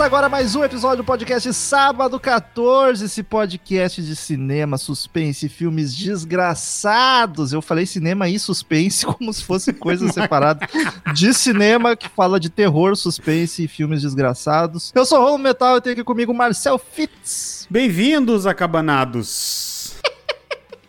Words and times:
Começa 0.00 0.16
agora 0.16 0.28
mais 0.30 0.56
um 0.56 0.64
episódio 0.64 0.96
do 0.98 1.04
podcast 1.04 1.52
Sábado 1.52 2.18
14, 2.18 3.04
esse 3.04 3.22
podcast 3.22 4.00
de 4.00 4.16
cinema, 4.16 4.78
suspense, 4.78 5.46
filmes 5.46 5.94
desgraçados. 5.94 7.52
Eu 7.52 7.60
falei 7.60 7.84
cinema 7.84 8.26
e 8.26 8.38
suspense 8.38 9.04
como 9.04 9.30
se 9.30 9.44
fossem 9.44 9.74
coisas 9.74 10.14
separadas 10.14 10.66
de 11.12 11.34
cinema 11.34 11.94
que 11.94 12.08
fala 12.08 12.40
de 12.40 12.48
terror, 12.48 12.96
suspense 12.96 13.64
e 13.64 13.68
filmes 13.68 14.00
desgraçados. 14.00 14.90
Eu 14.94 15.04
sou 15.04 15.18
o 15.18 15.22
Romulo 15.22 15.42
Metal 15.42 15.76
e 15.76 15.80
tenho 15.82 15.92
aqui 15.92 16.04
comigo 16.04 16.32
o 16.32 16.34
Marcel 16.34 16.78
Fitz. 16.78 17.66
Bem-vindos, 17.68 18.46
acabanados. 18.46 19.69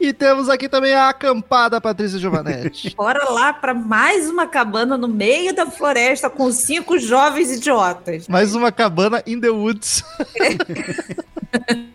E 0.02 0.12
temos 0.12 0.50
aqui 0.50 0.68
também 0.68 0.96
a 0.96 1.10
acampada 1.10 1.80
Patrícia 1.80 2.18
Giovanetti. 2.18 2.94
Bora 2.98 3.30
lá 3.30 3.54
para 3.54 3.72
mais 3.72 4.28
uma 4.28 4.48
cabana 4.48 4.98
no 4.98 5.08
meio 5.08 5.54
da 5.54 5.68
floresta 5.68 6.28
com 6.28 6.52
cinco 6.52 6.98
jovens 6.98 7.52
idiotas. 7.52 8.28
mais 8.28 8.56
uma 8.56 8.72
cabana 8.72 9.22
in 9.28 9.40
the 9.40 9.52
woods. 9.52 10.04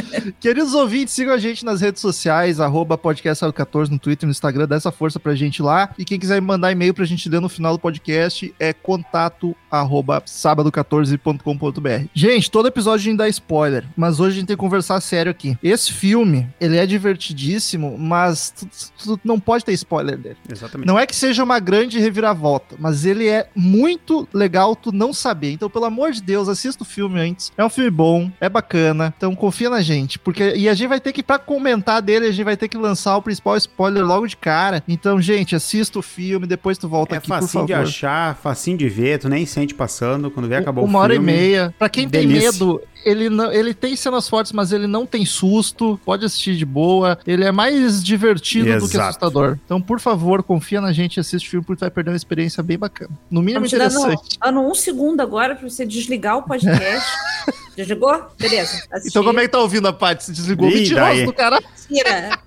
Queridos 0.40 0.74
ouvintes, 0.74 1.14
sigam 1.14 1.34
a 1.34 1.38
gente 1.38 1.64
nas 1.64 1.80
redes 1.80 2.00
sociais, 2.00 2.60
arroba 2.60 2.96
podcast14 2.98 3.88
no 3.88 3.98
Twitter, 3.98 4.26
no 4.26 4.30
Instagram, 4.30 4.66
dá 4.66 4.76
essa 4.76 4.92
força 4.92 5.18
pra 5.18 5.34
gente 5.34 5.62
lá. 5.62 5.90
E 5.98 6.04
quem 6.04 6.18
quiser 6.18 6.40
mandar 6.40 6.72
e-mail 6.72 6.94
pra 6.94 7.04
gente 7.04 7.28
ler 7.28 7.40
no 7.40 7.48
final 7.48 7.72
do 7.72 7.78
podcast 7.78 8.54
é 8.58 8.72
contato 8.72 9.56
arroba 9.70 10.20
sábado14.com.br. 10.22 12.08
Gente, 12.14 12.50
todo 12.50 12.68
episódio 12.68 13.02
a 13.02 13.04
gente 13.10 13.18
dá 13.18 13.28
spoiler, 13.28 13.84
mas 13.96 14.20
hoje 14.20 14.36
a 14.36 14.40
gente 14.40 14.48
tem 14.48 14.56
que 14.56 14.60
conversar 14.60 15.00
sério 15.00 15.30
aqui. 15.30 15.56
Esse 15.62 15.92
filme, 15.92 16.48
ele 16.60 16.76
é 16.76 16.86
divertidíssimo, 16.86 17.96
mas 17.98 18.50
tu, 18.50 19.16
tu 19.16 19.20
não 19.24 19.38
pode 19.38 19.64
ter 19.64 19.72
spoiler 19.72 20.16
dele. 20.16 20.36
Exatamente. 20.50 20.86
Não 20.86 20.98
é 20.98 21.06
que 21.06 21.14
seja 21.14 21.42
uma 21.42 21.58
grande 21.58 21.98
reviravolta, 21.98 22.76
mas 22.78 23.04
ele 23.04 23.28
é 23.28 23.48
muito 23.54 24.28
legal 24.32 24.74
tu 24.74 24.92
não 24.92 25.12
saber. 25.12 25.52
Então, 25.52 25.70
pelo 25.70 25.84
amor 25.84 26.12
de 26.12 26.22
Deus, 26.22 26.48
assista 26.48 26.82
o 26.82 26.86
filme 26.86 27.20
antes. 27.20 27.52
É 27.56 27.64
um 27.64 27.70
filme 27.70 27.90
bom, 27.90 28.30
é 28.40 28.48
bacana. 28.48 29.14
Então, 29.16 29.34
confia 29.34 29.70
na 29.70 29.82
gente, 29.86 30.18
porque 30.18 30.54
e 30.56 30.68
a 30.68 30.74
gente 30.74 30.88
vai 30.88 31.00
ter 31.00 31.12
que 31.12 31.22
para 31.22 31.38
comentar 31.38 32.02
dele, 32.02 32.26
a 32.26 32.30
gente 32.30 32.44
vai 32.44 32.56
ter 32.56 32.68
que 32.68 32.76
lançar 32.76 33.16
o 33.16 33.22
principal 33.22 33.56
spoiler 33.56 34.04
logo 34.04 34.26
de 34.26 34.36
cara. 34.36 34.82
Então, 34.88 35.20
gente, 35.20 35.54
assista 35.54 35.98
o 35.98 36.02
filme, 36.02 36.46
depois 36.46 36.76
tu 36.78 36.88
volta 36.88 37.14
É 37.14 37.18
aqui, 37.18 37.28
por 37.28 37.34
facinho 37.40 37.66
favor. 37.66 37.66
de 37.66 37.88
achar, 37.88 38.36
facinho 38.36 38.76
de 38.76 38.88
ver, 38.88 39.18
tu 39.18 39.28
nem 39.28 39.46
sente 39.46 39.74
passando, 39.74 40.30
quando 40.30 40.48
vê 40.48 40.56
acabou 40.56 40.84
uma 40.84 40.98
o 40.98 41.02
hora 41.02 41.14
filme. 41.14 41.32
e 41.32 41.34
meia. 41.36 41.74
Pra 41.78 41.88
quem 41.88 42.08
delícia. 42.08 42.50
tem 42.50 42.52
medo, 42.52 42.80
ele, 43.06 43.30
não, 43.30 43.52
ele 43.52 43.72
tem 43.72 43.94
cenas 43.94 44.28
fortes, 44.28 44.50
mas 44.50 44.72
ele 44.72 44.88
não 44.88 45.06
tem 45.06 45.24
susto. 45.24 45.98
Pode 46.04 46.24
assistir 46.24 46.56
de 46.56 46.64
boa. 46.64 47.16
Ele 47.24 47.44
é 47.44 47.52
mais 47.52 48.02
divertido 48.02 48.64
do 48.80 48.88
que 48.88 48.96
Exato. 48.96 49.10
assustador. 49.10 49.56
Então, 49.64 49.80
por 49.80 50.00
favor, 50.00 50.42
confia 50.42 50.80
na 50.80 50.92
gente 50.92 51.16
e 51.16 51.20
assiste 51.20 51.46
o 51.46 51.50
filme, 51.50 51.64
porque 51.64 51.78
tu 51.78 51.80
vai 51.82 51.90
perder 51.90 52.10
uma 52.10 52.16
experiência 52.16 52.64
bem 52.64 52.76
bacana. 52.76 53.12
No 53.30 53.40
mínimo 53.40 53.64
dando, 53.64 53.76
interessante. 53.76 54.36
dando 54.42 54.60
um 54.60 54.74
segundo 54.74 55.20
agora 55.20 55.54
para 55.54 55.68
você 55.68 55.86
desligar 55.86 56.38
o 56.38 56.42
podcast. 56.42 57.06
Desligou? 57.76 58.26
Beleza. 58.36 58.82
Assisti. 58.90 59.10
Então, 59.10 59.22
como 59.22 59.38
é 59.38 59.42
que 59.42 59.48
tá 59.50 59.60
ouvindo 59.60 59.86
a 59.86 59.92
parte? 59.92 60.24
Se 60.24 60.32
desligou 60.32 60.66
o 60.66 60.70
Ih, 60.70 60.80
mentiroso 60.80 61.04
daí. 61.06 61.26
do 61.26 61.32
cara. 61.32 61.62
Tira. 61.86 62.38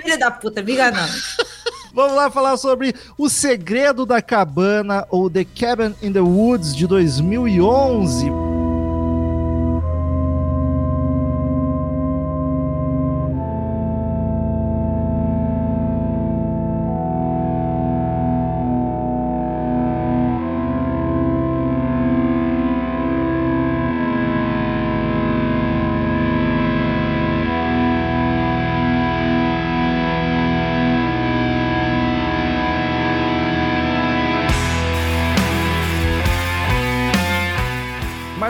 Filha 0.00 0.16
da 0.16 0.30
puta, 0.30 0.62
me 0.62 0.72
enganando. 0.72 1.12
Vamos 1.92 2.14
lá 2.16 2.30
falar 2.30 2.56
sobre 2.56 2.94
O 3.18 3.28
Segredo 3.28 4.06
da 4.06 4.22
Cabana, 4.22 5.04
ou 5.10 5.28
The 5.28 5.44
Cabin 5.44 5.94
in 6.00 6.12
the 6.12 6.20
Woods, 6.20 6.74
de 6.74 6.86
2011. 6.86 8.49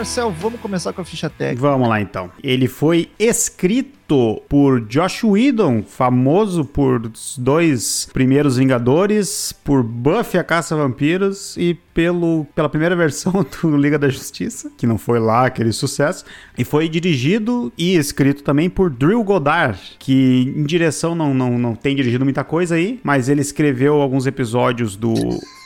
Marcel, 0.01 0.31
vamos 0.31 0.59
começar 0.59 0.91
com 0.93 1.01
a 1.01 1.05
ficha 1.05 1.29
técnica. 1.29 1.61
Vamos 1.61 1.87
lá 1.87 2.01
então. 2.01 2.31
Ele 2.43 2.67
foi 2.67 3.11
escrito 3.19 4.41
por 4.49 4.81
Josh 4.87 5.23
Whedon, 5.23 5.83
famoso 5.83 6.65
por 6.65 7.11
dois 7.37 8.09
primeiros 8.11 8.57
Vingadores, 8.57 9.53
por 9.63 9.83
Buffy 9.83 10.39
a 10.39 10.43
Caça 10.43 10.73
a 10.73 10.79
Vampiros 10.79 11.55
e 11.55 11.77
pelo, 11.93 12.45
pela 12.55 12.67
primeira 12.67 12.95
versão 12.95 13.31
do 13.61 13.77
Liga 13.77 13.99
da 13.99 14.09
Justiça, 14.09 14.71
que 14.75 14.87
não 14.87 14.97
foi 14.97 15.19
lá 15.19 15.45
aquele 15.45 15.71
sucesso. 15.71 16.25
E 16.57 16.63
foi 16.63 16.89
dirigido 16.89 17.71
e 17.77 17.95
escrito 17.95 18.43
também 18.43 18.69
por 18.69 18.89
Drew 18.89 19.23
Goddard, 19.23 19.79
que 19.99 20.51
em 20.55 20.63
direção 20.63 21.13
não, 21.13 21.31
não, 21.33 21.59
não 21.59 21.75
tem 21.75 21.95
dirigido 21.95 22.25
muita 22.25 22.43
coisa 22.43 22.75
aí, 22.75 22.99
mas 23.03 23.29
ele 23.29 23.41
escreveu 23.41 24.01
alguns 24.01 24.25
episódios 24.25 24.95
do, 24.95 25.13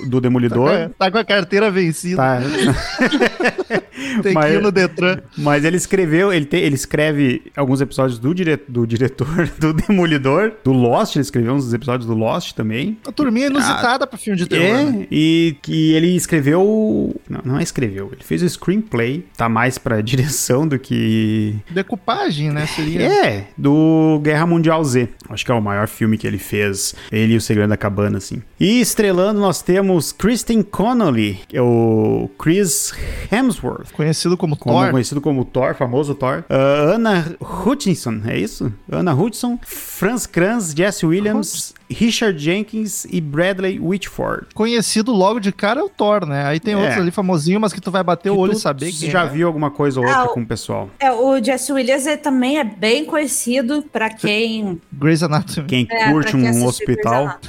do 0.07 0.19
Demolidor. 0.19 0.71
É, 0.71 0.89
tá 0.89 1.09
com 1.09 1.17
a 1.19 1.23
carteira 1.23 1.71
vencida. 1.71 2.17
Tá. 2.17 2.39
Tem 4.21 4.33
mas- 4.33 4.45
que 4.51 4.57
ir 4.57 4.61
no 4.61 4.71
Detran. 4.71 5.19
Mas 5.37 5.63
ele 5.65 5.77
escreveu, 5.77 6.31
ele, 6.33 6.45
te- 6.45 6.57
ele 6.57 6.75
escreve 6.75 7.43
alguns 7.55 7.81
episódios 7.81 8.19
do, 8.19 8.33
dire, 8.33 8.59
do 8.67 8.85
diretor 8.85 9.49
do 9.59 9.73
Demolidor, 9.73 10.53
do 10.63 10.71
Lost, 10.71 11.15
ele 11.15 11.21
escreveu 11.23 11.53
uns 11.53 11.73
episódios 11.73 12.07
do 12.07 12.13
Lost 12.15 12.53
também. 12.53 12.97
A 13.07 13.11
turminha 13.11 13.47
inusitada 13.47 14.05
pra 14.07 14.17
filme 14.17 14.37
de 14.37 14.45
terror. 14.47 14.91
né? 14.91 15.01
É, 15.03 15.07
e 15.11 15.57
que 15.61 15.93
ele 15.93 16.15
escreveu. 16.15 17.15
Não, 17.29 17.41
não 17.45 17.59
é 17.59 17.63
escreveu, 17.63 18.09
ele 18.11 18.23
fez 18.23 18.41
o 18.41 18.49
screenplay, 18.49 19.25
tá 19.37 19.47
mais 19.49 19.77
pra 19.77 20.01
direção 20.01 20.67
do 20.67 20.77
que. 20.79 21.55
Decupagem, 21.71 22.51
né? 22.51 22.65
Seria. 22.67 23.01
É, 23.01 23.47
do 23.57 24.19
Guerra 24.23 24.45
Mundial 24.45 24.83
Z. 24.83 25.09
Acho 25.29 25.45
que 25.45 25.51
é 25.51 25.55
o 25.55 25.61
maior 25.61 25.87
filme 25.87 26.17
que 26.17 26.27
ele 26.27 26.37
fez. 26.37 26.95
Ele 27.11 27.33
e 27.33 27.37
o 27.37 27.41
Segredo 27.41 27.69
da 27.69 27.77
Cabana, 27.77 28.17
assim. 28.17 28.41
E 28.59 28.79
estrelando, 28.79 29.39
nós 29.39 29.61
temos 29.61 30.11
Kristen 30.11 30.61
Connolly, 30.61 31.39
que 31.47 31.57
é 31.57 31.61
o 31.61 32.29
Chris 32.37 32.93
Hemsworth. 33.35 33.91
Conhecido 33.91 34.37
como, 34.37 34.57
Como 34.57 34.79
Thor. 34.79 34.91
conhecido 34.91 35.21
como 35.21 35.45
Thor, 35.45 35.75
famoso 35.75 36.15
Thor. 36.15 36.43
Ah, 36.49 36.93
Anna 36.95 37.35
Hutchinson, 37.65 38.21
é 38.25 38.39
isso? 38.39 38.73
Anna 38.91 39.13
Hutchinson, 39.13 39.59
Franz 39.63 40.25
Kranz, 40.25 40.73
Jesse 40.75 41.05
Williams, 41.05 41.74
Richard 41.89 42.37
Jenkins 42.39 43.05
e 43.05 43.21
Bradley 43.21 43.79
Whitford. 43.79 44.47
Conhecido 44.53 45.11
logo 45.11 45.39
de 45.39 45.51
cara 45.51 45.79
é 45.79 45.83
o 45.83 45.89
Thor, 45.89 46.25
né? 46.25 46.45
Aí 46.45 46.59
tem 46.59 46.73
É. 46.73 46.77
outros 46.77 46.97
ali 46.97 47.11
famosinho, 47.11 47.59
mas 47.59 47.71
que 47.73 47.79
tu 47.81 47.91
vai 47.91 48.03
bater 48.03 48.29
o 48.31 48.37
olho 48.37 48.53
e 48.53 48.59
saber 48.59 48.91
que 48.91 49.09
já 49.11 49.23
é. 49.25 49.27
viu 49.27 49.47
alguma 49.47 49.69
coisa 49.69 49.99
ou 49.99 50.05
outra 50.05 50.23
Ah, 50.23 50.27
com 50.27 50.41
o 50.41 50.45
pessoal. 50.47 50.89
É, 50.99 51.11
o 51.11 51.43
Jesse 51.43 51.71
Williams 51.71 52.05
também 52.23 52.57
é 52.59 52.63
bem 52.63 53.05
conhecido 53.05 53.83
para 53.91 54.09
quem. 54.09 54.81
Grey's 54.91 55.21
Anatomy. 55.23 55.67
Quem 55.67 55.87
É, 55.91 56.11
curte 56.11 56.31
quem 56.31 56.49
um 56.51 56.65
hospital. 56.65 57.37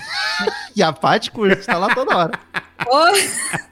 E 0.77 0.83
a 0.83 0.93
Paty 0.93 1.31
curte, 1.31 1.65
tá 1.65 1.79
lá 1.79 1.95
toda 1.95 2.15
hora. 2.15 2.33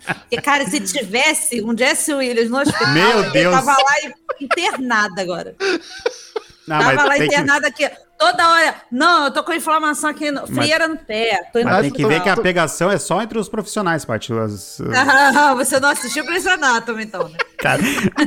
Porque, 0.06 0.37
cara, 0.40 0.64
se 0.66 0.81
tivesse 0.81 1.62
um 1.62 1.76
Jesse 1.76 2.12
Williams 2.14 2.49
no 2.50 2.58
hospital, 2.58 2.93
Meu 2.94 3.20
ele 3.25 3.31
Deus. 3.31 3.55
tava 3.55 3.72
lá 3.72 3.94
internado 4.40 5.20
agora. 5.20 5.55
Não, 6.66 6.78
tava 6.78 7.05
lá 7.05 7.08
tem 7.16 7.28
que- 7.28 7.34
internado 7.34 7.66
aqui. 7.66 7.90
Toda 8.19 8.49
hora. 8.49 8.75
Não, 8.90 9.25
eu 9.25 9.31
tô 9.32 9.43
com 9.43 9.52
inflamação 9.52 10.08
aqui, 10.11 10.31
no, 10.31 10.46
frieira 10.46 10.87
no 10.88 10.96
pé. 10.96 11.49
Tô 11.52 11.62
Mas 11.62 11.82
tem 11.82 11.90
que 11.90 12.06
ver 12.06 12.22
que 12.22 12.28
a 12.28 12.37
pegação 12.37 12.90
é 12.90 12.96
só 12.99 13.20
entre 13.20 13.38
os 13.38 13.49
profissionais, 13.49 14.05
Paty. 14.05 14.32
As- 14.32 14.81
Ah, 14.94 15.55
você 15.55 15.78
não 15.81 15.88
assistiu 15.90 16.25
Grey's 16.25 16.46
Anatomy, 16.46 17.05
então, 17.05 17.28
né? 17.28 17.37
Car- 17.58 17.78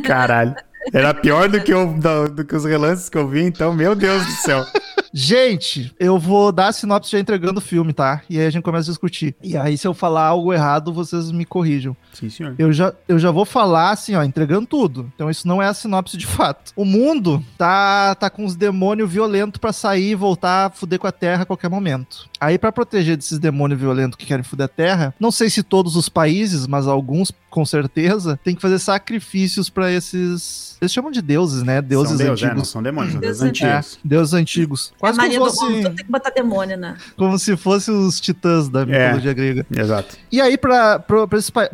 Caralho. 0.06 0.56
Era 0.94 1.14
pior 1.14 1.50
do 1.50 1.62
que, 1.62 1.74
o, 1.74 1.86
do, 1.94 2.30
do 2.30 2.46
que 2.46 2.56
os 2.56 2.64
relances 2.64 3.10
que 3.10 3.18
eu 3.18 3.28
vi, 3.28 3.44
então, 3.44 3.74
meu 3.74 3.94
Deus 3.96 4.26
do 4.26 4.32
céu. 4.34 4.66
Gente, 5.14 5.94
eu 6.00 6.18
vou 6.18 6.52
dar 6.52 6.68
a 6.68 6.72
sinopse 6.72 7.12
já 7.12 7.20
entregando 7.20 7.60
o 7.60 7.62
filme, 7.62 7.94
tá? 7.94 8.22
E 8.30 8.40
aí 8.40 8.46
a 8.46 8.50
gente 8.50 8.64
começa 8.64 8.90
a 8.90 8.92
discutir. 8.92 9.36
E 9.42 9.56
aí, 9.56 9.78
se 9.78 9.88
eu 9.88 9.94
falar 9.94 10.26
algo 10.26 10.54
errado, 10.54 10.94
vocês 10.94 11.32
me 11.32 11.46
corrijam. 11.46 11.96
Sim, 12.14 12.30
senhor. 12.30 12.56
Eu 12.58 12.72
já, 12.72 12.94
eu 13.08 13.18
já 13.20 13.32
vou 13.32 13.46
falar 13.46 13.92
assim, 13.92 14.16
ó, 14.16 14.24
entregando 14.24 14.68
tudo. 14.68 15.12
Então 15.16 15.30
isso 15.30 15.48
não 15.48 15.62
é 15.62 15.68
a 15.68 15.74
sinopse 15.74 16.18
de 16.18 16.26
fato. 16.26 16.72
O 16.76 16.86
mundo 16.86 17.44
tá, 17.58 18.16
tá 18.16 18.30
com 18.30 18.46
os 18.46 18.56
demônios 18.56 19.12
violentos 19.12 19.60
pra 19.60 19.74
sair 19.74 20.12
e 20.12 20.16
voltar 20.16 20.66
a 20.66 20.70
fuder 20.70 21.00
com 21.00 21.08
a 21.08 21.12
Terra 21.12 21.44
a 21.44 21.46
qualquer 21.46 21.70
momento. 21.70 22.30
Aí, 22.40 22.58
pra 22.58 22.72
proteger 22.72 23.18
desses 23.18 23.40
demônios 23.40 23.80
violentos 23.80 24.18
que 24.18 24.26
querem 24.26 24.44
fuder 24.44 24.66
a 24.66 24.70
Terra, 24.70 25.14
não 25.20 25.32
sei 25.32 25.50
se 25.50 25.64
todos 25.64 25.96
os 25.96 26.10
países, 26.10 26.68
mas 26.68 26.88
alguns 26.88 27.32
com 27.50 27.66
certeza, 27.66 28.40
tem 28.44 28.54
que 28.54 28.62
fazer 28.62 28.78
sacrifícios 28.78 29.70
pra 29.70 29.92
esses. 29.92 30.67
Eles 30.82 30.92
chamam 30.92 31.12
de 31.12 31.22
deuses, 31.22 31.64
né? 31.64 31.82
Deuses 31.82 32.10
são 32.10 32.18
deus, 32.18 32.42
é, 32.42 32.46
não 32.46 32.52
antigos. 32.52 32.70
são 32.70 32.84
demônios, 32.84 33.12
são 33.14 33.22
Deus 33.22 33.40
deuses 33.40 33.62
É, 33.62 33.68
antigos. 33.68 34.00
deuses 34.04 34.34
antigos. 34.34 34.94
A 34.96 35.00
Quase 35.00 35.18
como 35.18 35.28
Maria 35.30 35.40
se, 35.40 35.46
do 35.46 35.60
fosse, 35.68 35.84
tem 35.84 35.96
que 36.06 36.12
botar 36.12 36.30
demônio, 36.30 36.78
né? 36.78 36.98
como 37.16 37.40
se 37.40 37.58
fosse 37.58 37.90
os 37.92 38.20
titãs 38.20 38.70
da 38.70 38.86
mitologia 38.86 39.34
grega. 39.34 39.66
Exato. 39.76 40.16
E 40.32 40.40
aí, 40.42 40.58
para 40.58 41.04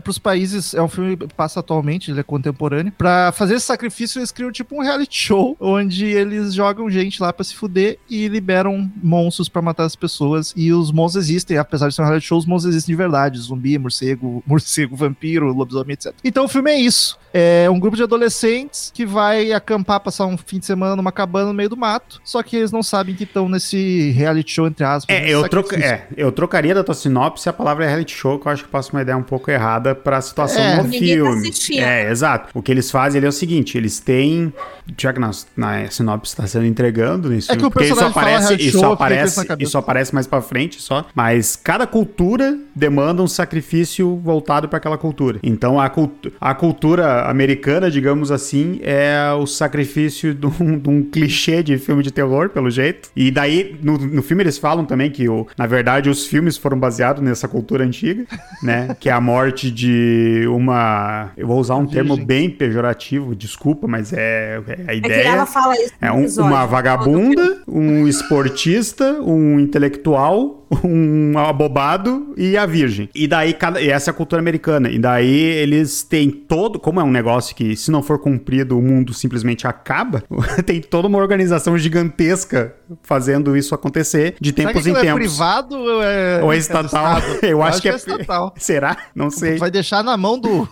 os 0.08 0.18
países, 0.20 0.74
é 0.74 0.82
um 0.82 0.88
filme 0.88 1.18
que 1.18 1.28
passa 1.34 1.60
atualmente, 1.60 2.12
ele 2.12 2.20
é 2.20 2.24
contemporâneo. 2.24 2.92
Pra 2.98 3.32
fazer 3.32 3.56
esse 3.56 3.66
sacrifício, 3.66 4.20
eles 4.20 4.32
criam 4.32 4.52
tipo 4.52 4.76
um 4.76 4.82
reality 4.82 5.16
show, 5.18 5.56
onde 5.60 6.06
eles 6.06 6.54
jogam 6.54 6.90
gente 6.90 7.22
lá 7.22 7.34
pra 7.34 7.44
se 7.44 7.56
fuder 7.56 7.98
e 8.10 8.28
liberam 8.28 8.90
monstros 9.02 9.50
pra 9.50 9.62
matar 9.62 9.84
as 9.86 9.96
pessoas. 9.96 10.54
E 10.56 10.72
os 10.72 10.92
monstros 10.92 11.26
existem, 11.26 11.58
apesar 11.58 11.90
de 11.90 11.96
ser 11.96 12.02
um 12.02 12.06
reality 12.06 12.26
show, 12.28 12.38
os 12.38 12.46
monstros 12.46 12.74
existem 12.76 12.94
de 12.94 12.98
verdade: 12.98 13.40
zumbi, 13.40 13.78
morcego, 13.78 14.44
morcego, 14.48 14.96
vampiro, 14.96 15.52
lobisomem, 15.54 15.94
etc. 15.94 16.14
Então 16.24 16.46
o 16.46 16.48
filme 16.48 16.72
é 16.72 16.80
isso. 16.80 17.18
É 17.34 17.68
um 17.70 17.80
grupo 17.80 17.98
de 17.98 18.04
adolescentes 18.04 18.92
que 18.94 19.06
vai 19.06 19.52
acampar, 19.52 20.00
passar 20.00 20.26
um 20.28 20.38
fim 20.38 20.60
de 20.60 20.66
semana 20.66 20.96
numa 20.96 21.12
cabana 21.12 21.48
no 21.48 21.54
meio 21.54 21.70
do 21.70 21.76
mato. 21.78 22.22
Só 22.24 22.44
que 22.44 22.56
eles 22.56 22.72
não 22.72 22.84
sabem 22.84 23.16
que 23.16 23.24
estão 23.24 23.50
nesse 23.50 24.12
reality 24.12 24.52
show, 24.52 24.68
entre 24.68 24.84
aspas. 24.86 25.16
É, 25.16 25.22
nesse 25.22 25.32
eu, 25.34 25.50
troca, 25.50 25.76
é, 25.78 26.08
eu 26.16 26.32
trocaria 26.32 26.76
da 26.76 26.84
tua 26.84 26.94
sinopse 26.96 27.50
a 27.50 27.54
palavra 27.54 27.86
reality 27.88 28.14
show, 28.16 28.40
que 28.40 28.48
eu 28.48 28.52
acho 28.52 28.64
que 28.64 28.70
passa 28.70 28.92
uma 28.94 29.02
ideia 29.02 29.18
um 29.18 29.24
pouco 29.24 29.50
errada 29.50 29.96
pra 29.96 30.22
situação 30.22 30.62
É. 30.62 30.78
tá 30.78 30.84
filme. 30.86 31.50
assistindo. 31.50 31.80
é, 31.84 32.10
exato. 32.12 32.50
O 32.54 32.62
que 32.62 32.72
eles 32.72 32.92
fazem 32.92 33.18
ali 33.20 33.26
é 33.26 33.30
o 33.30 33.34
seguinte: 33.34 33.78
eles 33.78 34.00
têm. 34.00 34.54
Já 34.98 35.14
que 35.14 35.20
na, 35.20 35.32
na 35.56 35.90
sinopse 35.90 36.34
está 36.34 36.46
sendo 36.46 36.66
entregando 36.66 37.34
isso, 37.34 37.52
É 37.52 37.56
que 37.56 37.66
o 37.66 37.72
porque 37.72 37.86
isso 37.86 37.96
personagem 37.96 38.14
fala 38.14 38.28
aparece, 38.28 38.48
reality 38.48 38.68
isso 38.68 38.80
show, 38.80 38.92
aparece, 38.92 39.46
isso 39.60 39.78
aparece 39.78 40.14
mais 40.14 40.28
pra 40.28 40.42
frente 40.42 40.82
só. 40.82 41.06
Mas 41.16 41.56
cada 41.56 41.88
cultura 41.88 42.58
demanda 42.76 43.22
um 43.24 43.28
sacrifício 43.28 44.18
voltado 44.18 44.68
pra 44.68 44.78
aquela 44.78 44.98
cultura. 44.98 45.40
Então 45.42 45.80
a, 45.80 45.90
cultu 45.90 46.32
a 46.40 46.54
cultura 46.54 47.30
americana, 47.30 47.90
digamos 47.90 48.30
assim, 48.32 48.80
é 48.84 49.32
o 49.40 49.46
sacrifício 49.48 50.34
de 50.34 50.46
um, 50.46 50.78
de 50.78 50.90
um 50.90 51.04
clichê 51.04 51.64
de 51.64 51.78
filme 51.78 52.04
de 52.04 52.12
terror, 52.12 52.50
pelo 52.50 52.70
jeito. 52.70 53.10
E 53.16 53.32
daí, 53.32 53.76
no, 53.82 53.98
no 53.98 54.22
filme 54.22 54.44
eles 54.44 54.58
falam 54.58 54.86
também 54.86 55.10
que, 55.10 55.28
o, 55.30 55.48
na 55.58 55.66
verdade, 55.66 56.10
os 56.10 56.26
filmes 56.28 56.58
foram 56.58 56.78
baseados 56.78 57.22
nessa 57.24 57.48
cultura 57.48 57.84
antiga, 57.84 58.26
né? 58.62 58.96
Que 59.00 59.10
é 59.10 59.12
a 59.12 59.22
morte 59.22 59.72
de 59.72 60.46
uma. 60.48 61.32
Eu 61.38 61.48
vou 61.48 61.60
usar 61.60 61.76
um 61.76 61.86
termo 61.86 62.10
Virgem. 62.16 62.26
bem 62.26 62.50
pejorativo, 62.50 63.36
desculpa, 63.36 63.88
mas 63.88 64.12
é, 64.14 64.62
é 64.68 64.76
a 64.88 64.92
É 64.96 65.00
que 65.00 65.08
ideia. 65.08 65.28
ela 65.30 65.46
fala 65.46 65.74
isso 65.76 65.94
É 66.02 66.12
um- 66.12 66.26
uma 66.46 66.66
vagabunda, 66.66 67.62
um 67.68 68.08
esportista, 68.08 69.14
um 69.22 69.60
intelectual, 69.60 70.63
um 70.84 71.38
abobado 71.38 72.34
e 72.38 72.58
a 72.58 72.66
virgem. 72.66 73.10
E 73.14 73.28
daí, 73.28 73.54
cada, 73.54 73.82
e 73.82 73.90
essa 73.90 74.10
é 74.10 74.12
a 74.12 74.14
cultura 74.14 74.42
americana. 74.42 74.90
E 74.90 75.00
daí 75.00 75.34
eles 75.34 76.04
têm 76.04 76.30
todo. 76.30 76.80
Como 76.80 77.00
é 77.00 77.04
um 77.04 77.12
negócio 77.12 77.56
que, 77.56 77.76
se 77.76 77.92
não 77.92 78.02
for 78.02 78.20
cumprido, 78.20 78.78
o 78.78 78.82
mundo 78.82 79.14
simplesmente 79.14 79.68
acaba, 79.68 80.24
tem 80.66 80.82
toda 80.82 81.08
uma 81.08 81.18
organização 81.18 81.78
gigantesca 81.78 82.76
fazendo 83.02 83.56
isso 83.58 83.74
acontecer 83.74 84.36
de 84.40 84.52
tempos 84.52 84.86
em 84.88 84.92
é 84.92 85.02
tempos. 85.02 85.20
privado 85.20 85.76
ou 85.76 86.04
é, 86.04 86.42
Ou 86.44 86.52
é 86.52 86.56
do 86.56 86.60
estatal? 86.60 87.20
Estado? 87.20 87.40
Eu 87.46 87.64
acho 87.64 87.82
que 87.82 87.90
é. 87.90 87.96
estatal. 87.96 88.54
Será? 88.58 88.98
Não 89.16 89.30
sei. 89.30 89.58
Vai 89.58 89.72
deixar 89.72 90.04
na 90.04 90.16
mão 90.18 90.40
do. 90.40 90.68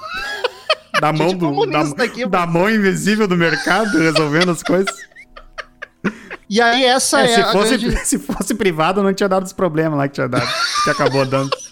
Da 1.00 1.12
mão, 1.12 1.34
do, 1.34 1.66
da, 1.66 2.04
aqui, 2.04 2.28
da 2.28 2.46
mão 2.46 2.70
invisível 2.70 3.28
do 3.28 3.36
mercado 3.36 3.98
resolvendo 3.98 4.52
as 4.52 4.62
coisas. 4.62 4.94
E 6.52 6.60
aí, 6.60 6.84
essa 6.84 7.22
É, 7.22 7.24
é, 7.24 7.28
se, 7.36 7.42
a 7.42 7.52
fosse, 7.54 7.78
grande... 7.78 7.96
se 8.06 8.20
fosse 8.20 8.54
privado, 8.54 9.02
não 9.02 9.14
tinha 9.14 9.30
dado 9.30 9.46
os 9.46 9.54
problemas 9.54 9.98
lá 9.98 10.06
que 10.10 10.16
tinha 10.16 10.28
dado. 10.28 10.46
Que 10.84 10.90
acabou 10.90 11.26
dando. 11.26 11.50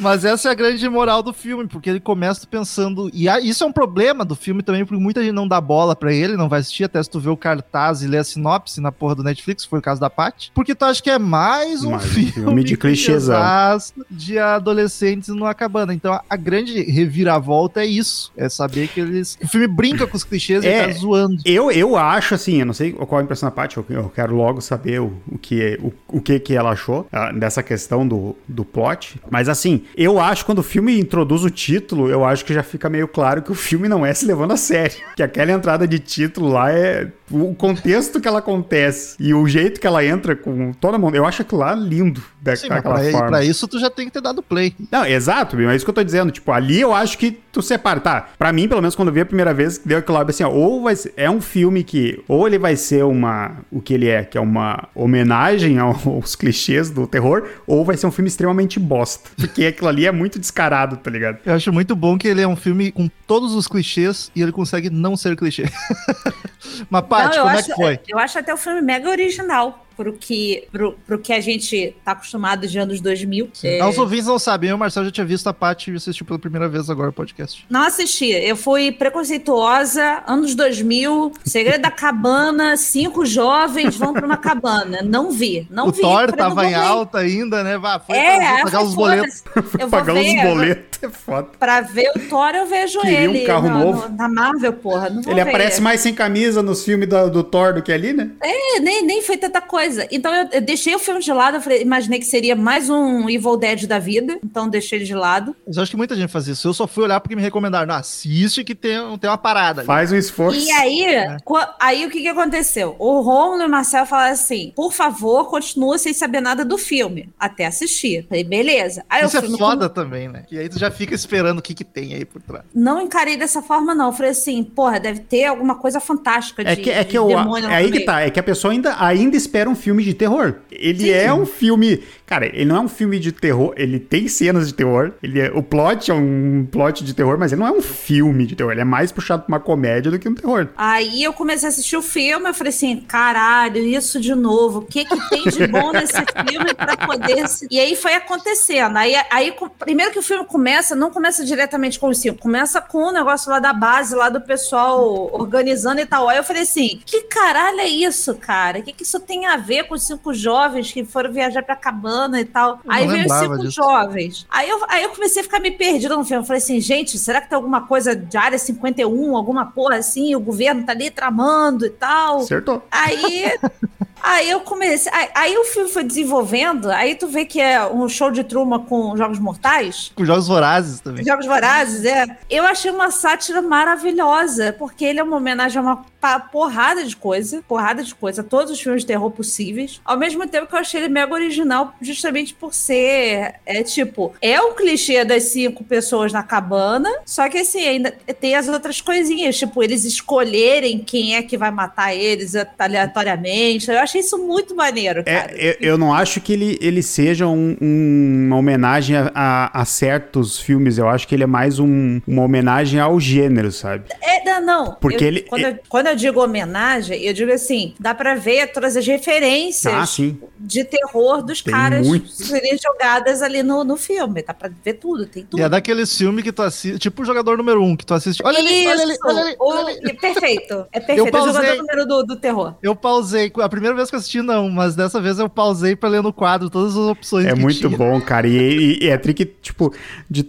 Mas 0.00 0.24
essa 0.24 0.48
é 0.48 0.52
a 0.52 0.54
grande 0.54 0.88
moral 0.88 1.22
do 1.22 1.32
filme, 1.32 1.66
porque 1.66 1.88
ele 1.90 2.00
começa 2.00 2.46
pensando. 2.46 3.10
E 3.12 3.26
isso 3.46 3.64
é 3.64 3.66
um 3.66 3.72
problema 3.72 4.24
do 4.24 4.34
filme 4.34 4.62
também, 4.62 4.84
porque 4.84 5.00
muita 5.00 5.22
gente 5.22 5.32
não 5.32 5.46
dá 5.48 5.60
bola 5.60 5.94
pra 5.96 6.12
ele, 6.12 6.36
não 6.36 6.48
vai 6.48 6.60
assistir, 6.60 6.84
até 6.84 7.02
se 7.02 7.10
tu 7.10 7.20
vê 7.20 7.28
o 7.28 7.36
cartaz 7.36 8.02
e 8.02 8.06
ler 8.06 8.18
a 8.18 8.24
sinopse 8.24 8.80
na 8.80 8.90
porra 8.92 9.14
do 9.16 9.22
Netflix, 9.22 9.64
foi 9.64 9.78
o 9.78 9.82
caso 9.82 10.00
da 10.00 10.10
Paty. 10.10 10.50
Porque 10.54 10.74
tu 10.74 10.84
acha 10.84 11.02
que 11.02 11.10
é 11.10 11.18
mais 11.18 11.84
um 11.84 11.90
Mais 11.92 12.04
filme, 12.04 12.32
filme 12.32 12.64
de 12.64 12.76
clichêzão. 12.76 13.34
clichêzaço 13.36 13.94
de 14.10 14.38
adolescentes 14.38 15.28
numa 15.30 15.54
cabana. 15.54 15.92
Então 15.94 16.18
a, 16.28 16.36
grande 16.36 16.82
reviravolta 16.82 17.80
é 17.82 17.86
isso. 17.86 18.32
É 18.36 18.48
saber 18.48 18.88
que 18.88 19.00
eles. 19.00 19.38
O 19.42 19.48
filme 19.48 19.66
brinca 19.66 20.06
com 20.06 20.16
os 20.16 20.24
clichês 20.24 20.64
e 20.64 20.68
É. 20.68 20.86
tá 20.86 20.92
zoando. 20.92 21.36
Eu, 21.44 21.70
eu 21.70 21.96
acho 21.96 22.34
assim, 22.34 22.60
eu 22.60 22.66
não 22.66 22.74
sei 22.74 22.92
qual 22.92 23.20
a 23.20 23.24
impressão 23.24 23.48
da 23.48 23.54
Paty, 23.54 23.76
eu, 23.76 23.86
eu 23.88 24.08
quero 24.08 24.34
logo 24.34 24.60
saber 24.60 25.00
o, 25.00 25.12
o, 25.30 25.38
que, 25.38 25.78
o, 25.82 25.92
o 26.18 26.20
que 26.20 26.38
que 26.38 26.54
ela 26.54 26.70
achou 26.70 27.06
ah, 27.12 27.32
dessa 27.32 27.62
questão 27.62 28.06
do, 28.06 28.36
do 28.48 28.64
plot. 28.64 29.20
Mas 29.30 29.48
assim, 29.48 29.75
eu 29.96 30.20
acho 30.20 30.44
quando 30.44 30.58
o 30.58 30.62
filme 30.62 30.98
introduz 30.98 31.44
o 31.44 31.50
título, 31.50 32.08
eu 32.08 32.24
acho 32.24 32.44
que 32.44 32.54
já 32.54 32.62
fica 32.62 32.88
meio 32.88 33.08
claro 33.08 33.42
que 33.42 33.52
o 33.52 33.54
filme 33.54 33.88
não 33.88 34.04
é 34.04 34.12
se 34.14 34.26
levando 34.26 34.52
a 34.52 34.56
sério. 34.56 34.96
Que 35.16 35.22
aquela 35.22 35.52
entrada 35.52 35.88
de 35.88 35.98
título 35.98 36.48
lá 36.48 36.70
é 36.70 37.10
o 37.30 37.54
contexto 37.54 38.20
que 38.20 38.28
ela 38.28 38.38
acontece 38.38 39.16
e 39.18 39.32
o 39.32 39.46
jeito 39.48 39.80
que 39.80 39.86
ela 39.86 40.04
entra 40.04 40.36
com 40.36 40.72
toda 40.72 40.96
a 40.96 40.98
mão. 40.98 41.10
Eu 41.14 41.24
acho 41.24 41.42
aquilo 41.42 41.60
lá 41.60 41.74
lindo 41.74 42.22
da, 42.46 42.56
Sim, 42.56 42.68
mas 42.68 42.76
daquela 42.82 42.94
pra, 43.00 43.10
forma. 43.10 43.26
pra 43.28 43.44
isso 43.44 43.68
tu 43.68 43.78
já 43.78 43.90
tem 43.90 44.06
que 44.06 44.12
ter 44.12 44.20
dado 44.20 44.42
play. 44.42 44.74
Não, 44.90 45.04
exato, 45.04 45.56
Bim, 45.56 45.66
é 45.66 45.76
isso 45.76 45.84
que 45.84 45.90
eu 45.90 45.94
tô 45.94 46.02
dizendo. 46.04 46.30
Tipo, 46.30 46.52
ali 46.52 46.80
eu 46.80 46.94
acho 46.94 47.18
que 47.18 47.30
tu 47.52 47.60
separa. 47.62 48.00
Tá, 48.00 48.28
pra 48.38 48.52
mim, 48.52 48.68
pelo 48.68 48.80
menos 48.80 48.94
quando 48.94 49.08
eu 49.08 49.14
vi 49.14 49.20
a 49.20 49.26
primeira 49.26 49.52
vez, 49.54 49.78
deu 49.78 49.98
aquilo 49.98 50.16
lá, 50.18 50.24
assim, 50.28 50.44
ó, 50.44 50.50
ou 50.50 50.82
vai 50.82 50.94
ser, 50.96 51.12
é 51.16 51.30
um 51.30 51.40
filme 51.40 51.82
que, 51.84 52.22
ou 52.28 52.46
ele 52.46 52.58
vai 52.58 52.76
ser 52.76 53.04
uma, 53.04 53.56
o 53.70 53.80
que 53.80 53.94
ele 53.94 54.08
é, 54.08 54.24
que 54.24 54.36
é 54.36 54.40
uma 54.40 54.88
homenagem 54.94 55.78
ao- 55.78 55.96
aos 56.06 56.34
clichês 56.36 56.90
do 56.90 57.06
terror, 57.06 57.48
ou 57.66 57.84
vai 57.84 57.96
ser 57.96 58.06
um 58.06 58.10
filme 58.12 58.28
extremamente 58.28 58.78
bosta. 58.78 59.30
Porque 59.36 59.66
aquilo 59.66 59.88
ali 59.88 60.06
é 60.06 60.12
muito 60.12 60.38
descarado, 60.38 60.96
tá 60.96 61.10
ligado? 61.10 61.38
Eu 61.44 61.54
acho 61.54 61.72
muito 61.72 61.96
bom 61.96 62.16
que 62.18 62.28
ele 62.28 62.40
é 62.42 62.46
um 62.48 62.56
filme 62.56 62.92
com 62.92 63.08
todos 63.26 63.54
os 63.54 63.66
clichês 63.66 64.30
e 64.34 64.42
ele 64.42 64.52
consegue 64.52 64.90
não 64.90 65.16
ser 65.16 65.36
clichê. 65.36 65.64
Mas, 66.90 67.02
Paty, 67.06 67.38
como 67.38 67.50
é 67.50 67.54
acho- 67.54 67.64
que 67.68 67.74
foi? 67.74 67.98
Eu 68.08 68.18
acho 68.18 68.38
até 68.38 68.52
o 68.52 68.56
filme 68.56 68.80
mega 68.82 69.08
original 69.08 69.85
pro 69.96 70.12
que, 70.12 70.64
pro, 70.70 70.92
pro 71.06 71.18
que 71.18 71.32
a 71.32 71.40
gente 71.40 71.94
tá 72.04 72.12
acostumado 72.12 72.66
de 72.66 72.78
anos 72.78 73.00
2000. 73.00 73.50
É, 73.64 73.84
Os 73.86 73.96
ouvintes 73.98 74.26
não 74.26 74.38
sabem, 74.38 74.70
eu 74.70 74.76
o 74.76 74.78
Marcelo 74.78 75.06
já 75.06 75.12
tinha 75.12 75.26
visto 75.26 75.46
a 75.48 75.54
Paty 75.54 75.90
e 75.92 75.96
assistiu 75.96 76.26
pela 76.26 76.38
primeira 76.38 76.68
vez 76.68 76.90
agora 76.90 77.10
o 77.10 77.12
podcast. 77.12 77.64
Não 77.70 77.82
assisti. 77.82 78.30
Eu 78.30 78.56
fui 78.56 78.92
preconceituosa, 78.92 80.22
anos 80.26 80.54
2000, 80.54 81.32
Segredo 81.44 81.82
da 81.82 81.90
Cabana, 81.90 82.76
cinco 82.76 83.24
jovens 83.24 83.96
vão 83.96 84.12
pra 84.12 84.26
uma 84.26 84.36
cabana. 84.36 85.00
Não 85.02 85.30
vi, 85.30 85.66
não 85.70 85.88
o 85.88 85.92
vi. 85.92 86.00
Thor 86.00 86.12
Falei, 86.12 86.26
não 86.30 86.36
tava 86.36 86.66
em 86.66 86.74
alta 86.74 87.18
ainda, 87.18 87.62
né? 87.62 87.78
Vá, 87.78 87.98
foi 88.00 88.16
É, 88.16 88.62
pagar 88.62 88.82
os 88.82 88.94
boletos. 88.94 89.42
"Foda-se, 89.52 89.76
Eu 89.82 89.88
Pagar 89.96 90.14
os 90.14 90.42
boletos 90.42 90.98
é 91.02 91.08
foda. 91.08 91.48
Pra 91.58 91.80
ver 91.80 92.10
o 92.16 92.20
Thor, 92.28 92.54
eu 92.54 92.66
vejo 92.66 93.00
Queria 93.00 93.30
um 93.30 93.34
ele. 93.34 93.46
carro 93.46 93.68
no- 93.70 93.78
novo. 93.78 94.08
no- 94.08 94.16
na 94.16 94.28
Marvel, 94.28 94.72
porra. 94.72 95.08
Não 95.10 95.20
Ele 95.22 95.34
ver. 95.34 95.40
aparece 95.48 95.80
mais 95.80 96.00
sem 96.00 96.14
camisa 96.14 96.62
nos 96.62 96.84
filmes 96.84 97.08
do, 97.08 97.30
do 97.30 97.42
Thor 97.44 97.74
do 97.74 97.82
que 97.82 97.92
ali, 97.92 98.12
né? 98.12 98.30
É, 98.42 98.80
nem, 98.80 99.04
nem 99.04 99.22
foi 99.22 99.36
tanta 99.36 99.60
coisa. 99.60 99.85
Então 100.10 100.34
eu, 100.34 100.48
eu 100.52 100.60
deixei 100.60 100.94
o 100.94 100.98
filme 100.98 101.20
de 101.20 101.32
lado, 101.32 101.56
eu 101.56 101.60
falei- 101.60 101.82
imaginei 101.82 102.18
que 102.18 102.24
seria 102.26 102.54
mais 102.56 102.88
um 102.90 103.28
Evil 103.28 103.56
Dead 103.56 103.86
da 103.86 103.98
vida, 103.98 104.38
então 104.44 104.68
deixei 104.68 104.98
ele 104.98 105.04
de 105.04 105.14
lado. 105.14 105.54
Mas 105.66 105.76
eu 105.76 105.82
acho 105.82 105.90
que 105.90 105.96
muita 105.96 106.14
gente 106.16 106.30
faz 106.30 106.46
isso. 106.48 106.68
Eu 106.68 106.74
só 106.74 106.86
fui 106.86 107.04
olhar 107.04 107.20
porque 107.20 107.36
me 107.36 107.42
recomendaram. 107.42 107.86
Não, 107.86 107.94
assiste 107.94 108.64
que 108.64 108.74
tem, 108.74 108.98
tem 109.18 109.30
uma 109.30 109.38
parada. 109.38 109.80
ali. 109.82 109.86
Faz 109.86 110.10
um 110.12 110.16
esforço. 110.16 110.58
E 110.58 110.70
aí, 110.72 111.06
co- 111.44 111.58
aí 111.80 112.04
o 112.06 112.10
que, 112.10 112.20
que 112.22 112.28
aconteceu? 112.28 112.96
O 112.98 113.20
Romulo 113.20 113.62
e 113.62 113.66
o 113.66 113.70
Marcel 113.70 114.06
falaram 114.06 114.32
assim: 114.32 114.72
por 114.74 114.92
favor, 114.92 115.48
continua 115.48 115.98
sem 115.98 116.12
saber 116.12 116.40
nada 116.40 116.64
do 116.64 116.76
filme, 116.78 117.28
até 117.38 117.66
assistir. 117.66 118.26
Falei, 118.28 118.44
beleza. 118.44 119.04
Aí 119.08 119.24
Isso 119.24 119.36
é 119.38 119.42
foda 119.42 119.88
também, 119.88 120.28
né? 120.28 120.44
Que 120.48 120.58
aí 120.58 120.68
tu 120.68 120.78
já 120.78 120.90
fica 120.90 121.14
esperando 121.14 121.58
o 121.58 121.62
que 121.62 121.74
que 121.74 121.84
tem 121.84 122.14
aí 122.14 122.24
por 122.24 122.40
trás. 122.42 122.64
não 122.74 123.00
encarei 123.00 123.36
dessa 123.36 123.62
forma, 123.62 123.94
não. 123.94 124.06
Eu 124.06 124.12
falei 124.12 124.30
assim, 124.32 124.62
porra, 124.64 124.98
deve 124.98 125.20
ter 125.20 125.44
alguma 125.44 125.74
coisa 125.76 126.00
fantástica 126.00 126.64
de, 126.64 126.70
É 126.70 126.76
que, 126.76 126.90
é 126.90 127.04
de 127.04 127.10
que 127.10 127.18
eu, 127.18 127.26
demônio 127.28 127.68
é 127.70 127.74
aí 127.76 127.84
no 127.86 127.90
que 127.92 127.96
meio. 127.98 128.06
tá, 128.06 128.20
é 128.22 128.30
que 128.30 128.40
a 128.40 128.42
pessoa 128.42 128.72
ainda, 128.72 128.96
ainda 128.98 129.36
espera 129.36 129.68
um 129.70 129.74
filme 129.76 130.02
de 130.02 130.14
terror. 130.14 130.54
Ele 130.70 131.04
Sim, 131.04 131.10
é 131.10 131.32
um 131.32 131.46
filme 131.46 132.02
Cara, 132.26 132.46
ele 132.46 132.64
não 132.64 132.76
é 132.76 132.80
um 132.80 132.88
filme 132.88 133.20
de 133.20 133.30
terror, 133.30 133.72
ele 133.76 134.00
tem 134.00 134.26
cenas 134.26 134.66
de 134.66 134.74
terror. 134.74 135.12
Ele 135.22 135.40
é, 135.40 135.50
o 135.54 135.62
plot 135.62 136.10
é 136.10 136.14
um 136.14 136.66
plot 136.70 137.04
de 137.04 137.14
terror, 137.14 137.38
mas 137.38 137.52
ele 137.52 137.60
não 137.60 137.68
é 137.68 137.70
um 137.70 137.80
filme 137.80 138.44
de 138.46 138.56
terror. 138.56 138.72
Ele 138.72 138.80
é 138.80 138.84
mais 138.84 139.12
puxado 139.12 139.44
pra 139.44 139.54
uma 139.54 139.60
comédia 139.60 140.10
do 140.10 140.18
que 140.18 140.28
um 140.28 140.34
terror. 140.34 140.68
Aí 140.76 141.22
eu 141.22 141.32
comecei 141.32 141.68
a 141.68 141.70
assistir 141.70 141.96
o 141.96 142.02
filme, 142.02 142.48
eu 142.48 142.54
falei 142.54 142.70
assim, 142.70 142.96
caralho, 142.96 143.78
isso 143.78 144.18
de 144.20 144.34
novo. 144.34 144.80
O 144.80 144.82
que 144.82 145.04
que 145.04 145.28
tem 145.30 145.44
de 145.44 145.68
bom 145.68 145.92
nesse 145.92 146.16
filme 146.48 146.74
pra 146.74 146.96
poder... 146.96 147.46
se-" 147.48 147.68
E 147.70 147.78
aí 147.78 147.94
foi 147.94 148.14
acontecendo. 148.14 148.96
Aí, 148.96 149.14
aí 149.30 149.54
primeiro 149.78 150.10
que 150.10 150.18
o 150.18 150.22
filme 150.22 150.44
começa, 150.44 150.96
não 150.96 151.12
começa 151.12 151.44
diretamente 151.44 152.00
com 152.00 152.08
os 152.08 152.18
cinco, 152.18 152.38
começa 152.38 152.80
com 152.80 153.04
o 153.08 153.12
negócio 153.12 153.50
lá 153.52 153.60
da 153.60 153.72
base, 153.72 154.16
lá 154.16 154.28
do 154.28 154.40
pessoal 154.40 155.30
organizando 155.32 156.00
e 156.00 156.06
tal. 156.06 156.28
Aí 156.28 156.38
eu 156.38 156.44
falei 156.44 156.62
assim, 156.62 157.00
que 157.06 157.22
caralho 157.22 157.78
é 157.78 157.88
isso, 157.88 158.34
cara? 158.34 158.80
O 158.80 158.82
que 158.82 158.92
que 158.92 159.04
isso 159.04 159.20
tem 159.20 159.46
a 159.46 159.56
ver 159.56 159.84
com 159.84 159.94
os 159.94 160.02
cinco 160.02 160.34
jovens 160.34 160.90
que 160.90 161.04
foram 161.04 161.32
viajar 161.32 161.62
pra 161.62 161.76
cabana 161.76 162.15
e 162.40 162.44
tal? 162.44 162.80
Eu 162.84 162.92
aí 162.92 163.06
veio 163.06 163.28
cinco 163.28 163.58
disso. 163.58 163.72
jovens. 163.72 164.46
Aí 164.50 164.68
eu, 164.68 164.84
aí 164.88 165.02
eu 165.02 165.10
comecei 165.10 165.40
a 165.40 165.44
ficar 165.44 165.60
me 165.60 165.70
perdida 165.70 166.16
no 166.16 166.24
filme. 166.24 166.42
Eu 166.42 166.46
falei 166.46 166.62
assim, 166.62 166.80
gente, 166.80 167.18
será 167.18 167.40
que 167.40 167.48
tem 167.48 167.56
alguma 167.56 167.86
coisa 167.86 168.14
de 168.14 168.36
área 168.36 168.58
51, 168.58 169.36
alguma 169.36 169.66
porra 169.66 169.96
assim? 169.96 170.34
O 170.34 170.40
governo 170.40 170.84
tá 170.84 170.92
ali 170.92 171.10
tramando 171.10 171.86
e 171.86 171.90
tal. 171.90 172.38
Acertou. 172.38 172.82
Aí, 172.90 173.52
aí 174.22 174.50
eu 174.50 174.60
comecei. 174.60 175.12
Aí, 175.12 175.28
aí 175.34 175.58
o 175.58 175.64
filme 175.64 175.88
foi 175.90 176.04
desenvolvendo. 176.04 176.90
Aí 176.90 177.14
tu 177.14 177.26
vê 177.26 177.44
que 177.44 177.60
é 177.60 177.86
um 177.86 178.08
show 178.08 178.30
de 178.30 178.44
Truman 178.44 178.80
com 178.80 179.16
Jogos 179.16 179.38
Mortais. 179.38 180.12
Com 180.14 180.24
jogos 180.24 180.48
vorazes 180.48 181.00
também. 181.00 181.24
Jogos 181.24 181.46
Vorazes, 181.46 182.04
é. 182.04 182.26
Eu 182.50 182.64
achei 182.64 182.90
uma 182.90 183.10
sátira 183.10 183.62
maravilhosa, 183.62 184.74
porque 184.78 185.04
ele 185.04 185.20
é 185.20 185.22
uma 185.22 185.36
homenagem 185.36 185.78
a 185.78 185.82
uma 185.82 186.04
porrada 186.50 187.04
de 187.04 187.16
coisa, 187.16 187.62
porrada 187.66 188.02
de 188.02 188.14
coisa, 188.14 188.42
todos 188.42 188.72
os 188.72 188.80
filmes 188.80 189.02
de 189.02 189.06
terror 189.06 189.30
possíveis. 189.30 190.00
Ao 190.04 190.16
mesmo 190.16 190.46
tempo 190.48 190.66
que 190.66 190.74
eu 190.74 190.78
achei 190.78 191.00
ele 191.00 191.08
mega 191.08 191.32
original, 191.32 191.94
justamente 192.06 192.54
por 192.54 192.72
ser, 192.72 193.54
é 193.66 193.82
tipo, 193.82 194.32
é 194.40 194.60
o 194.60 194.72
clichê 194.74 195.24
das 195.24 195.44
cinco 195.44 195.84
pessoas 195.84 196.32
na 196.32 196.42
cabana, 196.42 197.10
só 197.24 197.48
que 197.48 197.58
assim, 197.58 197.86
ainda 197.86 198.12
tem 198.40 198.54
as 198.54 198.68
outras 198.68 199.00
coisinhas, 199.00 199.58
tipo, 199.58 199.82
eles 199.82 200.04
escolherem 200.04 200.98
quem 200.98 201.34
é 201.36 201.42
que 201.42 201.56
vai 201.58 201.70
matar 201.70 202.14
eles 202.14 202.54
aleatoriamente. 202.78 203.90
Eu 203.90 203.98
achei 203.98 204.20
isso 204.20 204.38
muito 204.38 204.74
maneiro, 204.74 205.24
cara. 205.24 205.52
É, 205.52 205.76
eu, 205.80 205.92
eu 205.92 205.98
não 205.98 206.12
acho 206.14 206.40
que 206.40 206.52
ele, 206.52 206.78
ele 206.80 207.02
seja 207.02 207.46
um- 207.46 207.76
um- 207.80 208.44
uma 208.46 208.56
homenagem 208.56 209.16
a, 209.16 209.30
a- 209.34 209.80
a 209.80 209.84
certos 209.84 210.58
filmes. 210.58 210.98
Eu 210.98 211.08
acho 211.08 211.26
que 211.26 211.34
ele 211.34 211.42
é 211.44 211.46
mais 211.46 211.78
um- 211.78 212.20
uma 212.26 212.42
homenagem 212.42 212.98
ao 213.00 213.18
gênero, 213.20 213.70
sabe? 213.72 214.04
É, 214.22 214.35
não, 214.60 214.84
não. 214.86 214.94
Porque 215.00 215.24
Eu- 215.24 215.28
ele- 215.28 215.40
Quando, 215.42 215.62
eu, 215.64 215.78
quando 215.88 216.06
eu 216.08 216.16
digo 216.16 216.42
homenagem, 216.42 217.22
eu 217.22 217.32
digo 217.32 217.52
assim: 217.52 217.94
dá 217.98 218.14
pra 218.14 218.34
ver 218.34 218.68
todas 218.72 218.96
as 218.96 219.06
referências 219.06 219.92
Ah, 219.94 220.06
sim. 220.06 220.38
de 220.58 220.84
terror 220.84 221.42
dos 221.42 221.62
Tem 221.62 221.72
caras 221.72 222.06
muito. 222.06 222.28
serem 222.28 222.76
jogadas 222.78 223.42
ali 223.42 223.62
no, 223.62 223.84
no 223.84 223.96
filme. 223.96 224.42
Dá 224.42 224.52
pra 224.54 224.70
ver 224.84 224.94
tudo, 224.94 225.26
tem 225.26 225.44
tudo. 225.44 225.60
E 225.60 225.62
é 225.62 225.68
daqueles 225.68 226.16
filmes 226.16 226.42
que 226.44 226.52
tu 226.52 226.62
assiste, 226.62 226.98
tipo 226.98 227.22
o 227.22 227.24
jogador 227.24 227.56
número 227.58 227.82
um, 227.82 227.96
que 227.96 228.04
tu 228.04 228.14
assiste. 228.14 228.42
Olha 228.44 228.58
ali, 228.58 228.86
olha 228.86 229.02
ali, 229.02 229.12
Isso, 229.12 229.20
olha 229.24 229.40
ali, 229.42 229.56
o- 229.58 229.64
olha 229.68 229.96
ali. 229.98 230.14
Perfeito. 230.16 230.86
É 230.92 231.00
perfeito. 231.00 231.26
É 231.26 231.28
o 231.28 231.32
pausei. 231.32 231.52
jogador 231.54 231.76
número 231.78 232.06
do, 232.06 232.22
do 232.24 232.36
terror. 232.36 232.74
Eu 232.82 232.94
pausei. 232.96 233.52
A 233.60 233.68
primeira 233.68 233.94
vez 233.94 234.08
que 234.08 234.14
eu 234.16 234.18
assisti, 234.18 234.40
não, 234.42 234.68
mas 234.70 234.94
dessa 234.94 235.20
vez 235.20 235.38
eu 235.38 235.48
pausei 235.48 235.94
pra 235.96 236.08
ler 236.08 236.22
no 236.22 236.32
quadro 236.32 236.70
todas 236.70 236.92
as 236.92 236.98
opções 236.98 237.46
É 237.46 237.52
que 237.52 237.60
muito 237.60 237.78
tinha. 237.78 237.96
bom, 237.96 238.20
cara. 238.20 238.46
E, 238.46 238.52
e- 238.56 239.04
e 239.04 239.08
é 239.08 239.16
trick, 239.18 239.44
tipo, 239.62 239.92
de. 240.30 240.48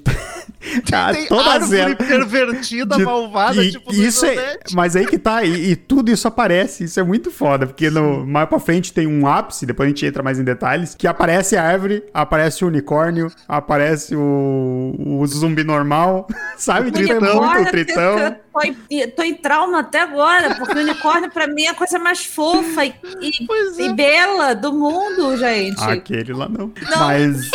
Ah, 0.92 1.14
Tem 1.14 1.26
todas 1.28 1.48
árvore 1.74 1.80
elas. 1.80 1.96
pervertida, 1.96 2.96
de- 2.98 3.04
malvada, 3.06 3.64
e- 3.64 3.72
tipo, 3.72 3.92
isso 4.06 4.26
é, 4.26 4.58
mas 4.74 4.96
aí 4.96 5.06
que 5.06 5.18
tá, 5.18 5.44
e, 5.44 5.72
e 5.72 5.76
tudo 5.76 6.12
isso 6.12 6.28
aparece, 6.28 6.84
isso 6.84 7.00
é 7.00 7.04
muito 7.04 7.32
foda, 7.32 7.66
porque 7.68 7.90
no, 7.90 8.26
mais 8.26 8.48
pra 8.48 8.60
frente 8.60 8.94
tem 8.94 9.08
um 9.08 9.28
ápice, 9.28 9.66
depois 9.66 9.88
a 9.88 9.90
gente 9.90 10.06
entra 10.06 10.22
mais 10.24 10.40
em 10.40 10.44
detalhes, 10.44 10.96
que 10.96 11.08
aparece 11.08 11.56
a 11.56 11.64
árvore, 11.64 12.04
aparece 12.14 12.64
o 12.64 12.68
unicórnio, 12.68 13.32
aparece 13.48 14.16
o, 14.16 14.96
o 14.98 15.28
zumbi 15.28 15.64
normal, 15.64 16.28
sabe? 16.58 16.92
Tritão, 16.92 17.42
o 17.42 17.66
tritão. 17.66 18.36
Tô 18.54 18.62
em, 18.64 19.08
tô 19.12 19.24
em 19.24 19.36
trauma 19.36 19.80
até 19.80 20.02
agora, 20.02 20.56
porque 20.56 20.78
o 20.78 20.82
unicórnio, 20.82 21.32
pra 21.32 21.48
mim, 21.48 21.64
é 21.64 21.70
a 21.70 21.76
coisa 21.76 22.00
mais 22.00 22.26
fofa 22.26 22.86
e, 22.86 22.94
e- 23.22 23.82
é. 23.82 23.86
e 23.86 23.94
bela 23.94 24.54
do 24.54 24.74
mundo, 24.74 25.38
gente. 25.38 25.82
Aquele 25.84 26.34
lá 26.34 26.50
não. 26.50 26.72
Mas. 26.98 27.50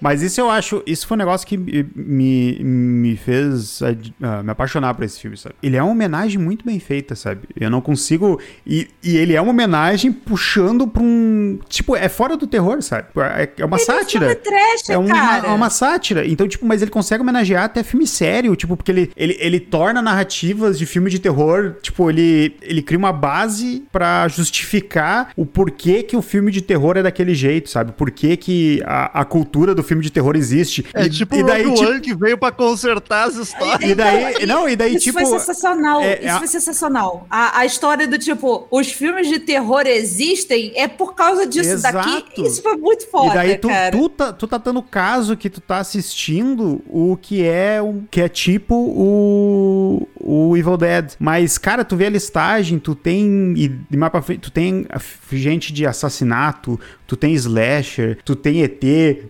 Mas 0.00 0.22
isso 0.22 0.40
eu 0.40 0.50
acho, 0.50 0.82
isso 0.86 1.06
foi 1.06 1.16
um 1.16 1.18
negócio 1.18 1.46
que 1.46 1.56
me, 1.56 2.58
me, 2.62 3.16
fez 3.16 3.80
ah, 4.22 4.42
me 4.42 4.50
apaixonar 4.50 4.94
por 4.94 5.04
esse 5.04 5.20
filme, 5.20 5.36
sabe? 5.36 5.54
Ele 5.62 5.76
é 5.76 5.82
uma 5.82 5.92
homenagem 5.92 6.38
muito 6.38 6.64
bem 6.64 6.78
feita, 6.78 7.14
sabe? 7.14 7.42
Eu 7.58 7.70
não 7.70 7.80
consigo. 7.80 8.40
E, 8.66 8.88
e 9.02 9.16
ele 9.16 9.34
é 9.34 9.40
uma 9.40 9.50
homenagem 9.50 10.12
puxando 10.12 10.86
pra 10.86 11.02
um. 11.02 11.58
Tipo, 11.68 11.96
é 11.96 12.08
fora 12.08 12.36
do 12.36 12.46
terror, 12.46 12.82
sabe? 12.82 13.08
É, 13.16 13.48
é 13.58 13.64
uma 13.64 13.76
Ele 13.76 13.82
é 13.82 13.92
um 13.94 13.98
sátira. 13.98 14.26
filme 14.28 14.34
trash, 14.36 14.90
É 14.90 14.98
uma, 14.98 15.14
cara. 15.14 15.46
é 15.48 15.50
uma 15.50 15.70
sátira. 15.70 16.26
Então, 16.26 16.46
tipo, 16.48 16.66
mas 16.66 16.82
ele 16.82 16.90
consegue 16.90 17.22
homenagear 17.22 17.64
até 17.64 17.82
filme 17.82 18.06
sério, 18.06 18.54
tipo, 18.56 18.76
porque 18.76 18.90
ele, 18.90 19.10
ele, 19.16 19.36
ele 19.40 19.60
torna 19.60 20.02
narrativas 20.02 20.78
de 20.78 20.86
filme 20.86 21.10
de 21.10 21.18
terror, 21.18 21.76
tipo, 21.82 22.08
ele, 22.10 22.56
ele 22.62 22.82
cria 22.82 22.98
uma 22.98 23.12
base 23.12 23.84
pra 23.92 24.28
justificar 24.28 25.30
o 25.36 25.44
porquê 25.46 26.02
que 26.02 26.16
o 26.16 26.22
filme 26.22 26.50
de 26.50 26.60
terror 26.62 26.96
é 26.96 27.02
daquele 27.02 27.34
jeito, 27.34 27.70
sabe? 27.70 27.92
Por 27.92 28.10
que 28.10 28.36
que 28.36 28.82
a, 28.84 29.20
a 29.20 29.24
cultura 29.24 29.74
do 29.74 29.82
filme 29.86 30.02
de 30.02 30.10
terror 30.10 30.36
existe. 30.36 30.84
É 30.94 31.04
e, 31.06 31.10
tipo 31.10 31.34
e 31.36 31.42
o 31.42 31.46
daí, 31.46 31.62
Rogue 31.64 31.78
tipo, 31.86 32.00
que 32.02 32.14
veio 32.14 32.36
pra 32.38 32.50
consertar 32.52 33.28
as 33.28 33.36
histórias. 33.36 33.90
e 33.90 33.94
daí, 33.94 34.46
não, 34.46 34.68
e 34.68 34.76
daí, 34.76 34.94
Isso 34.96 35.04
tipo... 35.04 35.18
foi 35.20 35.26
sensacional. 35.38 36.00
é- 36.02 36.14
isso 36.18 36.26
é 36.26 36.30
a- 36.30 36.38
foi 36.38 36.48
sensacional. 36.48 37.26
A, 37.30 37.60
a 37.60 37.66
história 37.66 38.06
do 38.06 38.18
tipo, 38.18 38.66
os 38.70 38.90
filmes 38.92 39.28
de 39.28 39.38
terror 39.38 39.82
existem 39.86 40.72
é 40.76 40.86
por 40.88 41.14
causa 41.14 41.46
disso 41.46 41.70
Exato. 41.70 41.94
daqui. 41.96 42.42
Isso 42.42 42.62
foi 42.62 42.76
muito 42.76 43.06
foda, 43.10 43.30
E 43.30 43.34
daí 43.34 43.58
tu, 43.58 43.68
cara. 43.68 43.90
tu, 43.96 44.08
tá, 44.08 44.32
tu 44.32 44.46
tá 44.46 44.58
dando 44.58 44.82
caso 44.82 45.36
que 45.36 45.48
tu 45.48 45.60
tá 45.60 45.78
assistindo 45.78 46.82
o 46.88 47.16
que 47.20 47.44
é 47.44 47.80
um, 47.80 48.04
que 48.10 48.20
é 48.20 48.28
tipo 48.28 48.74
o, 48.74 50.08
o 50.20 50.56
Evil 50.56 50.76
Dead. 50.76 51.12
Mas, 51.18 51.58
cara, 51.58 51.84
tu 51.84 51.96
vê 51.96 52.06
a 52.06 52.10
listagem, 52.10 52.78
tu 52.78 52.94
tem. 52.94 53.54
E 53.56 53.68
de 53.68 53.98
frente, 54.22 54.40
tu 54.40 54.50
tem 54.50 54.86
gente 55.32 55.72
de 55.72 55.86
assassinato, 55.86 56.78
tu 57.06 57.16
tem 57.16 57.36
slasher, 57.38 58.18
tu 58.24 58.34
tem 58.34 58.62
ET, 58.62 58.80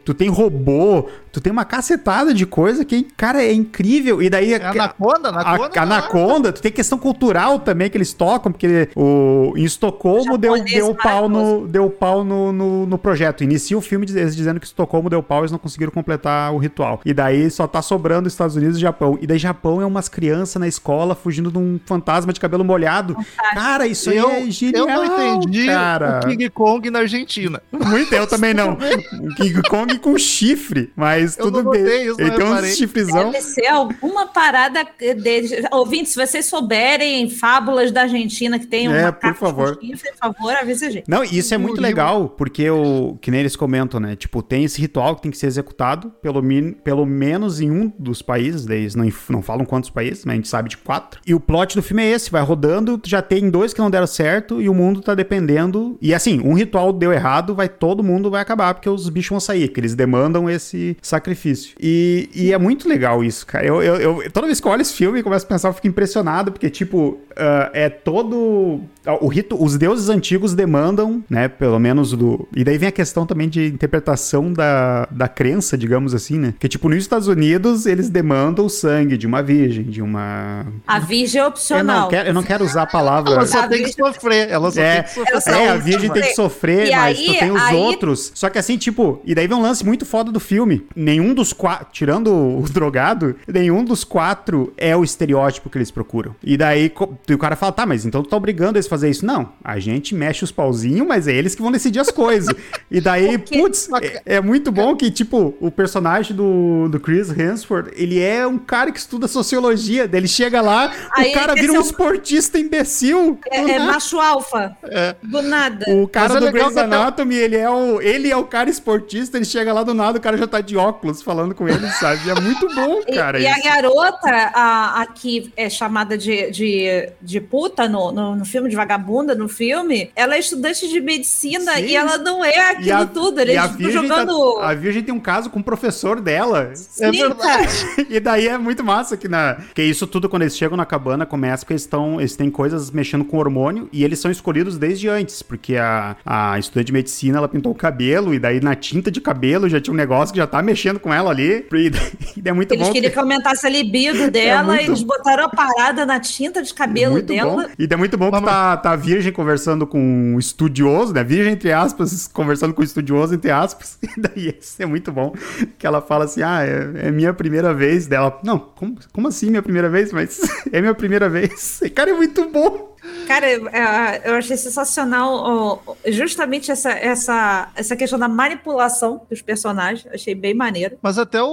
tu 0.05 0.15
tem 0.15 0.29
robô, 0.29 1.09
tu 1.37 1.41
tem 1.43 1.53
uma 1.53 1.67
cacetada 1.67 2.33
de 2.33 2.47
coisa 2.47 2.83
que, 2.83 3.03
cara, 3.15 3.43
é 3.45 3.53
incrível. 3.53 4.23
E 4.23 4.31
daí. 4.31 4.55
É 4.55 4.65
Anaconda, 4.65 5.29
Anaconda. 5.29 5.79
A, 5.79 5.83
Anaconda, 5.83 6.53
tu 6.53 6.63
tem 6.63 6.73
questão 6.73 6.99
cultural 6.99 7.59
também 7.59 7.91
que 7.91 7.99
eles 7.99 8.15
tocam, 8.15 8.51
porque 8.51 8.89
o, 8.97 9.53
em 9.55 9.63
Estocolmo 9.65 10.39
deu, 10.39 10.65
deu 10.65 10.95
pau, 10.95 11.29
no, 11.29 11.69
deu 11.69 11.91
pau 11.91 12.25
no, 12.25 12.53
no, 12.53 12.87
no 12.87 12.97
projeto. 12.99 13.45
Inicia 13.45 13.77
o 13.77 13.83
filme 13.83 14.07
diz- 14.07 14.17
eles 14.17 14.35
dizendo 14.35 14.59
que 14.59 14.65
Estocolmo 14.67 15.11
deu 15.11 15.23
pau 15.23 15.41
e 15.41 15.43
eles 15.43 15.53
não 15.53 15.59
conseguiram 15.59 15.93
completar 15.93 16.55
o 16.55 16.59
ritual. 16.59 17.03
E 17.05 17.13
daí 17.13 17.51
só 17.51 17.67
tá 17.67 17.83
sobrando 17.83 18.29
Estados 18.29 18.57
Unidos 18.57 18.79
e 18.79 18.81
Japão. 18.81 19.19
E 19.21 19.27
daí 19.27 19.39
Japão 19.39 19.83
é 19.83 19.85
umas 19.87 20.09
crianças 20.09 20.59
na 20.59 20.67
escola 20.67 21.15
fugindo 21.15 21.51
de 21.51 21.59
um 21.59 21.79
fantasma 21.85 22.33
de 22.33 22.41
cabelo 22.41 22.65
molhado. 22.65 23.15
Cara, 23.53 23.87
isso 23.87 24.09
aí 24.09 24.17
Eu, 24.17 24.31
é 24.31 24.51
genial, 24.51 24.89
eu 24.89 25.05
não 25.05 25.37
entendi 25.37 25.67
cara. 25.67 26.21
o 26.25 26.29
King 26.29 26.49
Kong 26.49 26.91
na 26.91 27.01
Argentina. 27.01 27.61
Muito, 27.71 28.13
eu 28.15 28.27
também 28.27 28.55
não. 28.55 28.73
O 29.21 29.35
King 29.37 29.63
Kong 29.69 29.99
com 29.99 30.17
chifre, 30.17 30.93
mas 30.97 31.26
Eu 31.37 31.45
tudo 31.45 31.71
bem. 31.71 31.83
isso, 32.07 32.21
Ele 32.21 32.31
tem 32.31 32.39
reparei. 32.47 32.71
uns 32.71 32.77
chifrezão. 32.77 33.31
Deve 33.31 33.45
ser 33.45 33.67
alguma 33.67 34.27
parada 34.27 34.87
deles. 34.99 35.53
Ouvintes, 35.73 36.13
se 36.13 36.27
vocês 36.27 36.47
souberem 36.47 37.29
fábulas 37.31 37.91
da 37.91 38.03
Argentina 38.03 38.59
que 38.59 38.67
tem 38.67 38.89
um 38.89 38.95
É, 38.95 39.05
macaco 39.05 39.35
por 39.35 39.41
favor. 39.41 39.79
chifre, 39.81 40.11
por 40.13 40.19
favor, 40.19 40.53
avisa 40.57 40.87
a 40.87 40.91
gente. 40.91 41.05
Não, 41.09 41.25
e 41.25 41.39
isso 41.39 41.55
é 41.55 41.59
muito 41.59 41.81
legal, 41.81 42.29
porque 42.29 42.69
o 42.71 43.17
que 43.21 43.31
nem 43.31 43.41
eles 43.41 43.57
comentam, 43.57 43.99
né? 44.01 44.17
Tipo, 44.17 44.43
tem 44.43 44.65
esse 44.65 44.81
ritual 44.81 45.17
que 45.17 45.23
tem 45.23 45.31
que 45.31 45.39
ser 45.39 45.47
executado 45.47 46.13
pelo, 46.23 46.43
min, 46.43 46.73
pelo 46.73 47.05
menos 47.07 47.61
em 47.61 47.71
um 47.71 47.93
dos 47.99 48.23
países, 48.23 48.67
eles 48.69 48.95
não, 48.95 49.09
não 49.31 49.43
falam 49.43 49.65
quantos 49.65 49.91
países, 49.91 50.25
mas 50.25 50.33
a 50.33 50.37
gente 50.37 50.49
sabe 50.49 50.69
de 50.69 50.77
quatro. 50.77 51.21
E 51.27 51.35
o 51.35 51.41
plot 51.41 51.75
do 51.75 51.83
filme 51.83 52.03
é 52.03 52.11
esse, 52.11 52.31
vai 52.31 52.43
rodando, 52.43 53.01
já 53.05 53.23
tem 53.23 53.49
dois 53.51 53.73
que 53.73 53.81
não 53.81 53.91
deram 53.91 54.07
certo 54.07 54.61
e 54.61 54.69
o 54.69 54.75
mundo 54.75 55.01
tá 55.01 55.15
dependendo. 55.15 55.97
E 56.01 56.15
assim, 56.15 56.41
um 56.45 56.55
ritual 56.55 56.93
deu 56.93 57.13
errado, 57.13 57.55
vai 57.55 57.69
todo 57.69 58.03
mundo 58.03 58.31
vai 58.31 58.41
acabar, 58.43 58.75
porque 58.75 58.89
os 58.89 59.09
bichos 59.09 59.31
vão 59.31 59.41
sair, 59.41 59.69
que 59.69 59.81
eles 59.81 59.95
demandam 59.95 60.49
esse 60.51 60.97
sacrifício. 61.17 61.75
E, 61.81 62.29
e 62.35 62.53
é 62.53 62.59
muito 62.59 62.89
legal 62.89 63.25
isso, 63.25 63.47
cara. 63.47 63.65
Eu, 63.67 63.83
eu, 63.83 63.97
eu- 64.23 64.31
toda 64.31 64.47
vez 64.47 64.61
que 64.61 64.67
eu 64.67 64.73
olho 64.73 64.83
esse 64.83 64.93
filme 64.93 65.19
e 65.21 65.23
começo 65.23 65.45
a 65.45 65.49
pensar, 65.49 65.69
eu 65.69 65.73
fico 65.75 65.87
impressionado, 65.89 66.53
porque, 66.53 66.69
tipo, 66.71 67.19
ah, 67.37 67.71
é 67.73 67.89
todo. 67.89 68.81
O 69.21 69.29
rito, 69.29 69.63
os 69.63 69.77
deuses 69.79 70.09
antigos 70.09 70.53
demandam, 70.55 71.23
né? 71.31 71.47
Pelo 71.49 71.79
menos 71.79 72.13
do. 72.13 72.49
E 72.57 72.65
daí 72.65 72.77
vem 72.77 72.89
a 72.89 72.93
questão 72.93 73.25
também 73.25 73.49
de 73.49 73.67
interpretação 73.67 74.53
da, 74.53 75.07
da 75.11 75.29
crença, 75.29 75.79
digamos 75.79 76.13
assim, 76.15 76.39
né? 76.39 76.55
Que, 76.59 76.69
tipo, 76.69 76.89
nos 76.89 76.99
Estados 76.99 77.29
Unidos, 77.29 77.87
eles 77.87 78.11
demandam 78.11 78.67
o 78.67 78.69
sangue 78.69 79.17
de 79.17 79.27
uma 79.27 79.43
virgem, 79.43 79.85
de 79.85 80.03
uma. 80.03 80.67
A 80.87 80.99
virgem 80.99 81.41
é 81.41 81.45
Eu 81.45 81.49
opcional. 81.49 82.01
não 82.03 82.09
quero, 82.09 82.29
eu 82.29 82.35
não 82.35 82.43
quero 82.43 82.65
usar 82.65 82.83
a 82.83 82.87
palavra. 82.87 83.33
Ela 83.35 83.47
só 83.47 83.61
A 83.61 83.69
tem 83.69 83.85
que 83.85 83.93
sofrer. 83.93 84.49
Ela 84.51 84.71
só 84.73 84.81
É, 84.81 85.03
tem 85.03 85.25
que 85.25 85.31
sofrer. 85.41 85.55
É, 85.57 85.69
a 85.69 85.77
virgem 85.77 86.11
tem 86.11 86.23
que 86.23 86.35
sofrer, 86.35 86.89
E 86.89 86.91
mas 86.97 87.19
aí- 87.19 87.27
tu 87.27 87.39
tem 87.39 87.51
os 87.53 87.63
aí- 87.63 87.77
outros. 87.77 88.33
Só 88.35 88.51
que 88.51 88.59
assim, 88.59 88.77
tipo, 88.77 89.21
e 89.25 89.35
daí 89.37 89.47
vem 89.47 89.57
um 89.57 89.63
lance 89.63 89.85
muito 89.87 90.05
foda 90.05 90.33
do 90.33 90.41
filme. 90.41 90.85
Nenhum 91.07 91.33
dos 91.33 91.53
quatro, 91.53 91.87
tirando 91.93 92.35
o 92.35 92.65
drogado, 92.69 93.37
nenhum 93.47 93.85
dos 93.85 94.03
quatro 94.03 94.75
é 94.77 94.97
o 94.97 95.05
estereótipo 95.05 95.71
que 95.71 95.79
eles 95.79 95.93
procuram. 95.93 96.35
E 96.43 96.57
daí 96.57 96.93
o 97.31 97.39
cara 97.39 97.55
fala, 97.55 97.71
tá, 97.71 97.87
mas 97.87 98.05
então 98.05 98.25
tu 98.25 98.29
tá 98.29 98.37
obrigando 98.37 98.77
eles 98.77 98.87
a 98.87 98.91
fazer 98.91 99.09
isso. 99.09 99.25
Não, 99.25 99.53
a 99.63 99.79
gente 99.79 100.17
mexe 100.17 100.43
os 100.43 100.51
pauzinhos, 100.51 101.07
mas 101.07 101.29
é 101.29 101.33
eles 101.33 101.55
que 101.55 101.63
vão 101.63 101.71
decidir 101.71 102.01
as 102.01 102.11
coisas. 102.11 102.53
E 102.91 103.01
daí, 103.01 103.39
putz, 103.39 103.89
é, 104.03 104.23
é 104.37 104.41
muito 104.41 104.73
bom 104.73 104.97
que, 104.97 105.09
tipo, 105.09 105.55
o 105.61 105.71
personagem 105.71 106.35
do, 106.35 106.89
do 106.89 106.99
Chris 106.99 107.31
Hemsworth, 107.31 107.93
ele 107.95 108.19
é 108.21 108.45
um 108.45 108.59
cara 108.59 108.91
que 108.91 108.99
estuda 108.99 109.29
sociologia, 109.29 110.09
daí 110.09 110.21
ele 110.21 110.29
chega 110.29 110.61
lá, 110.61 110.93
Aí 111.17 111.31
o 111.31 111.35
cara 111.35 111.55
vira 111.55 111.73
é 111.73 111.79
um 111.79 111.81
esportista 111.81 112.59
imbecil. 112.59 113.39
É, 113.49 113.61
é 113.61 113.79
macho 113.79 114.19
alfa. 114.19 114.77
É. 114.83 115.15
Do 115.23 115.41
nada. 115.41 115.87
O 115.89 116.09
cara 116.09 116.35
Mas 116.35 116.43
é 116.43 116.47
do 116.47 116.53
Grey's 116.53 116.77
Anatomy, 116.77 117.37
ele 117.37 117.57
é, 117.57 117.71
o, 117.71 118.01
ele 118.03 118.29
é 118.29 118.37
o 118.37 118.45
cara 118.45 118.69
esportista, 118.69 119.39
ele 119.39 119.45
chega 119.45 119.73
lá 119.73 119.85
do 119.85 119.95
nada, 119.95 120.19
o 120.19 120.21
cara 120.21 120.37
já 120.37 120.49
tá 120.49 120.61
de 120.61 120.77
óculos 120.77 120.86
falando 121.25 121.55
com 121.55 121.69
ele, 121.69 121.87
sabe? 121.93 122.27
E 122.27 122.31
é 122.31 122.35
muito 122.41 122.67
bom, 122.75 123.01
E, 123.09 123.15
cara. 123.15 123.39
e 123.39 123.47
a 123.47 123.53
isso. 123.59 123.63
garota, 123.65 124.31
a, 124.55 125.03
a 125.03 125.07
que 125.07 125.53
é 125.57 125.69
chamada 125.71 126.17
de, 126.19 126.51
de, 126.51 127.09
de 127.21 127.41
puta 127.41 127.89
no, 127.89 128.13
no, 128.13 128.37
no 128.37 128.45
filme, 128.45 128.69
de 128.69 128.77
vagabunda 128.77 129.35
no 129.35 129.49
filme, 129.49 130.11
ela 130.17 130.35
é 130.37 130.39
estudante 130.39 130.89
de 130.89 131.01
medicina 131.01 131.75
Sim. 131.77 131.85
e 131.87 131.97
ela 131.97 132.19
não 132.19 132.45
é 132.45 132.71
aquilo 132.71 132.87
E 132.89 132.93
a, 132.93 133.07
tudo. 133.07 133.39
e 133.39 133.43
Eles 133.43 133.57
a 133.59 133.63
ficam 133.69 133.77
Virgem 133.79 134.03
jogando. 134.09 134.55
tá- 134.61 134.69
a 134.71 134.75
Virgem 134.75 135.03
tem 135.03 135.15
um 135.15 135.21
caso 135.21 135.51
com 135.51 135.61
o 135.61 135.65
professor 135.65 136.21
dela. 136.21 136.71
É 136.73 136.75
Sim, 136.75 137.11
verdade. 137.13 137.39
cara. 137.85 138.07
E 138.09 138.21
daí 138.21 138.49
é 138.49 138.57
muito 138.59 138.85
massa 138.85 139.17
que 139.17 139.29
na. 139.29 139.57
Que 139.75 139.83
isso 139.83 140.07
tudo, 140.07 140.29
quando 140.29 140.43
eles 140.43 140.57
chegam 140.57 140.77
na 140.77 140.87
cabana, 140.87 141.27
começa 141.27 141.65
porque 141.65 141.73
eles 141.73 141.83
estão. 141.83 142.21
Eles 142.21 142.37
têm 142.37 142.51
coisas 142.51 142.91
mexendo 142.91 143.25
com 143.25 143.37
hormônio 143.39 143.89
e 143.93 144.05
eles 144.05 144.19
são 144.19 144.31
escolhidos 144.31 144.79
desde 144.79 145.09
antes. 145.09 145.43
Porque 145.43 145.77
a, 145.77 146.17
a 146.25 146.59
estudante 146.59 146.87
de 146.87 146.93
medicina 146.93 147.39
ela 147.39 147.49
pintou 147.49 147.73
o 147.73 147.75
cabelo, 147.75 148.33
e 148.33 148.39
daí 148.39 148.61
na 148.61 148.75
tinta 148.75 149.11
de 149.11 149.21
cabelo 149.21 149.69
já 149.69 149.81
tinha 149.81 149.93
um 149.93 149.97
negócio 149.97 150.33
que 150.33 150.39
já 150.39 150.47
tá 150.47 150.63
mexendo 150.63 150.76
com 151.01 151.13
ela 151.13 151.31
ali. 151.31 151.67
E, 151.73 151.93
é 152.49 152.53
muito 152.53 152.73
Eles 152.73 152.87
bom. 152.87 152.93
queriam 152.93 153.13
que 153.13 153.19
aumentasse 153.19 153.67
a 153.67 153.71
libido 153.71 154.31
dela, 154.31 154.75
muito- 154.75 154.83
eles 154.85 155.03
botaram 155.03 155.45
a 155.45 155.49
parada 155.49 156.05
na 156.07 156.21
tinta 156.21 156.63
de 156.63 156.73
cabelo 156.73 157.13
muito 157.13 157.27
dela. 157.27 157.65
Bom. 157.65 157.71
E 157.79 157.87
é 157.91 157.97
muito 157.97 158.17
bom 158.17 158.31
que 158.31 158.43
tá, 158.43 158.77
tá 158.77 158.91
a 158.93 158.97
virgem 158.97 159.33
conversando 159.33 159.87
com 159.87 159.99
um 160.01 160.39
estudioso, 160.39 161.13
né? 161.13 161.25
Virgem, 161.25 161.53
entre 161.55 161.73
aspas, 161.73 162.27
conversando 162.29 162.75
com 162.75 162.83
um 162.83 162.85
estudioso, 162.85 163.35
entre 163.35 163.51
aspas. 163.51 163.99
E 164.17 164.21
daí 164.21 164.57
isso 164.61 164.81
é 164.83 164.87
muito 164.87 165.13
bom. 165.13 165.35
Que 165.79 165.87
ela 165.87 166.01
fala 166.01 166.25
assim: 166.25 166.43
ah, 166.43 166.63
é, 166.65 167.09
é 167.09 167.11
minha 167.11 167.35
primeira 167.35 167.75
vez 167.75 168.07
dela. 168.07 168.39
Não, 168.43 168.59
como, 168.59 168.97
como 169.13 169.29
assim 169.29 169.51
minha 169.51 169.63
primeira 169.63 169.89
vez? 169.91 170.13
Mas 170.13 170.41
é 170.73 170.81
minha 170.81 170.95
primeira 170.95 171.29
vez. 171.29 171.81
Cara, 171.95 172.11
é 172.11 172.15
muito 172.15 172.49
bom. 172.51 172.96
Cara, 173.27 173.47
é, 173.47 174.23
eu 174.25 174.35
achei 174.35 174.57
sensacional 174.57 175.83
justamente 176.07 176.71
essa, 176.71 176.91
essa, 176.91 177.69
essa 177.75 177.97
questão 177.97 178.19
da 178.19 178.29
manipulação 178.29 179.23
dos 179.29 179.43
personagens. 179.43 180.07
Achei 180.13 180.35
bem 180.35 180.55
maneiro. 180.55 180.99
Mas 181.03 181.19
até 181.19 181.43
o, 181.43 181.47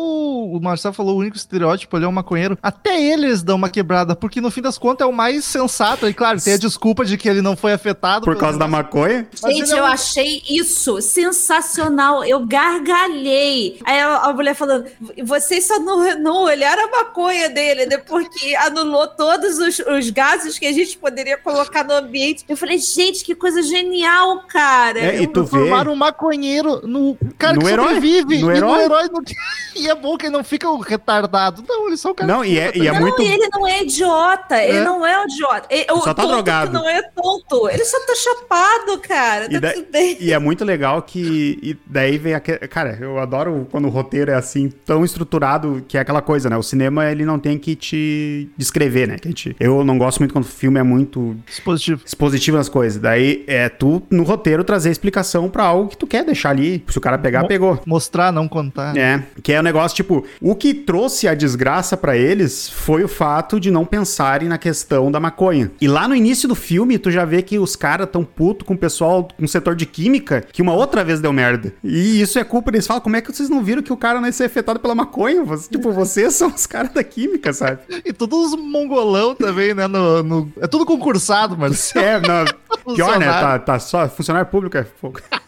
o 0.54 0.60
Marcelo 0.62 0.94
falou 0.94 1.16
o 1.16 1.20
único 1.20 1.36
estereótipo 1.36 1.96
ali 1.96 2.06
é 2.06 2.08
o 2.08 2.12
maconheiro. 2.12 2.58
Até 2.62 3.02
eles 3.02 3.42
dão 3.44 3.56
uma 3.56 3.70
quebrada, 3.70 4.16
porque 4.16 4.40
no 4.42 4.52
fim 4.52 4.62
das 4.62 4.78
contas 4.78 5.06
é 5.06 5.10
o 5.10 5.14
mais 5.14 5.46
sensato. 5.46 6.08
E 6.08 6.14
claro, 6.14 6.42
tem 6.42 6.54
a 6.54 6.58
desculpa 6.58 7.04
de 7.04 7.18
que 7.18 7.28
ele 7.28 7.42
não 7.42 7.56
foi 7.56 7.74
afetado. 7.74 8.26
Por 8.26 8.38
causa 8.38 8.58
da 8.58 8.68
maconha. 8.68 9.28
Mas 9.42 9.54
Gente, 9.56 9.70
ele 9.70 9.74
é 9.74 9.80
eu 9.80 9.84
um- 9.84 9.88
achei 9.88 10.42
isso 10.50 11.02
sensacional. 11.02 12.24
Eu 12.24 12.46
gargalhei. 12.46 13.80
Aí 13.84 14.00
a, 14.00 14.18
a 14.18 14.34
mulher 14.34 14.56
falando: 14.56 14.86
vocês 15.24 15.66
só 15.68 15.80
não, 15.80 16.18
não 16.20 16.44
olharam 16.44 16.88
a 16.88 16.92
maconha 17.04 17.50
dele, 17.50 17.86
né? 17.86 17.98
Porque 17.98 18.56
anulou 18.56 19.08
todos 19.08 19.58
os, 19.58 19.80
os 19.80 20.10
gases 20.10 20.58
que 20.60 20.66
a 20.66 20.72
gente 20.72 20.98
poderia 20.98 21.38
colocar 21.38 21.63
no 21.88 21.94
ambiente. 21.94 22.44
Eu 22.48 22.58
falei, 22.58 22.78
gente, 22.78 23.24
que 23.24 23.36
coisa 23.36 23.62
genial, 23.62 24.44
cara. 24.48 25.00
É, 25.00 25.22
e 25.22 25.28
tu 25.28 25.44
vê. 25.44 25.50
Transformaram 25.50 25.94
um 25.94 25.96
maconheiro 25.96 26.82
no 26.88 27.18
cara 27.38 27.54
No 27.54 27.62
que 27.62 27.68
herói. 27.68 27.86
sobrevive. 27.96 28.42
No 28.42 28.52
e 28.52 28.58
herói. 28.58 28.72
no 28.78 28.82
herói 28.82 29.10
não... 29.12 29.22
E 29.76 29.90
é 29.90 29.96
bom 29.96 30.16
que 30.18 30.28
ele 30.28 30.34
não 30.38 30.44
fica 30.44 30.70
um 30.70 30.78
retardado. 30.78 31.64
Não, 31.68 31.88
ele 31.88 31.98
só 31.98 32.10
é 32.10 32.12
um 32.12 32.16
cara. 32.16 32.32
Não, 32.32 32.46
e 32.46 32.60
é, 32.60 32.72
e 32.78 32.88
é 32.88 32.92
não, 32.92 33.00
muito. 33.02 33.20
e 33.24 33.26
ele 33.26 33.50
não 33.52 33.68
é 33.68 33.82
idiota. 33.82 34.64
Ele 34.64 34.78
É. 34.78 34.84
não 34.84 35.04
é 35.04 35.20
um 35.20 35.24
idiota. 35.26 35.68
Ele, 35.68 35.86
o 35.92 35.98
só 35.98 36.14
tá 36.14 36.22
tonto 36.22 36.28
drogado. 36.34 36.72
não 36.74 36.88
é 36.88 37.02
tonto. 37.02 37.68
Ele 37.70 37.84
só 37.84 37.98
tá 38.06 38.14
chapado, 38.16 39.00
cara. 39.00 39.46
E 39.46 39.60
Tá 39.60 39.60
da- 39.60 39.74
bem. 39.92 40.18
E 40.20 40.32
é 40.32 40.38
muito 40.38 40.64
legal 40.64 41.02
que. 41.02 41.58
E 41.64 41.76
daí 41.88 42.20
vem 42.20 42.36
aquele. 42.36 42.60
Cara, 42.68 42.96
eu 43.02 43.18
adoro 43.18 43.68
quando 43.72 43.86
o 43.86 43.90
roteiro 43.90 44.30
é 44.30 44.36
assim, 44.36 44.70
tão 44.70 45.04
estruturado, 45.04 45.84
que 45.88 45.98
é 45.98 46.02
aquela 46.02 46.22
coisa, 46.22 46.52
né? 46.52 46.58
O 46.58 46.62
cinema, 46.64 47.10
ele 47.12 47.26
não 47.26 47.40
tem 47.40 47.58
que 47.58 47.76
te 47.76 48.48
descrever, 48.56 49.08
né? 49.08 49.18
Que 49.18 49.28
a 49.28 49.32
gente, 49.32 49.56
eu 49.60 49.84
não 49.84 49.98
gosto 49.98 50.20
muito 50.20 50.34
quando 50.34 50.46
o 50.46 50.48
filme 50.48 50.80
é 50.80 50.84
muito 50.84 51.36
Dispositivo. 51.54 52.02
expositivo 52.06 52.58
nas 52.58 52.70
coisas. 52.70 53.00
Daí 53.02 53.44
é 53.48 53.70
tu, 53.70 54.02
no 54.10 54.24
roteiro, 54.24 54.64
trazer 54.64 54.90
explicação 54.92 55.50
pra 55.50 55.64
algo 55.64 55.90
que 55.90 55.98
tu 55.98 56.08
quer 56.08 56.24
deixar 56.26 56.50
ali. 56.50 56.84
Se 56.88 56.98
o 56.98 57.02
cara 57.02 57.18
pegar, 57.18 57.42
Mo- 57.44 57.48
pegou. 57.48 57.80
Mostrar, 57.86 58.32
não 58.32 58.48
contar. 58.48 58.96
É, 58.98 59.24
que 59.42 59.54
é 59.54 59.60
um 59.60 59.64
negócio 59.64 59.96
tipo, 59.96 60.26
o 60.42 60.56
que 60.56 60.74
trouxe 60.74 61.28
a 61.28 61.34
desgraça 61.34 61.96
pra 61.98 62.16
eles 62.18 62.70
foi 62.70 63.04
o 63.04 63.08
fato 63.08 63.60
de 63.60 63.70
não 63.72 63.86
pensarem 63.86 64.48
na 64.50 64.58
questão 64.58 65.12
da 65.12 65.20
maconha. 65.20 65.72
E 65.82 65.88
lá 65.88 66.08
no 66.08 66.16
início 66.16 66.48
do 66.48 66.56
filme, 66.56 66.98
tu 66.98 67.12
já 67.12 67.26
vê 67.26 67.42
que 67.42 67.60
os 67.60 67.76
caras 67.76 68.08
tão 68.12 68.24
puto 68.24 68.66
com 68.66 68.74
o 68.74 68.78
pessoal 68.78 69.28
com 69.38 69.46
o 69.46 69.48
setor 69.48 69.76
de 69.76 69.86
química, 69.86 70.44
que 70.52 70.62
uma 70.62 70.74
outra 70.74 71.04
vez 71.04 71.20
deu 71.20 71.32
merda. 71.34 71.74
E 71.84 72.22
isso 72.22 72.40
é 72.40 72.44
culpa 72.44 72.72
deles. 72.72 72.88
Falam, 72.88 73.02
como 73.02 73.16
é 73.16 73.22
que 73.22 73.32
vocês 73.32 73.50
não 73.50 73.64
viram 73.64 73.82
que 73.82 73.92
o 73.94 73.98
cara 73.98 74.20
não 74.20 74.28
ia 74.28 74.32
ser 74.32 74.46
afetado 74.46 74.80
pela 74.80 74.96
maconha? 74.96 75.44
Tipo, 75.70 75.92
vocês 75.92 76.34
são 76.34 76.50
os 76.50 76.66
caras 76.66 76.92
da 76.94 77.04
química, 77.04 77.52
sabe? 77.54 77.80
E 78.06 78.12
todos 78.14 78.54
os 78.54 78.60
mongolão 78.60 79.34
também, 79.36 79.74
né? 79.74 79.88
No, 79.88 80.22
no- 80.24 80.52
É 80.60 80.68
tudo 80.68 80.86
concursado, 80.86 81.43
Marcelo. 81.50 82.06
É, 82.06 82.20
não, 82.20 82.46
pior, 82.96 83.20
né? 83.20 83.26
Funcionário. 83.26 83.42
Tá, 83.42 83.60
tá 83.60 83.80
só 83.80 84.10
funcionário 84.10 84.50
público 84.50 84.78
é 84.78 84.84
fogo. 84.84 85.20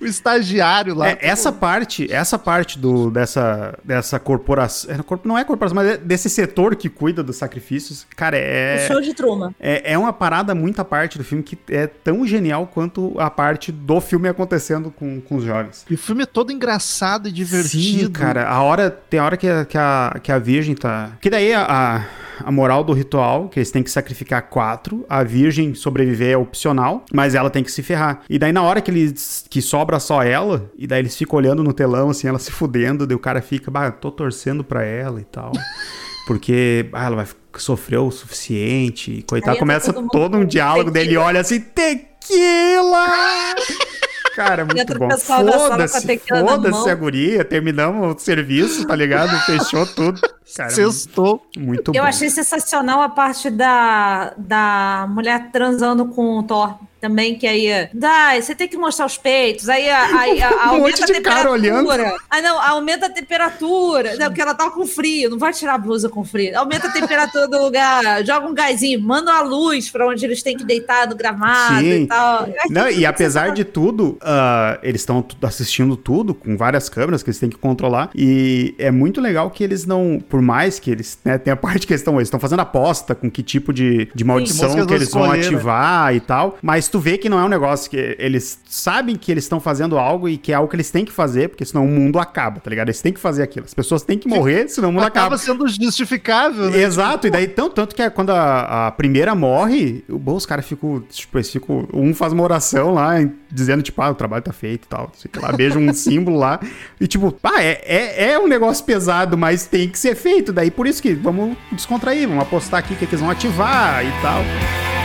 O 0.00 0.04
estagiário 0.04 0.94
lá. 0.94 1.10
É, 1.10 1.18
essa 1.20 1.52
parte, 1.52 2.12
essa 2.12 2.38
parte 2.38 2.78
do, 2.78 3.10
dessa, 3.10 3.78
dessa 3.82 4.18
corporação. 4.18 4.94
é, 4.94 4.98
Não 5.24 5.38
é 5.38 5.44
corporação, 5.44 5.76
mas 5.76 5.88
é 5.88 5.96
desse 5.96 6.28
setor 6.28 6.76
que 6.76 6.88
cuida 6.88 7.22
dos 7.22 7.36
sacrifícios. 7.36 8.06
Cara, 8.16 8.36
é. 8.36 8.84
O 8.84 8.92
show 8.92 9.00
de 9.00 9.14
Truman. 9.14 9.54
É, 9.58 9.92
é 9.92 9.98
uma 9.98 10.12
parada, 10.12 10.54
muita 10.54 10.84
parte 10.84 11.16
do 11.16 11.24
filme 11.24 11.42
que 11.42 11.58
é 11.68 11.86
tão 11.86 12.26
genial 12.26 12.66
quanto 12.66 13.14
a 13.18 13.30
parte 13.30 13.70
do 13.72 14.00
filme 14.00 14.28
acontecendo 14.28 14.90
com, 14.90 15.20
com 15.20 15.36
os 15.36 15.44
jovens. 15.44 15.86
E 15.88 15.94
o 15.94 15.98
filme 15.98 16.22
é 16.22 16.26
todo 16.26 16.52
engraçado 16.52 17.28
e 17.28 17.32
divertido. 17.32 18.06
Sim, 18.06 18.10
cara. 18.10 18.48
A 18.48 18.62
hora, 18.62 18.90
tem 18.90 19.20
a 19.20 19.24
hora 19.24 19.36
que 19.36 19.48
a, 19.48 19.64
que 19.64 19.78
a, 19.78 20.16
que 20.22 20.32
a 20.32 20.38
virgem 20.38 20.74
tá... 20.74 21.12
Que 21.20 21.30
daí 21.30 21.52
a, 21.54 21.64
a, 21.64 22.04
a 22.44 22.50
moral 22.50 22.84
do 22.84 22.92
ritual, 22.92 23.48
que 23.48 23.58
eles 23.58 23.70
têm 23.70 23.82
que 23.82 23.90
sacrificar 23.90 24.48
quatro, 24.48 25.04
a 25.08 25.22
virgem 25.22 25.74
sobreviver 25.74 26.30
é 26.32 26.36
opcional, 26.36 27.04
mas 27.12 27.34
ela 27.34 27.50
tem 27.50 27.62
que 27.62 27.70
se 27.70 27.82
ferrar. 27.82 28.22
E 28.28 28.38
daí 28.38 28.52
na 28.52 28.62
hora 28.62 28.80
que 28.80 28.90
eles... 28.90 29.44
que 29.48 29.62
sobra 29.62 29.98
só 30.00 30.22
ela, 30.22 30.70
e 30.76 30.86
daí 30.86 31.00
eles 31.00 31.16
ficam 31.16 31.38
olhando 31.38 31.62
no 31.62 31.72
telão, 31.72 32.10
assim, 32.10 32.28
ela 32.28 32.38
se 32.38 32.50
fudendo, 32.50 33.06
daí 33.06 33.16
o 33.16 33.20
cara 33.20 33.40
fica, 33.40 33.70
bah, 33.70 33.90
tô 33.90 34.10
torcendo 34.10 34.64
pra 34.64 34.84
ela 34.84 35.20
e 35.20 35.24
tal. 35.24 35.52
Porque 36.26 36.90
ah, 36.92 37.06
ela 37.06 37.16
vai 37.16 37.26
sofrer 37.56 37.98
o 37.98 38.10
suficiente. 38.10 39.24
Coitado, 39.26 39.58
começa 39.58 39.92
todo 39.92 40.08
todo 40.08 40.36
um 40.36 40.44
diálogo 40.44 40.90
dele, 40.90 41.16
olha 41.16 41.40
assim, 41.40 41.58
tequila! 41.58 43.06
Cara, 44.38 44.64
muito 44.64 44.96
bom. 44.96 45.10
Foda-se, 45.18 46.20
foda-se 46.28 46.90
a 46.90 46.94
guria, 46.94 47.44
terminamos 47.44 48.14
o 48.14 48.18
serviço, 48.20 48.86
tá 48.86 48.94
ligado? 48.94 49.36
Fechou 49.44 49.84
tudo. 49.84 50.20
Cara, 50.56 50.70
Sextou. 50.70 51.42
muito 51.56 51.88
Eu 51.92 52.02
bom. 52.02 52.08
achei 52.08 52.30
sensacional 52.30 53.02
a 53.02 53.08
parte 53.08 53.50
da, 53.50 54.32
da 54.38 55.08
mulher 55.10 55.50
transando 55.50 56.06
com 56.06 56.38
o 56.38 56.42
Thor. 56.44 56.78
Também, 57.00 57.36
que 57.38 57.46
aí, 57.46 57.88
dai, 57.94 58.42
você 58.42 58.54
tem 58.54 58.66
que 58.66 58.76
mostrar 58.76 59.06
os 59.06 59.16
peitos, 59.16 59.68
aí, 59.68 59.88
a- 59.88 60.18
aí 60.18 60.42
a- 60.42 60.50
Um 60.72 60.76
aumenta 60.78 61.04
a 61.04 61.06
temperatura. 61.06 62.16
Ah, 62.28 62.42
não, 62.42 62.60
aumenta 62.60 63.06
a 63.06 63.10
temperatura. 63.10 64.16
Não, 64.16 64.26
porque 64.26 64.40
ela 64.42 64.54
tava 64.54 64.70
com 64.72 64.86
frio, 64.86 65.30
não 65.30 65.38
vai 65.38 65.52
tirar 65.52 65.74
a 65.74 65.78
blusa 65.78 66.08
com 66.08 66.24
frio. 66.24 66.58
Aumenta 66.58 66.88
a 66.88 66.92
temperatura 66.92 67.46
do 67.48 67.62
lugar, 67.62 68.24
joga 68.24 68.46
um 68.46 68.54
gásinho, 68.54 69.00
manda 69.00 69.30
uma 69.30 69.42
luz 69.42 69.88
pra 69.90 70.06
onde 70.08 70.24
eles 70.24 70.42
têm 70.42 70.56
que 70.56 70.64
deitar 70.64 71.06
no 71.08 71.14
gramado 71.16 71.80
Sim. 71.80 72.02
e 72.02 72.06
tal. 72.06 72.42
Achei 72.42 72.54
Não, 72.70 72.90
e 72.90 73.06
apesar 73.06 73.52
de 73.52 73.64
tudo, 73.64 74.18
ah, 74.20 74.78
eles 74.82 75.00
estão 75.02 75.24
assistindo 75.42 75.96
tudo 75.96 76.34
com 76.34 76.56
várias 76.56 76.88
câmeras 76.88 77.22
que 77.22 77.30
eles 77.30 77.38
têm 77.38 77.48
que 77.50 77.56
controlar. 77.58 78.10
E 78.14 78.74
é 78.78 78.90
muito 78.90 79.20
legal 79.20 79.50
que 79.50 79.62
eles 79.62 79.86
não, 79.86 80.20
por 80.28 80.42
mais 80.42 80.78
que 80.78 80.90
eles, 80.90 81.18
né, 81.24 81.38
tem 81.38 81.52
a 81.52 81.56
parte 81.56 81.86
que 81.86 81.92
eles 81.92 82.00
estão, 82.00 82.16
eles 82.16 82.26
estão 82.26 82.40
fazendo 82.40 82.60
aposta 82.60 83.14
com 83.14 83.30
que 83.30 83.42
tipo 83.42 83.72
de, 83.72 84.08
de 84.14 84.24
maldição 84.24 84.64
músicas 84.70 84.86
que 84.86 84.94
eles 84.94 85.10
vão 85.10 85.28
né? 85.30 85.38
ativar 85.38 86.14
e 86.14 86.20
tal. 86.20 86.58
Mas 86.62 86.87
tu 86.90 86.98
vê 87.00 87.18
que 87.18 87.28
não 87.28 87.38
é 87.38 87.44
um 87.44 87.48
negócio 87.48 87.90
que 87.90 88.16
eles 88.18 88.60
sabem 88.68 89.16
que 89.16 89.30
eles 89.32 89.44
estão 89.44 89.60
fazendo 89.60 89.98
algo 89.98 90.28
e 90.28 90.36
que 90.36 90.52
é 90.52 90.54
algo 90.54 90.68
que 90.68 90.76
eles 90.76 90.90
têm 90.90 91.04
que 91.04 91.12
fazer, 91.12 91.48
porque 91.48 91.64
senão 91.64 91.84
o 91.84 91.88
mundo 91.88 92.18
acaba, 92.18 92.60
tá 92.60 92.68
ligado? 92.70 92.88
Eles 92.88 93.00
têm 93.00 93.12
que 93.12 93.20
fazer 93.20 93.42
aquilo. 93.42 93.64
As 93.66 93.74
pessoas 93.74 94.02
têm 94.02 94.18
que 94.18 94.28
morrer, 94.28 94.68
senão 94.68 94.90
o 94.90 94.92
mundo 94.92 95.04
Acaba 95.04 95.26
acaba. 95.36 95.38
sendo 95.38 95.66
justificável, 95.68 96.70
né? 96.70 96.78
Exato, 96.82 97.26
e 97.26 97.30
daí 97.30 97.46
tanto, 97.48 97.74
tanto 97.74 97.94
que 97.94 98.02
é 98.02 98.10
quando 98.10 98.30
a, 98.30 98.86
a 98.88 98.90
primeira 98.92 99.34
morre, 99.34 100.04
o- 100.08 100.18
bom, 100.18 100.36
os 100.36 100.46
caras 100.46 100.66
ficam, 100.66 101.02
tipo, 101.10 101.36
eles 101.38 101.50
ficam, 101.50 101.86
um 101.92 102.14
faz 102.14 102.32
uma 102.32 102.42
oração 102.42 102.92
lá, 102.94 103.14
dizendo, 103.50 103.82
tipo, 103.82 104.00
ah, 104.02 104.10
o 104.10 104.14
trabalho 104.14 104.42
tá 104.42 104.52
feito 104.52 104.84
e 104.84 104.88
tal, 104.88 105.10
sei 105.16 105.30
lá, 105.40 105.52
beija 105.52 105.78
um 105.78 105.92
símbolo 105.94 106.38
lá, 106.38 106.60
e 107.00 107.06
tipo, 107.06 107.30
pá, 107.32 107.60
é, 107.60 107.80
é, 107.84 108.30
é 108.32 108.38
um 108.38 108.46
negócio 108.46 108.84
pesado, 108.84 109.36
mas 109.36 109.66
tem 109.66 109.88
que 109.88 109.98
ser 109.98 110.14
feito, 110.14 110.52
daí 110.52 110.70
por 110.70 110.86
isso 110.86 111.02
que 111.02 111.14
vamos 111.14 111.56
descontrair, 111.72 112.26
vamos 112.28 112.42
apostar 112.42 112.80
aqui 112.80 112.94
o 112.94 112.96
que, 112.96 113.06
que 113.06 113.14
eles 113.14 113.20
vão 113.20 113.30
ativar 113.30 114.04
e 114.04 114.10
tal. 114.22 114.97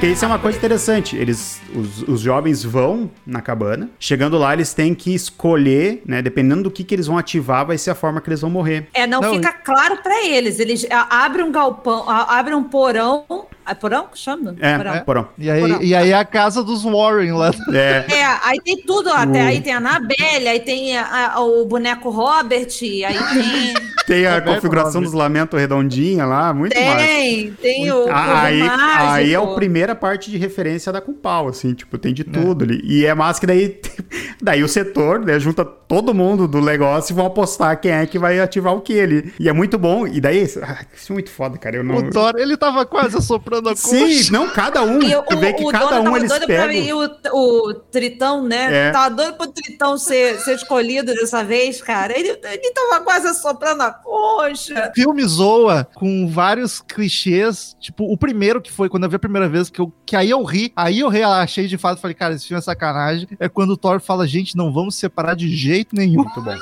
Porque 0.00 0.14
isso 0.14 0.24
é 0.24 0.28
uma 0.28 0.38
coisa 0.38 0.56
interessante. 0.56 1.14
Eles, 1.14 1.60
os, 1.74 2.08
os 2.08 2.20
jovens 2.22 2.64
vão 2.64 3.10
na 3.26 3.42
cabana. 3.42 3.90
Chegando 3.98 4.38
lá, 4.38 4.54
eles 4.54 4.72
têm 4.72 4.94
que 4.94 5.14
escolher, 5.14 6.00
né? 6.06 6.22
Dependendo 6.22 6.62
do 6.62 6.70
que, 6.70 6.82
que 6.82 6.94
eles 6.94 7.06
vão 7.06 7.18
ativar, 7.18 7.66
vai 7.66 7.76
ser 7.76 7.90
a 7.90 7.94
forma 7.94 8.18
que 8.18 8.30
eles 8.30 8.40
vão 8.40 8.48
morrer. 8.48 8.88
É, 8.94 9.06
não, 9.06 9.20
Não, 9.20 9.34
fica 9.34 9.52
claro 9.52 9.98
pra 9.98 10.24
eles. 10.24 10.58
Eles 10.58 10.86
abrem 10.90 11.44
um 11.44 11.52
galpão, 11.52 12.08
abrem 12.08 12.56
um 12.56 12.64
porão. 12.64 13.26
É 13.70 13.74
porão 13.74 14.06
que 14.08 14.18
chama? 14.18 14.54
É, 14.60 14.76
Porão. 14.76 15.00
porão. 15.04 15.28
E 15.38 15.50
aí, 15.50 15.60
Porão. 15.60 15.82
e 15.82 15.94
aí 15.94 16.10
é 16.10 16.14
a 16.14 16.24
casa 16.24 16.62
dos 16.64 16.82
Warren 16.82 17.32
lá. 17.32 17.50
É. 17.72 18.04
É, 18.12 18.24
aí 18.42 18.60
tem 18.64 18.82
tudo 18.82 19.08
lá. 19.10 19.22
Até 19.22 19.40
aí 19.42 19.60
tem 19.60 19.72
a 19.72 19.76
Anabelle, 19.76 20.48
aí 20.48 20.60
tem 20.60 20.96
a- 20.98 21.34
a- 21.34 21.40
o 21.40 21.64
boneco 21.66 22.10
Robert, 22.10 22.66
aí 22.82 23.00
tem. 23.34 23.74
Tem 24.06 24.26
a 24.26 24.40
configuração 24.40 25.00
dos 25.00 25.12
lamentos 25.12 25.58
redondinha 25.58 26.26
lá, 26.26 26.52
muito 26.52 26.74
massa. 26.78 26.96
Tem, 26.96 27.52
tem 27.52 27.92
o. 27.92 28.08
Ah, 28.10 28.42
Aí, 28.42 28.60
o 28.62 28.70
aí 28.70 29.34
é 29.34 29.36
a 29.36 29.46
primeira 29.54 29.94
parte 29.94 30.30
de 30.30 30.36
referência 30.38 30.90
da 30.92 31.00
Cupal, 31.00 31.46
assim, 31.48 31.74
tipo, 31.74 31.96
tem 31.96 32.12
de 32.12 32.24
tudo 32.24 32.64
ali. 32.64 32.80
E 32.82 33.06
é 33.06 33.14
massa 33.14 33.38
que 33.40 33.46
daí, 33.46 33.80
daí 34.42 34.64
o 34.64 34.68
setor, 34.68 35.20
né, 35.20 35.38
junta 35.38 35.64
todo 35.64 36.12
mundo 36.14 36.48
do 36.48 36.60
negócio 36.60 37.12
e 37.12 37.16
vão 37.16 37.26
apostar 37.26 37.80
quem 37.80 37.92
é 37.92 38.06
que 38.06 38.18
vai 38.18 38.40
ativar 38.40 38.74
o 38.74 38.80
que 38.80 38.98
ali. 39.00 39.32
E 39.38 39.48
é 39.48 39.52
muito 39.52 39.78
bom, 39.78 40.06
e 40.06 40.20
daí, 40.20 40.42
ah, 40.62 40.84
isso 40.94 41.12
é 41.12 41.14
muito 41.14 41.30
foda, 41.30 41.58
cara, 41.58 41.76
eu 41.76 41.84
não... 41.84 41.96
O 41.96 42.10
Thor, 42.10 42.32
ele 42.36 42.56
tava 42.56 42.84
quase 42.86 43.16
assoprando 43.16 43.59
a 43.68 43.76
Sim, 43.76 44.16
coxa. 44.16 44.32
não, 44.32 44.48
cada 44.50 44.82
um, 44.82 45.02
E 45.02 45.14
o, 45.14 45.22
tu 45.22 45.36
vê 45.38 45.52
que 45.52 45.64
o 45.64 45.68
cada 45.68 45.86
dono 45.86 46.00
um 46.00 46.04
tava 46.04 46.18
eles 46.18 46.30
doido 46.30 46.46
pra 46.46 46.72
ir 46.72 46.82
pegam... 46.84 47.32
o, 47.32 47.68
o 47.68 47.74
Tritão, 47.74 48.42
né? 48.44 48.88
É. 48.88 48.90
Tava 48.90 49.14
doido 49.14 49.34
pro 49.34 49.46
Tritão 49.48 49.98
ser, 49.98 50.38
ser 50.40 50.54
escolhido 50.54 51.14
dessa 51.14 51.44
vez, 51.44 51.82
cara. 51.82 52.18
Ele, 52.18 52.28
ele 52.28 52.72
tava 52.72 53.04
quase 53.04 53.26
assoprando 53.28 53.82
a 53.82 53.90
coxa. 53.90 54.90
O 54.90 54.94
filme 54.94 55.24
zoa 55.24 55.86
com 55.94 56.28
vários 56.28 56.80
clichês. 56.80 57.76
Tipo, 57.80 58.04
o 58.04 58.16
primeiro 58.16 58.60
que 58.60 58.70
foi 58.72 58.88
quando 58.88 59.04
eu 59.04 59.10
vi 59.10 59.16
a 59.16 59.20
primeira 59.20 59.48
vez, 59.48 59.68
que, 59.70 59.80
eu, 59.80 59.92
que 60.06 60.16
aí 60.16 60.30
eu 60.30 60.42
ri, 60.42 60.72
aí 60.74 61.00
eu 61.00 61.08
relaxei 61.08 61.66
de 61.66 61.76
fato. 61.78 62.00
Falei, 62.00 62.14
cara, 62.14 62.34
esse 62.34 62.46
filme 62.46 62.58
é 62.58 62.62
sacanagem. 62.62 63.28
É 63.38 63.48
quando 63.48 63.70
o 63.70 63.76
Thor 63.76 64.00
fala, 64.00 64.26
gente, 64.26 64.56
não 64.56 64.72
vamos 64.72 64.94
se 64.94 65.00
separar 65.00 65.34
de 65.34 65.48
jeito 65.54 65.94
nenhum. 65.94 66.22
Muito 66.22 66.40
bom. 66.40 66.56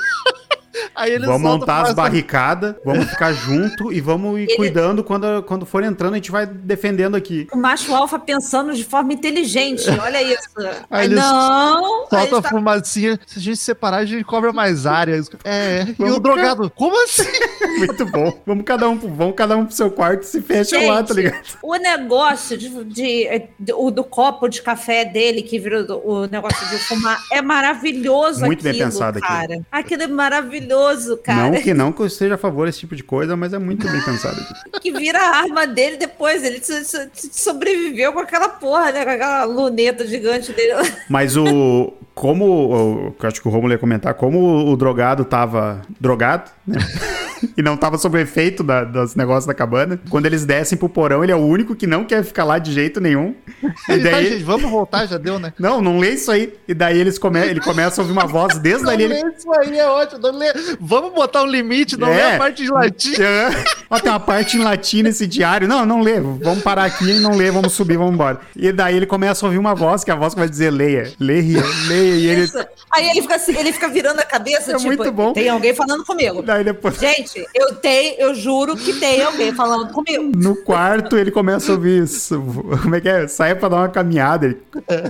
Aí 0.99 1.13
ele 1.13 1.27
Vamos 1.27 1.43
montar 1.43 1.77
a 1.77 1.83
as 1.83 1.95
barricadas, 1.95 2.75
vamos 2.85 3.09
ficar 3.09 3.33
junto 3.33 3.93
e 3.93 4.01
vamos 4.01 4.39
ir 4.39 4.43
Ele- 4.45 4.57
cuidando 4.57 5.05
quando, 5.05 5.43
quando 5.45 5.65
for 5.65 5.83
entrando, 5.85 6.15
a 6.15 6.17
gente 6.17 6.31
vai 6.31 6.45
defendendo 6.47 7.15
aqui. 7.17 7.47
O 7.53 7.57
macho 7.57 7.95
alfa 7.95 8.19
pensando 8.19 8.75
de 8.75 8.85
forma 8.85 9.13
inteligente. 9.13 9.89
Olha 9.91 10.21
isso. 10.23 10.49
Aí, 10.91 11.07
ele 11.07 11.15
não. 11.15 12.07
Solta 12.09 12.39
a 12.39 12.43
tá- 12.43 12.49
fumacinha. 12.49 13.19
Se 13.27 13.39
a 13.39 13.43
gente 13.43 13.57
se 13.57 13.65
separar, 13.65 13.99
a 13.99 14.05
gente 14.05 14.25
cobra 14.25 14.53
mais 14.53 14.87
área. 14.87 15.21
É, 15.45 15.83
e 15.89 15.93
Vamos 15.95 16.17
o 16.17 16.21
drogado, 16.21 16.71
como 16.71 17.03
assim? 17.05 17.23
Muito 17.79 18.05
bom. 18.07 18.41
Vamos 18.47 18.65
cada 18.65 18.89
um, 18.89 18.99
pro- 18.99 19.09
vamos 19.15 19.35
cada 19.37 19.57
um 19.57 19.65
pro 19.67 19.75
seu 19.75 19.91
quarto 19.91 20.23
e 20.23 20.27
se 20.27 20.41
fecha 20.43 20.77
lá, 20.87 21.03
tá 21.03 21.15
Gente, 21.15 21.25
ligado? 21.25 21.45
O 21.63 21.77
negócio 21.77 22.57
de, 22.59 22.69
de- 22.85 23.43
de- 23.59 23.73
o 23.73 23.91
do 23.91 24.03
copo 24.03 24.49
de 24.49 24.61
café 24.63 25.05
dele, 25.05 25.43
que 25.43 25.59
virou 25.59 26.03
o 26.05 26.27
negócio 26.27 26.67
de 26.69 26.79
fumar, 26.79 27.19
é 27.33 27.41
maravilhoso 27.41 28.45
Muito 28.45 28.63
bem 28.63 28.73
aquilo, 28.73 28.91
pensado 28.91 29.19
aquilo. 29.19 29.39
cara. 29.39 29.61
Aquilo 29.71 30.03
é 30.03 30.07
maravilhoso, 30.07 30.88
cara. 31.19 31.51
Não 31.51 31.61
que 31.61 31.75
não 31.75 31.93
que 31.93 32.01
eu 32.01 32.07
esteja 32.07 32.35
a 32.35 32.39
favor 32.39 32.67
desse 32.67 32.81
tipo 32.81 32.95
de 32.97 33.03
coisa, 33.03 33.37
mas 33.37 33.53
é 33.53 33.59
muito 33.59 33.87
bem 33.91 34.01
pensado. 34.03 34.39
Que 34.81 34.93
vira 34.93 35.19
a 35.19 35.37
arma 35.39 35.67
dele 35.67 35.97
depois. 35.97 36.43
Ele 36.45 36.63
so- 36.63 36.85
so- 36.85 37.09
sobreviveu 37.33 38.13
com 38.13 38.21
aquela 38.21 38.49
porra, 38.49 38.93
né? 38.93 39.05
Com 39.05 39.11
aquela 39.11 39.45
luneta 39.45 40.07
gigante 40.07 40.53
dele. 40.53 40.73
Mas 41.09 41.37
o. 41.37 41.93
Como. 42.21 43.15
eu 43.23 43.29
acho 43.29 43.41
que 43.41 43.47
o 43.49 43.51
Romulo 43.51 43.73
ia 43.73 43.79
comentar, 43.79 44.13
como 44.15 44.67
o 44.71 44.77
drogado 44.77 45.25
tava 45.25 45.83
drogado, 46.01 46.51
né? 46.67 46.79
e 47.57 47.63
não 47.63 47.77
tava 47.77 47.97
sob 47.97 48.21
efeito 48.21 48.65
da- 48.65 48.83
dos 48.83 49.15
negócios 49.15 49.47
da 49.47 49.55
cabana. 49.55 50.01
Quando 50.11 50.27
eles 50.27 50.45
descem 50.45 50.77
pro 50.77 50.89
porão, 50.89 51.23
ele 51.23 51.31
é 51.31 51.37
o 51.37 51.39
único 51.39 51.77
que 51.77 51.87
não 51.87 52.05
quer 52.05 52.25
ficar 52.25 52.43
lá 52.43 52.59
de 52.59 52.73
jeito 52.73 53.01
nenhum. 53.01 53.35
E 53.89 53.99
tá, 54.03 54.11
daí. 54.11 54.31
gente, 54.33 54.45
vamos 54.45 54.71
voltar, 54.71 55.07
já 55.07 55.17
deu, 55.17 55.39
né? 55.39 55.53
Não, 55.59 55.81
não 55.81 55.99
lê 55.99 56.11
isso 56.11 56.31
aí. 56.31 56.53
E 56.67 56.75
daí 56.75 56.99
eles 56.99 57.19
come... 57.19 57.41
ele 57.41 57.61
começa 57.61 58.01
a 58.01 58.03
ouvir 58.03 58.13
uma 58.13 58.27
voz 58.27 58.59
desde 58.59 58.85
Não 58.85 58.91
ali. 58.93 59.07
lê 59.07 59.21
Ele... 59.21 59.31
isso 59.31 59.51
aí, 59.53 59.79
é 59.79 59.87
ótimo. 59.89 60.21
Não 60.21 60.37
lê. 60.37 60.53
Vamos 60.81 61.15
botar 61.15 61.43
um 61.43 61.47
limite, 61.47 61.97
não 61.97 62.09
É. 62.09 62.15
lê 62.17 62.35
a 62.35 62.39
parte 62.39 62.63
de 62.65 62.71
latim. 62.71 63.13
É. 63.23 63.49
Ó, 63.91 63.99
tem 63.99 64.11
uma 64.13 64.21
parte 64.21 64.57
em 64.59 64.61
latim 64.63 65.03
nesse 65.03 65.27
diário. 65.27 65.67
Não, 65.67 65.87
não 65.87 66.01
lê. 66.03 66.21
Vamos 66.21 66.63
parar 66.63 66.85
aqui 66.85 67.09
e 67.17 67.21
não 67.21 67.35
lê, 67.37 67.51
vamos 67.51 67.73
subir, 67.73 67.97
vamos 67.97 68.13
embora. 68.15 68.41
E 68.57 68.71
daí 68.73 68.97
ele 68.97 69.07
começa 69.07 69.45
a 69.45 69.47
ouvir 69.47 69.59
uma 69.59 69.75
voz, 69.75 70.05
que 70.05 70.11
é 70.11 70.15
a 70.15 70.17
voz 70.17 70.35
que 70.35 70.41
vai 70.41 70.49
dizer 70.49 70.71
leia, 70.71 71.13
leia, 71.19 71.63
leia. 71.89 72.08
E 72.17 72.27
ele. 72.27 72.49
Aí 72.91 73.09
ele 73.11 73.23
fica 73.23 73.37
assim, 73.37 73.57
ele 73.57 73.73
fica 73.73 73.89
virando 73.89 74.21
a 74.21 74.25
cabeça, 74.25 74.73
É 74.73 74.77
tipo, 74.77 74.87
muito 74.87 75.13
bom. 75.13 75.33
tem 75.33 75.49
alguém 75.49 75.75
falando 75.75 76.05
comigo. 76.05 76.43
Daí 76.43 76.65
depois. 76.65 76.97
Gente, 76.99 77.45
eu 77.55 77.75
tenho, 77.75 78.15
eu 78.19 78.35
juro 78.35 78.77
que 78.77 78.95
tem 78.95 79.23
alguém 79.23 79.55
falando 79.55 79.93
comigo. 79.93 80.33
No 80.37 80.57
quarto 80.65 81.17
ele 81.17 81.31
começa 81.31 81.71
a 81.73 81.75
ouvir 81.75 82.03
isso. 82.05 82.41
Como 82.83 82.95
é 82.95 83.01
que 83.01 83.09
é? 83.09 83.29
Sai 83.29 83.55
pra 83.55 83.69
dar 83.69 83.77
uma 83.77 83.89
caminhada. 83.89 84.47
Ele, 84.47 84.59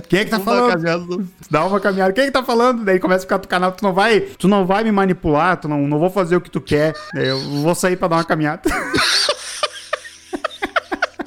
Quem 0.07 0.19
é 0.19 0.25
que 0.25 0.31
tá 0.31 0.39
falando? 0.39 1.27
Dá 1.49 1.65
uma 1.65 1.79
caminhada. 1.79 2.13
Quem 2.13 2.23
é 2.23 2.27
que 2.27 2.33
tá 2.33 2.43
falando? 2.43 2.83
Daí 2.83 2.99
começa 2.99 3.19
a 3.19 3.25
ficar 3.27 3.37
do 3.37 3.47
canal. 3.47 3.71
Tu 3.71 3.83
não 3.83 3.93
vai, 3.93 4.19
tu 4.21 4.47
não 4.47 4.65
vai 4.65 4.83
me 4.83 4.91
manipular, 4.91 5.57
tu 5.57 5.67
não, 5.67 5.79
não 5.87 5.99
vou 5.99 6.09
fazer 6.09 6.35
o 6.35 6.41
que 6.41 6.49
tu 6.49 6.59
quer. 6.61 6.93
Eu 7.15 7.39
vou 7.61 7.73
sair 7.75 7.95
pra 7.95 8.07
dar 8.07 8.17
uma 8.17 8.23
caminhada. 8.23 8.61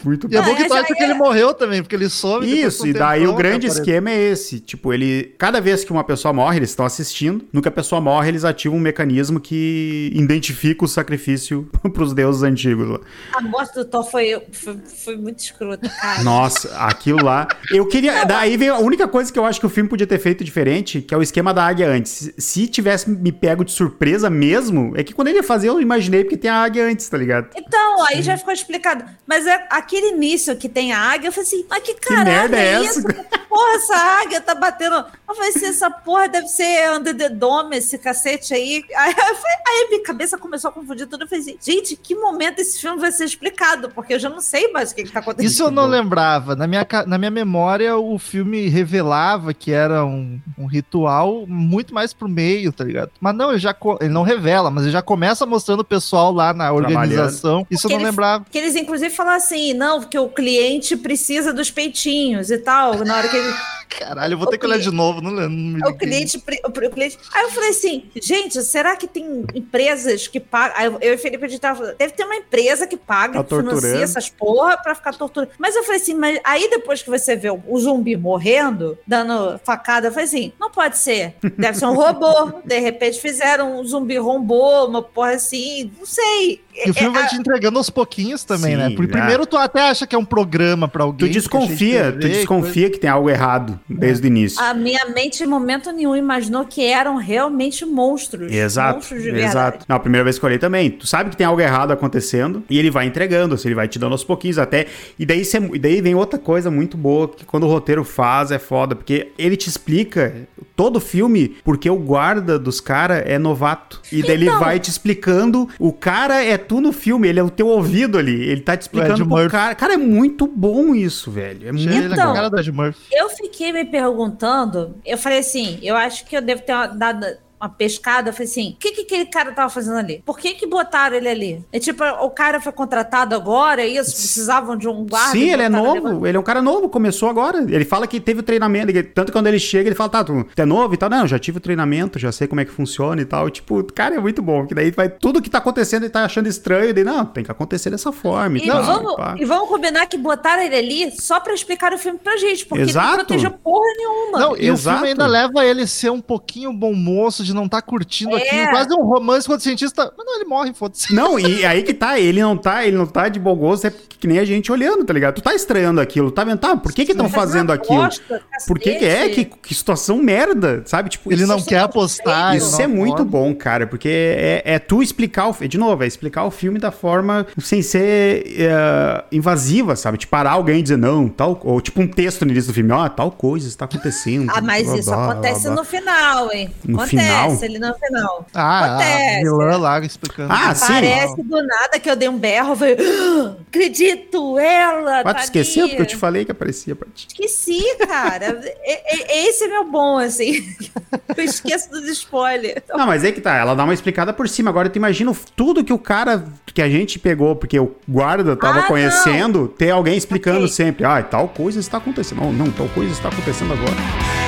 Muito 0.04 0.28
E 0.30 0.36
é 0.36 0.40
bom. 0.42 0.48
bom 0.50 0.54
que 0.56 0.68
já 0.68 0.74
acha 0.80 0.94
que 0.94 1.02
é. 1.02 1.06
ele 1.06 1.14
morreu 1.14 1.54
também, 1.54 1.82
porque 1.82 1.94
ele 1.94 2.08
some. 2.08 2.44
depois 2.46 2.74
Isso, 2.74 2.86
e 2.86 2.92
daí 2.92 3.26
o 3.26 3.34
grande 3.34 3.66
esquema 3.66 4.10
é 4.10 4.20
esse. 4.30 4.60
Tipo, 4.60 4.92
ele. 4.92 5.34
Cada 5.38 5.60
vez 5.60 5.84
que 5.84 5.92
uma 5.92 6.04
pessoa 6.04 6.32
morre, 6.32 6.58
eles 6.58 6.70
estão 6.70 6.84
assistindo. 6.84 7.44
No 7.52 7.60
que 7.62 7.68
a 7.68 7.72
pessoa 7.72 8.00
morre, 8.00 8.28
eles 8.28 8.44
ativam 8.44 8.78
um 8.78 8.80
mecanismo 8.80 9.38
que 9.40 10.10
identifica 10.14 10.84
o 10.84 10.88
sacrifício 10.88 11.68
pros 11.92 12.12
deuses 12.14 12.42
antigos 12.42 12.88
lá. 12.88 13.00
A 13.34 13.40
morte 13.40 13.74
do 13.74 13.84
Thor 13.84 14.04
foi, 14.04 14.40
foi, 14.52 14.76
foi 15.04 15.16
muito 15.16 15.38
escrota, 15.40 15.88
cara. 15.88 16.22
Nossa, 16.22 16.74
aquilo 16.78 17.24
lá. 17.24 17.46
Eu 17.70 17.86
queria. 17.86 18.24
Daí 18.24 18.56
vem 18.56 18.68
a 18.68 18.78
única 18.78 19.06
coisa 19.08 19.32
que 19.32 19.38
eu 19.38 19.44
acho 19.44 19.60
que 19.60 19.66
o 19.66 19.70
filme 19.70 19.88
podia 19.88 20.06
ter 20.06 20.18
feito 20.18 20.42
diferente, 20.44 21.00
que 21.00 21.14
é 21.14 21.16
o 21.16 21.22
esquema 21.22 21.52
da 21.54 21.64
águia 21.66 21.88
antes. 21.88 22.12
Se- 22.12 22.34
Se 22.38 22.66
tivesse 22.68 23.10
me 23.10 23.32
pego 23.32 23.64
de 23.64 23.72
surpresa 23.72 24.30
mesmo, 24.30 24.92
é 24.96 25.02
que 25.02 25.12
quando 25.12 25.28
ele 25.28 25.38
ia 25.38 25.42
fazer, 25.42 25.68
eu 25.68 25.80
imaginei 25.80 26.22
porque 26.22 26.36
tem 26.36 26.50
a 26.50 26.62
águia 26.62 26.84
antes, 26.86 27.08
tá 27.08 27.16
ligado? 27.18 27.48
Então, 27.56 28.04
aí 28.06 28.22
já 28.22 28.36
ficou 28.36 28.52
explicado. 28.52 29.04
Mas 29.26 29.46
é 29.46 29.66
aquele 29.92 30.08
início 30.14 30.56
que 30.56 30.68
tem 30.68 30.92
a 30.92 30.98
águia, 30.98 31.28
eu 31.28 31.32
falei 31.32 31.46
assim, 31.46 31.66
mas 31.68 31.82
que 31.82 31.94
caralho 31.94 32.24
merda 32.30 32.56
é 32.56 32.60
é 32.66 32.72
essa? 32.84 32.98
isso? 33.00 33.08
Porra, 33.52 33.74
essa 33.74 33.94
águia 34.22 34.40
tá 34.40 34.54
batendo. 34.54 34.94
Eu 35.28 35.34
falei 35.34 35.50
assim, 35.50 35.66
essa 35.66 35.90
porra 35.90 36.26
deve 36.26 36.46
ser 36.48 36.90
Under 36.92 37.14
the 37.14 37.28
Dome, 37.28 37.76
esse 37.76 37.98
cacete 37.98 38.54
aí. 38.54 38.82
Aí, 38.96 39.12
falei- 39.14 39.34
aí 39.68 39.84
a 39.86 39.88
minha 39.90 40.02
cabeça 40.02 40.38
começou 40.38 40.70
a 40.70 40.72
confundir 40.72 41.06
tudo. 41.06 41.24
Eu 41.24 41.28
falei 41.28 41.42
assim, 41.42 41.58
gente, 41.60 41.94
que 41.94 42.14
momento 42.14 42.60
esse 42.60 42.80
filme 42.80 42.98
vai 42.98 43.12
ser 43.12 43.24
explicado? 43.26 43.90
Porque 43.90 44.14
eu 44.14 44.18
já 44.18 44.30
não 44.30 44.40
sei 44.40 44.72
mais 44.72 44.90
o 44.90 44.94
que, 44.94 45.04
que 45.04 45.12
tá 45.12 45.20
acontecendo. 45.20 45.50
Isso 45.50 45.62
eu 45.64 45.70
não 45.70 45.84
lembrava. 45.86 46.56
Na 46.56 46.66
minha, 46.66 46.86
na 47.06 47.18
minha 47.18 47.30
memória, 47.30 47.94
o 47.98 48.18
filme 48.18 48.68
revelava 48.68 49.52
que 49.52 49.70
era 49.70 50.02
um, 50.02 50.40
um 50.58 50.64
ritual 50.64 51.44
muito 51.46 51.92
mais 51.92 52.14
pro 52.14 52.28
meio, 52.30 52.72
tá 52.72 52.84
ligado? 52.84 53.10
Mas 53.20 53.34
não, 53.36 53.50
ele 53.50 53.58
já 53.58 53.76
ele 54.00 54.10
não 54.14 54.22
revela, 54.22 54.70
mas 54.70 54.84
ele 54.84 54.92
já 54.92 55.02
começa 55.02 55.44
mostrando 55.44 55.80
o 55.80 55.84
pessoal 55.84 56.32
lá 56.32 56.54
na 56.54 56.72
organização. 56.72 57.66
Isso 57.70 57.86
eu 57.86 57.90
não 57.90 57.98
ele- 57.98 58.06
lembrava. 58.06 58.46
Que 58.50 58.56
eles, 58.56 58.76
inclusive, 58.76 59.14
falam 59.14 59.34
assim, 59.34 59.74
não, 59.82 59.98
porque 59.98 60.16
o 60.16 60.28
cliente 60.28 60.96
precisa 60.96 61.52
dos 61.52 61.68
peitinhos 61.68 62.52
e 62.52 62.58
tal. 62.58 63.04
Na 63.04 63.16
hora 63.16 63.28
que 63.28 63.36
ele. 63.36 63.52
Caralho, 63.98 64.34
eu 64.34 64.38
vou 64.38 64.46
ter 64.46 64.58
que 64.58 64.66
olhar 64.66 64.78
de 64.78 64.90
novo. 64.90 65.20
Não, 65.20 65.30
lembro, 65.30 65.50
não 65.50 65.72
me 65.72 65.88
O 65.88 65.94
cliente, 65.96 66.36
o 66.36 66.68
o 66.68 66.90
cliente. 66.90 67.18
Aí 67.34 67.42
eu 67.44 67.50
falei 67.50 67.70
assim, 67.70 68.10
gente, 68.20 68.62
será 68.62 68.96
que 68.96 69.06
tem 69.06 69.44
empresas 69.54 70.26
que 70.28 70.40
pagam? 70.40 70.76
Aí 70.76 70.86
eu 70.86 70.98
eu 71.00 71.12
e 71.12 71.14
o 71.16 71.18
Felipe 71.18 71.44
a 71.44 71.48
gente 71.48 71.60
tava 71.60 71.78
falando, 71.78 71.96
deve 71.96 72.12
ter 72.14 72.24
uma 72.24 72.34
empresa 72.36 72.86
que 72.86 72.96
paga, 72.96 73.42
Tá 73.42 73.44
que 73.44 73.54
financia 73.62 74.02
essas 74.02 74.28
porra 74.30 74.76
pra 74.78 74.94
ficar 74.94 75.12
torturando. 75.14 75.52
Mas 75.58 75.76
eu 75.76 75.82
falei 75.84 76.00
assim, 76.00 76.14
mas 76.14 76.40
aí 76.44 76.68
depois 76.70 77.02
que 77.02 77.10
você 77.10 77.36
vê 77.36 77.50
o, 77.50 77.60
o 77.68 77.78
zumbi 77.78 78.16
morrendo, 78.16 78.98
dando 79.06 79.58
facada, 79.64 80.08
eu 80.08 80.12
falei 80.12 80.26
assim, 80.26 80.52
não 80.58 80.70
pode 80.70 80.96
ser. 80.98 81.34
Deve 81.58 81.78
ser 81.78 81.86
um 81.86 81.94
robô. 81.94 82.60
De 82.64 82.78
repente 82.78 83.20
fizeram 83.20 83.78
um 83.78 83.84
zumbi 83.84 84.16
rombô, 84.16 84.86
uma 84.86 85.02
porra 85.02 85.32
assim, 85.32 85.90
não 85.98 86.06
sei. 86.06 86.60
E 86.74 86.90
o 86.90 86.94
filme 86.94 87.10
É, 87.10 87.12
vai 87.12 87.24
a- 87.24 87.28
te 87.28 87.36
entregando 87.36 87.78
aos 87.78 87.90
pouquinhos 87.90 88.44
também, 88.44 88.72
Sim, 88.72 88.76
né? 88.78 88.90
Porque 88.96 89.12
é. 89.14 89.18
primeiro 89.18 89.44
tu 89.44 89.56
até 89.56 89.82
acha 89.90 90.06
que 90.06 90.14
é 90.14 90.18
um 90.18 90.24
programa 90.24 90.88
pra 90.88 91.02
alguém. 91.04 91.18
Tu 91.28 91.32
que 91.32 91.38
é 91.38 91.40
desconfia, 91.40 92.12
tu 92.12 92.18
desconfia 92.20 92.90
que 92.90 92.98
tem 92.98 93.10
algo 93.10 93.28
errado 93.28 93.78
desde 93.88 94.26
o 94.26 94.28
início. 94.28 94.60
A 94.62 94.74
minha 94.74 95.04
mente, 95.06 95.42
em 95.42 95.46
momento 95.46 95.90
nenhum, 95.92 96.14
imaginou 96.16 96.64
que 96.64 96.84
eram 96.84 97.16
realmente 97.16 97.84
monstros. 97.84 98.50
Exato, 98.52 98.96
Monstros 98.96 99.22
de 99.22 99.30
verdade. 99.30 99.50
exato. 99.50 99.86
Não, 99.88 99.96
a 99.96 100.00
primeira 100.00 100.24
vez 100.24 100.38
que 100.38 100.44
eu 100.44 100.48
olhei 100.48 100.58
também. 100.58 100.90
Tu 100.90 101.06
sabe 101.06 101.30
que 101.30 101.36
tem 101.36 101.46
algo 101.46 101.60
errado 101.60 101.92
acontecendo 101.92 102.62
e 102.68 102.78
ele 102.78 102.90
vai 102.90 103.06
entregando, 103.06 103.54
assim, 103.54 103.68
ele 103.68 103.74
vai 103.74 103.88
te 103.88 103.98
dando 103.98 104.12
aos 104.12 104.24
pouquinhos 104.24 104.58
até. 104.58 104.86
E 105.18 105.26
daí, 105.26 105.44
cê- 105.44 105.70
e 105.72 105.78
daí 105.78 106.00
vem 106.00 106.14
outra 106.14 106.38
coisa 106.38 106.70
muito 106.70 106.96
boa 106.96 107.28
que 107.28 107.44
quando 107.44 107.64
o 107.64 107.68
roteiro 107.68 108.04
faz 108.04 108.50
é 108.50 108.58
foda, 108.58 108.94
porque 108.94 109.28
ele 109.38 109.56
te 109.56 109.68
explica 109.68 110.34
todo 110.76 110.96
o 110.96 111.00
filme 111.00 111.56
porque 111.64 111.88
o 111.90 111.96
guarda 111.96 112.58
dos 112.58 112.80
caras 112.80 113.22
é 113.26 113.38
novato. 113.38 114.00
E 114.10 114.22
daí 114.22 114.32
ele 114.32 114.46
Então- 114.46 114.60
vai 114.60 114.78
te 114.78 114.90
explicando. 114.90 115.68
O 115.78 115.92
cara 115.92 116.42
é 116.44 116.56
tu 116.56 116.80
no 116.80 116.92
filme, 116.92 117.28
ele 117.28 117.40
é 117.40 117.42
o 117.42 117.50
teu 117.50 117.66
ouvido 117.68 118.18
ali. 118.18 118.42
Ele 118.48 118.60
tá 118.60 118.76
te 118.76 118.82
explicando 118.82 119.16
pro 119.26 119.26
Murphy. 119.28 119.50
cara. 119.50 119.74
Cara, 119.74 119.94
é 119.94 119.96
muito 119.98 120.46
bom 120.46 120.94
isso, 120.94 121.30
velho. 121.30 121.68
É 121.68 121.72
muito 121.72 121.88
Então- 121.92 122.34
Murphy. 122.72 122.98
Eu 123.12 123.28
fiquei 123.30 123.71
me 123.72 123.84
perguntando, 123.84 124.96
eu 125.04 125.16
falei 125.18 125.38
assim, 125.38 125.78
eu 125.82 125.96
acho 125.96 126.24
que 126.24 126.36
eu 126.36 126.42
devo 126.42 126.62
ter 126.62 126.88
dado 126.94 127.26
uma 127.62 127.68
pescada. 127.68 128.30
Eu 128.30 128.32
falei 128.32 128.48
assim: 128.48 128.70
o 128.72 128.76
que, 128.76 128.90
que 128.92 129.00
aquele 129.02 129.26
cara 129.26 129.52
tava 129.52 129.70
fazendo 129.70 129.96
ali? 129.98 130.22
Por 130.26 130.38
que 130.38 130.54
que 130.54 130.66
botaram 130.66 131.16
ele 131.16 131.28
ali? 131.28 131.64
É 131.72 131.78
tipo, 131.78 132.02
o 132.04 132.30
cara 132.30 132.60
foi 132.60 132.72
contratado 132.72 133.34
agora, 133.34 133.82
é 133.82 133.86
isso? 133.86 134.10
Precisavam 134.10 134.76
de 134.76 134.88
um 134.88 135.06
guarda. 135.06 135.30
Sim, 135.32 135.44
e 135.44 135.52
ele 135.52 135.62
é 135.62 135.68
novo. 135.68 136.26
Ele 136.26 136.36
é 136.36 136.40
um 136.40 136.42
cara 136.42 136.60
novo, 136.60 136.88
começou 136.88 137.28
agora. 137.28 137.58
Ele 137.58 137.84
fala 137.84 138.06
que 138.06 138.20
teve 138.20 138.40
o 138.40 138.42
treinamento. 138.42 138.90
ele- 138.90 139.02
Tanto 139.02 139.26
que 139.26 139.32
quando 139.32 139.46
ele 139.46 139.58
chega, 139.58 139.88
ele 139.88 139.94
fala, 139.96 140.08
tá, 140.10 140.24
tu, 140.24 140.44
tu 140.54 140.62
é 140.62 140.64
novo 140.64 140.94
e 140.94 140.96
tal. 140.96 141.08
Não, 141.08 141.26
já 141.26 141.38
tive 141.38 141.58
o 141.58 141.60
treinamento, 141.60 142.18
já 142.18 142.32
sei 142.32 142.46
como 142.48 142.60
é 142.60 142.64
que 142.64 142.70
funciona 142.70 143.20
e 143.20 143.24
tal. 143.24 143.48
E, 143.48 143.50
tipo, 143.50 143.82
cara, 143.92 144.16
é 144.16 144.20
muito 144.20 144.42
bom. 144.42 144.66
Que 144.66 144.74
daí 144.74 144.90
vai 144.90 145.08
tudo 145.08 145.40
que 145.40 145.50
tá 145.50 145.58
acontecendo, 145.58 146.02
ele 146.04 146.10
tá 146.10 146.24
achando 146.24 146.48
estranho. 146.48 146.90
E 146.90 146.92
daí, 146.92 147.04
não, 147.04 147.24
tem 147.24 147.44
que 147.44 147.50
acontecer 147.50 147.90
dessa 147.90 148.10
forma 148.12 148.58
e, 148.58 148.62
E, 148.62 148.66
tal. 148.66 148.82
vamos, 148.82 149.14
e 149.38 149.42
e 149.42 149.44
vamos 149.44 149.68
combinar 149.68 150.06
que 150.06 150.16
botaram 150.16 150.62
ele 150.62 150.76
ali 150.76 151.20
só 151.20 151.38
pra 151.40 151.52
explicar 151.52 151.92
o 151.92 151.98
filme 151.98 152.18
pra 152.18 152.36
gente, 152.36 152.64
porque 152.66 152.82
Exato. 152.84 153.08
não 153.08 153.14
protegeu 153.16 153.50
porra 153.50 153.86
nenhuma. 153.96 154.38
Não, 154.38 154.56
e 154.56 154.70
o 154.70 154.74
Exato. 154.74 154.96
filme 154.98 155.10
ainda 155.10 155.26
leva 155.26 155.64
ele 155.64 155.82
a 155.82 155.86
ser 155.86 156.10
um 156.10 156.20
pouquinho 156.20 156.72
bom 156.72 156.94
moço, 156.94 157.42
de 157.44 157.51
não 157.54 157.66
estar 157.66 157.82
curtindo 157.82 158.36
É. 158.36 158.42
aquilo, 158.42 158.70
quase 158.70 158.94
um 158.94 159.02
romance 159.04 159.46
quando 159.46 159.60
o 159.60 159.62
cientista. 159.62 160.12
Mas 160.16 160.26
não, 160.26 160.36
ele 160.36 160.44
morre, 160.44 160.72
foda-se. 160.74 161.14
Não, 161.14 161.38
e 161.38 161.64
aí 161.64 161.82
que 161.82 161.94
tá, 161.94 162.18
ele 162.18 162.40
não 162.40 162.56
tá, 162.56 162.84
ele 162.84 162.96
não 162.96 163.06
tá 163.06 163.28
de 163.28 163.38
bom 163.38 163.54
gosto, 163.54 163.86
é 163.86 163.90
que 163.90 164.26
nem 164.26 164.38
a 164.38 164.44
gente 164.44 164.70
olhando, 164.70 165.04
tá 165.04 165.12
ligado? 165.12 165.34
Tu 165.34 165.42
tá 165.42 165.54
estranhando 165.54 166.00
aquilo, 166.00 166.30
tá 166.30 166.44
vendo? 166.44 166.58
Tá, 166.58 166.76
por 166.76 166.92
que 166.92 167.04
que 167.04 167.12
estão 167.12 167.28
fazendo 167.28 167.72
aquilo? 167.72 168.02
bosta, 168.02 168.40
Por 168.66 168.78
que 168.78 168.94
que 168.94 169.04
é? 169.04 169.28
Que, 169.28 169.44
que 169.44 169.74
situação 169.74 170.18
merda, 170.18 170.82
sabe? 170.86 171.10
Tipo, 171.10 171.32
Ele 171.32 171.44
não 171.46 171.56
isso 171.56 171.66
quer 171.68 171.76
é 171.76 171.78
apostar. 171.80 172.56
isso 172.56 172.80
é 172.80 172.86
não 172.86 172.94
muito 172.96 173.22
aposta. 173.22 173.30
bom, 173.30 173.54
cara, 173.54 173.86
porque 173.86 174.08
é, 174.08 174.62
é 174.64 174.78
tu 174.78 175.02
explicar 175.02 175.48
o... 175.48 175.68
De 175.68 175.76
novo, 175.78 176.04
é 176.04 176.06
explicar 176.06 176.44
o 176.44 176.50
filme 176.50 176.78
da 176.78 176.90
forma 176.92 177.46
sem 177.58 177.82
ser 177.82 178.44
é, 178.58 179.24
invasiva, 179.32 179.96
sabe? 179.96 180.18
Tipo, 180.18 180.30
parar 180.30 180.52
alguém 180.52 180.78
e 180.78 180.82
dizer, 180.82 180.96
não, 180.98 181.28
tal... 181.28 181.58
Ou 181.64 181.80
tipo 181.80 182.00
um 182.00 182.06
texto 182.08 182.44
no 182.44 182.52
início 182.52 182.70
do 182.70 182.74
filme, 182.74 182.92
ó, 182.92 183.08
tal 183.08 183.30
coisa 183.30 183.66
está 183.68 183.84
acontecendo. 183.86 184.50
Ah, 184.54 184.60
mas 184.60 184.86
blá, 184.86 184.98
isso 184.98 185.10
blá, 185.10 185.16
blá, 185.16 185.32
acontece 185.32 185.62
blá. 185.66 185.74
no 185.74 185.84
final, 185.84 186.52
hein? 186.52 186.70
No 186.84 186.96
acontece 187.00 187.10
final? 187.22 187.41
Ali 187.62 187.78
no 187.78 187.94
final. 187.94 188.46
Ah, 188.54 188.78
a 188.80 188.86
Acontece. 188.94 189.42
vilã 189.42 189.76
lá 189.78 190.00
explicando. 190.00 190.52
Ah, 190.52 190.74
sim. 190.74 190.86
Parece 190.92 191.42
do 191.42 191.66
nada 191.66 191.98
que 192.00 192.10
eu 192.10 192.16
dei 192.16 192.28
um 192.28 192.38
berro, 192.38 192.76
falei, 192.76 192.96
"Ah, 192.98 193.56
acredito, 193.68 194.58
ela. 194.58 195.20
Ah, 195.20 195.24
tá 195.24 195.34
tu 195.34 195.42
esqueceu? 195.44 195.82
ali." 195.84 195.90
Porque 195.92 196.02
eu 196.02 196.06
te 196.06 196.16
falei 196.16 196.44
que 196.44 196.52
aparecia 196.52 196.94
pra 196.96 197.08
ti. 197.14 197.26
Esqueci, 197.28 197.82
cara. 198.06 198.60
E- 198.84 199.16
e- 199.16 199.48
Esse 199.48 199.64
é 199.64 199.68
meu 199.68 199.90
bom, 199.90 200.18
assim. 200.18 200.52
Eu 201.36 201.44
esqueço 201.44 201.90
dos 201.90 202.04
spoilers. 202.08 202.82
Não, 202.88 203.06
mas 203.06 203.24
aí 203.24 203.32
que 203.32 203.40
tá, 203.40 203.54
ela 203.56 203.74
dá 203.74 203.84
uma 203.84 203.94
explicada 203.94 204.32
por 204.32 204.48
cima. 204.48 204.70
Agora 204.70 204.88
tu 204.90 204.96
imagina 204.96 205.32
tudo 205.56 205.82
que 205.84 205.92
o 205.92 205.98
cara 205.98 206.44
que 206.74 206.80
a 206.82 206.88
gente 206.88 207.18
pegou, 207.18 207.56
porque 207.56 207.78
o 207.78 207.94
guarda 208.08 208.54
tava 208.56 208.80
Ah, 208.80 208.82
conhecendo, 208.84 209.68
ter 209.68 209.90
alguém 209.90 210.16
explicando 210.16 210.64
Ok. 210.64 210.68
sempre. 210.68 211.04
Ah, 211.04 211.22
tal 211.22 211.48
coisa 211.48 211.80
está 211.80 211.98
acontecendo. 211.98 212.42
Não, 212.42 212.52
não, 212.52 212.70
tal 212.70 212.88
coisa 212.88 213.12
está 213.12 213.28
acontecendo 213.28 213.72
agora. 213.72 214.41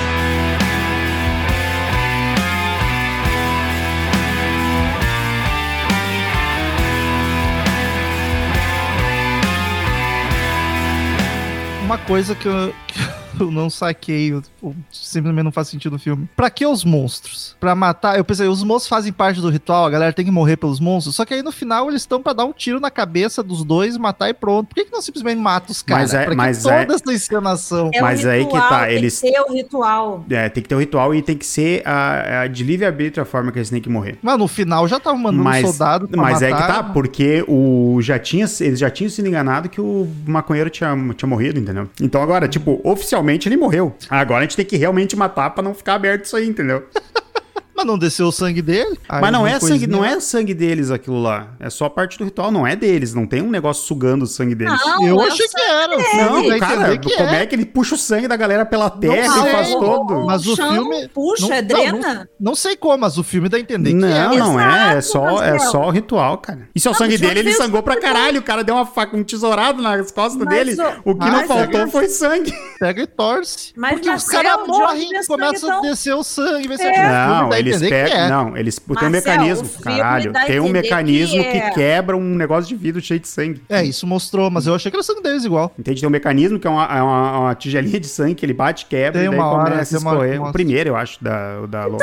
Coisa 12.06 12.34
que 12.34 12.46
eu, 12.46 12.74
que 12.86 13.00
não 13.40 13.68
saquei, 13.70 14.32
eu- 14.32 14.42
eu 14.62 14.74
simplesmente 14.90 15.44
não 15.44 15.52
faz 15.52 15.68
sentido 15.68 15.92
no 15.92 15.98
filme. 15.98 16.28
Pra 16.36 16.50
que 16.50 16.66
os 16.66 16.84
monstros? 16.84 17.56
Pra 17.60 17.74
matar? 17.74 18.16
Eu 18.18 18.24
pensei, 18.24 18.46
os 18.48 18.62
monstros 18.62 18.88
fazem 18.88 19.12
parte 19.12 19.40
do 19.40 19.48
ritual, 19.50 19.84
a 19.86 19.90
galera 19.90 20.12
tem 20.12 20.24
que 20.24 20.30
morrer 20.30 20.56
pelos 20.56 20.80
monstros. 20.80 21.16
Só 21.16 21.24
que 21.24 21.34
aí 21.34 21.42
no 21.42 21.52
final 21.52 21.88
eles 21.88 22.02
estão 22.02 22.22
pra 22.22 22.32
dar 22.32 22.44
um 22.44 22.52
tiro 22.52 22.78
na 22.80 22.90
cabeça 22.90 23.42
dos 23.42 23.64
dois, 23.64 23.96
matar 23.96 24.28
e 24.28 24.34
pronto. 24.34 24.68
Por 24.68 24.74
que, 24.74 24.84
que 24.86 24.92
não 24.92 25.02
simplesmente 25.02 25.38
mata 25.40 25.70
os 25.72 25.82
caras? 25.82 26.12
Mas 26.12 26.14
é- 26.14 26.24
pra 26.24 26.30
que 26.30 26.36
mas 26.36 26.62
toda 26.62 26.74
é- 26.74 26.86
essa 26.94 27.12
encenação? 27.12 27.90
É 27.92 28.00
Mas 28.00 28.24
o 28.24 28.28
aí 28.28 28.40
que 28.40 28.52
ritual, 28.52 28.68
tá, 28.68 28.86
tem 28.86 28.94
eles- 28.96 29.20
que 29.20 29.30
ter 29.32 29.40
o 29.40 29.52
ritual. 29.52 30.24
É, 30.30 30.48
tem 30.48 30.62
que 30.62 30.68
ter 30.68 30.74
o 30.74 30.78
ritual 30.78 31.14
e 31.14 31.22
tem 31.22 31.36
que 31.36 31.46
ser 31.46 31.82
a, 31.86 32.42
a 32.42 32.46
de 32.46 32.62
livre-arbítrio 32.64 33.22
a 33.22 33.26
forma 33.26 33.50
que 33.52 33.58
eles 33.58 33.70
têm 33.70 33.80
que 33.80 33.88
morrer. 33.88 34.18
Mas 34.22 34.38
no 34.38 34.46
final 34.48 34.86
já 34.88 34.98
tava 35.00 35.16
mandando 35.16 35.42
Mas, 35.44 35.66
soldado 35.66 36.08
pra 36.08 36.20
mas 36.20 36.42
é 36.42 36.46
que 36.46 36.52
matar. 36.52 36.66
tá, 36.74 36.82
porque 36.84 37.44
o 37.48 37.98
já 38.00 38.18
tinha, 38.18 38.46
eles 38.60 38.78
já 38.78 38.90
tinham 38.90 39.10
sido 39.10 39.26
enganados 39.28 39.70
que 39.70 39.80
o 39.80 40.08
maconheiro 40.26 40.70
tinha, 40.70 40.90
tinha 41.16 41.28
morrido, 41.28 41.58
entendeu? 41.58 41.88
Então 42.00 42.22
agora, 42.22 42.46
tipo, 42.48 42.80
oficialmente 42.84 43.23
ele 43.48 43.56
morreu. 43.56 43.94
Agora 44.08 44.40
a 44.40 44.42
gente 44.42 44.56
tem 44.56 44.64
que 44.64 44.76
realmente 44.76 45.16
matar 45.16 45.50
pra 45.50 45.62
não 45.62 45.74
ficar 45.74 45.94
aberto 45.94 46.24
isso 46.24 46.36
aí, 46.36 46.46
entendeu? 46.46 46.88
Mas 47.76 47.86
não 47.86 47.98
desceu 47.98 48.26
o 48.26 48.32
sangue 48.32 48.62
dele? 48.62 48.98
Aí 49.08 49.20
Mas 49.20 49.32
não 49.32 49.46
é, 49.46 49.58
sangue, 49.58 49.86
não 49.86 50.04
é 50.04 50.20
sangue 50.20 50.54
deles 50.54 50.90
aquilo 50.90 51.20
lá. 51.20 51.48
É 51.58 51.68
só 51.70 51.88
parte 51.88 52.16
do 52.18 52.24
ritual, 52.24 52.50
não 52.52 52.66
é 52.66 52.76
deles. 52.76 53.14
Não 53.14 53.26
tem 53.26 53.42
um 53.42 53.50
negócio 53.50 53.84
sugando 53.84 54.22
o 54.22 54.26
sangue 54.26 54.54
deles. 54.54 54.78
Não, 54.86 55.06
Eu 55.06 55.20
é 55.20 55.24
o 55.24 55.28
achei 55.28 55.46
que 55.48 55.60
era. 55.60 55.96
Não, 55.96 56.48
Vai 56.48 56.58
cara, 56.60 56.98
que 56.98 57.10
como 57.16 57.28
é. 57.30 57.42
é. 57.42 57.46
que 57.46 57.54
ele 57.54 57.66
puxa 57.66 57.94
o 57.94 57.98
sangue 57.98 58.28
da 58.28 58.36
galera 58.36 58.64
pela 58.64 58.88
terra 58.90 59.32
sei. 59.32 59.42
e 59.50 59.52
faz 59.52 59.70
todo? 59.70 60.24
Mas 60.26 60.46
o 60.46 60.54
chão 60.56 60.72
filme- 60.72 61.08
Puxa, 61.08 61.48
não- 61.48 61.62
drena. 61.66 62.28
Não 62.40 62.54
sei 62.54 62.76
como, 62.76 62.98
mas 62.98 63.18
o 63.18 63.22
filme 63.24 63.48
dá 63.48 63.56
a 63.56 63.60
entender 63.60 63.90
que 63.90 63.96
Não, 63.96 64.08
é. 64.08 64.36
não 64.36 64.60
é. 64.60 64.94
É 64.94 64.98
Exato, 64.98 65.02
só, 65.06 65.42
é 65.42 65.58
só 65.58 65.86
o 65.88 65.90
ritual, 65.90 66.38
cara. 66.38 66.68
E 66.74 66.80
se 66.80 66.86
é 66.86 66.90
o 66.90 66.92
Não, 66.92 66.98
sangue 66.98 67.18
dele, 67.18 67.40
ele 67.40 67.52
sangrou 67.54 67.82
pra 67.82 67.94
viu- 67.94 68.02
caralho. 68.02 68.40
O 68.40 68.42
cara 68.42 68.62
deu 68.62 68.74
uma 68.74 68.86
faca, 68.86 69.16
um 69.16 69.24
tesourado 69.24 69.82
nas 69.82 70.10
costas 70.10 70.42
Mas 70.44 70.54
dele. 70.54 70.76
o- 71.04 71.10
O 71.12 71.14
que 71.18 71.28
não 71.30 71.46
faltou 71.46 71.84
o- 71.84 71.88
foi 71.90 72.08
sangue. 72.08 72.52
Pega 72.78 73.02
e 73.02 73.06
torce. 73.06 73.72
Mas, 73.76 73.94
Porque 73.94 74.10
os 74.10 74.24
caras 74.24 74.66
morrem, 74.66 75.08
começa 75.26 75.72
a 75.74 75.80
descer 75.80 76.14
o 76.14 76.22
sangue. 76.22 76.68
Vai 76.68 76.76
ser 76.76 76.84
É. 76.84 77.08
Não, 77.08 77.48
eles 77.70 77.82
que 77.82 77.88
pegam. 77.88 78.16
é. 78.16 78.28
Não, 78.28 78.56
eles 78.56 78.78
tem 78.78 79.08
um 79.08 79.10
mecanismo. 79.10 79.68
Caralho. 79.82 80.32
Tem 80.46 80.60
um 80.60 80.68
mecanismo 80.68 81.42
que 81.42 81.50
que, 81.52 81.56
é- 81.58 81.70
quebra 81.70 82.16
um 82.16 82.34
negócio 82.34 82.68
de 82.68 82.74
vidro 82.76 83.00
cheio 83.00 83.20
de 83.20 83.28
sangue. 83.28 83.62
É, 83.68 83.84
isso 83.84 84.06
mostrou, 84.06 84.50
mas 84.50 84.66
eu 84.66 84.74
achei 84.74 84.90
que 84.90 84.96
era 84.96 85.02
sangue 85.02 85.22
deles 85.22 85.44
igual. 85.44 85.72
Entende? 85.78 86.00
Tem 86.00 86.08
um 86.08 86.12
mecanismo 86.12 86.58
que 86.58 86.66
é 86.66 86.70
uma, 86.70 86.84
é 86.84 87.02
uma- 87.02 87.38
uma 87.40 87.54
tigelinha 87.54 87.98
de 88.00 88.06
sangue 88.08 88.34
que 88.34 88.44
ele 88.46 88.54
bate, 88.54 88.86
quebra 88.86 89.20
Tem 89.20 89.26
e 89.26 89.30
daí 89.30 89.38
uma 89.38 89.46
hora, 89.50 89.70
começa 89.72 89.96
a 89.96 89.98
escorrer. 89.98 90.40
uma- 90.40 90.50
O 90.50 90.52
primeiro, 90.52 90.90
eu 90.90 90.96
acho, 90.96 91.22
da, 91.22 91.66
da 91.66 91.86
Lo- 91.86 91.98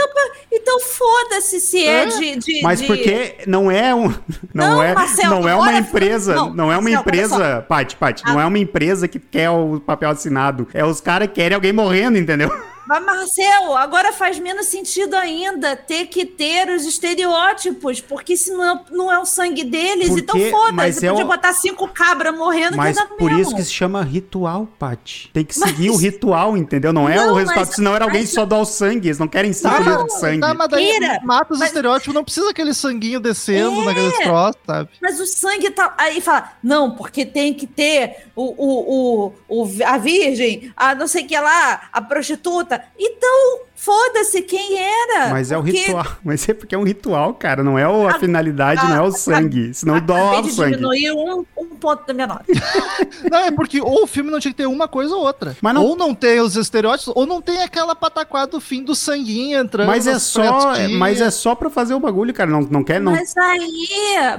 Então 0.53 0.79
foda-se 0.81 1.59
se 1.61 1.83
é, 1.83 2.03
É, 2.03 2.05
de, 2.07 2.35
de- 2.37 2.61
Mas 2.61 2.79
de- 2.81 2.87
porque 2.87 3.35
não 3.47 3.71
é 3.71 3.95
um. 3.95 4.09
Não, 4.53 4.75
Não, 4.75 4.83
é, 4.83 4.93
Marcelo, 4.93 5.29
não 5.41 5.47
é 5.49 5.55
uma 5.55 5.73
empresa. 5.73 6.35
Não, 6.35 6.53
não, 6.53 6.71
é 6.71 6.77
uma 6.77 6.89
Marcelo, 6.89 6.95
olha 6.97 6.99
empresa. 6.99 7.65
Paty, 7.67 7.95
Paty, 7.95 8.23
não 8.25 8.39
é 8.39 8.45
uma 8.45 8.59
empresa 8.59 9.07
que 9.07 9.17
quer 9.17 9.49
o 9.49 9.79
papel 9.79 10.09
assinado. 10.09 10.67
É 10.73 10.83
os 10.85 10.99
caras 10.99 11.27
que 11.29 11.35
querem 11.35 11.55
alguém 11.55 11.71
morrendo, 11.71 12.17
entendeu? 12.17 12.51
Mas, 12.91 13.05
Marcelo, 13.05 13.77
agora 13.77 14.11
faz 14.11 14.37
menos 14.37 14.65
sentido 14.65 15.15
ainda 15.15 15.75
ter 15.77 16.07
que 16.07 16.25
ter 16.25 16.67
os 16.69 16.83
estereótipos, 16.85 18.01
porque 18.01 18.35
se 18.35 18.51
não 18.51 18.63
é, 18.63 18.81
não 18.91 19.11
é 19.11 19.17
o 19.17 19.25
sangue 19.25 19.63
deles, 19.63 20.09
Porque- 20.09 20.21
então 20.21 20.35
mas 20.37 20.51
foda-se. 20.51 21.05
é 21.05 21.09
Podia 21.09 21.25
o- 21.25 21.27
botar 21.27 21.53
cinco 21.53 21.87
cabras 21.87 22.35
morrendo 22.37 22.75
Mas 22.75 22.97
que 22.97 23.03
dá 23.03 23.09
por 23.15 23.29
mesmo. 23.29 23.41
isso 23.41 23.55
que 23.55 23.63
se 23.63 23.71
chama 23.71 24.03
ritual, 24.03 24.67
Paty. 24.77 25.29
Tem 25.33 25.45
que 25.45 25.57
Mas- 25.57 25.69
seguir 25.69 25.89
o 25.89 25.95
ritual, 25.95 26.57
entendeu? 26.57 26.91
Não 26.91 27.07
é 27.07 27.15
Não, 27.15 27.31
o 27.31 27.35
resultado. 27.35 27.65
mas- 27.67 27.75
Senão 27.75 27.95
era 27.95 28.05
alguém 28.05 28.21
mas- 28.21 28.31
só 28.33 28.45
dar 28.45 28.57
o 28.59 28.65
sangue. 28.65 29.07
Eles 29.07 29.19
não 29.19 29.27
querem 29.27 29.53
cinco 29.53 29.69
Tá, 29.73 29.79
litros 29.79 30.03
de 30.13 30.19
sangue. 30.19 30.39
Tá, 30.41 30.53
mas 30.53 30.67
daí 30.69 30.91
Tira. 30.91 31.19
mata 31.23 31.53
os 31.53 31.59
Mas- 31.59 31.69
estereótipos, 31.69 32.13
não 32.13 32.23
precisa 32.23 32.49
aquele 32.49 32.73
sanguinho 32.73 33.19
descendo 33.19 33.81
É. 33.81 33.85
naqueles 33.85 34.17
troços, 34.19 34.61
sabe? 34.65 34.89
Mas 35.01 35.19
o 35.19 35.25
sangue 35.25 35.69
tá. 35.71 35.93
Aí 35.97 36.19
fala, 36.19 36.51
não, 36.61 36.91
porque 36.91 37.25
tem 37.25 37.53
que 37.53 37.65
ter 37.65 38.25
o, 38.35 38.43
o, 38.43 39.33
o, 39.47 39.63
o- 39.63 39.69
a 39.85 39.97
virgem, 39.97 40.73
a 40.75 40.93
não 40.93 41.07
sei 41.07 41.23
o 41.23 41.27
que 41.27 41.39
lá, 41.39 41.89
a 41.93 42.01
prostituta. 42.01 42.80
Então, 42.97 43.61
foda-se 43.83 44.43
quem 44.43 44.77
era. 44.77 45.29
Mas 45.31 45.51
é 45.51 45.57
o 45.57 45.63
porque 45.63 45.79
ritual. 45.79 46.05
Mas 46.23 46.47
é 46.47 46.53
porque 46.53 46.75
é 46.75 46.77
um 46.77 46.83
ritual, 46.83 47.33
cara. 47.33 47.63
Não 47.63 47.79
é 47.79 47.87
o- 47.87 48.07
a 48.07 48.11
A- 48.11 48.19
finalidade, 48.19 48.85
não 48.87 48.95
é 48.95 49.01
o 49.01 49.11
sangue. 49.11 49.73
Senão 49.73 49.99
doa 49.99 50.39
o 50.39 50.41
de 50.43 50.51
sangue. 50.51 50.71
diminuir 50.75 51.11
um, 51.11 51.43
um 51.57 51.65
ponto 51.77 52.05
da 52.05 52.13
minha 52.13 52.27
nota. 52.27 52.45
Não, 53.29 53.39
é 53.39 53.51
porque 53.51 53.79
ou 53.81 54.03
o 54.03 54.07
filme 54.07 54.29
não 54.29 54.39
tinha 54.39 54.51
que 54.51 54.57
ter 54.57 54.65
uma 54.67 54.87
coisa 54.87 55.15
ou 55.15 55.21
outra. 55.23 55.55
Mas 55.61 55.73
não- 55.73 55.83
Ou 55.85 55.95
não 55.95 56.13
tem 56.13 56.39
os 56.39 56.55
estereótipos, 56.55 57.13
ou 57.15 57.25
não 57.25 57.41
tem 57.41 57.61
aquela 57.63 57.95
pataquada 57.95 58.47
do 58.51 58.59
fim 58.61 58.83
do 58.83 58.93
sanguinho 58.93 59.59
entrando. 59.59 59.87
Mas 59.87 60.05
é 60.07 60.19
só, 60.19 60.71
festinhas. 60.73 60.91
mas 60.99 61.21
é 61.21 61.31
só 61.31 61.55
pra 61.55 61.69
fazer 61.69 61.93
o 61.93 61.99
bagulho, 61.99 62.33
cara. 62.33 62.49
Não, 62.49 62.61
não 62.61 62.83
quer, 62.83 62.99
não. 62.99 63.11
Mas 63.13 63.35
aí, 63.37 63.87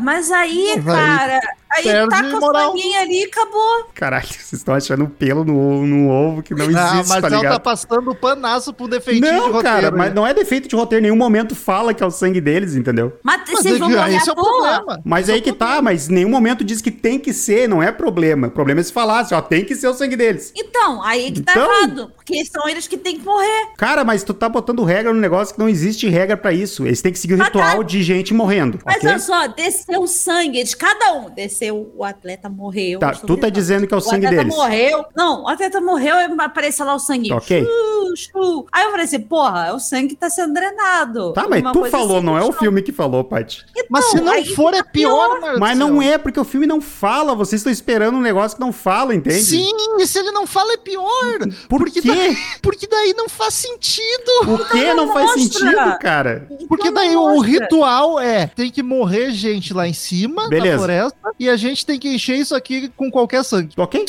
mas 0.01 0.31
aí, 0.31 0.75
Mas 0.83 0.95
aí 0.95 1.19
cara, 1.19 1.41
aí 1.71 1.83
perde 1.85 2.09
taca 2.11 2.37
o 2.37 2.41
sanguinho 2.53 3.01
ali 3.01 3.21
e 3.23 3.25
acabou. 3.25 3.87
Caralho, 3.95 4.27
vocês 4.29 4.53
estão 4.53 4.75
achando 4.75 5.07
pelo 5.09 5.45
no, 5.45 5.87
no 5.87 6.11
ovo 6.11 6.43
que 6.43 6.55
não 6.55 6.65
existe, 6.65 6.79
Ah, 6.79 6.89
tá 6.91 6.95
Marcelo 6.97 7.21
tá, 7.23 7.29
ligado? 7.29 7.61
passando 7.61 8.15
panaço 8.15 8.73
pro 8.75 8.89
defeitinho 8.89 9.32
de 9.35 9.41
Não, 9.47 9.53
roteiro. 9.53 9.63
cara, 9.77 9.91
né? 9.91 9.97
mas 9.99 10.15
não 10.15 10.27
é 10.27 10.33
defeito 10.35 10.69
de 10.69 10.77
roteiro. 10.77 11.01
Em 11.05 11.09
nenhum 11.09 11.17
momento 11.17 11.55
fala 11.55 11.93
que 11.95 12.03
é 12.03 12.07
o 12.07 12.11
sangue 12.11 12.41
deles, 12.41 12.75
entendeu? 12.75 13.13
Mas, 13.23 13.41
Mas 13.47 13.61
vocês 13.61 13.79
vão 13.79 13.91
é- 13.91 13.97
morrer 13.97 14.17
esse 14.17 14.29
é 14.29 14.33
o 14.33 14.37
problema. 14.37 15.01
Mas 15.05 15.23
Esse 15.25 15.31
é 15.31 15.35
aí 15.35 15.41
o 15.41 15.43
que 15.45 15.53
tá, 15.53 15.81
mas 15.83 16.09
em 16.09 16.15
nenhum 16.15 16.31
momento 16.31 16.65
diz 16.65 16.81
que 16.81 16.91
tem 16.91 17.19
que 17.19 17.33
ser, 17.33 17.69
não 17.69 17.83
é 17.83 17.91
problema. 17.93 18.49
O 18.49 18.51
problema 18.51 18.81
é 18.81 18.85
se 18.85 18.93
falasse, 18.93 19.35
ó, 19.35 19.41
tem 19.41 19.65
que 19.65 19.75
ser 19.75 19.89
o 19.89 19.95
sangue 19.95 20.17
deles. 20.17 20.53
Então, 20.57 21.03
aí 21.03 21.31
que 21.33 21.43
tá 21.43 21.53
Então- 21.53 21.73
errado. 21.83 22.13
Porque 22.33 22.45
são 22.47 22.67
eles 22.69 22.89
que 22.89 22.97
têm 22.97 23.19
que 23.19 23.25
morrer. 23.25 23.69
Cara, 23.77 24.05
mas 24.05 24.25
tu 24.25 24.33
tá 24.33 24.49
botando 24.49 24.83
regra 24.83 25.13
no 25.13 25.21
negócio 25.21 25.55
que 25.55 25.61
não 25.61 25.69
existe 25.69 26.09
regra 26.09 26.37
pra 26.37 26.53
isso. 26.53 26.87
Eles 26.87 27.03
têm 27.03 27.13
que 27.13 27.19
seguir 27.19 27.35
o 27.35 27.39
Mas 27.39 27.49
ritual 27.49 27.79
tá- 27.79 27.83
de 27.83 28.03
gente 28.03 28.33
morrendo, 28.33 28.79
Mas 28.85 28.97
ok? 28.97 29.09
olha 29.11 29.19
só, 29.19 29.47
desceu 29.49 30.01
o 30.01 30.07
sangue 30.07 30.65
de 30.65 30.77
cada 30.77 31.13
um. 31.13 31.31
Desceu, 31.31 31.93
o 31.95 32.03
atleta 32.03 32.49
morreu. 32.49 32.99
Tá, 32.99 33.13
tu 33.13 33.37
tá 33.37 33.51
dizendo 33.51 33.87
que 33.87 33.93
é 33.93 33.97
o 33.97 34.01
sangue 34.01 34.27
atleta 34.27 34.45
deles. 34.45 34.57
morreu. 34.57 35.05
Não, 35.15 35.43
o 35.45 35.49
atleta 35.49 35.81
morreu 35.81 36.17
e 36.17 36.41
apareceu 36.41 36.87
lá 36.87 36.95
o 36.95 36.99
sangue. 36.99 37.33
Ok. 37.33 37.63
Uh, 37.63 37.93
Chuchu. 38.17 38.67
Aí 38.73 38.85
eu 38.85 38.91
falei 38.91 39.05
assim, 39.05 39.21
porra, 39.21 39.75
o 39.75 39.79
sangue 39.79 40.15
tá 40.15 40.31
sendo 40.31 40.55
drenado. 40.55 41.33
Tá, 41.33 41.47
mas 41.49 41.63
tu 41.73 41.85
falou, 41.87 42.17
assim, 42.19 42.27
não 42.27 42.37
é 42.39 42.43
o 42.43 42.53
filme 42.53 42.83
que 42.83 42.93
falou, 42.93 43.25
Paty. 43.25 43.65
Mas 43.89 44.07
se 44.07 44.21
não 44.21 44.45
for, 44.55 44.75
é 44.75 44.83
pior, 44.83 44.93
pior. 44.93 45.41
Marcelo. 45.41 45.61
Mas 45.61 45.79
não 45.79 46.03
é, 46.03 46.19
porque 46.19 46.39
o 46.39 46.45
filme 46.45 46.67
não 46.67 46.81
fala. 46.81 47.35
Vocês 47.35 47.61
estão 47.61 47.73
esperando 47.73 48.17
um 48.17 48.21
negócio 48.21 48.57
que 48.57 48.61
não 48.61 48.73
fala, 48.73 49.15
entende? 49.15 49.43
Sim, 49.43 49.71
e 49.99 50.07
se 50.07 50.19
ele 50.19 50.31
não 50.31 50.47
fala 50.47 50.73
é 50.75 50.77
pior. 50.77 51.39
Por 51.69 51.79
porque 51.79 52.01
quê? 52.01 52.09
Porque 52.63 52.87
daí 52.87 53.15
não 53.15 53.29
faz 53.29 53.55
sentido. 53.55 54.31
O 54.47 54.59
que 54.71 54.95
não 54.95 55.13
faz 55.13 55.27
mostra. 55.37 55.43
sentido, 55.43 55.99
cara? 56.01 56.49
Porque 56.69 56.87
Não 56.87 56.95
daí 56.95 57.17
o 57.17 57.21
mostra. 57.35 57.47
ritual 57.51 58.19
é, 58.21 58.47
tem 58.47 58.71
que 58.71 58.83
morrer 58.83 59.31
gente 59.33 59.73
lá 59.75 59.87
em 59.87 59.93
cima 59.93 60.49
Beleza. 60.49 60.73
da 60.73 60.79
floresta 60.79 61.19
e 61.39 61.49
a 61.49 61.57
gente 61.57 61.85
tem 61.85 61.99
que 61.99 62.09
encher 62.09 62.37
isso 62.37 62.55
aqui 62.55 62.89
com 62.97 63.11
qualquer 63.11 63.45
sangue. 63.45 63.73
Ok? 63.77 64.05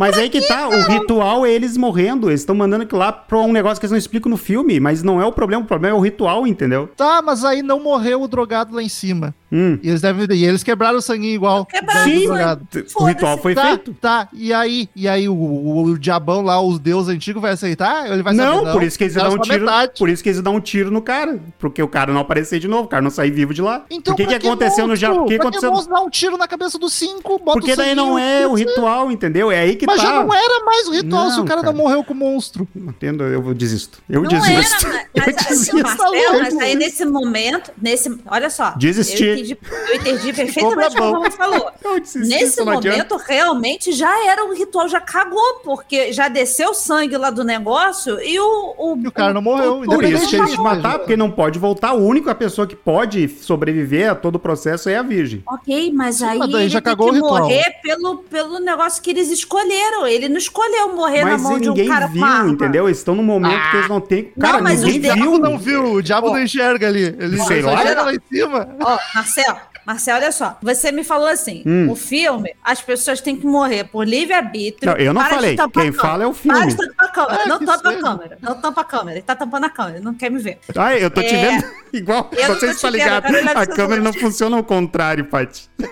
Mas 0.00 0.16
aí 0.16 0.30
que 0.30 0.40
tá, 0.40 0.66
o 0.66 0.80
ritual 0.88 1.44
é 1.44 1.52
eles 1.52 1.76
morrendo. 1.76 2.30
Eles 2.30 2.40
estão 2.40 2.54
mandando 2.54 2.84
aquilo 2.84 2.98
lá 3.00 3.12
pra 3.12 3.38
um 3.38 3.52
negócio 3.52 3.78
que 3.78 3.84
eles 3.84 3.90
não 3.92 3.98
explicam 3.98 4.30
no 4.30 4.38
filme. 4.38 4.80
Mas 4.80 5.02
não 5.02 5.20
é 5.20 5.26
o 5.26 5.30
problema, 5.30 5.62
o 5.62 5.66
problema 5.66 5.94
é 5.94 5.98
o 5.98 6.02
ritual, 6.02 6.46
entendeu? 6.46 6.88
Tá, 6.96 7.20
mas 7.20 7.44
aí 7.44 7.62
não 7.62 7.82
morreu 7.82 8.22
o 8.22 8.26
drogado 8.26 8.74
lá 8.74 8.82
em 8.82 8.88
cima. 8.88 9.34
Hum. 9.52 9.78
E 9.82 9.88
eles 9.88 10.00
devem 10.00 10.26
e 10.30 10.44
eles 10.44 10.62
quebraram 10.62 10.98
o 10.98 11.02
sanguinho 11.02 11.34
igual. 11.34 11.66
Quebraram 11.66 12.04
do 12.04 12.10
Sim. 12.10 12.94
O 12.96 13.04
ritual 13.04 13.36
foi 13.38 13.54
tá, 13.54 13.66
feito. 13.66 13.92
tá. 14.00 14.28
E 14.32 14.52
aí, 14.54 14.88
e 14.94 15.08
aí 15.08 15.28
o, 15.28 15.34
o, 15.34 15.82
o 15.84 15.98
diabão 15.98 16.40
lá, 16.40 16.62
os 16.62 16.78
deuses 16.78 17.12
antigos 17.12 17.42
vai 17.42 17.52
aceitar? 17.52 18.10
Ele 18.10 18.22
vai 18.22 18.32
Não, 18.32 18.60
saber, 18.60 18.72
por 18.72 18.82
isso 18.84 18.96
que 18.96 19.04
eles 19.04 19.16
era 19.16 19.28
dão 19.28 19.36
um 19.36 19.40
tiro. 19.40 19.60
metade. 19.60 19.92
Por 19.98 20.08
isso 20.08 20.22
que 20.22 20.28
eles 20.28 20.40
dão 20.40 20.54
um 20.54 20.60
tiro 20.60 20.90
no 20.90 21.02
cara. 21.02 21.40
Porque 21.58 21.82
o 21.82 21.88
cara 21.88 22.12
não 22.12 22.20
aparecer 22.20 22.60
de 22.60 22.68
novo, 22.68 22.84
o 22.84 22.88
cara 22.88 23.02
não 23.02 23.10
sair 23.10 23.30
vivo 23.32 23.52
de 23.52 23.60
lá. 23.60 23.84
Então, 23.90 24.14
Por 24.14 24.18
que, 24.18 24.28
pra 24.28 24.38
que 24.38 24.46
aconteceu 24.46 24.86
no 24.86 24.94
Japão? 24.94 25.24
O 25.24 25.26
que 25.26 25.36
Pra 25.36 25.48
aconteceu? 25.48 25.72
que 25.72 25.88
dar 25.88 26.00
um 26.00 26.10
tiro 26.10 26.36
na 26.38 26.46
cabeça 26.46 26.78
dos 26.78 26.92
cinco? 26.92 27.38
Bota 27.38 27.58
Porque 27.58 27.72
o 27.72 27.76
daí 27.76 27.94
não 27.94 28.16
é 28.16 28.46
o 28.46 28.54
ritual, 28.54 29.10
entendeu? 29.10 29.50
É 29.50 29.58
aí 29.60 29.74
que 29.74 29.84
Mas 29.90 30.00
tá. 30.00 30.06
já 30.06 30.24
não 30.24 30.34
era 30.34 30.64
mais 30.64 30.88
o 30.88 30.92
ritual 30.92 31.30
se 31.30 31.36
Não, 31.36 31.44
o 31.44 31.46
cara, 31.46 31.60
cara. 31.60 31.72
não 31.72 31.82
morreu 31.82 32.04
com 32.04 32.12
o 32.12 32.16
monstro. 32.16 32.66
Entendo, 32.74 33.24
eu 33.24 33.52
desisto. 33.54 34.02
Eu 34.08 34.22
Não 34.22 34.28
desisto. 34.30 34.86
era, 34.86 34.96
eu 35.14 35.22
mas, 35.26 35.26
mas 35.26 35.36
assim, 35.36 35.48
desisto. 35.48 35.76
Marcelo, 35.82 36.38
mas 36.40 36.58
aí 36.58 36.74
nesse 36.74 37.04
momento, 37.04 37.72
nesse, 37.80 38.18
olha 38.26 38.50
só, 38.50 38.70
Desisti. 38.76 39.24
eu 39.24 39.34
entendi, 39.34 39.58
eu 39.88 39.94
entendi 39.96 40.32
perfeitamente 40.32 40.94
o 40.94 40.96
que 40.96 41.02
a 41.02 41.06
Roma 41.06 41.30
falou. 41.30 41.70
Eu 41.82 41.98
desisti, 41.98 42.28
Nesse 42.28 42.62
momento, 42.62 43.16
realmente, 43.16 43.90
já 43.92 44.26
era 44.26 44.44
o 44.44 44.54
ritual, 44.54 44.86
já 44.88 45.00
cagou, 45.00 45.60
porque 45.64 46.12
já 46.12 46.28
desceu 46.28 46.70
o 46.70 46.74
sangue 46.74 47.16
lá 47.16 47.30
do 47.30 47.42
negócio 47.42 48.20
e 48.22 48.38
o... 48.38 48.74
O, 48.78 48.96
E 49.02 49.08
o 49.08 49.12
cara 49.12 49.32
não 49.34 49.42
morreu. 49.42 49.82
Por 49.84 50.04
isso 50.04 50.28
que 50.28 50.36
eles 50.36 50.56
matar, 50.56 50.98
porque 51.00 51.16
não 51.16 51.30
pode 51.30 51.58
voltar. 51.58 51.88
A 51.88 51.94
única 51.94 52.34
pessoa 52.34 52.66
que 52.66 52.76
pode 52.76 53.28
sobreviver 53.28 54.10
a 54.10 54.14
todo 54.14 54.36
o 54.36 54.38
processo 54.38 54.88
é 54.88 54.96
a 54.96 55.02
virgem. 55.02 55.42
Ok, 55.48 55.92
mas 55.92 56.22
aí 56.22 56.38
mas 56.38 56.48
ele 56.54 56.68
já 56.68 56.80
tem 56.80 56.92
cagou 56.92 57.06
que 57.08 57.12
o 57.12 57.14
ritual. 57.22 57.42
morrer 57.42 57.74
pelo, 57.82 58.18
pelo 58.18 58.58
negócio 58.60 59.02
que 59.02 59.10
eles 59.10 59.30
escolheram. 59.30 59.69
Ele 60.06 60.28
não 60.28 60.36
escolheu 60.38 60.94
morrer 60.94 61.24
na 61.24 61.32
Mas 61.32 61.42
mão 61.42 61.58
de 61.58 61.70
um 61.70 61.86
cara 61.86 62.06
com 62.08 62.12
viu, 62.14 62.24
arma. 62.24 62.50
entendeu? 62.50 62.86
Eles 62.88 62.98
estão 62.98 63.14
num 63.14 63.22
momento 63.22 63.70
que 63.70 63.76
eles 63.76 63.88
não 63.88 64.00
têm. 64.00 64.32
Não, 64.36 64.48
Cara, 64.50 64.62
mas 64.62 64.82
ninguém 64.82 64.98
O 64.98 65.02
diabo 65.14 65.20
viu. 65.30 65.38
não 65.38 65.58
viu, 65.58 65.92
o 65.94 66.02
diabo 66.02 66.28
Ó. 66.28 66.32
não 66.32 66.42
enxerga 66.42 66.86
ali. 66.88 67.02
Ele 67.18 67.38
Sei 67.42 67.62
lá. 67.62 67.74
enxerga 67.74 68.02
lá 68.02 68.14
em 68.14 68.20
cima. 68.32 68.76
Ó, 68.82 68.98
Marcelo, 69.14 69.56
Marcelo, 69.86 70.18
olha 70.18 70.32
só. 70.32 70.58
Você 70.62 70.92
me 70.92 71.02
falou 71.04 71.28
assim: 71.28 71.62
Hum. 71.66 71.90
o 71.90 71.96
filme, 71.96 72.54
as 72.62 72.80
pessoas 72.82 73.20
têm 73.20 73.34
que 73.36 73.46
morrer 73.46 73.84
por 73.84 74.06
livre-arbítrio. 74.06 74.92
Não, 74.92 74.98
eu 74.98 75.12
não 75.14 75.22
Para 75.22 75.34
falei. 75.34 75.56
Quem 75.72 75.88
a 75.88 75.92
fala 75.92 76.24
é 76.24 76.26
o 76.26 76.34
Para 76.34 76.40
filme. 76.56 76.66
de 76.66 76.76
tampar 76.76 77.06
a 77.06 77.08
câmera. 77.10 77.40
Ah, 77.42 77.46
não 77.48 77.58
tampa 77.58 77.88
a 77.90 77.94
câmera. 77.94 78.38
Não 78.40 78.54
tampa 78.60 78.80
a 78.80 78.84
câmera. 78.84 79.12
Ele 79.18 79.22
tá 79.22 79.34
tampando 79.36 79.64
a 79.64 79.70
câmera. 79.70 79.96
Ele 79.96 80.04
não 80.04 80.14
quer 80.14 80.30
me 80.30 80.38
ver. 80.38 80.58
Ai, 80.76 81.02
eu 81.04 81.10
tô 81.10 81.22
te 81.22 81.34
É. 81.34 81.50
vendo 81.50 81.64
igual. 81.92 82.28
Eu 82.32 82.48
não 82.48 82.54
está 82.56 82.74
te 82.74 82.82
vendo, 82.82 82.92
ligado. 82.92 83.24
eu 83.26 83.32
quero 83.32 83.38
olhar 83.42 83.50
A 83.50 83.54
pro 83.54 83.64
seu 83.64 83.74
câmera 83.76 84.02
não 84.02 84.12
funciona 84.12 84.56
ao 84.56 84.64
contrário, 84.64 85.24
Paty. 85.24 85.68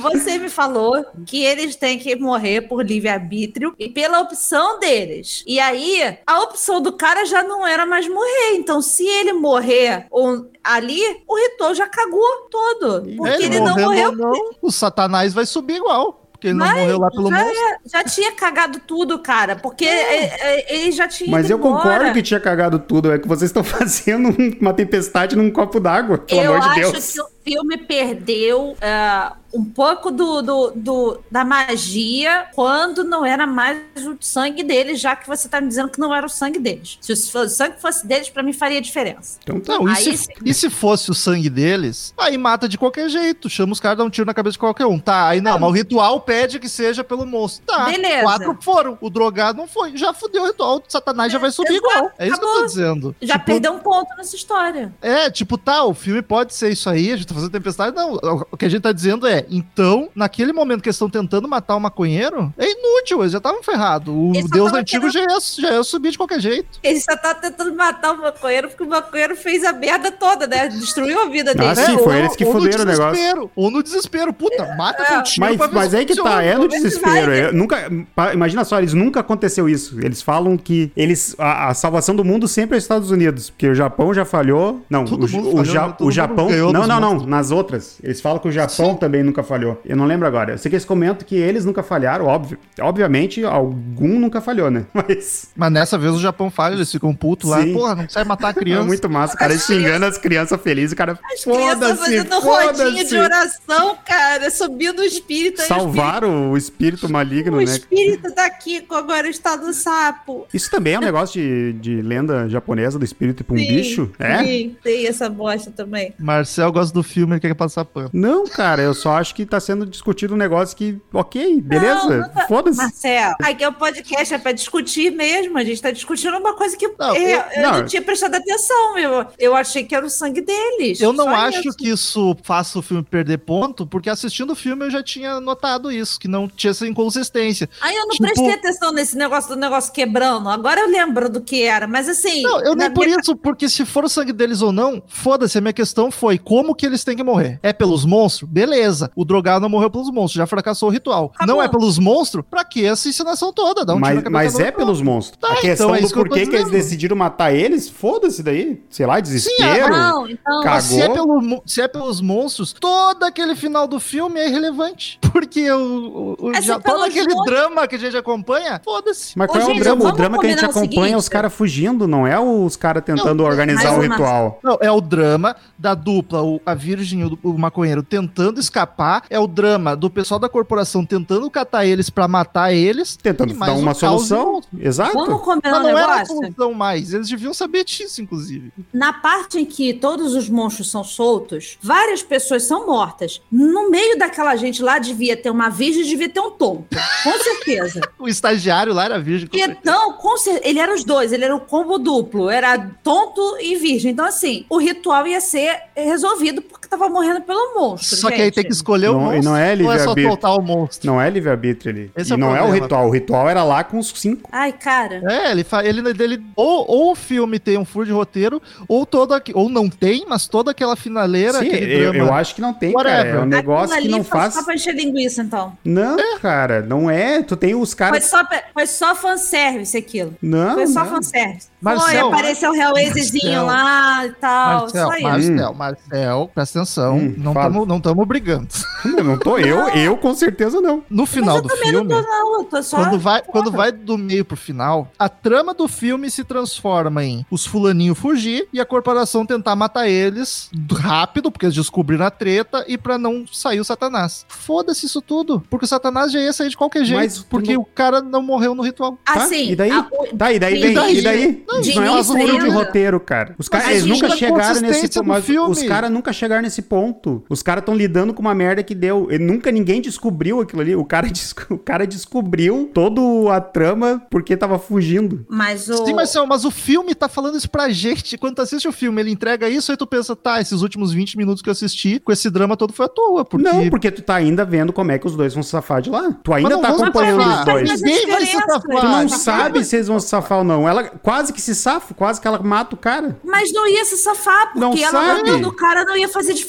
Você 0.00 0.38
me 0.38 0.48
falou 0.48 1.04
que 1.26 1.44
eles 1.44 1.76
têm 1.76 1.98
que 1.98 2.16
morrer 2.16 2.62
por 2.62 2.84
livre-arbítrio 2.84 3.74
e 3.78 3.88
pela 3.88 4.20
opção 4.20 4.78
deles. 4.78 5.42
E 5.46 5.58
aí, 5.60 6.18
a 6.26 6.40
opção 6.42 6.80
do 6.80 6.92
cara 6.92 7.24
já 7.24 7.42
não 7.42 7.66
era 7.66 7.84
mais 7.86 8.08
morrer. 8.08 8.54
Então, 8.54 8.80
se 8.80 9.04
ele 9.06 9.32
morrer 9.32 10.06
ou- 10.10 10.50
ali, 10.64 11.00
o 11.28 11.36
ritual 11.36 11.74
já 11.74 11.86
cagou 11.86 12.48
todo. 12.50 13.02
Porque 13.16 13.42
ele, 13.44 13.60
não 13.60 13.74
morrendo 13.76 14.16
morreu. 14.16 14.32
não, 14.32 14.50
o 14.62 14.70
satanás 14.70 15.32
vai 15.34 15.46
subir 15.46 15.76
igual. 15.76 16.18
Porque 16.32 16.48
ele 16.48 16.58
não 16.58 16.66
Vai, 16.66 16.80
morreu 16.80 16.98
lá 16.98 17.08
pelo 17.08 17.30
já, 17.30 17.36
monstro. 17.44 17.56
é- 17.62 17.76
já 17.88 18.02
tinha 18.02 18.32
cagado 18.32 18.80
tudo, 18.84 19.20
cara. 19.20 19.54
Porque 19.54 19.84
é, 19.84 20.24
é, 20.24 20.74
ele 20.74 20.90
já 20.90 21.06
tinha. 21.06 21.30
Mas 21.30 21.44
ido 21.46 21.54
eu 21.54 21.58
concordo 21.60 21.88
embora. 21.98 22.12
que 22.12 22.20
tinha 22.20 22.40
cagado 22.40 22.80
tudo. 22.80 23.12
É 23.12 23.18
que 23.20 23.28
vocês 23.28 23.48
estão 23.50 23.62
fazendo 23.62 24.28
um- 24.30 24.58
uma 24.60 24.74
tempestade 24.74 25.36
num 25.36 25.52
copo 25.52 25.78
d'água. 25.78 26.18
Pelo 26.18 26.40
eu 26.40 26.54
amor 26.54 26.60
de 26.74 26.80
acho 26.80 26.92
Deus. 26.92 27.12
que 27.41 27.41
filme 27.44 27.76
perdeu 27.78 28.76
ah, 28.80 29.34
um 29.52 29.64
pouco 29.64 30.10
do, 30.10 30.40
do, 30.42 30.70
do- 30.74 31.20
da 31.30 31.44
magia 31.44 32.46
quando 32.54 33.04
não 33.04 33.24
era 33.24 33.46
mais 33.46 33.78
o 34.06 34.16
sangue 34.20 34.62
deles, 34.62 35.00
já 35.00 35.14
que 35.16 35.26
você 35.28 35.48
tá 35.48 35.60
me 35.60 35.68
dizendo 35.68 35.90
que 35.90 35.98
não 36.00 36.14
era 36.14 36.24
o 36.24 36.28
sangue 36.28 36.58
deles. 36.58 36.98
Se 37.00 37.12
o, 37.12 37.16
sangue 37.48 37.80
fosse 37.80 38.06
deles, 38.06 38.28
pra 38.30 38.42
mim 38.42 38.52
faria 38.52 38.80
diferença. 38.80 39.38
Então 39.42 39.60
tá. 39.60 39.74
Não, 39.74 39.88
e, 39.88 39.92
Aí 39.92 40.16
se, 40.16 40.28
e 40.44 40.54
se 40.54 40.70
fosse 40.70 41.10
o 41.10 41.14
sangue 41.14 41.50
deles, 41.50 42.14
aí 42.18 42.38
mata 42.38 42.68
de 42.68 42.78
qualquer 42.78 43.08
jeito. 43.08 43.50
Chama 43.50 43.72
os 43.72 43.80
caras, 43.80 43.98
dá 43.98 44.04
um 44.04 44.10
tiro 44.10 44.26
na 44.26 44.34
cabeça 44.34 44.52
de 44.52 44.58
qualquer 44.58 44.86
um. 44.86 44.98
Tá, 44.98 45.28
aí 45.28 45.40
não, 45.40 45.58
mas 45.58 45.68
o 45.68 45.72
ritual 45.72 46.20
pede 46.20 46.58
que 46.58 46.68
seja 46.68 47.02
pelo 47.04 47.26
monstro. 47.26 47.64
Tá, 47.66 47.86
Beleza. 47.86 48.22
quatro 48.22 48.58
foram. 48.62 48.96
O 49.00 49.10
drogado 49.10 49.58
não 49.58 49.66
foi. 49.66 49.96
Já 49.96 50.14
fudeu 50.14 50.42
o 50.44 50.46
ritual. 50.46 50.76
O 50.78 50.82
satanás 50.88 51.32
já 51.32 51.38
vai 51.38 51.50
subir 51.50 51.72
exato, 51.74 51.86
igual. 51.94 52.12
É 52.18 52.26
isso 52.28 52.36
que 52.38 52.44
eu 52.44 52.48
tô 52.48 52.52
acabou. 52.52 52.66
dizendo. 52.66 53.16
Já 53.20 53.34
Tipo, 53.34 53.46
perdeu 53.46 53.72
um 53.72 53.78
ponto 53.80 54.14
nessa 54.16 54.36
história. 54.36 54.92
É, 55.02 55.30
tipo, 55.30 55.58
tá, 55.58 55.84
o 55.84 55.92
filme 55.94 56.22
pode 56.22 56.54
ser 56.54 56.70
isso 56.70 56.88
aí, 56.88 57.12
a 57.12 57.16
gente 57.16 57.31
tá 57.32 57.34
fazendo 57.40 57.50
tempestade. 57.52 57.96
Não, 57.96 58.18
o 58.50 58.56
que 58.56 58.64
a 58.64 58.68
gente 58.68 58.82
tá 58.82 58.92
dizendo 58.92 59.26
é, 59.26 59.44
então, 59.50 60.08
naquele 60.14 60.52
momento 60.52 60.82
que 60.82 60.88
eles 60.88 60.96
estão 60.96 61.08
tentando 61.10 61.48
matar 61.48 61.76
o 61.76 61.80
maconheiro, 61.80 62.52
é 62.58 62.64
inútil, 62.70 63.20
eles 63.20 63.32
já 63.32 63.38
estavam 63.38 63.62
ferrados. 63.62 64.12
O 64.14 64.32
Eles 64.34 64.50
Deus 64.50 64.72
antigo 64.72 65.10
já 65.10 65.20
ia, 65.20 65.38
já 65.58 65.72
ia 65.72 65.82
subir 65.84 66.10
de 66.12 66.18
qualquer 66.18 66.40
jeito. 66.40 66.78
Ele 66.82 67.00
só 67.00 67.16
tá 67.16 67.34
tentando 67.34 67.74
matar 67.74 68.12
o 68.14 68.18
maconheiro 68.20 68.68
porque 68.68 68.82
o 68.82 68.88
maconheiro 68.88 69.36
fez 69.36 69.64
a 69.64 69.72
merda 69.72 70.10
toda, 70.10 70.46
né? 70.46 70.68
Destruiu 70.68 71.20
a 71.22 71.26
vida 71.28 71.54
dele. 71.54 71.68
Ah, 71.68 71.74
sim, 71.74 71.98
foi 71.98 72.18
eles 72.18 72.36
que 72.36 72.44
fuderam 72.44 72.82
o 72.82 72.86
negócio. 72.86 73.50
Ou 73.56 73.70
no 73.70 73.82
desespero. 73.82 74.32
Puta, 74.32 74.74
mata 74.76 75.02
É. 75.02 75.06
com 75.06 75.14
um 75.14 75.22
tiro 75.22 75.46
Mas, 75.46 75.56
pra 75.56 75.66
ver 75.66 75.74
mas 75.74 75.94
aí 75.94 76.04
que 76.04 76.14
tá, 76.16 76.42
é 76.42 76.56
no 76.56 76.68
desespero. 76.68 77.10
vai, 77.12 77.26
né? 77.26 77.38
é, 77.48 77.52
nunca, 77.52 77.90
imagina 78.32 78.64
só, 78.64 78.78
eles 78.78 78.92
nunca 78.94 79.20
aconteceu 79.20 79.68
isso. 79.68 79.98
Eles 80.00 80.22
falam 80.22 80.56
que 80.56 80.90
eles 80.96 81.34
a, 81.38 81.68
a 81.68 81.74
salvação 81.74 82.14
do 82.14 82.24
mundo 82.24 82.46
sempre 82.48 82.76
é 82.76 82.78
os 82.78 82.84
Estados 82.84 83.10
Unidos, 83.10 83.50
porque 83.50 83.68
o 83.68 83.74
Japão 83.74 84.12
já 84.14 84.24
falhou. 84.24 84.82
Não, 84.88 85.04
Todo 85.04 85.22
o, 85.22 85.24
o, 85.24 85.28
falhou, 85.28 85.64
Ja- 85.64 85.88
né? 85.88 85.94
O 86.00 86.10
Japão. 86.10 86.48
Não, 86.50 86.80
dos 86.80 86.88
não, 86.88 87.21
não. 87.22 87.30
Nas 87.30 87.50
outras. 87.50 87.98
Eles 88.02 88.20
falam 88.20 88.38
que 88.38 88.48
o 88.48 88.52
Japão 88.52 88.94
também 88.94 89.22
nunca 89.22 89.42
falhou. 89.42 89.80
Eu 89.84 89.96
não 89.96 90.04
lembro 90.04 90.26
agora. 90.26 90.52
Eu 90.52 90.58
sei 90.58 90.68
que 90.70 90.76
eles 90.76 90.84
comentam 90.84 91.26
que 91.26 91.36
eles 91.36 91.64
nunca 91.64 91.82
falharam, 91.82 92.26
óbvio. 92.26 92.58
Obviamente, 92.80 93.44
algum 93.44 94.18
nunca 94.18 94.40
falhou, 94.40 94.70
né? 94.70 94.84
Mas. 94.92 95.50
Mas 95.56 95.72
nessa 95.72 95.96
vez 95.98 96.12
o 96.14 96.20
Japão 96.20 96.50
falha, 96.50 96.74
eles 96.74 96.90
ficam 96.90 97.14
putos 97.14 97.48
lá. 97.50 97.62
Sim. 97.62 97.72
Porra, 97.72 97.94
não 97.94 98.04
consegue 98.04 98.28
matar 98.28 98.48
a 98.48 98.50
É 98.52 98.54
criança. 98.54 98.84
muito 98.86 99.08
massa, 99.10 99.34
o 99.34 99.38
cara 99.38 99.56
xingando 99.58 100.04
as 100.06 100.18
crianças 100.18 100.60
felizes, 100.60 100.92
o 100.92 100.96
cara. 100.96 101.18
As 101.32 101.42
crianças 101.44 101.72
Foda-se, 101.72 101.96
fazendo 101.98 102.40
rodinha 102.40 103.04
de 103.04 103.16
oração, 103.16 103.96
cara, 104.06 104.50
subindo 104.50 105.00
o 105.00 105.04
espírito. 105.04 105.60
aí 105.60 105.66
o 105.66 105.68
Salvaram 105.68 106.50
o 106.52 106.56
espírito 106.56 106.72
espírito- 107.06 107.12
maligno, 107.12 107.56
O 107.56 107.60
né? 107.60 107.64
espírito 107.64 108.30
tá 108.32 108.46
aqui, 108.46 108.84
agora 108.90 109.28
está 109.28 109.56
do 109.56 109.72
sapo. 109.72 110.46
Isso 110.52 110.70
também 110.70 110.94
é 110.94 110.98
um 110.98 111.02
negócio 111.02 111.40
de, 111.40 111.72
de 111.74 112.02
lenda 112.02 112.48
japonesa 112.48 112.98
do 112.98 113.04
espírito 113.04 113.42
pra 113.44 113.54
um 113.54 113.58
Sim, 113.58 113.66
bicho? 113.66 114.10
É? 114.18 114.38
Sim, 114.44 114.76
tem 114.82 115.06
essa 115.06 115.28
bosta 115.28 115.70
também. 115.70 116.14
Marcel 116.18 116.70
gosta 116.72 116.92
do 116.94 117.02
filme, 117.12 117.34
ele 117.34 117.40
quer 117.40 117.54
passar 117.54 117.84
pano. 117.84 118.10
Não, 118.12 118.44
cara, 118.44 118.82
eu 118.82 118.94
só 118.94 119.12
acho 119.16 119.34
que 119.34 119.44
tá 119.46 119.60
sendo 119.60 119.84
discutido 119.86 120.34
um 120.34 120.36
negócio 120.36 120.76
que, 120.76 120.98
ok, 121.12 121.60
beleza, 121.60 122.08
Não, 122.08 122.18
não 122.20 122.28
tá- 122.28 122.46
foda-se. 122.48 122.76
Marcelo, 122.78 123.34
aqui 123.42 123.62
é 123.64 123.68
o 123.68 123.72
podcast, 123.72 124.34
é 124.34 124.38
pra 124.38 124.52
discutir 124.52 125.10
mesmo. 125.12 125.56
A 125.58 125.64
gente 125.64 125.80
tá 125.80 125.90
discutindo 125.90 126.36
uma 126.36 126.54
coisa 126.56 126.76
que 126.76 126.88
Não, 126.98 127.14
é, 127.14 127.18
eu- 127.36 127.44
eu, 127.56 127.62
não. 127.62 127.72
não 127.78 127.84
tinha 127.86 128.02
prestado 128.02 128.34
atenção. 128.34 128.98
Eu, 128.98 129.26
eu 129.38 129.54
achei 129.56 129.84
que 129.84 129.94
era 129.94 130.04
o 130.04 130.10
sangue 130.10 130.40
deles. 130.40 131.00
Eu 131.00 131.12
não 131.12 131.28
acho 131.28 131.60
isso. 131.68 131.76
que 131.76 131.88
isso 131.88 132.36
faça 132.42 132.78
o 132.78 132.82
filme 132.82 133.02
perder 133.02 133.38
ponto, 133.38 133.86
porque 133.86 134.08
assistindo 134.10 134.50
o 134.52 134.56
filme 134.56 134.86
eu 134.86 134.90
já 134.90 135.02
tinha 135.02 135.40
notado 135.40 135.90
isso, 135.92 136.18
que 136.18 136.28
não 136.28 136.48
tinha 136.48 136.70
essa 136.70 136.86
inconsistência. 136.86 137.68
Aí 137.80 137.94
eu 137.94 138.02
não 138.02 138.10
Tipo- 138.10 138.24
prestei 138.24 138.52
atenção 138.52 138.92
nesse 138.92 139.16
negócio 139.16 139.50
do 139.50 139.56
negócio 139.56 139.92
quebrando. 139.92 140.48
Agora 140.48 140.80
eu 140.80 140.88
lembro 140.88 141.28
do 141.28 141.40
que 141.40 141.62
era, 141.62 141.86
mas 141.86 142.08
assim. 142.08 142.42
Não, 142.42 142.60
eu 142.64 142.74
nem 142.74 142.90
por 142.90 143.04
minha- 143.06 143.18
isso, 143.20 143.36
porque 143.36 143.68
se 143.68 143.84
for 143.84 144.04
o 144.04 144.08
sangue 144.08 144.32
deles 144.32 144.62
ou 144.62 144.72
não, 144.72 145.02
foda-se, 145.06 145.58
a 145.58 145.60
minha 145.60 145.72
questão 145.72 146.10
foi 146.10 146.38
como 146.38 146.74
que 146.74 146.86
eles 146.86 147.01
têm 147.04 147.16
que 147.16 147.22
morrer. 147.22 147.58
É 147.62 147.72
pelos 147.72 148.04
monstros? 148.04 148.48
Beleza. 148.50 149.10
O 149.16 149.24
drogado 149.24 149.60
não 149.62 149.68
morreu 149.68 149.90
pelos 149.90 150.10
monstros, 150.10 150.32
já 150.38 150.46
fracassou 150.46 150.88
o 150.88 150.92
ritual. 150.92 151.32
Acabou. 151.34 151.54
Não 151.56 151.62
é 151.62 151.68
pelos 151.68 151.98
monstros? 151.98 152.44
Pra 152.50 152.64
que 152.64 152.84
essa 152.84 153.08
encenação 153.08 153.52
toda? 153.52 153.84
Dá 153.84 153.94
um 153.94 153.98
mas 153.98 154.22
mas 154.24 154.58
é 154.58 154.64
outro. 154.66 154.78
pelos 154.78 155.00
monstros. 155.02 155.38
Tá, 155.40 155.52
a 155.52 155.56
questão 155.56 155.86
então 155.86 155.94
é 155.94 155.98
do 156.00 156.04
isso 156.04 156.14
que 156.14 156.20
porquê 156.20 156.46
que 156.46 156.56
eles 156.56 156.70
decidiram 156.70 157.16
matar 157.16 157.52
eles, 157.54 157.88
foda-se 157.88 158.42
daí. 158.42 158.82
Sei 158.90 159.06
lá, 159.06 159.20
desespero. 159.20 159.90
Não, 159.90 160.28
então. 160.28 160.62
Mas 160.64 160.84
se 160.84 161.00
é, 161.00 161.08
Cagou. 161.08 161.40
pelo 161.40 161.62
se 161.66 161.80
é 161.80 161.88
pelos 161.88 162.20
monstros, 162.20 162.72
todo 162.72 163.22
aquele 163.24 163.54
final 163.54 163.86
do 163.86 163.98
filme 164.00 164.40
é 164.40 164.48
irrelevante. 164.48 165.18
Porque 165.32 165.70
o, 165.70 166.36
o, 166.38 166.52
É 166.54 166.60
já, 166.62 166.78
todo 166.78 167.02
aquele 167.04 167.34
monstros- 167.34 167.46
drama 167.46 167.86
que 167.88 167.94
a 167.96 167.98
gente 167.98 168.16
acompanha, 168.16 168.80
foda-se. 168.84 169.32
Mas 169.36 169.48
Ô, 169.48 169.52
qual 169.52 169.62
é 169.62 169.64
o 169.64 169.68
gente, 169.68 169.82
drama? 169.82 170.04
O 170.08 170.12
drama 170.12 170.38
que 170.38 170.46
a 170.46 170.50
gente 170.50 170.64
acompanha 170.64 171.14
é 171.14 171.16
os 171.16 171.28
caras 171.28 171.52
fugindo, 171.52 172.06
não 172.06 172.26
é 172.26 172.38
os 172.38 172.76
caras 172.76 173.02
tentando 173.04 173.42
Não, 173.42 173.44
organizar 173.44 173.92
uma- 173.94 174.02
ritual. 174.02 174.58
Não, 174.62 174.78
é 174.80 174.90
o 174.90 175.00
drama 175.00 175.56
da 175.78 175.94
dupla, 175.94 176.42
o- 176.42 176.60
a 176.66 176.74
virgem 176.96 177.20
e 177.20 177.24
o, 177.24 177.38
o 177.42 177.58
maconheiro 177.58 178.02
tentando 178.02 178.60
escapar, 178.60 179.24
é 179.30 179.38
o 179.38 179.46
drama 179.46 179.96
do 179.96 180.10
pessoal 180.10 180.38
da 180.38 180.48
corporação 180.48 181.04
tentando 181.04 181.50
catar 181.50 181.86
eles 181.86 182.10
pra 182.10 182.28
matar 182.28 182.72
eles. 182.72 183.16
Tentando 183.16 183.52
E 183.52 183.56
dar 183.56 183.72
o 183.72 183.78
uma 183.78 183.94
solução. 183.94 184.62
e 184.76 184.86
Exato. 184.86 185.12
Vamos 185.14 185.40
combinar 185.42 185.70
Mas 185.70 185.80
um 185.80 185.82
não 185.82 185.98
era 185.98 186.06
a 186.12 186.16
negócio? 186.18 186.36
solução 186.36 186.74
mais. 186.74 187.12
Eles 187.14 187.28
deviam 187.28 187.54
saber 187.54 187.84
disso, 187.84 188.20
inclusive. 188.20 188.72
Na 188.92 189.12
parte 189.12 189.58
em 189.58 189.64
que 189.64 189.94
todos 189.94 190.34
os 190.34 190.48
monstros 190.48 190.90
são 190.90 191.02
soltos, 191.04 191.78
várias 191.82 192.22
pessoas 192.22 192.64
são 192.64 192.86
mortas. 192.86 193.40
No 193.50 193.90
meio 193.90 194.18
daquela 194.18 194.54
gente 194.56 194.82
lá 194.82 194.98
devia 194.98 195.36
ter 195.36 195.50
uma 195.50 195.68
virgem, 195.68 196.02
devia 196.04 196.28
ter 196.28 196.40
um 196.40 196.50
tonto. 196.50 196.84
Com 197.24 197.32
certeza. 197.38 198.00
O 198.18 198.28
estagiário 198.28 198.92
lá 198.94 199.04
era 199.06 199.18
virgem. 199.18 199.48
com. 199.48 199.56
Então, 199.56 200.12
com 200.12 200.36
cer- 200.38 200.60
ele 200.62 200.78
era 200.78 200.94
os 200.94 201.02
dois, 201.04 201.32
ele 201.32 201.44
era 201.44 201.54
o 201.56 201.60
combo 201.60 201.98
duplo, 201.98 202.48
era 202.48 202.78
tonto 203.02 203.56
e 203.60 203.74
virgem. 203.76 204.12
Então, 204.12 204.24
assim, 204.24 204.64
o 204.70 204.78
ritual 204.78 205.26
ia 205.26 205.40
ser 205.40 205.76
resolvido 205.96 206.62
porque 206.62 206.81
tava 206.98 207.08
morrendo 207.08 207.40
pelo 207.42 207.74
monstro. 207.74 208.16
Só 208.16 208.28
que 208.28 208.34
aí 208.34 208.44
gente. 208.44 208.54
tem 208.54 208.64
que 208.64 208.72
escolher 208.72 209.08
o 209.08 209.14
Não- 209.14 209.20
e 209.20 209.24
monstro. 209.36 209.44
não 209.44 209.56
é 209.56 209.74
ou 209.82 209.92
é 209.92 209.98
só 209.98 210.14
soltar 210.14 210.56
o 210.56 210.62
monstro? 210.62 211.06
Não 211.06 211.20
é 211.20 211.28
livre-arbítrio 211.30 211.92
ali. 211.92 212.10
Esse 212.16 212.30
e 212.30 212.32
é 212.32 212.36
o 212.36 212.38
não 212.38 212.48
é 212.50 212.60
o 212.60 212.62
problema. 212.64 212.84
ritual. 212.84 213.06
O 213.06 213.10
ritual 213.10 213.48
era 213.48 213.64
lá 213.64 213.82
com 213.84 213.98
os 213.98 214.12
cinco. 214.16 214.48
Ai, 214.52 214.72
cara. 214.72 215.22
É, 215.30 215.50
ele, 215.50 215.64
fa- 215.64 215.84
ele, 215.84 216.00
ele 216.22 216.42
ou, 216.56 216.84
ou 216.88 217.12
o 217.12 217.14
filme 217.14 217.58
tem 217.58 217.76
um 217.78 217.84
furo 217.84 218.06
de 218.06 218.12
roteiro, 218.12 218.60
ou 218.86 219.04
todo 219.06 219.32
aqui, 219.34 219.52
ou 219.54 219.68
não 219.68 219.88
tem, 219.88 220.24
mas 220.28 220.46
toda 220.46 220.70
aquela 220.70 220.96
finaleira, 220.96 221.58
Sim, 221.58 221.66
aquele 221.66 221.94
eu, 222.04 222.12
drama. 222.12 222.28
eu 222.30 222.34
acho 222.34 222.54
que 222.54 222.60
não 222.60 222.72
tem, 222.74 222.92
cara. 222.92 223.10
É 223.10 223.16
Whatever. 223.18 223.42
um 223.42 223.46
negócio 223.46 223.88
que 223.88 223.94
ali 224.00 224.08
não 224.08 224.24
foi 224.24 224.38
faz. 224.40 224.54
Só 224.54 224.62
pra 224.64 224.74
encher 224.74 224.94
linguiça, 224.94 225.42
então. 225.42 225.72
Não, 225.84 226.38
cara, 226.40 226.82
não 226.82 227.10
é. 227.10 227.42
Tu 227.42 227.56
tem 227.56 227.74
os 227.74 227.90
Foi 227.90 227.98
caras. 227.98 228.24
só, 228.24 228.40
foi 228.72 228.86
só 228.86 229.14
fanservice 229.14 229.96
aquilo. 229.96 230.34
Não, 230.42 230.74
Foi 230.74 230.86
só 230.86 231.00
não. 231.04 231.10
fanservice. 231.10 231.68
Marcel, 231.80 232.28
foi, 232.28 232.38
apareceu 232.38 232.70
o 232.70 232.74
Hellraiserzinho 232.76 233.66
lá 233.66 234.24
e 234.26 234.30
tal. 234.32 234.80
Marcel, 234.82 235.06
só 235.08 235.14
isso. 235.14 235.22
Marcel, 235.52 235.74
Marcel, 235.74 236.50
presta 236.54 236.78
atenção, 236.82 237.16
Hum, 237.18 237.34
não 237.38 237.52
estamos 237.52 237.88
não 237.88 238.00
tamo 238.00 238.24
brigando. 238.26 238.68
Não, 239.04 239.24
não 239.24 239.38
tô 239.38 239.58
eu, 239.58 239.88
eu 239.90 240.16
com 240.16 240.34
certeza 240.34 240.80
não. 240.80 241.02
No 241.10 241.26
final 241.26 241.60
do 241.60 241.68
Também 241.68 241.92
não 241.92 242.00
filme, 242.00 242.14
tô, 242.14 242.22
não. 242.22 242.64
Tô 242.64 242.82
só. 242.82 242.96
quando 242.98 243.18
vai, 243.18 243.42
quando 243.42 243.70
vai 243.72 243.90
do 243.92 244.16
meio 244.16 244.44
pro 244.44 244.56
final, 244.56 245.10
a 245.18 245.28
trama 245.28 245.74
do 245.74 245.88
filme 245.88 246.30
se 246.30 246.44
transforma 246.44 247.24
em 247.24 247.44
os 247.50 247.66
fulaninhos 247.66 248.18
fugir 248.18 248.68
e 248.72 248.80
a 248.80 248.84
corporação 248.86 249.44
tentar 249.44 249.74
matar 249.74 250.08
eles 250.08 250.70
rápido, 250.92 251.50
porque 251.50 251.66
eles 251.66 251.74
descobriram 251.74 252.24
a 252.26 252.30
treta, 252.30 252.84
e 252.86 252.96
pra 252.96 253.18
não 253.18 253.44
sair 253.52 253.80
o 253.80 253.84
Satanás. 253.84 254.44
Foda-se 254.48 255.06
isso 255.06 255.20
tudo, 255.20 255.62
porque 255.68 255.84
o 255.84 255.88
Satanás 255.88 256.30
já 256.32 256.40
ia 256.40 256.52
sair 256.52 256.68
de 256.68 256.76
qualquer 256.76 257.04
jeito, 257.04 257.18
Mas 257.20 257.38
porque 257.40 257.74
não- 257.74 257.82
o 257.82 257.84
cara 257.84 258.20
não 258.20 258.42
morreu 258.42 258.74
no 258.74 258.82
ritual. 258.82 259.18
Tá? 259.24 259.34
Assim, 259.34 259.70
E 259.70 259.76
daí? 259.76 259.90
a- 259.90 260.06
o- 260.10 260.36
Tá, 260.36 260.52
e 260.52 260.58
daí 260.58 260.76
E 260.76 260.80
vem. 260.80 260.94
daí? 260.94 261.18
E 261.18 261.22
daí? 261.22 261.64
Não, 261.68 261.80
Isso 261.80 262.00
não 262.00 262.06
é 262.06 262.10
um 262.10 262.58
de 262.62 262.68
roteiro, 262.70 263.20
cara. 263.20 263.54
Os 263.58 263.68
caras 263.68 264.04
nunca 264.04 264.30
chegaram 264.36 264.80
nesse 264.80 265.08
filme. 265.08 265.70
os 265.70 265.82
caras 265.82 266.10
nunca 266.10 266.32
chegaram 266.32 266.62
nesse 266.62 266.71
ponto. 266.80 267.44
Os 267.50 267.62
caras 267.62 267.82
estão 267.82 267.94
lidando 267.94 268.32
com 268.32 268.40
uma 268.40 268.54
merda 268.54 268.82
que 268.82 268.94
deu. 268.94 269.28
E 269.30 269.38
nunca 269.38 269.70
ninguém 269.70 270.00
descobriu 270.00 270.60
aquilo 270.60 270.80
ali. 270.80 270.94
O 270.96 271.04
cara, 271.04 271.26
o 271.68 271.78
cara 271.78 272.06
descobriu 272.06 272.90
toda 272.94 273.20
a 273.54 273.60
trama 273.60 274.22
porque 274.30 274.56
tava 274.56 274.78
fugindo. 274.78 275.44
Mas 275.48 275.88
o. 275.88 276.06
Sim, 276.06 276.14
Marcel, 276.14 276.46
mas 276.46 276.64
o 276.64 276.70
filme 276.70 277.14
tá 277.14 277.28
falando 277.28 277.56
isso 277.58 277.68
pra 277.68 277.90
gente. 277.90 278.38
Quando 278.38 278.54
tu 278.56 278.62
assiste 278.62 278.86
o 278.88 278.92
filme, 278.92 279.20
ele 279.20 279.30
entrega 279.30 279.68
isso, 279.68 279.90
aí 279.90 279.96
tu 279.96 280.06
pensa, 280.06 280.34
tá, 280.36 280.60
esses 280.60 280.80
últimos 280.82 281.12
20 281.12 281.36
minutos 281.36 281.60
que 281.60 281.68
eu 281.68 281.72
assisti, 281.72 282.20
com 282.20 282.30
esse 282.32 282.48
drama 282.48 282.76
todo 282.76 282.92
foi 282.92 283.06
à 283.06 283.08
toa, 283.08 283.44
porque... 283.44 283.68
Não, 283.68 283.90
porque 283.90 284.10
tu 284.10 284.22
tá 284.22 284.36
ainda 284.36 284.64
vendo 284.64 284.92
como 284.92 285.10
é 285.12 285.18
que 285.18 285.26
os 285.26 285.34
dois 285.36 285.52
vão 285.54 285.62
se 285.62 285.70
safar 285.70 286.00
de 286.00 286.10
lá. 286.10 286.30
Tu 286.42 286.52
ainda 286.52 286.76
Mas 286.78 286.80
tá 286.80 286.88
acompanhando 286.88 287.40
os 287.42 287.64
dois. 287.64 287.88
Mas 287.90 288.02
Ninguém 288.02 288.26
vai 288.26 288.46
se 288.46 288.52
safar. 288.52 288.80
Tu 288.80 288.88
não 288.92 289.10
Mas- 289.10 289.32
sabe 289.32 289.84
se 289.84 289.96
eles 289.96 290.06
vão 290.08 290.20
se 290.20 290.28
safar 290.28 290.58
ou 290.58 290.64
não. 290.64 290.88
Ela 290.88 291.04
quase 291.04 291.52
que 291.52 291.60
se 291.60 291.74
safa, 291.74 292.14
quase 292.14 292.40
que 292.40 292.46
ela 292.46 292.58
mata 292.62 292.94
o 292.94 292.98
cara. 292.98 293.38
Mas 293.44 293.72
não 293.72 293.86
ia 293.88 294.04
se 294.04 294.16
safar, 294.16 294.72
porque 294.72 294.80
Não 294.80 294.92
ela 294.92 295.10
sabe. 295.10 295.42
matando 295.50 295.68
o 295.68 295.72
cara 295.72 296.04
não 296.04 296.16
ia 296.16 296.28
fazer 296.28 296.52
diferença. 296.54 296.61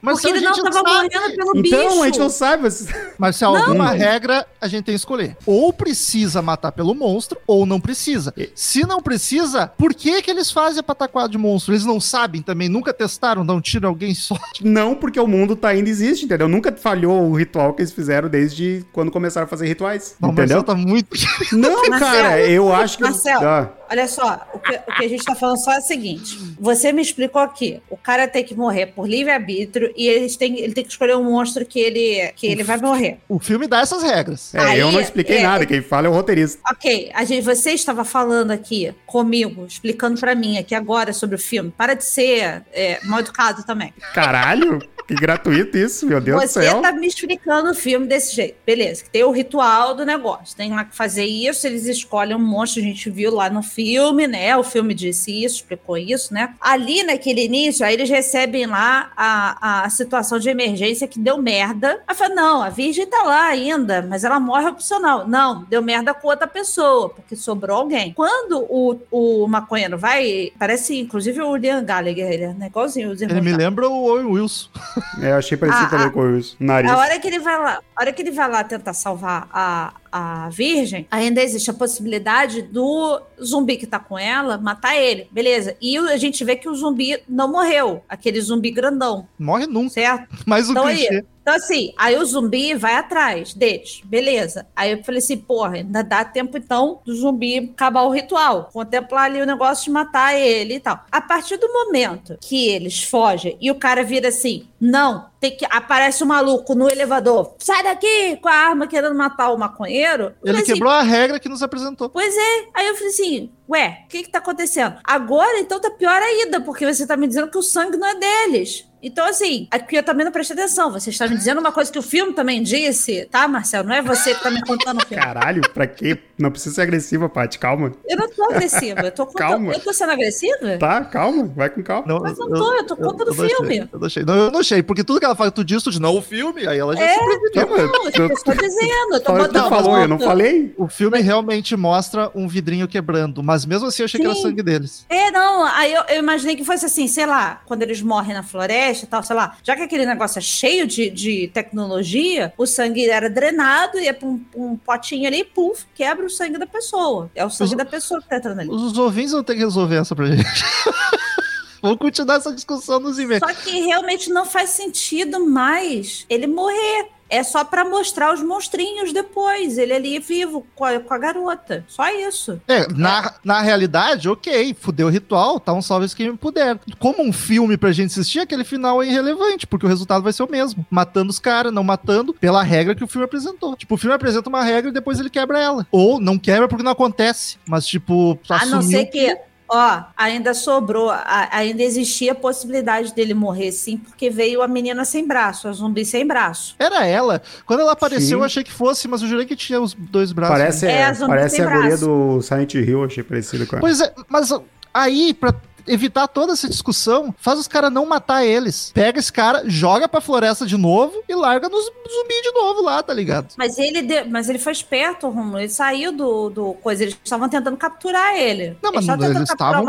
Mas 0.00 0.20
porque 0.20 0.28
ele 0.36 0.40
não 0.44 0.54
gente 0.54 0.64
tava 0.64 0.72
sabe. 0.88 0.90
morrendo 0.90 1.36
pelo 1.36 1.50
Então, 1.56 1.88
bicho. 1.88 2.02
a 2.02 2.06
gente 2.06 2.18
não 2.18 2.30
sabe. 2.30 2.62
mas- 2.62 2.86
Marcel, 3.18 3.54
alguma 3.56 3.90
regra 3.90 4.46
a 4.60 4.68
gente 4.68 4.84
tem 4.84 4.92
que 4.94 4.98
escolher. 5.00 5.36
Ou 5.46 5.72
precisa 5.72 6.40
matar 6.42 6.72
pelo 6.72 6.94
monstro, 6.94 7.38
ou 7.46 7.64
não 7.66 7.80
precisa. 7.80 8.32
Se 8.54 8.86
não 8.86 9.00
precisa, 9.00 9.68
por 9.78 9.94
que 9.94 10.22
que 10.22 10.30
eles 10.30 10.50
fazem 10.50 10.80
a 10.80 10.82
pataquada 10.82 11.28
de 11.28 11.38
monstro? 11.38 11.72
Eles 11.74 11.84
não 11.84 12.00
sabem 12.00 12.42
também, 12.42 12.68
nunca 12.68 12.92
testaram 12.92 13.44
dar 13.44 13.54
um 13.54 13.60
tiro 13.60 13.86
em 13.86 13.88
alguém 13.88 14.14
só. 14.14 14.36
Não, 14.62 14.94
porque 14.94 15.18
o 15.18 15.26
mundo 15.26 15.56
tá 15.56 15.68
ainda 15.68 15.88
existe, 15.88 16.24
entendeu? 16.26 16.48
Nunca 16.48 16.70
falhou 16.72 17.22
o 17.28 17.34
ritual 17.34 17.72
que 17.72 17.80
eles 17.82 17.92
fizeram 17.92 18.28
desde 18.28 18.84
quando 18.92 19.10
começaram 19.10 19.46
a 19.46 19.48
fazer 19.48 19.66
rituais. 19.66 20.14
Não, 20.20 20.30
entendeu? 20.30 20.58
Marcel 20.58 20.62
tá 20.62 20.74
muito... 20.74 21.08
Não, 21.52 21.76
Marcel, 21.88 21.98
cara, 21.98 22.40
eu 22.46 22.72
acho 22.72 22.96
que. 22.98 23.02
Marcel. 23.04 23.40
Ah, 23.42 23.70
Olha 23.90 24.06
só, 24.06 24.46
o 24.54 24.58
que, 24.60 24.72
o 24.72 24.94
que 24.94 25.04
a 25.04 25.08
gente 25.08 25.24
tá 25.24 25.34
falando 25.34 25.56
só 25.56 25.72
é 25.72 25.78
o 25.78 25.82
seguinte: 25.82 26.38
você 26.60 26.92
me 26.92 27.02
explicou 27.02 27.42
aqui, 27.42 27.82
o 27.90 27.96
cara 27.96 28.28
tem 28.28 28.44
que 28.44 28.54
morrer 28.54 28.86
por 28.86 29.08
livre-arbítrio 29.08 29.92
e 29.96 30.06
eles 30.06 30.36
têm, 30.36 30.60
ele 30.60 30.72
tem 30.72 30.84
que 30.84 30.90
escolher 30.90 31.16
um 31.16 31.24
monstro 31.24 31.66
que 31.66 31.80
ele, 31.80 32.32
que 32.36 32.46
ele 32.46 32.62
vai 32.62 32.76
morrer. 32.76 33.18
O 33.28 33.40
filme 33.40 33.66
dá 33.66 33.80
essas 33.80 34.02
regras. 34.02 34.54
é, 34.54 34.60
Aí, 34.60 34.78
eu 34.78 34.92
não 34.92 35.00
expliquei 35.00 35.38
é, 35.38 35.42
nada, 35.42 35.66
quem 35.66 35.82
fala 35.82 36.06
é 36.06 36.10
o 36.10 36.12
roteirista. 36.12 36.60
Ok, 36.70 37.10
a 37.12 37.24
gente, 37.24 37.42
você 37.44 37.72
estava 37.72 38.04
falando 38.04 38.52
aqui 38.52 38.94
comigo, 39.06 39.66
explicando 39.66 40.20
pra 40.20 40.34
mim 40.36 40.56
aqui 40.56 40.74
agora 40.74 41.12
sobre 41.12 41.34
o 41.34 41.38
filme. 41.38 41.72
Para 41.76 41.94
de 41.94 42.04
ser 42.04 42.62
é, 42.72 43.00
mal 43.04 43.18
educado 43.18 43.64
também. 43.64 43.92
Caralho, 44.14 44.78
que 45.10 45.20
gratuito 45.20 45.76
isso, 45.76 46.06
meu 46.06 46.20
Deus 46.20 46.40
do 46.40 46.46
Você 46.48 46.62
céu. 46.62 46.80
tá 46.80 46.92
me 46.92 47.06
explicando 47.06 47.70
o 47.70 47.74
filme 47.74 48.06
desse 48.06 48.34
jeito. 48.34 48.56
Beleza, 48.64 49.02
que 49.02 49.10
tem 49.10 49.24
o 49.24 49.30
ritual 49.32 49.94
do 49.94 50.04
negócio. 50.04 50.56
Tem 50.56 50.70
lá 50.72 50.84
que 50.84 50.94
fazer 50.96 51.24
isso, 51.24 51.66
eles 51.66 51.86
escolhem 51.86 52.36
um 52.36 52.38
monstro, 52.38 52.80
a 52.80 52.84
gente 52.84 53.10
viu 53.10 53.34
lá 53.34 53.50
no 53.50 53.62
filme, 53.62 54.26
né? 54.28 54.56
O 54.56 54.62
filme 54.62 54.94
disse 54.94 55.42
isso, 55.44 55.56
explicou 55.56 55.96
isso, 55.98 56.32
né? 56.32 56.54
Ali 56.60 57.02
naquele 57.02 57.44
início, 57.44 57.84
aí 57.84 57.94
eles 57.94 58.08
recebem 58.08 58.66
lá 58.66 59.10
a, 59.16 59.84
a 59.84 59.90
situação 59.90 60.38
de 60.38 60.48
emergência 60.48 61.08
que 61.08 61.18
deu 61.18 61.38
merda. 61.38 62.00
Aí 62.06 62.14
fala, 62.14 62.34
não, 62.34 62.62
a 62.62 62.68
virgem 62.70 63.06
tá 63.06 63.22
lá 63.24 63.46
ainda, 63.46 64.02
mas 64.08 64.22
ela 64.22 64.38
morre 64.38 64.68
opcional. 64.68 65.26
Não, 65.26 65.64
deu 65.64 65.82
merda 65.82 66.14
com 66.14 66.28
outra 66.28 66.46
pessoa, 66.46 67.08
porque 67.10 67.34
sobrou 67.34 67.76
alguém. 67.78 68.12
Quando 68.12 68.64
o, 68.68 68.96
o 69.10 69.48
maconheiro 69.48 69.98
vai, 69.98 70.52
parece 70.58 70.98
inclusive 70.98 71.40
o 71.42 71.56
Liam 71.56 71.84
Gallagher, 71.84 72.30
ele 72.30 72.44
é 72.44 72.54
né? 72.54 72.66
igualzinho 72.66 73.10
os 73.10 73.20
Ele 73.20 73.32
irmãos 73.32 73.44
me 73.44 73.50
lá. 73.50 73.58
lembra 73.58 73.88
o 73.88 74.04
Owen 74.04 74.26
Wilson. 74.26 74.68
É, 75.20 75.30
eu 75.32 75.36
achei 75.36 75.56
parecido 75.56 75.86
Ah, 75.86 75.90
também 75.90 76.06
ah. 76.06 76.10
com 76.10 76.20
o 76.20 76.40
nariz. 76.58 76.90
A 76.90 76.96
hora 76.98 77.18
que 77.18 77.26
ele 77.26 77.38
vai 77.38 77.58
lá, 77.58 77.80
a 77.96 78.00
hora 78.02 78.12
que 78.12 78.22
ele 78.22 78.30
vai 78.30 78.48
lá 78.50 78.64
tentar 78.64 78.92
salvar 78.92 79.48
a, 79.52 79.92
a 80.12 80.48
virgem, 80.50 81.06
ainda 81.10 81.42
existe 81.42 81.70
a 81.70 81.74
possibilidade 81.74 82.62
do 82.62 83.20
zumbi 83.42 83.76
que 83.76 83.86
tá 83.86 83.98
com 83.98 84.18
ela 84.18 84.58
matar 84.58 84.96
ele. 84.96 85.28
Beleza. 85.30 85.76
E 85.80 85.98
o- 85.98 86.08
a 86.08 86.16
gente 86.16 86.44
vê 86.44 86.56
que 86.56 86.68
o 86.68 86.74
zumbi 86.74 87.18
não 87.28 87.50
morreu. 87.50 88.02
Aquele 88.08 88.40
zumbi 88.40 88.70
grandão, 88.70 89.26
Morre 89.38 89.66
nunca. 89.66 89.90
certo? 89.90 90.28
Mais 90.46 90.68
um 90.68 90.72
Então 90.72 90.86
aí, 90.86 90.96
clichê. 91.06 91.24
Então, 91.50 91.64
assim, 91.64 91.92
aí 91.98 92.16
o 92.16 92.24
zumbi 92.24 92.74
vai 92.74 92.94
atrás 92.94 93.52
deles. 93.52 94.00
Beleza. 94.04 94.68
Aí 94.76 94.92
eu 94.92 95.02
falei 95.02 95.18
assim, 95.18 95.36
porra, 95.36 95.78
ainda 95.78 96.04
dá 96.04 96.24
tempo 96.24 96.56
então 96.56 97.00
do 97.04 97.12
zumbi 97.12 97.72
acabar 97.74 98.02
o 98.02 98.10
ritual. 98.10 98.70
Contemplar 98.72 99.24
ali 99.24 99.42
o 99.42 99.46
negócio 99.46 99.86
de 99.86 99.90
matar 99.90 100.38
ele 100.38 100.74
e 100.74 100.80
tal. 100.80 101.04
A 101.10 101.20
partir 101.20 101.56
do 101.56 101.72
momento 101.72 102.38
que 102.40 102.68
eles 102.68 103.02
fogem 103.02 103.56
e 103.60 103.68
o 103.68 103.74
cara 103.74 104.04
vira 104.04 104.28
assim, 104.28 104.68
não, 104.80 105.28
tem 105.40 105.56
que. 105.56 105.66
Aparece 105.68 106.22
um 106.22 106.28
maluco 106.28 106.74
no 106.74 106.88
elevador, 106.88 107.54
sai 107.58 107.82
daqui 107.82 108.36
com 108.36 108.48
a 108.48 108.54
arma 108.54 108.86
querendo 108.86 109.14
matar 109.14 109.50
o 109.50 109.58
maconheiro. 109.58 110.32
Ele 110.44 110.58
assim, 110.58 110.74
quebrou 110.74 110.92
a 110.92 111.02
regra 111.02 111.40
que 111.40 111.48
nos 111.48 111.62
apresentou. 111.62 112.08
Pois 112.10 112.36
é. 112.36 112.68
Aí 112.74 112.86
eu 112.86 112.94
falei 112.94 113.08
assim, 113.08 113.50
ué, 113.68 114.04
o 114.04 114.08
que 114.08 114.22
que 114.22 114.30
tá 114.30 114.38
acontecendo? 114.38 114.96
Agora, 115.02 115.58
então, 115.58 115.80
tá 115.80 115.90
pior 115.90 116.22
ainda, 116.22 116.60
porque 116.60 116.86
você 116.86 117.06
tá 117.06 117.16
me 117.16 117.26
dizendo 117.26 117.50
que 117.50 117.58
o 117.58 117.62
sangue 117.62 117.96
não 117.96 118.06
é 118.06 118.14
deles. 118.14 118.86
Então, 119.02 119.26
assim, 119.26 119.66
aqui 119.70 119.96
eu 119.96 120.02
também 120.02 120.24
não 120.24 120.32
prestei 120.32 120.56
atenção. 120.56 120.90
Você 120.92 121.10
está 121.10 121.26
me 121.26 121.36
dizendo 121.36 121.58
uma 121.60 121.72
coisa 121.72 121.90
que 121.90 121.98
o 121.98 122.02
filme 122.02 122.32
também 122.32 122.62
disse, 122.62 123.26
tá, 123.30 123.48
Marcelo? 123.48 123.88
Não 123.88 123.94
é 123.94 124.02
você 124.02 124.34
que 124.34 124.42
tá 124.42 124.50
me 124.50 124.60
contando 124.62 124.98
o 125.02 125.06
filme. 125.06 125.22
Caralho, 125.22 125.62
pra 125.72 125.86
quê? 125.86 126.18
Não 126.38 126.50
precisa 126.50 126.74
ser 126.76 126.82
agressiva, 126.82 127.28
Paty, 127.28 127.58
calma. 127.58 127.92
Eu 128.08 128.16
não 128.16 128.28
tô 128.30 128.44
agressiva. 128.44 129.00
Eu 129.00 129.12
tô 129.12 129.26
contando. 129.26 129.48
Calma. 129.48 129.72
Eu 129.72 129.80
tô 129.80 129.92
sendo 129.92 130.12
agressiva? 130.12 130.78
Tá, 130.78 131.04
calma, 131.04 131.44
vai 131.54 131.70
com 131.70 131.82
calma. 131.82 132.20
Mas 132.20 132.38
não 132.38 132.48
tô, 132.48 132.72
eu 132.74 132.86
tô 132.86 132.96
contando 132.96 133.28
o 133.30 133.34
não 133.34 133.44
achei, 133.44 133.56
filme. 133.56 133.88
Eu 133.92 133.98
não 133.98 134.06
achei. 134.06 134.24
Não, 134.24 134.34
eu 134.36 134.50
não 134.50 134.60
achei, 134.60 134.82
porque 134.82 135.04
tudo 135.04 135.18
que 135.18 135.24
ela 135.24 135.36
fala, 135.36 135.50
tu 135.50 135.64
diz, 135.64 135.82
tu 135.82 135.90
diz, 135.90 135.98
não, 136.00 136.16
o 136.16 136.22
filme, 136.22 136.66
aí 136.66 136.78
ela 136.78 136.94
já 136.96 137.02
É. 137.04 137.14
se 137.14 137.18
preveniu. 137.52 137.76
Não, 137.76 138.04
eu 138.06 138.12
tu- 138.34 138.44
tô 138.44 138.52
dizendo. 138.52 139.14
Eu 139.14 139.20
tô 139.20 139.26
Fala- 139.32 139.38
botando 139.48 139.62
tu 139.64 139.68
falou, 139.68 139.98
eu 139.98 140.08
não 140.08 140.18
falei? 140.18 140.74
O 140.76 140.88
filme 140.88 141.20
realmente 141.20 141.76
mostra 141.76 142.30
um 142.34 142.46
vidrinho 142.48 142.86
quebrando, 142.88 143.42
mas 143.42 143.64
mesmo 143.64 143.86
assim 143.88 144.02
eu 144.02 144.04
achei 144.06 144.20
que 144.20 144.26
era 144.26 144.34
Sim. 144.34 144.42
sangue 144.42 144.62
deles. 144.62 145.04
É, 145.08 145.30
não, 145.30 145.64
aí 145.64 145.92
eu, 145.92 146.02
eu 146.08 146.18
imaginei 146.18 146.56
que 146.56 146.64
fosse 146.64 146.84
assim, 146.86 147.06
sei 147.08 147.26
lá, 147.26 147.62
quando 147.66 147.82
eles 147.82 148.02
morrem 148.02 148.34
na 148.34 148.42
floresta 148.42 148.89
e 149.04 149.06
tal, 149.06 149.22
sei 149.22 149.36
lá, 149.36 149.56
já 149.62 149.74
que 149.76 149.82
aquele 149.82 150.04
negócio 150.06 150.38
é 150.38 150.42
cheio 150.42 150.86
de, 150.86 151.10
de 151.10 151.48
tecnologia, 151.52 152.52
o 152.58 152.66
sangue 152.66 153.08
era 153.08 153.28
drenado, 153.30 153.98
ia 153.98 154.12
pra 154.14 154.28
um, 154.28 154.44
um 154.56 154.76
potinho 154.76 155.26
ali, 155.26 155.44
puf, 155.44 155.84
quebra 155.94 156.26
o 156.26 156.30
sangue 156.30 156.58
da 156.58 156.66
pessoa. 156.66 157.30
É 157.34 157.44
o 157.44 157.50
sangue 157.50 157.70
Os- 157.72 157.76
da 157.76 157.84
pessoa 157.84 158.20
que 158.20 158.28
tá 158.28 158.36
entrando 158.36 158.60
ali. 158.60 158.68
Os 158.70 158.96
ouvintes 158.98 159.32
vão 159.32 159.42
ter 159.44 159.54
que 159.54 159.60
resolver 159.60 159.96
essa 159.96 160.14
pra 160.14 160.26
gente. 160.26 160.44
Vamos 161.82 161.98
continuar 161.98 162.36
essa 162.36 162.52
discussão 162.52 163.00
nos 163.00 163.18
e-mails. 163.18 163.40
Só 163.46 163.54
que 163.54 163.70
realmente 163.80 164.28
não 164.30 164.44
faz 164.44 164.70
sentido 164.70 165.46
mais 165.46 166.26
ele 166.28 166.46
morrer. 166.46 167.08
É 167.30 167.42
só 167.42 167.64
pra 167.64 167.84
mostrar 167.84 168.34
os 168.34 168.42
monstrinhos 168.42 169.12
depois. 169.12 169.78
Ele 169.78 169.92
ali 169.92 170.18
vivo 170.18 170.66
com 170.74 170.84
a, 170.84 170.98
com 170.98 171.14
a 171.14 171.18
garota. 171.18 171.84
Só 171.88 172.10
isso. 172.12 172.60
É, 172.66 172.86
na, 172.92 173.34
na 173.44 173.60
realidade, 173.60 174.28
ok, 174.28 174.74
fudeu 174.78 175.06
o 175.06 175.10
ritual, 175.10 175.60
tá 175.60 175.72
um 175.72 175.80
salve 175.80 176.00
quem 176.14 176.34
puder. 176.34 176.78
Como 176.98 177.22
um 177.22 177.32
filme 177.32 177.76
pra 177.76 177.92
gente 177.92 178.10
assistir, 178.10 178.40
aquele 178.40 178.64
final 178.64 179.02
é 179.02 179.06
irrelevante, 179.06 179.66
porque 179.66 179.86
o 179.86 179.88
resultado 179.88 180.22
vai 180.22 180.32
ser 180.32 180.42
o 180.42 180.50
mesmo. 180.50 180.84
Matando 180.90 181.30
os 181.30 181.38
caras, 181.38 181.72
não 181.72 181.84
matando, 181.84 182.34
pela 182.34 182.62
regra 182.62 182.94
que 182.94 183.04
o 183.04 183.06
filme 183.06 183.24
apresentou. 183.24 183.76
Tipo, 183.76 183.94
o 183.94 183.98
filme 183.98 184.14
apresenta 184.14 184.48
uma 184.48 184.64
regra 184.64 184.90
e 184.90 184.94
depois 184.94 185.20
ele 185.20 185.30
quebra 185.30 185.58
ela. 185.58 185.86
Ou 185.92 186.20
não 186.20 186.38
quebra 186.38 186.66
porque 186.66 186.82
não 186.82 186.92
acontece, 186.92 187.58
mas 187.66 187.86
tipo, 187.86 188.38
A 188.48 188.66
não 188.66 188.78
assumiu 188.78 189.00
ser 189.00 189.06
que, 189.06 189.38
ó, 189.70 190.02
ainda 190.16 190.52
sobrou, 190.54 191.08
a- 191.10 191.48
ainda 191.52 191.82
existia 191.82 192.32
a 192.32 192.34
possibilidade 192.34 193.14
dele 193.14 193.32
morrer 193.34 193.72
sim, 193.72 193.96
porque 193.96 194.28
veio 194.28 194.62
a 194.62 194.68
menina 194.68 195.04
sem 195.04 195.26
braço, 195.26 195.68
a 195.68 195.72
zumbi 195.72 196.04
sem 196.04 196.26
braço. 196.26 196.74
Era 196.78 197.06
ela. 197.06 197.40
Quando 197.64 197.80
ela 197.80 197.92
apareceu, 197.92 198.26
Sim. 198.28 198.34
eu 198.34 198.44
achei 198.44 198.64
que 198.64 198.72
fosse, 198.72 199.06
mas 199.08 199.22
eu 199.22 199.28
jurei 199.28 199.46
que 199.46 199.56
tinha 199.56 199.80
os 199.80 199.94
dois 199.94 200.32
braços. 200.32 200.56
Parece, 200.58 200.86
É, 200.86 201.04
a 201.04 201.12
zumbi 201.12 201.28
parece 201.30 201.56
sem 201.56 201.64
a 201.64 201.70
guria 201.76 201.96
do 201.96 202.42
Silent 202.42 202.74
Hill, 202.74 203.04
achei 203.04 203.22
parecido 203.22 203.66
com 203.66 203.76
ela. 203.76 203.80
Pois 203.80 204.00
é, 204.00 204.12
mas 204.28 204.50
aí, 204.92 205.32
pra 205.32 205.54
evitar 205.92 206.28
toda 206.28 206.52
essa 206.52 206.68
discussão, 206.68 207.34
faz 207.38 207.58
os 207.58 207.68
caras 207.68 207.92
não 207.92 208.06
matar 208.06 208.44
eles. 208.44 208.90
Pega 208.94 209.18
esse 209.18 209.32
cara, 209.32 209.62
joga 209.66 210.08
pra 210.08 210.20
floresta 210.20 210.64
de 210.66 210.76
novo 210.76 211.22
e 211.28 211.34
larga 211.34 211.68
nos 211.68 211.84
zumbi 211.84 212.42
de 212.42 212.52
novo 212.52 212.82
lá, 212.82 213.02
tá 213.02 213.12
ligado? 213.14 213.48
Mas 213.56 213.78
ele, 213.78 214.02
de- 214.02 214.24
mas 214.24 214.48
ele 214.48 214.58
foi 214.58 214.72
esperto, 214.72 215.28
Romulo. 215.28 215.58
Ele 215.60 215.68
saiu 215.68 216.12
do, 216.12 216.50
do 216.50 216.72
coisa. 216.74 217.02
Eles 217.04 217.16
estavam 217.22 217.48
tentando 217.48 217.76
capturar 217.76 218.36
ele. 218.36 218.76
Não, 218.82 218.90
mas 218.92 219.02
estavam 219.04 219.24
eles 219.26 219.48
estavam 219.50 219.84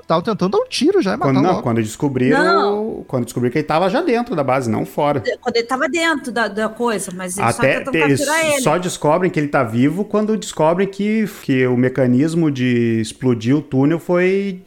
estavam 0.00 0.22
tentando 0.22 0.50
dar 0.52 0.58
um 0.58 0.68
tiro 0.68 1.00
já 1.00 1.14
e 1.14 1.16
matar 1.16 1.32
Quando, 1.32 1.42
não, 1.42 1.50
logo. 1.52 1.62
quando 1.62 1.76
descobriram, 1.82 2.42
Não. 2.44 3.04
quando 3.06 3.24
descobriram 3.24 3.52
que 3.52 3.58
ele 3.58 3.66
tava 3.66 3.88
já 3.88 4.00
dentro 4.02 4.34
da 4.36 4.44
base, 4.44 4.70
não 4.70 4.84
fora. 4.84 5.22
Quando 5.40 5.56
ele 5.56 5.66
tava 5.66 5.88
dentro 5.88 6.30
da, 6.32 6.48
da 6.48 6.68
coisa, 6.68 7.10
mas 7.14 7.38
eles 7.38 7.56
Até 7.56 7.78
tentando 7.78 7.96
eles 7.96 8.20
capturar 8.24 8.46
ele. 8.52 8.60
só 8.62 8.78
descobrem 8.78 9.30
que 9.30 9.38
ele 9.40 9.48
tá 9.48 9.62
vivo 9.62 10.04
quando 10.04 10.36
descobrem 10.36 10.86
que, 10.88 11.26
que 11.42 11.66
o 11.66 11.76
mecanismo 11.76 12.50
de 12.50 13.00
explodir 13.00 13.56
o 13.56 13.62
túnel 13.62 13.98
foi. 13.98 14.62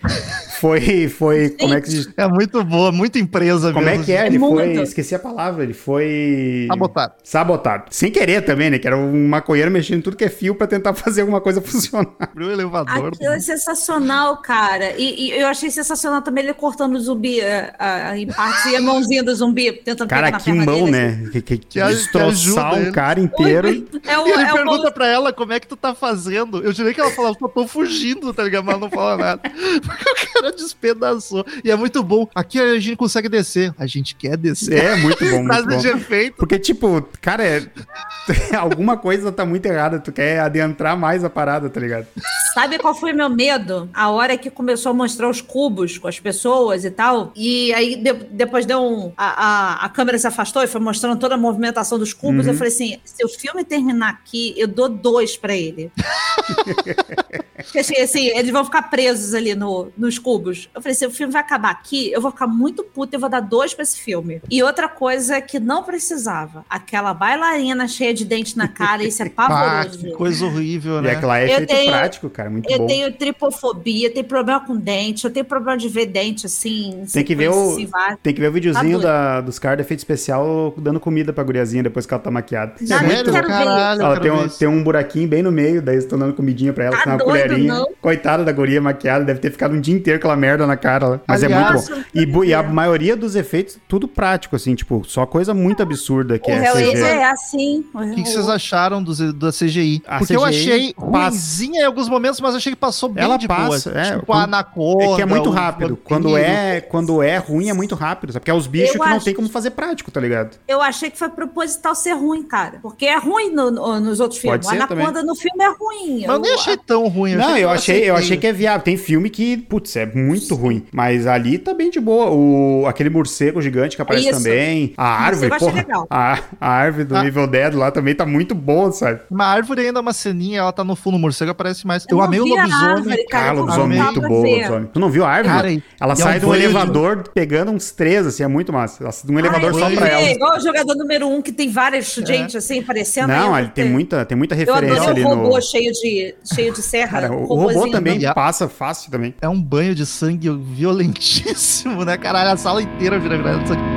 Foi. 0.60 0.75
Foi 1.10 1.50
como 1.52 1.74
é 1.74 1.82
que 1.82 1.90
diz? 1.90 2.10
É 2.18 2.28
muito 2.28 2.64
boa, 2.64 2.92
muita 2.92 3.20
empresa 3.20 3.72
Como 3.74 3.88
é 3.88 3.92
mesmo. 3.92 4.06
que 4.06 4.12
é? 4.12 4.26
Ele 4.26 4.38
muito. 4.40 4.56
foi. 4.56 4.84
Esqueci 4.84 5.16
a 5.16 5.20
palavra. 5.20 5.64
Ele 5.64 5.74
foi. 5.74 6.66
Sabotado. 6.68 7.14
Sabotado. 7.24 7.84
Sem 7.92 8.12
querer 8.12 8.42
também, 8.42 8.70
né? 8.70 8.80
Que 8.80 8.88
era 8.88 8.98
um 8.98 9.28
maconheiro 9.28 9.70
mexendo 9.72 9.98
em 10.00 10.02
tudo 10.02 10.16
que 10.18 10.24
é 10.26 10.30
fio 10.30 10.56
pra 10.56 10.68
tentar 10.68 10.94
fazer 10.96 11.22
alguma 11.22 11.42
coisa 11.42 11.62
funcionar. 11.62 12.10
Abriu 12.20 12.48
o 12.48 12.52
elevador. 12.52 13.08
Aquilo 13.14 13.34
é 13.34 13.40
sensacional, 13.40 14.38
cara. 14.42 14.94
E, 14.98 15.28
e 15.30 15.40
eu 15.40 15.48
achei 15.48 15.70
sensacional 15.70 16.22
também 16.22 16.44
ele 16.44 16.54
cortando 16.54 16.96
o 16.96 17.00
zumbi 17.00 17.40
eh, 17.42 17.74
ah, 17.80 18.18
em 18.18 18.28
partes 18.28 18.66
e 18.66 18.76
a 18.76 18.82
mãozinha 18.82 19.24
do 19.24 19.34
zumbi 19.36 19.72
tentando 19.74 20.08
Cara, 20.10 20.28
pegar 20.28 20.38
na 20.38 20.40
que 20.44 20.46
perna 20.52 20.66
mão, 20.66 20.86
dele, 20.86 20.98
assim. 20.98 21.24
né? 21.24 21.30
Que, 21.32 21.42
que, 21.42 21.58
Que 21.58 21.80
a- 21.82 21.88
que 21.88 21.94
destroçar 21.96 22.74
um 22.76 22.78
ele. 22.82 22.92
cara 22.92 23.20
inteiro. 23.20 23.68
É 24.06 24.18
o, 24.20 24.28
E 24.28 24.32
ele 24.32 24.44
é 24.44 24.52
o 24.52 24.56
pergunta 24.56 24.92
pra 24.92 25.08
ela 25.08 25.34
como 25.34 25.54
é 25.54 25.60
que 25.60 25.68
tu 25.68 25.76
tá 25.76 25.94
fazendo. 25.96 26.64
Eu 26.64 26.72
jurei 26.72 26.94
que 26.94 27.02
ela 27.02 27.12
falava, 27.12 27.36
eu 27.42 27.48
tô 27.50 27.68
fugindo, 27.68 28.34
tá 28.34 28.44
ligado? 28.44 28.64
Mas 28.66 28.76
ela 28.76 28.82
não 28.82 28.90
fala 28.90 29.18
nada. 29.18 29.42
Porque 29.86 30.10
o 30.10 30.42
cara 30.42 30.52
despedaçou. 30.66 31.46
E 31.64 31.72
é 31.72 31.76
muito 31.76 32.04
bom. 32.04 32.28
Aqui 32.36 32.60
a 32.60 32.80
gente 32.80 32.96
consegue 32.96 33.30
descer. 33.30 33.74
A 33.78 33.88
gente 33.88 34.16
quer 34.16 34.38
descer. 34.38 34.78
É, 34.84 34.96
muito 34.96 35.24
bom, 35.24 35.44
muito 35.44 35.68
bom. 35.68 35.78
de 35.78 35.88
efeito. 35.88 36.36
Porque, 36.38 36.60
tipo, 36.60 37.02
cara, 37.22 37.44
é... 37.44 37.64
alguma 38.58 38.98
coisa 38.98 39.32
tá 39.32 39.46
muito 39.46 39.66
errada. 39.66 40.00
Tu 40.00 40.12
quer 40.12 40.40
adentrar 40.40 40.98
mais 40.98 41.24
a 41.24 41.30
parada, 41.30 41.70
tá 41.70 41.80
ligado? 41.80 42.08
Sabe 42.54 42.78
qual 42.80 42.96
foi 42.96 43.14
meu 43.14 43.30
medo? 43.30 43.90
A 43.94 44.10
hora 44.10 44.38
que 44.38 44.50
começou 44.50 44.92
a 44.92 44.94
mostrar 44.94 45.30
os 45.30 45.42
cubos 45.42 45.98
com 45.98 46.08
as 46.08 46.20
pessoas 46.20 46.86
e 46.86 46.92
tal. 46.92 47.32
E 47.36 47.74
aí 47.74 47.96
de- 47.96 48.14
depois 48.32 48.66
deu 48.66 48.80
um. 48.82 49.12
A, 49.16 49.26
a, 49.28 49.86
a 49.86 49.90
câmera 49.90 50.18
se 50.18 50.28
afastou 50.28 50.64
e 50.64 50.68
foi 50.68 50.82
mostrando 50.82 51.20
toda 51.20 51.36
a 51.36 51.38
movimentação 51.38 52.00
dos 52.00 52.14
cubos. 52.14 52.46
Uhum. 52.46 52.52
Eu 52.52 52.58
falei 52.58 52.74
assim: 52.74 52.98
se 53.04 53.24
o 53.26 53.30
filme 53.30 53.64
terminar 53.64 54.10
aqui, 54.10 54.54
eu 54.58 54.68
dou 54.68 54.90
dois 54.90 55.38
pra 55.38 55.56
ele. 55.56 55.92
Porque 57.66 57.80
assim, 57.80 57.98
assim, 57.98 58.28
eles 58.28 58.52
vão 58.52 58.64
ficar 58.64 58.84
presos 58.84 59.34
ali 59.34 59.56
no, 59.56 59.92
nos 59.98 60.20
cubos. 60.20 60.45
Eu 60.74 60.82
falei: 60.82 60.96
se 60.96 61.06
o 61.06 61.12
filme 61.12 61.32
vai 61.34 61.42
acabar 61.42 61.72
aqui, 61.72 62.12
eu 62.12 62.22
vou 62.22 62.32
ficar 62.32 62.48
muito 62.48 62.84
puta 62.84 63.16
e 63.16 63.20
vou 63.20 63.30
dar 63.30 63.40
dois 63.40 63.74
pra 63.74 63.84
esse 63.84 63.98
filme. 64.00 64.42
E 64.50 64.62
outra 64.64 64.88
coisa 64.88 65.40
que 65.42 65.60
não 65.60 65.84
precisava: 65.84 66.66
aquela 66.70 67.14
bailarina 67.14 67.88
cheia 67.88 68.14
de 68.14 68.26
dente 68.26 68.58
na 68.58 68.68
cara, 68.68 69.04
isso 69.04 69.22
é 69.24 69.26
Ah, 69.38 69.48
pavoroso. 69.48 70.00
que 70.00 70.12
coisa 70.12 70.46
horrível, 70.46 71.00
E 71.00 71.02
né? 71.02 71.12
aquela 71.12 71.40
é 71.40 71.44
Eu 71.44 71.50
efeito 71.50 71.70
tenho- 71.70 71.92
prático, 71.92 72.30
cara. 72.30 72.50
Muito 72.50 72.70
Eu 72.72 72.80
bom. 72.80 72.88
tenho 72.88 73.12
tripofobia, 73.14 74.12
tenho 74.12 74.26
problema 74.26 74.60
com 74.60 74.76
dente, 74.76 75.26
eu 75.26 75.32
tenho 75.32 75.46
problema 75.46 75.78
de 75.78 75.88
ver 75.90 76.06
dente 76.08 76.46
assim. 76.46 77.04
Tem 77.12 77.24
que 77.24 77.36
ver 77.36 77.50
o-. 77.50 77.76
Tem 78.22 78.34
que 78.34 78.40
ver 78.42 78.48
o 78.50 78.52
videozinho 78.52 79.00
Tá 79.00 79.06
da, 79.08 79.42
dos 79.42 79.60
caras 79.60 79.78
do 79.78 79.82
efeito 79.82 80.00
especial 80.00 80.74
dando 80.78 81.00
comida 81.00 81.32
pra 81.34 81.44
guriazinha 81.44 81.84
depois 81.84 82.06
que 82.06 82.14
ela 82.14 82.22
tá 82.24 82.32
maquiada. 82.32 82.74
Já 82.82 83.02
nem 83.02 83.10
Sério? 83.18 83.32
quero 83.34 83.48
ver 83.48 83.54
Caralho, 83.54 84.02
eu 84.02 84.06
Ela 84.06 84.20
tem 84.20 84.32
um, 84.32 84.48
tem 84.48 84.68
um 84.68 84.84
buraquinho 84.84 85.28
bem 85.28 85.42
no 85.44 85.52
meio, 85.52 85.82
daí 85.82 85.96
eles 85.96 86.06
estão 86.06 86.18
dando 86.18 86.34
comidinha 86.34 86.74
pra 86.74 86.86
ela 86.86 86.98
Tá 86.98 87.04
com 87.04 87.10
uma 87.10 87.18
doido, 87.18 87.44
colherinha. 87.44 87.74
não? 87.74 87.88
Coitada 88.02 88.44
da 88.44 88.52
guria 88.52 88.82
maquiada, 88.82 89.24
deve 89.26 89.40
ter 89.40 89.52
ficado 89.52 89.76
um 89.76 89.82
dia 89.82 89.94
inteiro 89.96 90.20
com 90.20 90.28
aquela 90.36 90.38
merda 90.38 90.68
na 90.68 90.78
cara. 90.78 91.08
lá. 91.08 91.20
Mas 91.28 91.44
é 91.44 91.46
Aliás- 91.48 91.90
muito 91.90 92.06
bom. 92.32 92.44
E, 92.44 92.50
e 92.50 92.54
a 92.54 92.62
maioria 92.64 93.16
dos 93.16 93.36
efeitos, 93.36 93.78
tudo 93.88 94.08
prático, 94.08 94.56
assim, 94.56 94.76
tipo, 94.76 95.04
só 95.06 95.26
coisa 95.26 95.54
muito 95.54 95.82
absurda 95.82 96.38
que 96.38 96.50
O 96.50 96.54
é 96.54 96.66
Hellraiser 96.66 96.94
CG. 96.94 97.04
é 97.20 97.26
assim. 97.32 97.86
O 97.94 98.16
que, 98.16 98.24
que 98.24 98.30
vocês 98.30 98.48
acharam 98.50 99.02
dos, 99.04 99.18
da 99.34 99.52
CGI? 99.52 100.02
A 100.08 100.20
Porque 100.20 100.36
eu 100.36 100.42
CGI 100.44 100.50
achei 100.72 100.94
passa. 100.94 101.30
ruimzinha 101.30 101.82
em 101.82 101.86
alguns 101.86 102.10
momentos, 102.10 102.40
mas 102.40 102.56
achei 102.56 102.72
que 102.74 102.78
passou 102.78 103.10
bem 103.10 103.24
Ela 103.24 103.38
de 103.38 103.48
passa, 103.48 103.90
boa. 103.92 104.02
é, 104.02 104.12
tipo 104.14 104.26
quando- 104.26 104.40
a 104.40 104.44
anaconda. 104.44 105.04
É 105.06 105.16
que 105.16 105.22
é 105.22 105.26
muito 105.26 105.50
rápido. 105.50 105.98
Quando 106.04 106.38
é, 106.38 106.82
quando 106.82 107.22
é 107.24 107.38
ruim, 107.38 107.70
é 107.70 107.74
muito 107.74 107.96
rápido. 107.96 108.34
Sabe? 108.34 108.42
Porque 108.42 108.52
é 108.52 108.54
os 108.54 108.68
bichos 108.68 108.96
Eu 108.96 109.02
que 109.02 109.10
não 109.10 109.20
tem 109.20 109.34
como 109.34 109.50
fazer 109.50 109.72
prático, 109.72 110.12
tá 110.12 110.20
ligado? 110.20 110.58
Eu 110.68 110.82
achei 110.82 111.10
que 111.10 111.18
foi 111.18 111.30
proposital 111.30 111.96
ser 111.96 112.14
ruim, 112.14 112.44
cara. 112.44 112.80
Porque 112.82 113.06
é 113.06 113.18
ruim 113.18 113.52
no- 113.52 113.72
no- 113.72 114.00
nos 114.00 114.20
outros 114.20 114.42
Pode 114.42 114.68
filmes. 114.68 114.82
Anaconda 114.92 115.24
no 115.24 115.36
filme 115.36 115.64
é 115.64 115.70
ruim. 115.70 116.24
Mas 116.28 116.36
eu 116.36 116.40
nem 116.40 116.54
achei 116.54 116.78
tão 116.78 117.08
ruim. 117.08 117.36
Não, 117.36 117.58
eu 117.58 117.70
achei, 117.70 118.10
eu 118.10 118.16
achei 118.16 118.38
que 118.38 118.48
é 118.48 118.54
viável. 118.54 118.82
Tem 118.84 118.98
filme 118.98 119.30
que, 119.30 119.58
putz, 119.58 119.96
é 119.96 120.06
muito 120.26 120.56
ruim. 120.56 120.86
Mas 120.92 121.28
ali 121.28 121.58
tá 121.58 121.74
bem 121.74 121.90
de 121.90 122.00
boa. 122.00 122.30
O, 122.32 122.86
aquele 122.88 123.10
morcego 123.10 123.62
gigante 123.62 123.96
que 123.96 124.02
aparece 124.02 124.30
Isso. 124.30 124.38
também. 124.44 124.94
A 124.98 125.08
árvore, 125.08 125.50
eu 125.50 125.54
achei 125.54 125.68
porra. 125.68 125.80
legal. 125.82 126.08
A, 126.10 126.40
a 126.60 126.70
árvore 126.70 127.04
do 127.06 127.16
Ah. 127.16 127.26
Evil 127.26 127.48
Dead 127.48 127.74
lá 127.76 127.92
também 127.92 128.16
tá 128.16 128.26
muito 128.26 128.54
boa, 128.56 128.92
sabe? 128.92 129.22
Uma 129.30 129.46
árvore 129.46 129.82
ainda 129.86 130.00
é 130.00 130.02
uma 130.02 130.14
ceninha, 130.14 130.60
ela 130.60 130.72
tá 130.72 130.84
no 130.84 130.96
fundo, 130.96 131.16
o 131.18 131.20
morcego 131.20 131.52
aparece 131.52 131.86
mais. 131.86 132.06
Eu, 132.10 132.18
não 132.18 132.24
amei 132.24 132.40
o 132.40 132.46
lobisomem. 132.46 132.74
árvore, 132.90 133.26
cara. 133.28 133.54
Eu 133.56 133.62
lobisomem 133.62 134.00
é 134.00 134.04
muito 134.04 134.22
ver. 134.22 134.28
lobisomem. 134.28 134.90
Tu 134.94 135.00
não 135.00 135.10
viu 135.10 135.26
a 135.26 135.30
árvore? 135.30 135.56
Cara, 135.56 135.84
Ela 136.02 136.14
e 136.14 136.14
é 136.14 136.16
sai 136.16 136.38
um 136.38 136.40
de 136.40 136.46
um 136.46 136.52
de- 136.52 136.58
elevador 136.64 137.24
pegando 137.34 137.72
uns 137.72 137.92
três, 137.92 138.26
assim, 138.26 138.44
é 138.44 138.48
muito 138.48 138.72
massa. 138.74 139.04
Ela 139.04 139.12
sai 139.12 139.28
de 139.28 139.32
um 139.36 139.40
elevador 139.40 139.70
Ah, 139.70 139.74
só 139.74 139.90
eu 139.90 139.96
pra 139.98 140.08
ela. 140.08 140.30
Igual 140.32 140.58
o 140.58 140.60
jogador 140.60 140.96
número 140.96 141.28
um, 141.28 141.42
que 141.42 141.52
tem 141.52 141.70
várias 141.70 142.06
gente 142.14 142.58
assim, 142.58 142.80
aparecendo. 142.80 143.28
Não, 143.30 143.52
eu 143.54 143.60
ele 143.60 143.70
tem 143.70 143.86
muita, 143.86 144.26
tem 144.26 144.38
muita 144.38 144.56
Eu 144.56 144.60
referência 144.60 145.02
adorei 145.04 145.24
ali 145.24 145.24
o 145.24 145.28
robô 145.36 145.56
no. 145.56 145.62
cheio, 145.62 145.92
de, 145.92 146.36
cheio 146.54 146.74
de 146.74 146.82
serra. 146.82 147.22
Cara, 147.22 147.34
o, 147.34 147.46
robô 147.46 147.90
também 147.90 148.20
passa 148.34 148.68
fácil 148.68 149.12
também. 149.12 149.34
É 149.42 149.48
um 149.50 149.62
banho 149.62 149.94
de 149.96 150.06
sangue 150.16 150.50
violentíssimo, 150.50 152.06
né? 152.06 152.18
Caralho, 152.18 152.52
a 152.52 152.58
sala 152.58 152.82
inteira 152.82 153.20
vira 153.20 153.38
virada 153.38 153.60
de 153.60 153.68
sangue. 153.68 153.95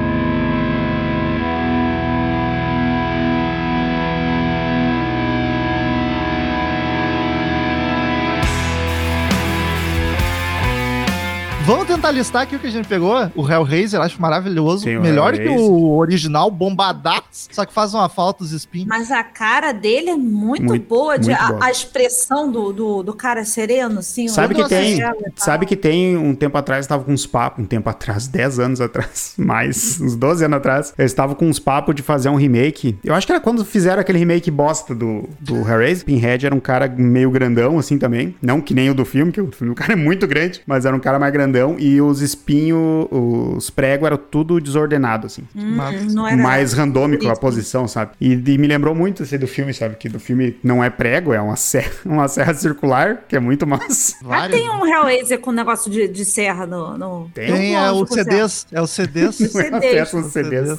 Tentar 12.08 12.12
listar 12.12 12.42
aqui 12.42 12.56
o 12.56 12.58
que 12.58 12.66
a 12.66 12.70
gente 12.70 12.88
pegou. 12.88 13.30
O 13.34 13.46
Hellraiser, 13.46 14.00
eu 14.00 14.02
acho 14.02 14.20
maravilhoso. 14.20 14.84
Sim, 14.84 14.96
o 14.96 15.02
Melhor 15.02 15.34
que 15.34 15.46
o 15.46 15.96
original, 15.96 16.50
bombadaço. 16.50 17.48
Só 17.50 17.66
que 17.66 17.72
faz 17.72 17.92
uma 17.92 18.08
falta 18.08 18.42
os 18.42 18.52
espinhos. 18.52 18.88
Mas 18.88 19.10
a 19.10 19.22
cara 19.22 19.72
dele 19.72 20.10
é 20.10 20.16
muito, 20.16 20.64
Muito- 20.64 20.88
boa, 20.88 21.18
de, 21.18 21.28
muito 21.28 21.62
a, 21.62 21.66
a 21.66 21.70
expressão 21.70 22.50
do, 22.50 22.72
do, 22.72 23.02
do 23.02 23.12
cara 23.12 23.44
sereno, 23.44 23.98
assim. 23.98 24.26
Sabe 24.28 24.54
que 24.54 24.60
olhando 24.62 24.70
tem, 24.70 24.98
sabe 25.36 25.66
que 25.66 25.76
tem 25.76 26.16
um 26.16 26.34
tempo 26.34 26.56
atrás, 26.56 26.86
eu 26.86 26.88
tava 26.88 27.04
com 27.04 27.12
uns 27.12 27.26
papos, 27.26 27.62
um 27.62 27.66
tempo 27.66 27.90
atrás, 27.90 28.26
10 28.28 28.58
anos 28.58 28.80
atrás, 28.80 29.34
mais, 29.36 30.00
uns 30.00 30.16
12 30.16 30.44
anos 30.44 30.56
atrás, 30.56 30.94
eu 30.96 31.04
estava 31.04 31.34
com 31.34 31.46
uns 31.46 31.58
papos 31.58 31.94
de 31.94 32.02
fazer 32.02 32.30
um 32.30 32.36
remake. 32.36 32.96
Eu 33.04 33.14
acho 33.14 33.26
que 33.26 33.32
era 33.32 33.40
quando 33.40 33.64
fizeram 33.64 34.00
aquele 34.00 34.18
remake 34.18 34.50
bosta 34.50 34.94
do, 34.94 35.28
do 35.40 35.56
Hellraiser. 35.56 36.06
Pinhead 36.06 36.46
era 36.46 36.54
um 36.54 36.60
cara 36.60 36.88
meio 36.88 37.30
grandão, 37.30 37.78
assim, 37.78 37.98
também. 37.98 38.34
Não 38.40 38.62
que 38.62 38.72
nem 38.72 38.88
o 38.88 38.94
do 38.94 39.04
filme, 39.04 39.30
que 39.30 39.40
o 39.40 39.52
filme 39.52 39.74
do 39.74 39.76
cara 39.76 39.92
é 39.92 39.96
muito 39.96 40.26
grande, 40.26 40.62
mas 40.66 40.86
era 40.86 40.96
um 40.96 41.00
cara 41.00 41.18
mais 41.18 41.32
grandão. 41.32 41.76
E 41.78 41.97
os 42.00 42.20
espinhos, 42.20 43.06
os 43.10 43.70
pregos 43.70 44.06
eram 44.06 44.16
tudo 44.16 44.60
desordenado, 44.60 45.26
assim. 45.26 45.42
Hum, 45.54 45.76
Massa. 45.76 46.04
não 46.04 46.26
era 46.26 46.36
mais 46.36 46.72
randômico 46.72 47.28
a 47.28 47.32
Isso. 47.32 47.40
posição, 47.40 47.88
sabe? 47.88 48.12
E, 48.20 48.32
e 48.32 48.58
me 48.58 48.66
lembrou 48.66 48.94
muito 48.94 49.22
esse 49.22 49.38
do 49.38 49.46
filme, 49.46 49.72
sabe? 49.72 49.96
Que 49.96 50.08
do 50.08 50.18
filme 50.20 50.56
não 50.62 50.82
é 50.82 50.90
prego, 50.90 51.32
é 51.32 51.40
uma 51.40 51.56
serra, 51.56 51.92
uma 52.04 52.28
serra 52.28 52.54
circular, 52.54 53.24
que 53.28 53.36
é 53.36 53.40
muito 53.40 53.66
massa. 53.66 54.16
Ah, 54.28 54.40
Vários. 54.40 54.58
tem 54.58 54.70
um 54.70 54.86
Hellraiser 54.86 55.38
com 55.40 55.52
negócio 55.52 55.90
de, 55.90 56.06
de 56.08 56.24
serra 56.24 56.66
no. 56.66 56.98
no... 56.98 57.30
Tem. 57.32 57.52
Tem 57.52 57.76
é, 57.76 57.90
o. 57.90 58.06
CDs. 58.06 58.66
É 58.70 58.80
o 58.82 58.86
CDs. 58.86 59.38
Não 59.38 59.60
é 59.60 59.80
CDs. 59.80 60.14
aos 60.14 60.26
CDs. 60.26 60.78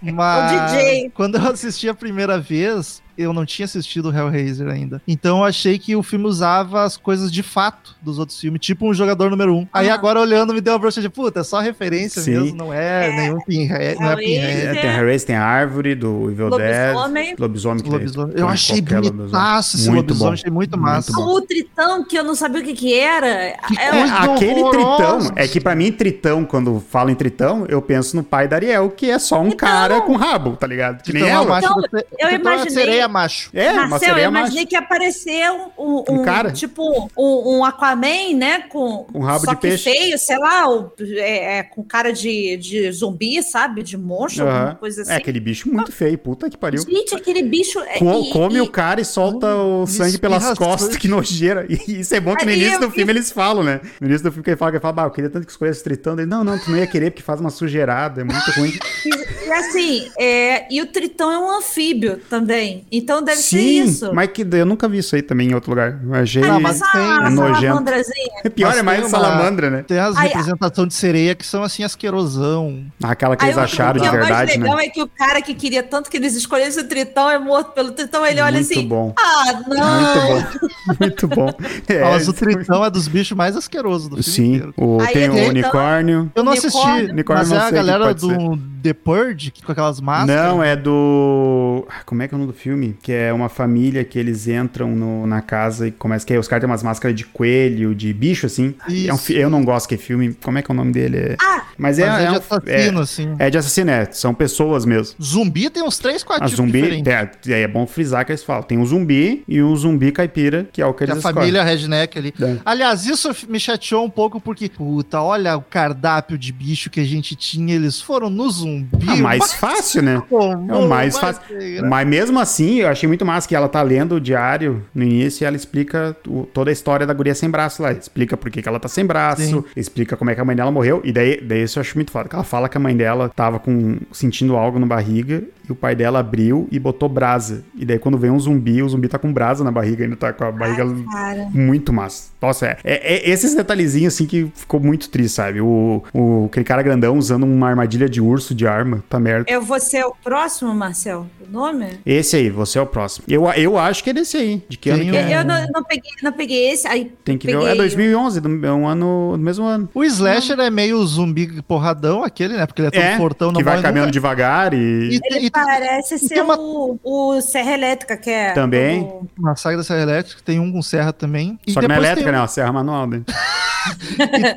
Mas 0.00 0.52
O 0.52 0.76
DJ. 0.76 1.10
quando 1.14 1.36
eu 1.36 1.50
assisti 1.50 1.88
a 1.88 1.94
primeira 1.94 2.38
vez, 2.38 3.02
eu 3.22 3.32
não 3.32 3.44
tinha 3.44 3.64
assistido 3.64 4.10
o 4.10 4.16
Hellraiser 4.16 4.68
ainda. 4.68 5.00
Então 5.06 5.38
eu 5.38 5.44
achei 5.44 5.78
que 5.78 5.94
o 5.96 6.02
filme 6.02 6.26
usava 6.26 6.82
as 6.84 6.96
coisas 6.96 7.30
de 7.30 7.42
fato 7.42 7.94
dos 8.02 8.18
outros 8.18 8.38
filmes, 8.40 8.60
tipo 8.60 8.88
um 8.88 8.94
jogador 8.94 9.30
número 9.30 9.54
um. 9.54 9.66
Aí 9.72 9.88
Ah. 9.90 9.94
agora 9.94 10.20
olhando 10.20 10.52
me 10.54 10.60
deu 10.60 10.72
uma 10.72 10.78
brocha 10.78 11.00
de 11.00 11.08
puta, 11.08 11.40
é 11.40 11.44
só 11.44 11.60
referência 11.60 12.22
Sim. 12.22 12.30
mesmo, 12.32 12.56
não 12.56 12.72
é, 12.72 13.10
nenhum 13.14 13.40
pinhead, 13.40 13.98
não 14.00 14.06
é 14.08 14.12
Hellraiser. 14.12 14.18
pinhead. 14.18 14.66
É, 14.78 14.80
tem 14.80 14.90
a 14.90 14.96
Hellraiser, 14.98 15.26
tem 15.26 15.36
a 15.36 15.44
árvore 15.44 15.94
do 15.94 16.30
Evil 16.30 16.48
Lobisomem. 16.48 17.24
Dead. 17.26 17.38
Lobisomem. 17.40 17.82
que 17.82 17.90
Lobisomem. 17.90 18.32
tem- 18.32 18.40
Eu 18.40 18.46
tem 18.46 18.54
achei 18.54 18.80
bonitaço 18.80 19.76
esse 19.76 19.88
Muito 19.90 20.08
lobisomem, 20.08 20.28
bom. 20.30 20.32
achei 20.34 20.50
muito 20.50 20.70
Muito 20.78 20.82
massa. 20.82 21.12
bom. 21.12 21.22
O 21.36 21.40
Tritão, 21.40 22.04
que 22.04 22.16
eu 22.18 22.24
não 22.24 22.34
sabia 22.34 22.60
o 22.60 22.64
que 22.64 22.74
que 22.74 22.94
era. 22.94 23.56
Que 23.66 23.78
é, 23.78 23.84
É, 23.84 24.02
aquele 24.02 24.60
horrorosa. 24.62 25.18
tritão, 25.18 25.32
é 25.36 25.48
que 25.48 25.60
pra 25.60 25.74
mim, 25.74 25.90
tritão, 25.92 26.44
quando 26.44 26.80
falo 26.90 27.10
em 27.10 27.14
tritão, 27.14 27.64
eu 27.68 27.80
penso 27.82 28.16
no 28.16 28.22
pai 28.22 28.46
da 28.48 28.56
Ariel, 28.56 28.90
que 28.90 29.10
é 29.10 29.18
só 29.18 29.40
um 29.40 29.46
Então- 29.48 29.56
cara 29.58 30.00
com 30.02 30.16
rabo, 30.16 30.56
tá 30.56 30.66
ligado? 30.66 31.02
Que 31.02 31.12
nem 31.12 31.22
Então, 31.22 31.30
é 31.42 31.44
ela. 31.44 31.58
Então, 31.58 31.76
eu 32.18 32.28
é 32.28 32.34
a 32.34 32.38
imaginei- 32.38 32.70
sereia 32.70 33.08
macho. 33.10 33.50
É, 33.52 33.72
uma 33.72 33.88
Marcel, 33.88 34.08
eu 34.08 34.14
sereia 34.14 34.28
imaginei 34.28 34.54
macho. 34.62 34.66
que 34.68 34.74
ia 34.74 34.78
aparecer 34.80 35.50
um, 35.50 35.70
um, 35.78 36.04
Um 36.20 36.22
cara. 36.24 36.52
tipo 36.52 37.08
um, 37.16 37.58
um 37.58 37.64
Aquaman, 37.64 38.34
né? 38.36 38.60
Com 38.68 39.06
Um 39.14 39.20
rabo 39.20 39.44
só 39.44 39.50
de 39.52 39.56
que 39.60 39.68
peixe. 39.68 39.90
feio, 39.90 40.18
sei 40.18 40.38
lá, 40.38 40.70
o- 40.70 40.92
é, 41.16 41.58
é, 41.58 41.62
com 41.62 41.82
cara 41.82 42.12
de, 42.12 42.56
de 42.56 42.90
zumbi, 42.92 43.42
sabe? 43.42 43.82
De 43.82 43.96
monstro, 43.96 44.44
alguma 44.46 44.64
Aham. 44.70 44.74
coisa 44.76 45.02
assim. 45.02 45.12
É 45.12 45.16
aquele 45.16 45.40
bicho 45.40 45.68
muito 45.70 45.92
feio, 45.92 46.16
puta 46.18 46.48
que 46.48 46.56
pariu. 46.56 46.82
Gente, 46.82 47.14
aquele 47.14 47.42
bicho. 47.42 47.78
é- 47.80 47.98
Co- 47.98 48.20
e- 48.26 48.30
come 48.30 48.56
e- 48.56 48.60
o 48.60 48.70
cara 48.70 49.00
e 49.00 49.04
solta 49.04 49.54
o 49.54 49.86
sangue 49.86 50.18
pelas 50.18 50.56
costas, 50.56 50.96
que 50.96 51.08
nojeira. 51.08 51.66
E 51.68 52.00
isso 52.00 52.14
é 52.14 52.20
bom 52.20 52.34
que 52.36 52.44
no 52.44 52.52
início 52.52 52.74
eu- 52.74 52.80
do 52.80 52.90
filme 52.90 53.12
eles 53.12 53.30
falam, 53.32 53.62
né? 53.64 53.80
No 54.00 54.06
início 54.06 54.24
do 54.24 54.30
filme 54.32 54.44
que 54.44 54.50
ele 54.50 54.56
fala, 54.56 54.70
que 54.70 54.76
ele 54.76 54.82
fala, 54.82 54.92
bah, 54.92 55.04
eu 55.04 55.10
queria 55.10 55.30
tanto 55.30 55.44
que 55.46 55.52
escolhesse 55.52 55.82
tritão. 55.82 56.12
Ele, 56.14 56.26
não, 56.26 56.44
não, 56.44 56.58
tu 56.58 56.70
não 56.70 56.76
ia 56.78 56.86
querer 56.86 57.10
porque 57.10 57.22
faz 57.22 57.40
uma 57.40 57.50
sujeirada, 57.50 58.20
é 58.20 58.24
muito 58.24 58.50
ruim. 58.52 58.72
E, 59.02 59.46
e 59.48 59.52
assim, 59.52 60.10
é, 60.18 60.66
e 60.72 60.80
o 60.82 60.86
Tritão 60.86 61.30
é 61.32 61.38
um 61.38 61.50
anfíbio 61.58 62.20
também. 62.28 62.84
Então 63.00 63.22
deve 63.22 63.38
ser 63.38 63.58
Sim, 63.58 63.82
isso. 63.84 64.14
mas 64.14 64.28
que 64.30 64.46
eu 64.50 64.66
nunca 64.66 64.88
vi 64.88 64.98
isso 64.98 65.14
aí 65.16 65.22
também 65.22 65.50
em 65.50 65.54
outro 65.54 65.70
lugar. 65.70 65.98
Eu 66.04 66.14
achei 66.14 66.42
Não, 66.42 66.60
mas 66.60 66.78
tem- 66.80 67.00
é 67.00 67.30
nojento. 67.30 67.60
salamandrazinha. 67.60 68.30
É 68.44 68.48
pior, 68.48 68.68
Mas 68.68 68.78
é 68.78 68.82
mais 68.82 69.00
uma- 69.00 69.08
salamandra, 69.08 69.70
né? 69.70 69.84
Tem 69.86 69.98
as 69.98 70.16
representações 70.16 70.88
de 70.88 70.94
sereia 70.94 71.34
que 71.34 71.46
são 71.46 71.62
assim 71.62 71.82
asquerosão. 71.84 72.84
Aquela 73.02 73.36
que 73.36 73.44
Aí 73.44 73.50
eles 73.50 73.58
o- 73.58 73.64
acharam 73.64 74.00
o 74.00 74.02
de 74.02 74.08
que 74.08 74.14
é 74.14 74.18
verdade, 74.18 74.34
mais 74.34 74.60
legal 74.60 74.76
né? 74.76 74.84
é 74.84 74.88
que 74.88 75.02
o 75.02 75.06
cara 75.08 75.42
que 75.42 75.54
queria 75.54 75.82
tanto 75.82 76.10
que 76.10 76.16
eles 76.16 76.34
escolhessem 76.34 76.82
o 76.82 76.88
Tritão 76.88 77.30
é 77.30 77.38
morto 77.38 77.72
pelo 77.72 77.92
Tritão. 77.92 78.24
Ele 78.26 78.40
olha 78.40 78.58
Muito 78.60 78.72
assim: 78.72 78.86
bom. 78.88 79.14
Ah, 79.18 79.60
não. 79.68 80.30
Muito 80.30 80.48
bom. 80.48 80.70
Muito 81.00 81.28
bom. 81.28 81.50
É, 81.88 82.02
Mas 82.04 82.28
o 82.28 82.32
tritão 82.32 82.84
é 82.84 82.90
dos 82.90 83.08
bichos 83.08 83.36
mais 83.36 83.56
asquerosos 83.56 84.08
do 84.08 84.22
filme 84.22 84.60
Sim, 84.60 84.72
o, 84.76 85.00
Aí 85.00 85.12
tem 85.12 85.24
é 85.24 85.30
o 85.30 85.48
unicórnio. 85.48 86.30
Eu 86.34 86.44
não 86.44 86.52
assisti, 86.52 86.78
Unicórnio 87.10 87.24
mas 87.26 87.50
não 87.50 87.56
é 87.56 87.64
a 87.64 87.68
o 87.68 87.72
galera 87.72 88.14
do 88.14 88.56
The 88.82 88.92
Purge, 88.94 89.50
que- 89.50 89.62
com 89.62 89.72
aquelas 89.72 90.00
máscaras. 90.00 90.42
Não, 90.52 90.62
é 90.62 90.74
do. 90.76 91.86
Ah, 91.88 92.02
Como 92.04 92.22
é 92.22 92.28
que 92.28 92.34
é 92.34 92.36
o 92.36 92.38
nome 92.40 92.52
do 92.52 92.56
filme? 92.58 92.96
Que 93.02 93.12
é 93.12 93.32
uma 93.32 93.48
família 93.48 94.02
que 94.04 94.18
eles 94.18 94.48
entram 94.48 94.88
no- 94.94 95.26
na 95.26 95.40
casa 95.40 95.88
e 95.88 95.90
começa. 95.90 96.26
Que 96.26 96.32
aí 96.32 96.38
os 96.38 96.48
caras 96.48 96.62
têm 96.62 96.70
umas 96.70 96.82
máscaras 96.82 97.16
de 97.16 97.24
coelho, 97.24 97.94
de 97.94 98.12
bicho, 98.12 98.46
assim. 98.46 98.74
É 99.06 99.12
um 99.12 99.18
fi- 99.18 99.36
eu 99.36 99.50
não 99.50 99.64
gosto 99.64 99.88
que 99.88 99.94
é 99.94 99.98
filme. 99.98 100.34
Como 100.42 100.58
é 100.58 100.62
que 100.62 100.70
é 100.70 100.74
o 100.74 100.76
nome 100.76 100.92
dele? 100.92 101.16
É... 101.18 101.36
Ah, 101.40 101.64
Mas 101.78 101.98
é, 101.98 102.06
Mas 102.06 102.20
é, 102.20 102.22
é 102.22 102.26
de 102.26 102.32
um- 102.34 102.36
assassino, 102.38 103.00
assim. 103.00 103.36
é, 103.38 103.46
é 103.46 103.50
de 103.50 103.58
assassino, 103.58 103.90
é. 103.90 104.04
São 104.12 104.34
pessoas 104.34 104.84
mesmo. 104.84 105.14
Zumbi 105.22 105.70
tem 105.70 105.82
uns 105.82 105.98
três, 105.98 106.22
quatro 106.22 106.44
A 106.44 106.46
tipos 106.48 106.56
zumbi. 106.64 106.82
diferentes. 106.82 107.12
É, 107.48 107.62
é 107.62 107.68
bom 107.68 107.86
frisar 107.86 108.24
que 108.26 108.32
eles 108.32 108.44
falam. 108.44 108.62
Tem 108.62 108.78
o 108.78 108.84
zumbi 108.84 109.42
e 109.48 109.62
o 109.62 109.74
zumbi 109.76 110.12
caipira, 110.12 110.68
que 110.72 110.82
é 110.82 110.86
o 110.86 110.92
que 110.92 111.04
eles 111.04 111.14
a 111.14 111.18
escolhem. 111.18 111.34
família 111.38 111.62
redneck 111.62 112.18
ali. 112.18 112.34
É. 112.40 112.56
Aliás, 112.66 113.06
isso 113.06 113.30
me 113.48 113.58
chateou 113.58 114.04
um 114.04 114.10
pouco 114.10 114.40
porque, 114.40 114.68
puta, 114.68 115.22
olha 115.22 115.56
o 115.56 115.62
cardápio 115.62 116.36
de 116.36 116.52
bicho 116.52 116.90
que 116.90 117.00
a 117.00 117.04
gente 117.04 117.34
tinha, 117.34 117.74
eles 117.74 118.00
foram 118.00 118.28
no 118.28 118.48
zumbi. 118.50 118.69
Ah, 119.06 119.16
mais 119.16 119.52
fácil, 119.52 120.02
né? 120.02 120.22
É 120.68 120.74
o 120.74 120.88
mais 120.88 121.18
fácil. 121.18 121.42
ser 121.48 121.82
Mas 121.82 122.06
mesmo 122.06 122.38
assim, 122.38 122.80
eu 122.80 122.88
achei 122.88 123.06
muito 123.06 123.24
massa 123.24 123.48
que 123.48 123.54
ela 123.54 123.68
tá 123.68 123.82
lendo 123.82 124.16
o 124.16 124.20
diário 124.20 124.82
no 124.94 125.02
início 125.02 125.44
e 125.44 125.46
ela 125.46 125.56
explica 125.56 126.16
o- 126.26 126.44
toda 126.44 126.70
a 126.70 126.72
história 126.72 127.06
da 127.06 127.12
guria 127.14 127.34
sem 127.34 127.50
braço 127.50 127.82
lá. 127.82 127.92
Explica 127.92 128.36
por 128.36 128.50
que, 128.50 128.62
que 128.62 128.68
ela 128.68 128.78
tá 128.80 128.88
sem 128.88 129.04
braço, 129.04 129.42
Sim. 129.42 129.64
explica 129.76 130.16
como 130.16 130.30
é 130.30 130.34
que 130.34 130.40
a 130.40 130.44
mãe 130.44 130.54
dela 130.56 130.70
morreu. 130.70 131.00
E 131.04 131.12
daí, 131.12 131.40
daí 131.40 131.62
isso 131.62 131.78
eu 131.78 131.80
acho 131.82 131.96
muito 131.96 132.10
foda. 132.10 132.28
Que 132.28 132.34
ela 132.34 132.44
fala 132.44 132.68
que 132.68 132.76
a 132.76 132.80
mãe 132.80 132.96
dela 132.96 133.28
tava 133.28 133.58
com, 133.58 133.98
sentindo 134.12 134.56
algo 134.56 134.78
na 134.78 134.86
barriga 134.86 135.42
e 135.68 135.72
o 135.72 135.74
pai 135.74 135.94
dela 135.94 136.20
abriu 136.20 136.68
e 136.70 136.78
botou 136.78 137.08
brasa. 137.08 137.62
E 137.76 137.84
daí 137.84 137.98
quando 137.98 138.18
vem 138.18 138.30
um 138.30 138.38
zumbi, 138.38 138.82
o 138.82 138.88
zumbi 138.88 139.08
tá 139.08 139.18
com 139.18 139.32
brasa 139.32 139.62
na 139.64 139.70
barriga, 139.70 140.04
ainda 140.04 140.16
tá 140.16 140.32
com 140.32 140.44
a 140.44 140.52
barriga 140.52 140.84
cara. 141.12 141.48
muito 141.52 141.92
massa. 141.92 142.30
Nossa, 142.40 142.66
é, 142.66 142.76
é- 142.84 143.16
é 143.16 143.30
esses 143.30 143.54
detalhezinhos 143.54 144.14
assim 144.14 144.26
que 144.26 144.50
ficou 144.54 144.80
muito 144.80 145.08
triste, 145.10 145.34
sabe? 145.34 145.60
O, 145.60 146.02
o, 146.12 146.46
aquele 146.50 146.64
cara 146.64 146.82
grandão 146.82 147.16
usando 147.16 147.44
uma 147.44 147.68
armadilha 147.68 148.08
de 148.08 148.20
urso 148.20 148.54
de 148.60 148.66
arma, 148.66 149.02
tá 149.08 149.18
merda. 149.18 149.46
Eu 149.50 149.62
vou 149.62 149.80
ser 149.80 150.04
o 150.04 150.14
próximo, 150.22 150.74
Marcel? 150.74 151.26
O 151.48 151.50
nome? 151.50 151.98
Esse 152.04 152.36
aí, 152.36 152.50
você 152.50 152.78
é 152.78 152.82
o 152.82 152.86
próximo. 152.86 153.24
Eu, 153.26 153.48
eu 153.52 153.78
acho 153.78 154.04
que 154.04 154.10
é 154.10 154.12
desse 154.12 154.36
aí. 154.36 154.62
De 154.68 154.76
que 154.76 154.90
ano 154.90 154.98
Tem 155.00 155.10
que 155.10 155.16
um- 155.16 155.20
é? 155.20 155.40
Eu 155.40 155.44
não, 155.44 155.66
não 155.74 155.82
peguei, 155.82 156.10
não 156.22 156.32
peguei 156.32 156.70
esse. 156.70 156.86
Aí 156.86 157.10
Tem 157.24 157.38
que 157.38 157.46
ver. 157.46 157.54
peguei 157.56 157.72
É 157.72 157.74
2011, 157.74 158.40
do- 158.40 158.66
é 158.66 158.70
um 158.72 158.86
ano, 158.86 159.32
do 159.32 159.42
mesmo 159.42 159.64
ano. 159.64 159.88
O 159.94 160.04
Slasher 160.04 160.60
é 160.60 160.68
meio 160.68 161.02
zumbi 161.06 161.62
porradão, 161.62 162.22
aquele, 162.22 162.54
né? 162.56 162.66
Porque 162.66 162.82
ele 162.82 162.88
é 162.88 162.90
todo 162.90 163.02
É, 163.02 163.16
fortão, 163.16 163.50
não 163.50 163.58
que 163.58 163.64
vai 163.64 163.80
caminhando 163.80 164.06
nunca. 164.08 164.12
devagar 164.12 164.74
e... 164.74 164.76
E, 164.76 165.20
Ele 165.24 165.46
e 165.46 165.50
parece 165.50 166.18
tem 166.18 166.28
ser 166.28 166.42
uma- 166.42 166.58
o, 166.58 166.98
o 167.02 167.40
Serra 167.40 167.72
Elétrica, 167.72 168.16
que 168.16 168.28
é. 168.30 168.52
Também. 168.52 169.00
o- 169.00 169.26
na 169.38 169.56
saga 169.56 169.78
da 169.78 169.82
Serra 169.82 170.02
Elétrica 170.02 170.42
tem 170.44 170.60
um 170.60 170.70
com 170.70 170.82
serra 170.82 171.12
também. 171.12 171.58
E 171.66 171.72
Só 171.72 171.80
que 171.80 171.88
não 171.88 171.94
é 171.94 171.98
elétrica, 171.98 172.24
tem 172.24 172.32
né? 172.32 172.38
Uma 172.40 172.46
serra 172.48 172.72
manual, 172.72 173.06
né? 173.06 173.22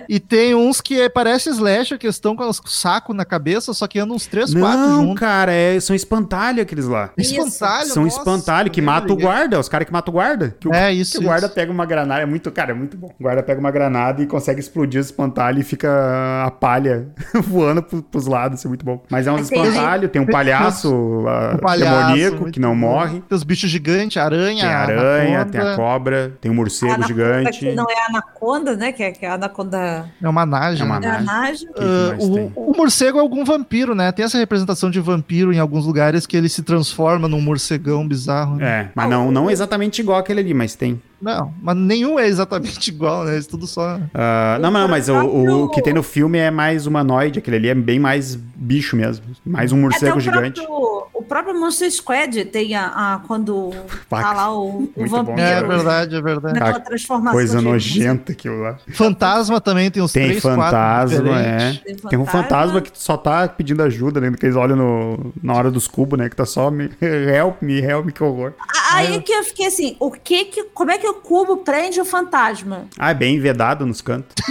E 0.10 0.20
tem 0.20 0.54
uns 0.54 0.82
que 0.82 1.00
é, 1.00 1.08
parece 1.08 1.50
slasher, 1.50 1.98
que 1.98 2.08
estão 2.08 2.36
com 2.36 2.48
os 2.48 2.62
saco 2.66 3.14
na 3.14 3.24
cabeça, 3.24 3.74
só 3.74 3.88
que 3.88 3.93
andam 4.00 4.16
uns 4.16 4.26
3, 4.28 4.54
4 4.54 4.80
Não, 4.80 5.02
juntos. 5.04 5.20
cara, 5.20 5.52
é- 5.52 5.80
são 5.80 5.96
espantalho 5.96 6.62
aqueles 6.62 6.86
lá. 6.86 7.10
Isso. 7.18 7.34
Espantalho, 7.36 7.88
São 7.88 8.04
nossa, 8.04 8.18
espantalho 8.18 8.72
que 8.72 8.82
mata 8.82 9.12
o 9.12 9.16
guarda, 9.18 9.60
os 9.60 9.70
caras 9.70 9.86
que 9.88 9.94
matam 9.94 10.12
o 10.12 10.16
guarda. 10.16 10.56
Que 10.60 10.68
o, 10.68 10.74
É, 10.74 10.92
isso, 10.94 11.14
que 11.14 11.18
o 11.20 11.28
guarda 11.28 11.46
isso. 11.48 11.56
pega 11.56 11.72
uma 11.72 11.86
granada, 11.86 12.22
é 12.22 12.26
muito, 12.26 12.52
cara, 12.52 12.72
é 12.72 12.74
muito 12.74 12.98
bom. 12.98 13.12
O 13.20 13.24
guarda 13.24 13.42
pega 13.44 13.60
uma 13.60 13.72
granada 13.72 14.22
e 14.22 14.26
consegue 14.28 14.60
explodir 14.60 15.00
os 15.00 15.08
espantalho 15.08 15.60
e 15.60 15.64
fica 15.64 16.44
a 16.46 16.52
palha 16.52 17.08
voando 17.48 17.82
pro, 17.84 18.02
pros 18.04 18.26
lados, 18.28 18.60
isso 18.60 18.68
é 18.68 18.70
muito 18.70 18.86
bom. 18.86 19.02
Mas 19.10 19.28
é 19.28 19.32
uns 19.32 19.48
Tem- 19.50 19.62
espantalho, 19.64 20.10
tem 20.10 20.22
um 20.22 20.26
palhaço, 20.26 21.26
ah, 21.28 21.54
Um 21.56 21.58
palhaço, 21.60 22.02
demoníaco 22.14 22.52
que 22.52 22.60
não 22.60 22.70
bom. 22.72 22.76
morre. 22.88 23.22
Tem 23.28 23.36
os 23.36 23.44
bichos 23.44 23.70
gigantes, 23.70 24.18
aranha, 24.18 24.62
Tem 24.62 24.70
a 24.70 24.80
aranha, 24.80 25.36
anaconda. 25.42 25.52
tem 25.52 25.62
a 25.62 25.76
cobra, 25.76 26.34
tem 26.42 26.52
um 26.52 26.56
morcego 26.56 26.94
Anaconda, 26.94 27.08
gigante. 27.08 27.60
que 27.60 27.76
não 27.76 27.86
é 27.90 27.94
a 28.02 28.06
anaconda, 28.10 28.76
né? 28.76 28.92
Que 28.92 29.04
é, 29.04 29.12
que 29.12 29.26
é 29.26 29.30
a 29.30 29.34
anaconda 29.36 30.06
É 30.22 30.28
uma 30.30 30.46
nage. 30.46 30.82
É 30.82 30.86
uma 30.86 31.00
que 31.00 31.06
Ah, 31.08 31.22
mais 31.22 31.62
o, 31.64 32.72
o 32.72 32.78
morcego 32.78 33.18
é 33.18 33.22
algum 33.22 33.44
vampiro, 33.44 33.83
né? 33.94 34.12
Tem 34.12 34.24
essa 34.26 34.38
representação 34.38 34.90
de 34.90 35.00
vampiro 35.00 35.52
em 35.52 35.60
alguns 35.60 35.86
lugares 35.86 36.26
que 36.26 36.38
ele 36.38 36.48
se 36.48 36.64
transforma 36.64 37.28
num 37.28 37.42
morcegão 37.42 38.08
bizarro. 38.08 38.56
né? 38.58 38.66
É, 38.66 38.90
mas 38.96 39.10
não, 39.10 39.32
não 39.32 39.52
exatamente 39.52 40.00
igual 40.02 40.18
aquele 40.18 40.40
ali, 40.40 40.54
mas 40.54 40.76
tem. 40.76 41.02
Não, 41.24 41.54
mas 41.62 41.76
nenhum 41.78 42.20
é 42.20 42.28
exatamente 42.28 42.90
igual, 42.92 43.24
né? 43.24 43.38
Isso 43.38 43.50
tudo 43.50 43.66
só. 43.66 44.00
Ah, 44.14 44.58
não, 44.62 44.70
não, 44.70 44.88
mas 44.88 45.08
o, 45.08 45.14
o, 45.16 45.64
o 45.64 45.70
que 45.70 45.82
tem 45.82 45.94
no 45.94 46.04
filme 46.04 46.38
é 46.38 46.52
mais 46.52 46.86
humanoide, 46.86 47.40
aquele 47.40 47.56
ali 47.58 47.70
é 47.70 47.76
bem 47.76 47.98
mais 48.00 48.36
bicho 48.36 48.96
mesmo. 48.96 49.26
Mais 49.46 49.72
um 49.72 49.78
morcego 49.82 50.08
Até 50.08 50.18
o 50.18 50.20
gigante. 50.20 50.62
Próprio, 50.62 51.08
o 51.14 51.24
próprio 51.24 51.60
Monster 51.60 51.90
Squad 51.92 52.46
tem 52.46 52.76
a, 52.76 52.86
a- 52.88 53.20
quando 53.28 53.72
Pá, 54.10 54.22
tá 54.24 54.34
lá 54.34 54.54
o, 54.54 54.68
o 54.68 54.72
muito 54.98 55.10
bom, 55.10 55.24
vampiro. 55.24 55.42
É 55.42 55.64
verdade, 55.64 56.16
é 56.16 56.22
verdade. 56.22 56.60
Naquela 56.60 56.80
transformação. 56.80 57.32
Coisa 57.34 57.62
nojenta 57.62 58.32
aquilo 58.34 58.62
lá. 58.62 58.78
Fantasma 58.94 59.60
também 59.62 59.90
tem 59.92 60.02
uns 60.04 60.12
Tem 60.14 60.28
três, 60.28 60.42
quatro 60.42 60.62
fantasma, 60.62 61.40
é. 61.40 61.74
Tem 61.84 61.96
Tem 61.96 62.20
um 62.20 62.26
fantasma. 62.26 62.44
fantasma 62.44 62.82
que 62.82 62.92
só 62.94 63.16
tá 63.18 63.48
pedindo 63.48 63.82
ajuda, 63.84 64.20
né? 64.20 64.32
Que 64.38 64.46
eles 64.46 64.56
olham 64.56 64.76
no, 64.76 65.34
na 65.42 65.54
hora 65.54 65.70
dos 65.72 65.88
cubos, 65.88 66.18
né? 66.20 66.30
Que 66.30 66.36
tá 66.36 66.46
só 66.46 66.70
me, 66.72 66.90
help 67.02 67.62
me, 67.62 67.80
help 67.80 68.06
me, 68.06 68.12
que 68.12 68.24
horror. 68.24 68.54
Aí 68.94 69.22
que 69.22 69.32
eu 69.32 69.44
fiquei 69.44 69.68
assim, 69.68 69.96
o 70.00 70.12
que 70.12 70.46
que, 70.46 70.64
como 70.74 70.92
é 70.92 70.98
que 70.98 71.06
o 71.14 71.22
cubo 71.22 71.58
prende 71.58 72.02
o 72.02 72.06
fantasma? 72.06 72.88
Ah, 72.98 73.12
é 73.12 73.14
bem 73.14 73.40
vedado 73.40 73.86
nos 73.86 74.02
cantos. 74.02 74.34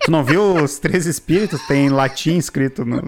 tu 0.00 0.10
não 0.10 0.24
viu 0.24 0.54
os 0.56 0.78
três 0.78 1.06
espíritos? 1.06 1.60
Tem 1.66 1.88
latim 1.88 2.36
escrito 2.36 2.84
no- 2.84 3.02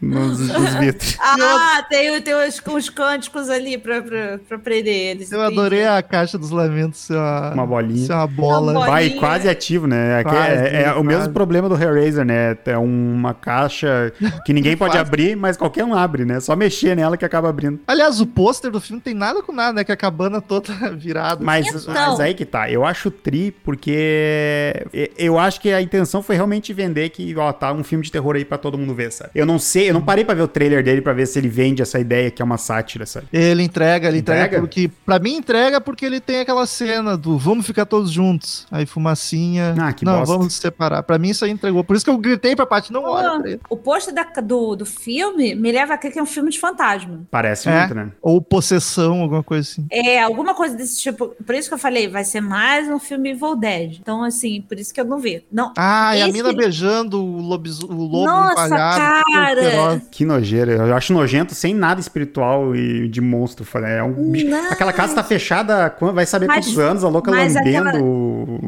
nos, 0.00 0.38
nos 0.48 0.74
vidros. 0.74 1.16
Ah, 1.20 1.84
tem, 1.88 2.20
tem 2.20 2.34
os, 2.34 2.60
os 2.66 2.88
cânticos 2.90 3.48
ali 3.48 3.78
pra, 3.78 4.02
pra, 4.02 4.38
pra 4.48 4.58
prender 4.58 4.94
eles. 4.94 5.32
Eu 5.32 5.40
entendi. 5.42 5.58
adorei 5.60 5.86
a 5.86 6.02
caixa 6.02 6.36
dos 6.38 6.50
lamentos 6.50 7.00
ser 7.00 7.14
uma, 7.16 7.52
Uma 7.54 7.66
bolinha. 7.66 8.06
ser 8.06 8.12
uma 8.12 8.26
bola. 8.26 8.72
Uma 8.72 8.86
Vai 8.86 9.10
quase 9.10 9.48
ativo, 9.48 9.86
né? 9.86 10.18
Aqui 10.20 10.30
Quase, 10.30 10.50
é, 10.52 10.82
é 10.82 10.90
o 10.90 10.94
quase. 10.94 11.06
mesmo 11.06 11.32
problema 11.32 11.68
do 11.68 11.74
Hellraiser, 11.82 12.24
né? 12.24 12.56
É 12.66 12.76
uma 12.78 13.32
caixa 13.34 14.12
que 14.44 14.52
ninguém 14.52 14.76
pode 14.76 14.92
Quase. 14.92 15.06
abrir, 15.08 15.36
mas 15.36 15.56
qualquer 15.56 15.84
um 15.84 15.94
abre, 15.94 16.24
né? 16.24 16.40
Só 16.40 16.54
mexer 16.54 16.94
nela 16.96 17.16
que 17.16 17.24
acaba 17.24 17.48
abrindo. 17.48 17.80
Aliás, 17.86 18.20
o 18.20 18.26
pôster 18.26 18.70
do 18.70 18.80
filme 18.80 19.00
tem 19.00 19.14
nada 19.14 19.42
com 19.42 19.52
nada, 19.52 19.72
né? 19.72 19.84
Que 19.84 19.92
a 19.92 19.96
cabana 19.96 20.40
toda 20.40 20.72
virada. 20.94 21.42
Mas, 21.44 21.66
Então. 21.66 21.94
mas 21.94 22.20
aí 22.20 22.34
que 22.34 22.44
tá. 22.44 22.70
Eu 22.70 22.84
acho 22.84 23.10
tri 23.10 23.50
porque 23.50 24.86
eu 25.16 25.38
acho 25.38 25.60
que 25.60 25.72
a 25.72 25.80
intenção 25.80 26.22
foi 26.22 26.33
foi 26.34 26.36
realmente 26.36 26.72
vender 26.72 27.08
que, 27.10 27.34
ó, 27.36 27.52
tá 27.52 27.72
um 27.72 27.84
filme 27.84 28.04
de 28.04 28.10
terror 28.10 28.34
aí 28.34 28.44
pra 28.44 28.58
todo 28.58 28.76
mundo 28.76 28.92
ver, 28.94 29.12
sabe? 29.12 29.30
Eu 29.34 29.46
não 29.46 29.58
sei, 29.58 29.88
eu 29.90 29.94
não 29.94 30.02
parei 30.02 30.24
pra 30.24 30.34
ver 30.34 30.42
o 30.42 30.48
trailer 30.48 30.82
dele 30.82 31.00
pra 31.00 31.12
ver 31.12 31.26
se 31.26 31.38
ele 31.38 31.48
vende 31.48 31.80
essa 31.80 31.98
ideia 31.98 32.28
que 32.30 32.42
é 32.42 32.44
uma 32.44 32.58
sátira, 32.58 33.06
sabe? 33.06 33.26
Ele 33.32 33.62
entrega, 33.62 34.08
ele 34.08 34.18
entrega, 34.18 34.44
Entrega? 34.46 34.60
porque. 34.60 34.90
Pra 35.06 35.18
mim, 35.20 35.36
entrega 35.36 35.80
porque 35.80 36.04
ele 36.04 36.20
tem 36.20 36.40
aquela 36.40 36.66
cena 36.66 37.16
do 37.16 37.38
vamos 37.38 37.64
ficar 37.66 37.86
todos 37.86 38.10
juntos. 38.10 38.66
Aí 38.70 38.84
fumacinha. 38.84 39.74
Ah, 39.80 39.92
que 39.92 40.04
não, 40.04 40.18
bosta. 40.18 40.34
vamos 40.36 40.54
se 40.54 40.60
separar. 40.60 41.02
Pra 41.04 41.18
mim, 41.18 41.30
isso 41.30 41.44
aí 41.44 41.50
entregou. 41.52 41.84
Por 41.84 41.94
isso 41.94 42.04
que 42.04 42.10
eu 42.10 42.18
gritei 42.18 42.56
pra 42.56 42.66
Paty, 42.66 42.92
não 42.92 43.04
olha 43.04 43.28
Ah, 43.28 43.40
pra 43.40 43.50
ele. 43.50 43.60
o 43.70 43.76
pôster 43.76 44.12
da- 44.12 44.24
do, 44.40 44.74
do 44.74 44.84
filme 44.86 45.54
me 45.54 45.70
leva 45.70 45.94
a 45.94 45.98
crer 45.98 46.12
que 46.12 46.18
é 46.18 46.22
um 46.22 46.26
filme 46.26 46.50
de 46.50 46.58
fantasma. 46.58 47.22
Parece 47.30 47.68
É. 47.68 47.78
muito, 47.80 47.94
né? 47.94 48.10
Ou 48.20 48.40
possessão, 48.42 49.20
alguma 49.22 49.42
coisa 49.42 49.68
assim. 49.68 49.86
É, 49.90 50.20
alguma 50.20 50.54
coisa 50.54 50.76
desse 50.76 50.98
tipo. 51.00 51.28
Por 51.46 51.54
isso 51.54 51.68
que 51.68 51.74
eu 51.74 51.78
falei, 51.78 52.08
vai 52.08 52.24
ser 52.24 52.40
mais 52.40 52.88
um 52.88 52.98
filme 52.98 53.30
Evil 53.30 53.54
Dead. 53.54 53.98
Então, 54.00 54.22
assim, 54.24 54.62
por 54.68 54.78
isso 54.80 54.92
que 54.92 55.00
eu 55.00 55.04
não 55.04 55.18
vi. 55.18 55.44
Não. 55.52 55.72
Ah, 55.76 56.16
e 56.16 56.22
a 56.24 56.32
mina 56.32 56.52
beijando 56.52 57.22
o, 57.22 57.40
lobis, 57.40 57.80
o 57.80 57.86
lobo 57.92 58.24
Nossa, 58.26 58.66
empalhado. 58.66 59.24
cara! 59.32 60.02
Que 60.10 60.24
nojeira. 60.24 60.72
Eu 60.72 60.94
acho 60.94 61.12
nojento 61.12 61.54
sem 61.54 61.74
nada 61.74 62.00
espiritual 62.00 62.74
e 62.74 63.08
de 63.08 63.20
monstro. 63.20 63.64
falei, 63.64 63.92
É 63.94 64.02
um. 64.02 64.32
Não. 64.44 64.70
Aquela 64.72 64.92
casa 64.92 65.14
tá 65.14 65.22
fechada, 65.24 65.94
vai 66.12 66.26
saber 66.26 66.46
Mas- 66.46 66.64
quantos 66.66 66.78
anos, 66.78 67.04
a 67.04 67.08
louca 67.08 67.30
mas 67.30 67.54
lambendo 67.54 67.88
aquela- 67.88 68.04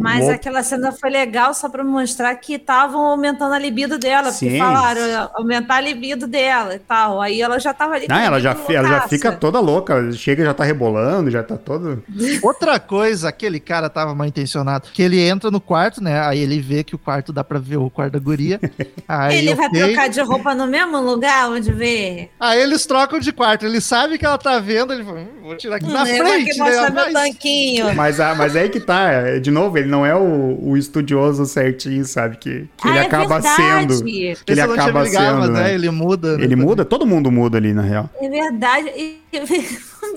Mas 0.01 0.21
lobo. 0.21 0.33
aquela 0.33 0.63
cena 0.63 0.93
foi 0.93 1.11
legal 1.11 1.53
só 1.55 1.69
pra 1.69 1.83
mostrar 1.85 2.35
que 2.37 2.55
estavam 2.55 3.01
aumentando 3.07 3.55
a 3.55 3.59
libido 3.59 3.99
dela. 3.99 4.31
Sim. 4.31 4.47
Porque 4.47 4.59
falaram, 4.59 5.01
"Ah, 5.03 5.31
aumentar 5.35 5.77
a 5.77 5.81
libido 5.81 6.27
dela 6.27 6.75
e 6.75 6.79
tal. 6.79 7.21
Aí 7.21 7.41
ela 7.41 7.59
já 7.59 7.73
tava 7.75 7.95
ali. 7.95 8.07
Não, 8.09 8.17
ela 8.17 8.41
já, 8.41 8.57
ela 8.69 8.89
já 8.89 9.01
fica 9.09 9.33
toda 9.33 9.61
louca. 9.61 10.13
Chega 10.13 10.45
já 10.45 10.55
tá 10.55 10.65
rebolando, 10.65 11.31
já 11.31 11.43
tá 11.43 11.57
todo. 11.57 12.03
Outra 12.43 12.79
coisa, 12.79 13.29
aquele 13.29 13.61
cara 13.61 13.89
tava 13.89 14.15
mal 14.15 14.27
intencionado. 14.27 14.89
Que 14.93 15.03
ele 15.03 15.21
entra 15.21 15.51
no 15.51 15.61
quarto, 15.61 16.03
né? 16.03 16.21
Aí 16.27 16.39
ele 16.41 16.61
vê 16.61 16.83
que 16.85 16.95
o 16.95 16.99
quarto 16.99 17.33
dá 17.33 17.43
pra 17.47 17.59
ver 17.59 17.77
o 17.79 17.89
quarto 17.89 18.13
da 18.15 18.19
guria. 18.19 18.61
Aí, 19.09 19.39
Ele 19.39 19.55
vai 19.55 19.71
trocar 19.71 20.09
de 20.09 20.21
roupa 20.21 20.55
no 20.55 20.67
mesmo 20.67 21.01
lugar 21.01 21.49
onde 21.51 21.73
vê. 21.73 22.29
Aí 22.41 22.61
eles 22.61 22.85
trocam 22.87 23.19
de 23.19 23.33
quarto. 23.33 23.65
Ele 23.65 23.81
sabe 23.81 24.19
que 24.19 24.27
ela 24.27 24.37
tá 24.39 24.59
vendo. 24.59 24.93
Ele 24.93 25.05
fala, 25.05 25.21
hum, 25.21 25.29
vou 25.43 25.57
tirar 25.57 25.77
aqui 25.77 25.87
na 25.87 26.03
Hum, 26.03 26.07
vou 26.07 26.17
frente, 26.27 26.59
né? 26.59 26.71
meu 26.91 26.93
Mas- 26.93 27.13
tanquinho. 27.13 27.95
Mas, 27.95 28.21
ah, 28.21 28.35
mas 28.35 28.57
é 28.57 28.61
aí 28.63 28.69
que 28.69 28.81
tá. 28.81 29.39
De 29.41 29.51
novo, 29.51 29.79
ele 29.79 29.89
não 29.89 30.05
é 30.05 30.15
o, 30.15 30.59
o 30.61 30.77
estudioso 30.77 31.47
certinho, 31.47 32.05
sabe? 32.05 32.37
Que, 32.37 32.69
que 32.77 32.89
ele 32.89 32.99
Ah, 32.99 33.03
é 33.03 33.07
acaba 33.07 33.41
verdade. 33.41 33.57
sendo. 33.95 34.05
Que 34.05 34.35
ele 34.49 34.61
acaba 34.61 35.03
ligado, 35.03 35.25
sendo, 35.27 35.39
mas, 35.39 35.51
né? 35.51 35.63
né? 35.65 35.75
Ele 35.75 35.91
muda. 35.91 36.37
né? 36.37 36.45
Ele 36.45 36.57
muda, 36.57 36.85
todo 36.85 37.07
mundo 37.07 37.31
muda 37.31 37.57
ali, 37.59 37.73
na 37.73 37.83
real. 37.83 38.11
É 38.21 38.29
verdade. 38.29 38.89
E 38.97 39.21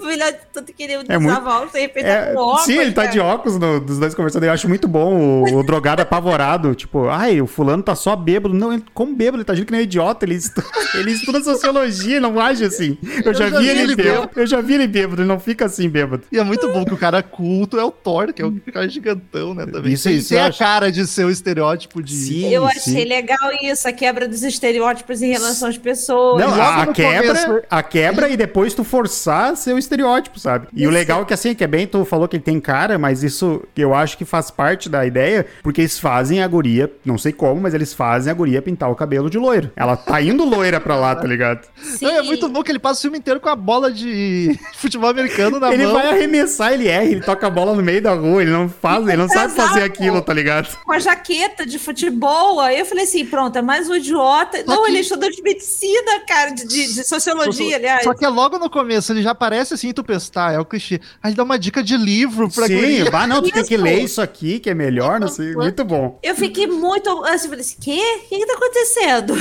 o 0.01 0.05
melhor 0.07 0.31
de 0.31 0.39
tudo 0.53 0.71
que 0.73 0.83
ele 0.83 0.93
É 0.93 1.17
muito- 1.17 1.31
usava 1.31 1.49
óculos, 1.55 1.73
de 1.73 1.79
repente 1.79 2.05
É, 2.05 2.25
tá 2.27 2.33
com 2.33 2.39
óculos. 2.41 2.61
sim, 2.65 2.77
ele 2.79 2.91
tá 2.91 3.01
cara. 3.03 3.13
de 3.13 3.19
óculos 3.19 3.59
no- 3.59 3.79
dos 3.79 3.99
dois 3.99 4.15
conversando. 4.15 4.43
Eu 4.45 4.51
acho 4.51 4.67
muito 4.67 4.87
bom 4.87 5.15
o, 5.15 5.59
o 5.59 5.63
drogado 5.63 6.01
apavorado. 6.01 6.73
Tipo, 6.79 7.07
ai, 7.09 7.41
o 7.41 7.47
fulano 7.47 7.83
tá 7.83 7.95
só 7.95 8.15
bêbado. 8.15 8.53
Não, 8.53 8.73
ele, 8.73 8.83
como 8.93 9.15
bêbado? 9.15 9.37
Ele 9.37 9.43
tá 9.43 9.53
agindo 9.53 9.65
que 9.65 9.71
nem 9.71 9.81
um 9.81 9.83
idiota. 9.83 10.25
Ele, 10.25 10.35
estu- 10.35 10.63
ele 10.95 11.11
estuda 11.11 11.41
sociologia, 11.43 12.13
ele 12.17 12.19
não 12.19 12.39
age 12.39 12.63
assim. 12.65 12.97
Eu, 13.25 13.33
já, 13.33 13.49
vi 13.49 13.67
ele 13.67 13.95
bêbado. 13.95 14.29
Eu 14.35 14.47
já 14.47 14.61
vi 14.61 14.73
ele 14.75 14.87
bêbado, 14.87 15.21
ele 15.21 15.27
não 15.27 15.39
fica 15.39 15.65
assim 15.65 15.89
bêbado. 15.89 16.23
E 16.31 16.37
é 16.39 16.43
muito 16.43 16.71
bom 16.71 16.85
que 16.85 16.93
o 16.93 16.97
cara 16.97 17.21
culto 17.21 17.79
é 17.79 17.83
o 17.83 17.91
Thor, 17.91 18.31
que 18.33 18.41
é 18.41 18.45
o 18.45 18.59
cara 18.73 18.87
gigantão, 18.87 19.53
né? 19.53 19.65
Também. 19.65 19.93
Isso- 19.93 20.09
isso 20.09 20.29
tem 20.29 20.37
eu 20.37 20.43
a 20.43 20.47
acho- 20.47 20.59
cara 20.59 20.91
de 20.91 21.05
ser 21.07 21.25
o 21.25 21.29
estereótipo 21.29 22.01
de. 22.01 22.13
Sim. 22.15 22.49
Eu 22.53 22.65
achei 22.65 23.05
legal 23.05 23.37
isso, 23.61 23.87
a 23.87 23.91
quebra 23.91 24.27
dos 24.27 24.43
estereótipos 24.43 25.21
em 25.21 25.31
relação 25.31 25.67
às 25.69 25.77
pessoas. 25.77 26.41
Não, 26.43 26.53
a, 26.53 26.83
a 26.83 26.87
quebra, 26.87 27.27
começo- 27.45 27.61
a 27.69 27.83
quebra 27.83 28.29
e 28.29 28.37
depois 28.37 28.73
tu 28.73 28.83
forçar 28.83 29.55
seu 29.57 29.77
estereótipo, 29.77 29.88
sabe? 30.35 30.67
E 30.73 30.81
o 30.85 30.89
Isso. 30.89 30.91
legal 30.91 31.21
é 31.21 31.25
que 31.25 31.33
assim, 31.33 31.53
que 31.55 31.63
é 31.63 31.67
bem, 31.67 31.87
tu 31.87 32.03
falou 32.05 32.27
que 32.27 32.35
ele 32.37 32.43
tem 32.43 32.59
cara, 32.59 32.97
mas 32.97 33.23
isso 33.23 33.63
eu 33.75 33.93
acho 33.93 34.17
que 34.17 34.25
faz 34.25 34.49
parte 34.51 34.89
da 34.89 35.05
ideia, 35.05 35.45
porque 35.63 35.81
eles 35.81 35.99
fazem 35.99 36.41
a 36.41 36.47
guria, 36.47 36.91
não 37.05 37.17
sei 37.17 37.31
como, 37.31 37.61
mas 37.61 37.73
eles 37.73 37.93
fazem 37.93 38.31
a 38.31 38.33
guria 38.33 38.61
pintar 38.61 38.89
o 38.91 38.95
cabelo 38.95 39.29
de 39.29 39.37
loiro. 39.37 39.71
Ela 39.75 39.95
tá 39.97 40.21
indo 40.21 40.43
loira 40.45 40.79
pra 40.79 40.95
lá, 40.95 41.15
tá 41.15 41.27
ligado? 41.27 41.67
Sim. 41.81 42.05
Não, 42.05 42.15
é 42.17 42.21
muito 42.21 42.47
bom 42.49 42.61
que 42.63 42.71
ele 42.71 42.79
passa 42.79 42.99
o 42.99 43.01
filme 43.03 43.17
inteiro 43.17 43.39
com 43.39 43.49
a 43.49 43.55
bola 43.55 43.91
de 43.91 44.57
futebol 44.75 45.09
americano 45.09 45.59
na 45.59 45.73
ele 45.73 45.83
mão. 45.85 45.93
vai 45.93 46.09
arremessar, 46.09 46.73
ele 46.73 46.87
erra, 46.87 47.05
ele 47.05 47.21
toca 47.21 47.47
a 47.47 47.49
bola 47.49 47.73
no 47.75 47.81
meio 47.83 48.01
da 48.01 48.13
rua, 48.13 48.41
ele 48.41 48.51
não 48.51 48.69
faz, 48.69 49.07
ele 49.07 49.17
não 49.17 49.29
sabe 49.29 49.53
fazer 49.53 49.83
aquilo, 49.83 50.21
tá 50.21 50.33
ligado? 50.33 50.77
Com 50.83 50.91
a 50.91 50.99
jaqueta 50.99 51.65
de 51.65 51.79
futebol. 51.79 52.59
Aí 52.59 52.79
eu 52.79 52.85
falei 52.85 53.03
assim: 53.03 53.25
pronto, 53.25 53.57
é 53.57 53.61
mais 53.61 53.89
um 53.89 53.95
idiota. 53.95 54.63
Não, 54.65 54.83
que- 54.83 54.91
ele 54.91 54.99
estudou 54.99 55.29
de 55.29 55.41
medicina, 55.41 56.19
cara, 56.27 56.51
de, 56.51 56.65
de- 56.67 56.93
de 56.93 57.03
sociologia, 57.07 57.75
aliás. 57.75 58.03
Só 58.03 58.13
que 58.13 58.25
é 58.25 58.29
logo 58.29 58.57
no 58.57 58.69
começo, 58.69 59.11
ele 59.11 59.21
já 59.21 59.33
parece 59.35 59.73
assim, 59.79 59.93
tu 59.93 60.03
pestar, 60.03 60.53
é 60.53 60.59
o 60.59 60.65
clichê. 60.65 60.99
Aí 61.23 61.33
dá 61.33 61.43
uma 61.43 61.57
dica 61.57 61.81
de 61.81 61.95
livro 61.97 62.49
pra 62.49 62.67
Sim, 62.67 62.75
guria. 62.75 63.09
bah, 63.11 63.25
não, 63.25 63.41
tu 63.41 63.49
tem 63.51 63.63
que 63.63 63.75
Isso. 63.75 63.83
ler 63.83 64.03
isso 64.03 64.21
aqui, 64.21 64.59
que 64.59 64.69
é 64.69 64.73
melhor, 64.73 65.19
não 65.19 65.27
sei, 65.27 65.53
muito 65.53 65.83
bom. 65.83 66.19
Eu 66.21 66.35
fiquei 66.35 66.67
muito. 66.67 67.09
Assim, 67.25 67.45
eu 67.45 67.49
falei 67.49 67.61
assim: 67.61 67.77
quê? 67.79 68.01
O 68.25 68.29
que, 68.29 68.39
que 68.39 68.45
tá 68.45 68.53
acontecendo? 68.53 69.33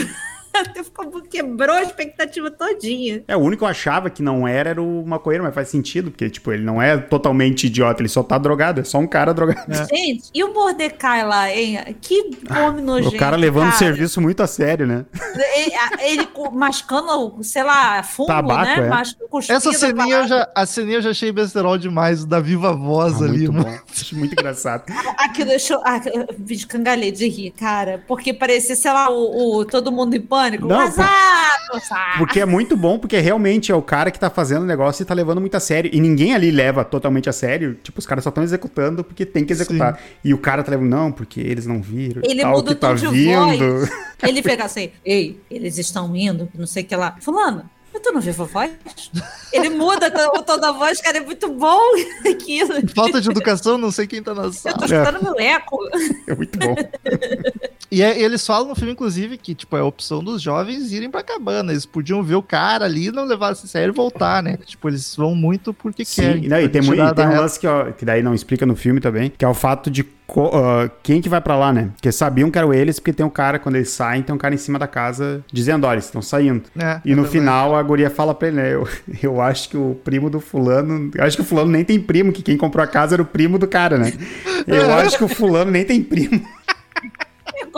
Até 0.58 0.82
ficou, 0.82 1.22
quebrou 1.22 1.76
a 1.76 1.82
expectativa 1.82 2.50
todinha. 2.50 3.22
É, 3.28 3.36
o 3.36 3.40
único 3.40 3.60
que 3.60 3.64
eu 3.64 3.68
achava 3.68 4.10
que 4.10 4.22
não 4.22 4.46
era 4.46 4.70
era 4.70 4.82
o 4.82 5.06
maconheiro, 5.06 5.44
mas 5.44 5.54
faz 5.54 5.68
sentido, 5.68 6.10
porque, 6.10 6.28
tipo, 6.28 6.52
ele 6.52 6.64
não 6.64 6.80
é 6.80 6.96
totalmente 6.96 7.66
idiota, 7.66 8.00
ele 8.02 8.08
só 8.08 8.22
tá 8.22 8.36
drogado, 8.38 8.80
é 8.80 8.84
só 8.84 8.98
um 8.98 9.06
cara 9.06 9.32
drogado. 9.32 9.72
Gente, 9.88 10.30
e 10.34 10.42
o 10.44 10.52
Mordecai 10.52 11.24
lá, 11.24 11.50
hein? 11.52 11.78
Que 12.00 12.30
homem 12.64 12.84
nojento. 12.84 13.14
o 13.14 13.18
cara 13.18 13.36
levando 13.36 13.70
o 13.70 13.76
serviço 13.76 14.20
muito 14.20 14.42
a 14.42 14.46
sério, 14.46 14.86
né? 14.86 15.04
Ele, 15.58 15.72
ele 16.22 16.28
mascando, 16.52 17.36
sei 17.42 17.62
lá, 17.62 18.02
fungo, 18.02 18.28
Tabaco, 18.28 18.80
né? 18.80 18.86
é. 18.86 18.88
Mas, 18.88 19.16
Essa 19.48 19.70
a 19.70 19.72
ceninha 19.72 20.16
eu 20.16 20.28
já, 20.28 20.48
a 20.54 20.66
ceninha 20.66 20.98
eu 20.98 21.02
já 21.02 21.10
achei 21.10 21.32
besterol 21.32 21.76
demais, 21.78 22.24
da 22.24 22.40
viva 22.40 22.72
voz 22.72 23.20
Ah, 23.20 23.24
ali, 23.24 23.48
muito 23.48 23.52
mano. 23.66 23.80
muito 24.12 24.32
engraçado. 24.32 24.84
Aquilo 25.18 25.48
deixou. 25.48 25.80
Ah, 25.84 26.00
eu 26.06 26.26
vi 26.38 26.56
de 26.56 26.66
cangalhei 26.66 27.10
de 27.12 27.28
rir, 27.28 27.50
cara. 27.52 28.02
Porque 28.06 28.32
parecia, 28.32 28.76
sei 28.76 28.92
lá, 28.92 29.10
o, 29.10 29.58
o 29.58 29.64
todo 29.64 29.90
mundo 29.92 30.14
em 30.14 30.20
pânico. 30.20 30.47
Não, 30.56 30.68
Vazado, 30.68 31.80
sabe? 31.86 32.18
Porque 32.18 32.40
é 32.40 32.46
muito 32.46 32.76
bom, 32.76 32.98
porque 32.98 33.18
realmente 33.18 33.70
é 33.70 33.74
o 33.74 33.82
cara 33.82 34.10
que 34.10 34.18
tá 34.18 34.30
fazendo 34.30 34.62
o 34.62 34.66
negócio 34.66 35.02
e 35.02 35.04
tá 35.04 35.14
levando 35.14 35.40
muito 35.40 35.56
a 35.56 35.60
sério. 35.60 35.90
E 35.92 36.00
ninguém 36.00 36.34
ali 36.34 36.50
leva 36.50 36.84
totalmente 36.84 37.28
a 37.28 37.32
sério. 37.32 37.78
Tipo, 37.82 37.98
os 37.98 38.06
caras 38.06 38.24
só 38.24 38.30
estão 38.30 38.42
executando 38.42 39.04
porque 39.04 39.26
tem 39.26 39.44
que 39.44 39.52
executar. 39.52 40.00
E 40.24 40.32
o 40.32 40.38
cara 40.38 40.62
tá 40.62 40.70
levando, 40.70 40.88
não, 40.88 41.12
porque 41.12 41.40
eles 41.40 41.66
não 41.66 41.82
viram. 41.82 42.22
Ele 42.24 42.40
tal, 42.42 42.52
muda 42.52 42.72
o 42.72 42.74
tá 42.74 42.88
tom 42.88 42.94
de 42.94 43.08
vindo. 43.08 43.78
voz. 43.78 43.90
Ele 44.22 44.42
pega 44.42 44.64
assim, 44.64 44.90
ei, 45.04 45.40
eles 45.50 45.78
estão 45.78 46.14
indo, 46.16 46.48
não 46.54 46.66
sei 46.66 46.82
o 46.82 46.86
que 46.86 46.96
lá. 46.96 47.16
Fulano, 47.20 47.68
mas 47.98 48.02
tu 48.02 48.12
não 48.12 48.20
viu 48.20 48.32
a 48.32 48.44
voz? 48.46 48.70
Ele 49.52 49.68
muda 49.70 50.12
o 50.34 50.42
tom 50.42 50.58
da 50.58 50.72
voz, 50.72 51.00
cara, 51.00 51.18
é 51.18 51.20
muito 51.20 51.48
bom 51.52 51.80
aquilo. 52.30 52.74
Falta 52.94 53.20
de 53.20 53.30
educação, 53.30 53.76
não 53.78 53.90
sei 53.90 54.06
quem 54.06 54.22
tá 54.22 54.34
na 54.34 54.44
Eu 54.44 54.52
sala. 54.52 54.76
tô 54.78 54.84
escutando 54.84 55.22
meu 55.22 55.38
eco. 55.40 55.78
É 56.26 56.34
muito 56.34 56.58
bom. 56.58 56.74
E 57.90 58.02
é- 58.02 58.20
eles 58.20 58.46
falam 58.46 58.68
no 58.68 58.74
filme, 58.74 58.92
inclusive, 58.92 59.38
que 59.38 59.54
tipo, 59.54 59.74
é 59.74 59.80
a 59.80 59.84
opção 59.84 60.22
dos 60.22 60.42
jovens 60.42 60.92
irem 60.92 61.10
pra 61.10 61.22
cabana. 61.22 61.72
Eles 61.72 61.86
podiam 61.86 62.22
ver 62.22 62.34
o 62.34 62.42
cara 62.42 62.84
ali, 62.84 63.10
não 63.10 63.24
levar 63.24 63.52
a 63.52 63.54
sério 63.54 63.92
e 63.92 63.96
voltar, 63.96 64.42
né? 64.42 64.58
Tipo, 64.66 64.90
eles 64.90 65.16
vão 65.16 65.34
muito 65.34 65.72
porque 65.72 66.04
Sim, 66.04 66.20
querem. 66.20 66.48
não, 66.48 66.60
e 66.60 66.68
tem, 66.68 66.82
muito, 66.82 67.00
e 67.02 67.14
tem 67.14 67.26
um 67.26 67.36
lance 67.40 67.58
que, 67.58 67.66
ó, 67.66 67.90
que 67.90 68.04
daí 68.04 68.22
não 68.22 68.34
explica 68.34 68.66
no 68.66 68.76
filme 68.76 69.00
também, 69.00 69.30
que 69.30 69.42
é 69.42 69.48
o 69.48 69.54
fato 69.54 69.90
de 69.90 70.04
ah, 70.36 70.90
quem 71.02 71.20
que 71.20 71.28
vai 71.28 71.40
pra 71.40 71.56
lá, 71.56 71.72
né? 71.72 71.88
Porque 71.94 72.12
sabiam 72.12 72.50
que 72.50 72.58
eram 72.58 72.72
eles, 72.72 72.98
porque 72.98 73.12
tem 73.12 73.24
um 73.24 73.30
cara, 73.30 73.58
quando 73.58 73.76
eles 73.76 73.90
saem, 73.90 74.22
tem 74.22 74.34
um 74.34 74.38
cara 74.38 74.54
em 74.54 74.58
cima 74.58 74.78
da 74.78 74.86
casa 74.86 75.42
dizendo, 75.52 75.86
olha, 75.86 75.94
eles 75.96 76.04
estão 76.04 76.20
saindo. 76.20 76.64
É, 76.78 77.00
E 77.04 77.14
no 77.14 77.24
final 77.24 77.74
a 77.74 77.82
guria 77.82 78.10
fala 78.10 78.34
pra 78.34 78.48
ele, 78.48 78.56
né? 78.56 78.74
Eu, 78.74 78.86
eu 79.22 79.40
acho 79.40 79.68
que 79.70 79.76
o 79.76 79.96
primo 80.04 80.28
do 80.28 80.40
fulano. 80.40 81.10
Eu 81.14 81.24
acho 81.24 81.36
que 81.36 81.42
o 81.42 81.46
fulano 81.46 81.70
nem 81.70 81.84
tem 81.84 81.98
primo, 81.98 82.32
que 82.32 82.42
quem 82.42 82.56
comprou 82.56 82.84
a 82.84 82.86
casa 82.86 83.14
era 83.14 83.22
o 83.22 83.26
primo 83.26 83.58
do 83.58 83.66
cara, 83.66 83.96
né? 83.98 84.12
Eu 84.66 84.92
acho 84.92 85.16
que 85.16 85.24
o 85.24 85.28
fulano 85.28 85.70
nem 85.70 85.84
tem 85.84 86.02
primo. 86.02 86.42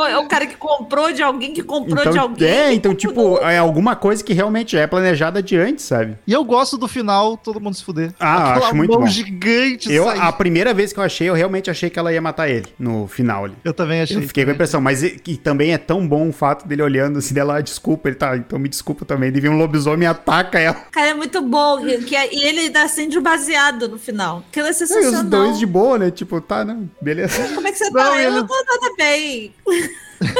É 0.08 0.18
o 0.18 0.26
cara 0.28 0.46
que 0.46 0.56
comprou 0.56 1.12
de 1.12 1.22
alguém 1.22 1.52
que 1.52 1.62
comprou 1.62 2.00
Então, 2.00 2.12
de 2.12 2.18
alguém. 2.18 2.48
é, 2.48 2.72
então, 2.72 2.94
tipo, 2.94 3.38
é 3.38 3.58
alguma 3.58 3.96
coisa 3.96 4.22
que 4.22 4.32
realmente 4.32 4.76
é 4.76 4.86
planejada 4.86 5.42
de 5.42 5.56
antes, 5.56 5.84
sabe? 5.84 6.16
E 6.26 6.32
eu 6.32 6.44
gosto 6.44 6.76
do 6.78 6.86
final, 6.88 7.36
todo 7.36 7.60
mundo 7.60 7.74
se 7.74 7.84
fuder. 7.84 8.12
Ah, 8.18 8.50
Aquela 8.50 8.66
acho 8.66 8.76
muito 8.76 8.90
mão 8.92 9.00
bom. 9.00 9.06
gigante 9.06 9.92
Eu, 9.92 10.08
a 10.08 10.32
primeira 10.32 10.72
vez 10.74 10.92
que 10.92 10.98
eu 10.98 11.04
achei, 11.04 11.28
eu 11.28 11.34
realmente 11.34 11.70
achei 11.70 11.88
que 11.90 11.98
ela 11.98 12.12
ia 12.12 12.20
matar 12.20 12.48
ele 12.48 12.66
no 12.78 13.06
final 13.06 13.44
ali. 13.44 13.54
Eu 13.64 13.72
também 13.72 14.00
achei. 14.02 14.16
Eu 14.16 14.22
fiquei 14.22 14.44
com 14.44 14.50
a 14.50 14.54
impressão, 14.54 14.80
mas 14.80 15.02
e, 15.02 15.20
e 15.26 15.36
também 15.36 15.72
é 15.72 15.78
tão 15.78 16.06
bom 16.06 16.28
o 16.28 16.32
fato 16.32 16.66
dele 16.66 16.82
olhando 16.82 17.18
assim 17.18 17.34
dela, 17.34 17.56
"Ah, 17.56 17.60
desculpa, 17.60 18.08
ele 18.08 18.16
tá, 18.16 18.36
então 18.36 18.58
me 18.58 18.68
desculpa 18.68 19.04
também. 19.04 19.30
Devia 19.32 19.50
um 19.50 19.56
lobisomem 19.58 20.04
e 20.06 20.10
ataca 20.10 20.58
ela. 20.58 20.74
Cara, 20.90 21.08
é 21.08 21.14
muito 21.14 21.40
bom. 21.42 21.80
que- 21.80 21.98
que 22.04 22.16
é- 22.16 22.32
e 22.34 22.42
ele 22.44 22.68
dá 22.70 22.82
acende 22.84 23.16
o 23.18 23.22
baseado 23.22 23.88
no 23.88 23.98
final. 23.98 24.42
Aquilo 24.50 24.66
é 24.66 24.70
E 24.70 24.74
sensacional. 24.74 25.22
os 25.22 25.28
dois 25.28 25.58
de 25.58 25.66
boa, 25.66 25.98
né? 25.98 26.10
Tipo, 26.10 26.40
tá, 26.40 26.64
não, 26.64 26.88
beleza. 27.00 27.42
Como 27.54 27.66
é 27.66 27.72
que 27.72 27.78
você 27.78 27.84
Não, 27.90 27.92
tá? 27.92 28.08
Eu 28.16 28.28
ele- 28.28 28.30
não 28.40 28.46
tô 28.46 28.54
nada 28.54 28.94
bem. 28.96 29.52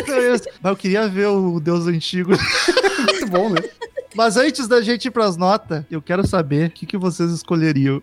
Mas 0.06 0.42
eu 0.62 0.76
queria 0.76 1.08
ver 1.08 1.26
o 1.26 1.58
Deus 1.58 1.86
Antigo. 1.86 2.32
Muito 3.10 3.26
bom, 3.28 3.50
né? 3.50 3.60
Mas 4.14 4.36
antes 4.36 4.66
da 4.68 4.80
gente 4.82 5.06
ir 5.06 5.10
pras 5.10 5.36
notas, 5.36 5.84
eu 5.90 6.02
quero 6.02 6.26
saber 6.26 6.68
o 6.68 6.70
que, 6.70 6.84
que 6.84 6.98
vocês 6.98 7.30
escolheriam. 7.30 8.02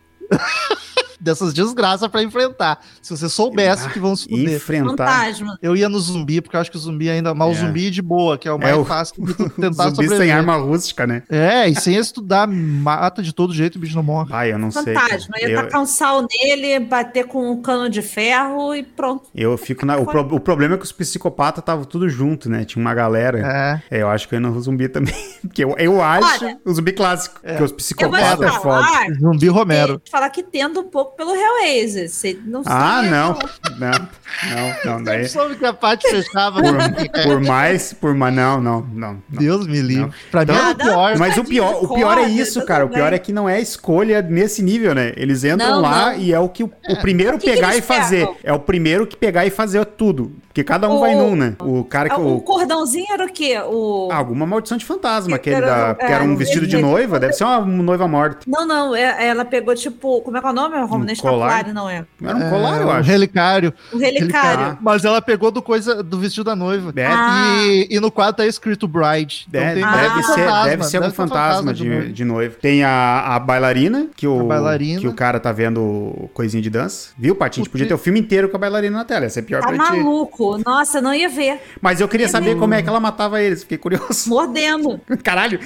Dessas 1.20 1.54
desgraças 1.54 2.08
pra 2.10 2.22
enfrentar. 2.24 2.80
Se 3.02 3.16
você 3.16 3.28
soubesse 3.30 3.90
que 3.90 4.00
vão 4.00 4.16
se 4.16 4.24
fuder. 4.30 4.56
Enfrentar. 4.56 4.90
Fantasma. 5.08 5.58
Eu 5.62 5.76
ia 5.76 5.90
no 5.90 6.00
zumbi, 6.00 6.42
porque 6.42 6.56
eu 6.56 6.62
acho 6.62 6.72
que 6.72 6.78
o 6.78 6.80
zumbi 6.80 7.10
ainda. 7.10 7.34
Mas 7.34 7.48
o 7.48 7.52
É. 7.52 7.66
zumbi 7.66 7.90
de 7.92 8.02
boa, 8.02 8.38
que 8.38 8.48
é 8.48 8.52
o 8.52 8.58
mais 8.60 8.74
É, 8.74 8.76
o- 8.76 8.86
fácil 8.86 9.24
de 9.26 9.34
tentar 9.56 9.84
Zumbi 9.86 9.96
sem 9.98 10.08
sobreviver. 10.08 10.36
arma 10.38 10.56
rústica, 10.58 11.08
né? 11.08 11.24
É, 11.30 11.68
e 11.68 11.76
sem 11.76 11.96
estudar, 11.96 12.48
mata 12.48 13.22
de 13.22 13.34
todo 13.34 13.54
jeito 13.54 13.76
e 13.76 13.78
o 13.78 13.82
bicho 13.82 13.96
não 13.96 14.04
morre. 14.04 14.30
Ai, 14.32 14.52
eu 14.54 14.60
não 14.60 14.72
sei. 14.72 14.94
Fantasma. 14.94 15.36
Ia 15.40 15.50
Eu, 15.50 15.62
tacar 15.64 15.82
um 15.82 15.86
sal 15.86 16.26
nele, 16.44 16.80
bater 16.80 17.26
com 17.26 17.52
um 17.52 17.62
cano 17.62 17.90
de 17.90 18.02
ferro 18.02 18.74
e 18.76 18.84
pronto. 18.84 19.28
eu 19.36 19.58
fico 19.58 19.86
na. 19.86 19.98
O, 19.98 20.06
pro- 20.06 20.36
o 20.36 20.40
problema 20.40 20.76
é 20.76 20.78
que 20.78 20.84
os 20.84 20.92
psicopatas 20.92 21.62
estavam 21.62 21.84
tudo 21.86 22.08
junto, 22.10 22.50
né? 22.50 22.64
Tinha 22.66 22.82
uma 22.82 22.94
galera. 22.94 23.82
É. 23.90 23.98
É, 23.98 24.02
eu 24.02 24.10
acho 24.10 24.28
que 24.28 24.36
eu 24.36 24.40
ia 24.40 24.48
no 24.48 24.60
zumbi 24.62 24.88
também. 24.90 25.14
Porque 25.42 25.64
eu, 25.64 25.76
eu 25.78 26.02
acho 26.02 26.46
Olha, 26.46 26.58
o 26.66 26.74
zumbi 26.74 26.92
clássico. 26.92 27.40
Porque 27.42 27.64
os 27.64 27.72
psicopatas 27.72 28.42
é 28.42 28.60
foda. 28.60 28.88
Zumbi 29.20 29.48
Romero. 29.48 30.00
te 30.04 30.12
falar 30.12 30.30
que 30.30 30.44
tendo 30.44 30.82
um 30.82 30.88
pouco 30.90 31.07
pelo 31.16 31.36
Hellraiser. 31.36 32.10
Você 32.10 32.38
não 32.46 32.62
Ah, 32.66 33.02
seria, 33.02 33.12
não. 33.12 33.40
Não, 33.80 33.92
não, 33.96 34.94
não. 34.98 35.04
Daí. 35.04 35.22
Eu 35.24 35.30
soube 35.30 35.56
que 35.56 35.66
a 35.66 35.74
Paty 35.74 36.08
fechava. 36.10 36.62
Por, 36.62 37.24
por 37.24 37.42
mais, 37.42 37.94
por 37.94 38.14
mais. 38.14 38.36
Não, 38.36 38.62
não, 38.62 38.82
não. 38.94 39.22
Deus 39.30 39.66
me 39.68 39.82
livre. 39.82 40.12
Pra 40.32 40.42
mim 40.46 40.52
Então- 40.52 40.68
é 40.68 40.72
o 40.72 40.76
pior. 40.76 41.18
Mas 41.18 41.38
o 41.38 41.44
pior, 41.44 41.84
o 41.84 41.94
pior 41.94 42.18
é 42.18 42.28
isso, 42.28 42.66
cara. 42.66 42.86
O 42.86 42.90
pior 42.90 43.14
é 43.14 43.20
que 43.20 43.32
não 43.32 43.48
é 43.48 43.60
escolha 43.62 44.22
nesse 44.22 44.62
nível, 44.62 44.94
né? 44.94 45.14
Eles 45.16 45.44
entram 45.44 45.70
Não, 45.76 45.82
lá 45.82 46.12
não. 46.14 46.20
e 46.20 46.34
é 46.34 46.40
o 46.40 46.50
que 46.50 46.64
o, 46.64 46.72
o 46.90 46.96
primeiro 46.98 47.38
O 47.38 47.40
que 47.40 47.46
que 47.48 47.54
pegar 47.56 47.74
eles 47.74 47.84
e 47.84 47.88
fazer. 47.88 48.20
pegam? 48.28 48.36
É 48.44 48.54
o 48.54 48.60
primeiro 48.60 49.06
que 49.08 49.16
pegar 49.16 49.46
e 49.46 49.50
fazer 49.50 49.86
tudo. 49.86 50.32
Porque 50.48 50.64
cada 50.64 50.90
um 50.90 50.96
O- 50.96 51.00
vai 51.00 51.14
num, 51.16 51.36
né? 51.36 51.56
O 51.60 51.84
cara 51.84 52.10
que. 52.10 52.20
O 52.20 52.42
cordãozinho 52.42 53.06
era 53.12 53.26
o 53.26 53.32
quê? 53.32 53.60
O... 53.66 54.10
Ah, 54.12 54.16
alguma 54.18 54.46
maldição 54.46 54.76
de 54.78 54.86
fantasma, 54.86 55.38
Que 55.38 55.50
aquele 55.52 55.66
era- 55.68 55.88
da, 55.90 55.96
que 55.96 56.12
era 56.12 56.24
um 56.24 56.36
vestido 56.36 56.66
de 56.66 56.78
noiva, 56.78 57.20
deve 57.20 57.34
ser 57.34 57.44
uma 57.44 57.60
noiva 57.62 58.08
morta. 58.08 58.40
Não, 58.48 58.66
não, 58.66 58.96
é- 58.96 59.28
ela 59.28 59.46
pegou 59.46 59.76
tipo. 59.76 60.20
Como 60.22 60.36
é 60.36 60.42
que 60.42 60.48
é 60.48 60.50
o 60.50 60.54
nome? 60.54 60.76
Um 61.04 61.06
colar? 61.06 61.14
Escapulário, 61.14 61.74
não 61.74 61.90
é? 61.90 62.06
Era 62.24 62.36
um 62.36 62.50
colar, 62.50 62.82
eu 62.82 62.88
um 62.88 62.92
acho. 62.92 63.10
relicário. 63.10 63.74
O 63.92 63.98
relicário. 63.98 64.78
Mas 64.82 65.06
ela 65.06 65.22
pegou 65.22 65.52
do 65.52 65.62
coisa 65.62 66.02
do 66.04 66.20
vestido 66.20 66.44
da 66.44 66.56
noiva. 66.56 66.92
É, 66.96 67.06
Ah. 67.06 67.58
E, 67.66 67.88
e 67.92 68.00
no 68.00 68.12
quadro 68.12 68.38
tá 68.38 68.46
escrito 68.46 68.88
Bride. 68.88 69.46
Então 69.48 69.62
Deve, 69.62 69.84
Ah, 69.84 69.96
deve 69.96 70.20
um 70.20 70.24
ser, 70.24 70.34
fantasma, 70.46 70.66
deve 70.70 70.84
ser 70.84 70.98
algum 70.98 71.10
um 71.10 71.12
fantasma 71.14 71.74
de, 71.74 71.86
noiva. 71.90 72.10
de 72.10 72.26
noivo. 72.26 72.56
Tem 72.62 72.84
a, 72.84 73.36
a 73.36 73.40
bailarina, 73.40 74.08
que 74.16 74.28
o, 74.28 74.40
A 74.42 74.44
bailarina. 74.44 75.00
que 75.02 75.08
o 75.08 75.14
cara 75.14 75.40
tá 75.40 75.52
vendo 75.52 76.30
coisinha 76.34 76.62
de 76.62 76.70
dança. 76.70 77.10
Viu, 77.18 77.36
Paty? 77.36 77.60
A 77.60 77.64
gente 77.64 77.68
O 77.70 77.72
podia 77.72 77.88
ter 77.88 77.94
o 77.94 77.98
filme 77.98 78.20
inteiro 78.20 78.50
com 78.50 78.58
a 78.58 78.60
bailarina 78.60 78.98
na 78.98 79.06
tela. 79.06 79.24
Ia 79.26 79.30
ser 79.30 79.42
pior 79.44 79.62
Tá 79.62 79.68
pra 79.68 79.78
ti. 79.78 79.92
maluco. 79.98 80.58
Nossa, 80.66 80.98
eu 81.00 81.02
não 81.02 81.14
ia 81.14 81.30
ver. 81.30 81.60
Mas 81.82 82.00
eu 82.02 82.08
queria 82.08 82.28
saber 82.30 82.56
como 82.58 82.74
é 82.74 82.82
que 82.82 82.90
ela 82.90 83.00
matava 83.00 83.42
eles. 83.42 83.62
Fiquei 83.64 83.78
curioso. 83.78 84.30
Mordendo. 84.30 85.00
Caralho, 85.24 85.60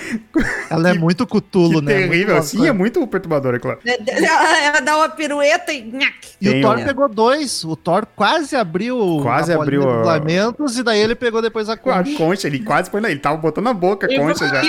Ela 0.70 0.90
é 0.90 0.94
muito 0.94 1.26
cutulo, 1.28 1.82
né? 1.82 1.94
terrível. 1.94 2.38
Assim 2.38 2.68
é 2.68 2.72
muito 2.72 3.06
perturbador, 3.08 3.56
é 3.56 3.60
claro. 3.60 3.80
Ela, 3.86 4.60
ela 4.60 4.80
dá 4.80 4.98
uma 4.98 5.10
pirueta 5.22 5.72
e. 5.72 5.92
E 6.42 6.50
Tem 6.50 6.60
o 6.60 6.62
Thor 6.68 6.80
um- 6.80 6.84
pegou 6.84 7.08
dois. 7.10 7.64
O 7.64 7.76
Thor 7.76 8.06
quase 8.16 8.56
abriu 8.56 9.20
Quase 9.22 9.54
abriu 9.54 9.82
de 9.82 9.88
a- 9.88 9.92
Lamentos 10.04 10.78
e 10.78 10.84
daí 10.84 11.00
ele 11.00 11.14
pegou 11.16 11.42
depois 11.42 11.70
a 11.70 11.78
Com 11.78 11.92
a 11.92 12.04
concha. 12.04 12.18
concha, 12.18 12.48
ele 12.48 12.60
quase 12.60 12.90
foi 12.90 13.00
na... 13.00 13.12
Ele 13.12 13.20
tava 13.20 13.38
botando 13.38 13.66
na 13.66 13.74
boca 13.74 14.08
a 14.08 14.16
concha 14.18 14.48
já. 14.48 14.62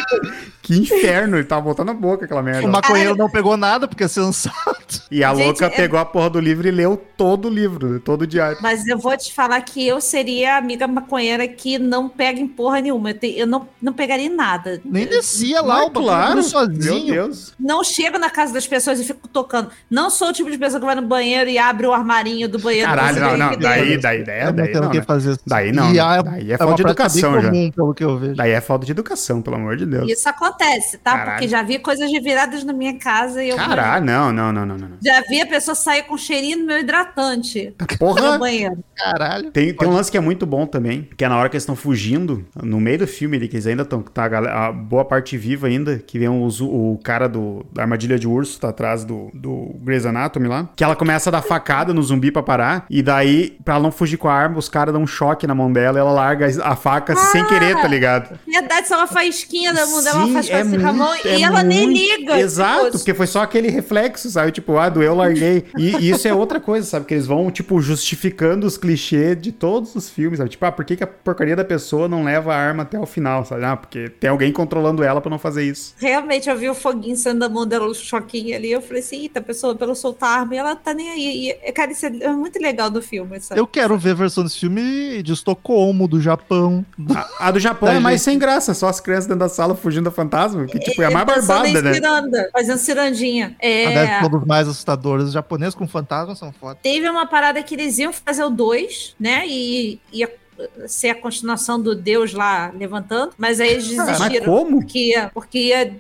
Que 0.61 0.76
inferno, 0.78 1.36
ele 1.36 1.44
tava 1.44 1.62
botando 1.62 1.86
na 1.88 1.94
boca 1.94 2.24
aquela 2.26 2.42
merda. 2.42 2.66
O 2.66 2.70
maconheiro 2.70 3.16
não 3.16 3.30
pegou 3.30 3.57
nada 3.57 3.88
porque 3.88 4.05
é 4.05 4.09
sensato. 4.09 5.03
E 5.11 5.24
a 5.24 5.34
Gente, 5.34 5.44
louca 5.46 5.66
é- 5.66 5.70
pegou 5.70 5.98
a 5.98 6.05
porra 6.05 6.28
do 6.30 6.40
livro 6.40 6.66
e 6.68 6.70
leu 6.70 6.96
todo 7.16 7.48
o 7.48 7.50
livro, 7.50 7.98
todo 8.00 8.22
o 8.22 8.26
diário. 8.26 8.59
Mas 8.61 8.86
eu 8.86 8.98
vou 8.98 9.16
te 9.16 9.32
falar 9.32 9.61
que 9.62 9.86
eu 9.86 10.00
seria 10.00 10.55
a 10.55 10.59
amiga 10.59 10.86
maconheira 10.86 11.48
que 11.48 11.78
não 11.78 12.09
pega 12.09 12.38
em 12.40 12.46
porra 12.48 12.80
nenhuma. 12.80 13.11
Eu, 13.11 13.18
te- 13.18 13.38
eu 13.38 13.46
não, 13.46 13.66
não 13.80 13.92
pegaria 13.92 14.26
em 14.26 14.34
nada. 14.34 14.80
Nem 14.84 15.07
descia 15.07 15.61
lá 15.62 15.78
Mas 15.78 15.86
o 15.86 15.90
bagulho 15.90 16.34
Meu 16.34 16.42
sozinho. 16.42 17.12
Deus. 17.14 17.55
Não 17.59 17.82
chego 17.82 18.18
na 18.18 18.28
casa 18.30 18.53
das 18.53 18.66
pessoas 18.66 19.00
e 19.00 19.05
fico 19.05 19.26
tocando. 19.28 19.70
Não 19.90 20.11
sou 20.11 20.28
o 20.28 20.32
tipo 20.43 20.51
de 20.51 20.59
pessoa 20.59 20.80
que 20.80 20.86
vai 20.86 20.95
no 20.95 21.03
banheiro 21.03 21.49
e 21.51 21.59
abre 21.59 21.86
o 21.86 21.93
armarinho 21.93 22.49
do 22.49 22.59
banheiro. 22.59 22.88
Caralho, 22.88 23.20
não, 23.20 23.36
não. 23.36 23.57
Daí, 23.59 23.99
daí, 23.99 24.24
daí, 24.24 24.40
Eu 24.40 24.47
não 24.47 24.53
daí, 24.55 24.72
não, 24.74 24.86
o 24.86 24.90
que 24.90 24.99
né? 24.99 25.05
fazer. 25.05 25.30
isso. 25.32 25.40
Daí 25.47 25.72
não, 25.72 25.88
a- 25.88 26.22
daí 26.22 26.53
é 26.53 26.59
falta 26.59 26.74
de 26.76 26.82
prática 26.82 27.09
bem 27.09 27.18
educação 27.18 27.40
já. 27.40 27.51
comum, 27.51 27.70
pelo 27.70 27.95
que 27.95 28.05
eu 28.05 28.18
vejo. 28.18 28.34
Daí 28.34 28.51
é 28.51 28.61
falta 28.61 28.86
de 28.86 28.93
educação, 28.93 29.43
pelo 29.43 29.57
amor 29.57 29.76
de 29.76 29.86
Deus. 29.86 30.11
Isso 30.11 30.28
acontece, 30.28 30.99
tá? 30.99 31.12
Caralho. 31.12 31.30
Porque 31.32 31.49
já 31.49 31.62
vi 31.62 31.78
coisas 31.78 32.11
de 32.11 32.20
viradas 32.20 32.64
na 32.64 32.72
minha 32.72 32.99
casa 32.99 33.43
e 33.43 33.51
eu. 33.51 33.57
Caralho, 33.57 34.05
não, 34.05 34.32
não, 34.32 34.53
não, 34.53 34.66
não, 34.66 34.76
não. 34.78 34.88
não. 34.88 34.97
Já 35.05 35.20
vi 35.28 35.40
a 35.40 35.47
pessoa 35.47 35.74
sair 35.74 36.03
com 36.05 36.16
cheirinho 36.16 36.59
no 36.59 36.66
meu 36.66 36.78
hidratante 36.78 37.74
no 37.78 37.99
Porra! 37.99 38.38
banheiro. 38.38 38.78
Caralho. 38.97 39.51
Tem, 39.51 39.72
tem 39.74 39.88
um 39.88 39.93
lance 39.93 40.11
que 40.11 40.16
é 40.16 40.20
muito 40.20 40.47
bom 40.47 40.66
também, 40.66 41.09
que 41.16 41.24
é 41.24 41.28
na 41.28 41.36
hora 41.36 41.49
que 41.49 41.57
eles 41.57 41.62
estão 41.62 41.76
fugindo, 41.76 42.45
no 42.62 42.80
meio 42.80 42.99
do 42.99 43.07
filme 43.07 43.36
ali, 43.36 43.49
que 43.49 43.57
eles 43.57 43.66
ainda 43.66 43.82
estão, 43.82 44.03
tá 44.03 44.24
a, 44.24 44.28
galera- 44.28 44.66
a 44.68 44.72
boa 44.72 45.05
parte 45.05 45.36
viva 45.36 45.66
ainda, 45.66 45.99
que 45.99 46.18
vem 46.18 46.28
os- 46.28 46.61
o 46.61 46.99
cara 47.03 47.28
do, 47.28 47.64
da 47.72 47.82
armadilha 47.82 48.18
de 48.18 48.26
urso, 48.28 48.59
tá 48.61 48.68
atrás 48.68 49.05
do, 49.05 49.30
do 49.34 49.74
Grey's 49.82 50.07
Anatomy 50.07 50.31
lá, 50.38 50.68
que 50.76 50.82
ela 50.84 50.96
começa 50.96 51.30
a 51.30 51.32
dar 51.32 51.42
facada 51.42 51.92
no 51.94 52.02
zumbi 52.02 52.30
pra 52.30 52.42
parar, 52.42 52.86
e 52.88 53.02
daí, 53.02 53.56
pra 53.64 53.74
ela 53.74 53.82
não 53.82 53.92
fugir 53.92 54.16
com 54.16 54.28
a 54.28 54.34
arma, 54.34 54.58
os 54.58 54.68
caras 54.68 54.92
dão 54.92 55.02
um 55.02 55.06
choque 55.06 55.46
na 55.46 55.54
mão 55.54 55.72
dela 55.72 55.98
e 55.98 56.00
ela 56.00 56.12
larga 56.12 56.46
a 56.64 56.76
faca 56.76 57.14
sem 57.16 57.44
querer, 57.46 57.76
tá 57.80 57.88
ligado? 57.88 58.38
Verdade, 58.46 58.88
só 58.88 58.96
uma 58.98 59.06
faísquinha 59.06 59.72
da 59.72 59.86
mão 59.86 60.02
dela, 60.02 60.16
ela 60.18 60.26
Sim, 60.26 60.32
faz 60.34 60.50
é 60.50 60.60
assim 60.60 60.76
a 60.76 60.92
mão 60.92 61.08
muito- 61.08 61.28
é 61.28 61.38
e 61.38 61.42
ela 61.42 61.62
nem 61.62 61.86
muito- 61.88 61.98
liga. 61.98 62.38
Exato, 62.40 62.84
Tipo, 62.86 62.98
porque 62.98 63.14
foi 63.14 63.26
só 63.26 63.42
aquele 63.42 63.68
reflexo, 63.68 64.30
sabe? 64.30 64.52
Tipo, 64.52 64.76
ah, 64.78 64.88
doeu, 64.88 65.14
larguei. 65.14 65.64
E, 65.76 65.96
e 65.96 66.10
isso 66.10 66.26
é 66.28 66.34
outra 66.34 66.60
coisa, 66.60 66.86
sabe? 66.86 67.06
Que 67.06 67.14
eles 67.14 67.26
vão, 67.26 67.50
tipo, 67.50 67.80
justificando 67.80 68.66
os 68.66 68.76
clichês 68.76 69.40
de 69.40 69.52
todos 69.52 69.94
os 69.94 70.08
filmes, 70.10 70.38
sabe? 70.38 70.50
Tipo, 70.50 70.64
ah, 70.66 70.72
por 70.72 70.84
que, 70.84 70.96
que 70.96 71.04
a 71.04 71.06
porcaria 71.06 71.56
da 71.56 71.64
pessoa 71.64 72.08
não 72.08 72.24
leva 72.24 72.54
a 72.54 72.56
arma 72.56 72.82
até 72.82 72.98
o 72.98 73.06
final, 73.06 73.44
sabe? 73.44 73.64
Ah, 73.64 73.76
porque 73.76 74.08
tem 74.08 74.28
alguém 74.30 74.52
controlando 74.52 75.02
ela 75.02 75.20
pra 75.20 75.30
não 75.30 75.38
fazer 75.38 75.64
isso. 75.64 75.94
Realmente, 75.98 76.48
eu 76.48 76.56
vi 76.56 76.68
o 76.68 76.74
foguinho 76.74 77.16
saindo 77.16 77.40
da 77.40 77.48
mão 77.48 77.66
dela, 77.66 77.86
o 77.86 77.94
choquinho 77.94 78.56
ali. 78.56 78.70
Eu 78.70 78.80
falei 78.82 79.00
assim, 79.02 79.22
eita, 79.22 79.38
a 79.40 79.42
pessoa, 79.42 79.74
pelo 79.74 79.94
soltar 79.94 80.21
e 80.54 80.56
ela 80.56 80.76
tá 80.76 80.94
nem 80.94 81.10
aí. 81.10 81.56
E, 81.64 81.72
cara, 81.72 81.92
isso 81.92 82.06
é 82.06 82.32
muito 82.32 82.58
legal 82.60 82.90
do 82.90 83.02
filme, 83.02 83.40
sabe? 83.40 83.60
Eu 83.60 83.66
quero 83.66 83.96
ver 83.98 84.10
a 84.10 84.14
versão 84.14 84.44
desse 84.44 84.58
filme 84.58 85.22
de 85.22 85.32
Estocolmo, 85.32 86.06
do 86.06 86.20
Japão. 86.20 86.84
A, 87.14 87.48
a 87.48 87.50
do 87.50 87.58
Japão 87.58 87.88
Da 87.88 87.94
é 87.96 88.00
mais 88.00 88.22
sem 88.22 88.38
graça, 88.38 88.74
só 88.74 88.88
as 88.88 89.00
crianças 89.00 89.26
dentro 89.26 89.40
da 89.40 89.48
sala 89.48 89.74
fugindo 89.74 90.04
da 90.04 90.10
fantasma, 90.10 90.66
que, 90.66 90.78
tipo, 90.78 91.02
é 91.02 91.06
a 91.06 91.10
mais 91.10 91.26
barbada, 91.26 91.82
né? 91.82 91.94
ciranda, 91.94 92.50
fazendo 92.52 92.78
cirandinha. 92.78 93.56
É, 93.58 94.16
A 94.16 94.28
dos 94.28 94.44
mais 94.44 94.68
assustadores. 94.68 95.26
Os 95.26 95.32
japoneses 95.32 95.74
com 95.74 95.86
fantasmas 95.86 96.38
são 96.38 96.52
foda. 96.52 96.78
Teve 96.82 97.08
uma 97.08 97.26
parada 97.26 97.62
que 97.62 97.74
eles 97.74 97.98
iam 97.98 98.12
fazer 98.12 98.44
o 98.44 98.50
2, 98.50 99.16
né? 99.18 99.44
E 99.46 100.00
ia 100.12 100.28
ser 100.86 101.11
a 101.11 101.14
continuação 101.14 101.80
do 101.80 101.94
Deus 101.94 102.32
lá 102.32 102.70
levantando, 102.76 103.32
mas 103.38 103.61
aí 103.61 103.70
eles 103.72 103.92
Mas 103.94 104.18
desistiram. 104.18 104.44
como? 104.44 104.80
Porque 104.80 104.98
ia, 105.11 105.30
porque 105.32 105.59
ia, 105.59 105.96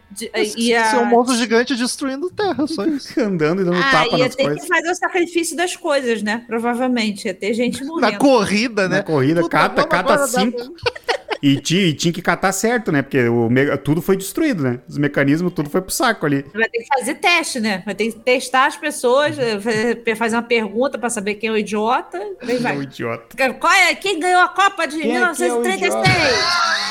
ia, 0.56 0.84
Ser 0.84 0.96
um 0.98 1.06
monstro 1.06 1.36
gigante 1.36 1.74
destruindo 1.74 2.30
terra, 2.30 2.66
só 2.66 2.84
isso. 2.84 3.18
Andando 3.20 3.62
e 3.62 3.64
dando 3.64 3.78
ah, 3.78 3.90
tapa 3.90 4.16
ia 4.16 4.24
nas 4.26 4.34
ter 4.34 4.44
coisas. 4.44 4.62
que 4.62 4.68
fazer 4.68 4.90
o 4.90 4.94
sacrifício 4.94 5.56
das 5.56 5.74
coisas, 5.76 6.22
né? 6.22 6.44
Provavelmente. 6.46 7.26
Ia 7.26 7.34
ter 7.34 7.54
gente 7.54 7.82
Na 7.82 7.86
morrendo. 7.90 8.18
corrida, 8.18 8.88
né? 8.88 8.96
Na 8.98 9.02
corrida, 9.02 9.40
Puta, 9.40 9.56
cata, 9.56 9.84
cata 9.86 10.26
cinco. 10.26 10.58
E 11.42 11.56
tinha, 11.60 11.82
e 11.86 11.92
tinha 11.92 12.12
que 12.12 12.22
catar 12.22 12.52
certo, 12.52 12.92
né? 12.92 13.02
Porque 13.02 13.26
o 13.28 13.50
mega- 13.50 13.76
tudo 13.76 14.00
foi 14.00 14.16
destruído, 14.16 14.62
né? 14.62 14.78
Os 14.88 14.96
mecanismos, 14.96 15.52
tudo 15.52 15.68
foi 15.68 15.80
pro 15.82 15.90
saco 15.90 16.24
ali. 16.24 16.44
Vai 16.54 16.68
ter 16.68 16.78
que 16.78 16.86
fazer 16.86 17.14
teste, 17.16 17.58
né? 17.58 17.82
Vai 17.84 17.94
ter 17.96 18.12
que 18.12 18.18
testar 18.20 18.66
as 18.66 18.76
pessoas, 18.76 19.36
eh, 19.38 19.58
fa- 19.60 20.16
fazer 20.16 20.36
uma 20.36 20.42
pergunta 20.42 20.96
pra 20.98 21.10
saber 21.10 21.34
quem 21.34 21.48
é 21.48 21.52
o 21.52 21.56
idiota. 21.58 22.18
Aí 22.42 22.56
É 22.56 22.58
vai. 22.58 22.76
idiota. 22.82 23.52
Qual 23.54 23.72
é? 23.72 23.92
Quem 23.96 24.20
ganhou 24.20 24.40
a 24.40 24.48
Copa 24.48 24.86
de 24.86 25.00
Quem 25.00 25.16
é 25.16 25.20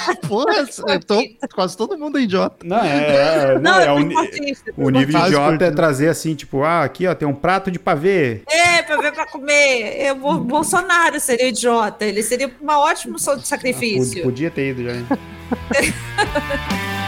que 0.21 0.21
é 0.25 0.29
o 0.29 0.45
1936? 0.45 0.67
Porra, 0.77 0.95
então 0.95 1.23
quase 1.53 1.77
todo 1.77 1.97
mundo 1.97 2.17
é 2.17 2.21
idiota. 2.21 2.57
Não, 2.65 2.77
é. 2.77 3.53
é 3.55 3.59
não, 3.59 3.79
é 3.79 3.85
é 3.85 3.91
o, 3.91 3.95
um 3.95 4.85
o 4.85 4.89
nível 4.89 5.13
Faz 5.19 5.27
idiota 5.27 5.65
é 5.65 5.71
trazer 5.71 6.09
assim, 6.09 6.35
tipo, 6.35 6.63
ah, 6.63 6.83
aqui, 6.83 7.07
ó, 7.07 7.15
tem 7.15 7.27
um 7.27 7.33
prato 7.33 7.69
de 7.71 7.79
pavê. 7.79 8.41
É, 8.47 8.81
pra 8.83 8.97
ver 8.97 9.11
pra 9.13 9.25
comer. 9.27 9.95
É, 9.97 10.11
o 10.13 10.37
Bolsonaro 10.39 11.19
seria 11.19 11.47
idiota. 11.49 12.05
Ele 12.05 12.21
seria 12.23 12.51
uma 12.61 12.79
ótima 12.79 13.13
opção 13.15 13.35
de 13.35 13.43
Ah, 13.43 13.45
sacrifício. 13.45 14.13
pod- 14.15 14.23
podia 14.23 14.51
ter 14.51 14.69
ido 14.69 14.83
já. 14.83 14.91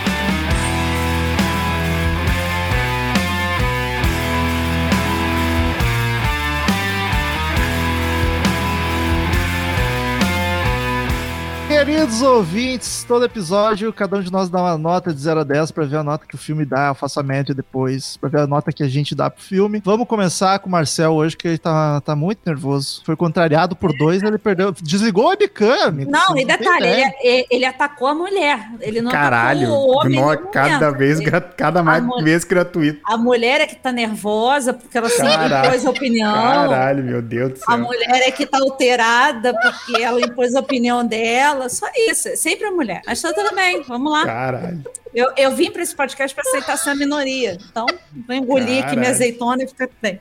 Queridos 11.86 12.22
ouvintes, 12.22 13.04
todo 13.06 13.26
episódio, 13.26 13.92
cada 13.92 14.16
um 14.16 14.22
de 14.22 14.32
nós 14.32 14.48
dá 14.48 14.58
uma 14.62 14.78
nota 14.78 15.14
de 15.14 15.20
0 15.20 15.42
a 15.42 15.44
10 15.44 15.70
pra 15.72 15.84
ver 15.84 15.98
a 15.98 16.04
nota 16.04 16.26
que 16.26 16.34
o 16.34 16.38
filme 16.38 16.64
dá. 16.64 16.88
Eu 16.88 16.96
faço 16.96 17.20
a 17.20 17.24
média 17.24 17.54
depois 17.54 18.16
pra 18.16 18.30
ver 18.30 18.40
a 18.40 18.48
nota 18.48 18.72
que 18.72 18.84
a 18.84 18.88
gente 18.88 19.14
dá 19.14 19.30
pro 19.30 19.44
filme. 19.44 19.82
Vamos 19.84 20.08
começar 20.08 20.58
com 20.60 20.70
o 20.70 20.72
Marcel 20.72 21.12
hoje, 21.12 21.36
que 21.36 21.46
ele 21.46 21.58
tá, 21.58 22.00
tá 22.00 22.16
muito 22.16 22.40
nervoso. 22.46 23.02
Foi 23.06 23.18
contrariado 23.18 23.76
por 23.76 23.92
dois, 23.98 24.24
ele 24.24 24.38
perdeu. 24.38 24.72
Desligou 24.82 25.26
o 25.26 25.28
webcam, 25.28 25.88
amigo. 25.88 26.10
Não, 26.10 26.38
e 26.38 26.46
detalhe, 26.46 26.88
ele, 26.88 27.14
ele- 27.22 27.48
ele 27.52 27.66
atacou 27.66 28.08
a 28.08 28.16
mulher. 28.16 28.66
Ele 28.80 29.02
não 29.02 29.12
Caralho. 29.12 29.64
atacou 29.68 29.90
o 29.90 29.98
homem. 30.00 30.22
nenhum 30.22 30.38
cada 30.54 30.90
vez, 30.90 31.20
cada 31.58 31.84
mais 31.84 32.02
mulher- 32.02 32.24
vez 32.24 32.44
gratuito. 32.46 33.02
A 33.06 33.18
mulher 33.18 33.60
é 33.60 33.68
que 33.68 33.76
tá 33.76 33.92
nervosa 33.92 34.74
porque 34.74 34.98
ela 34.98 35.10
sempre 35.10 35.34
Caralho. 35.34 35.68
impôs 35.68 35.86
opinião. 35.86 36.34
Caralho, 36.34 37.04
meu 37.04 37.22
Deus 37.22 37.50
do 37.50 37.60
A 37.68 37.72
céu. 37.76 37.78
mulher 37.80 38.22
é 38.26 38.32
que 38.32 38.46
tá 38.46 38.58
alterada 38.62 39.54
porque 39.54 40.02
ela 40.02 40.22
impôs 40.22 40.56
a 40.56 40.62
opinião 40.62 41.06
dela. 41.06 41.68
Só 41.74 41.88
isso. 42.10 42.28
É 42.30 42.36
sempre 42.36 42.66
a 42.68 42.72
mulher. 42.72 43.02
Mas 43.06 43.22
tá 43.22 43.34
tudo 43.34 43.54
bem. 43.56 43.82
Vamos 43.84 44.12
lá. 44.12 44.24
Caralho. 44.26 44.84
Eu, 45.14 45.32
eu 45.38 45.56
vim 45.56 45.70
pra 45.72 45.82
esse 45.84 45.96
podcast 45.96 46.34
pra 46.34 46.44
aceitar 46.48 46.78
ser 46.78 46.90
a 46.92 46.96
minoria. 46.96 47.58
Então, 47.70 47.86
vou 48.28 48.36
engolir 48.36 48.70
aqui 48.70 48.80
Caralho. 48.82 49.00
minha 49.00 49.12
azeitona 49.12 49.64
e 49.64 49.68
fica 49.68 49.90
bem. 50.02 50.20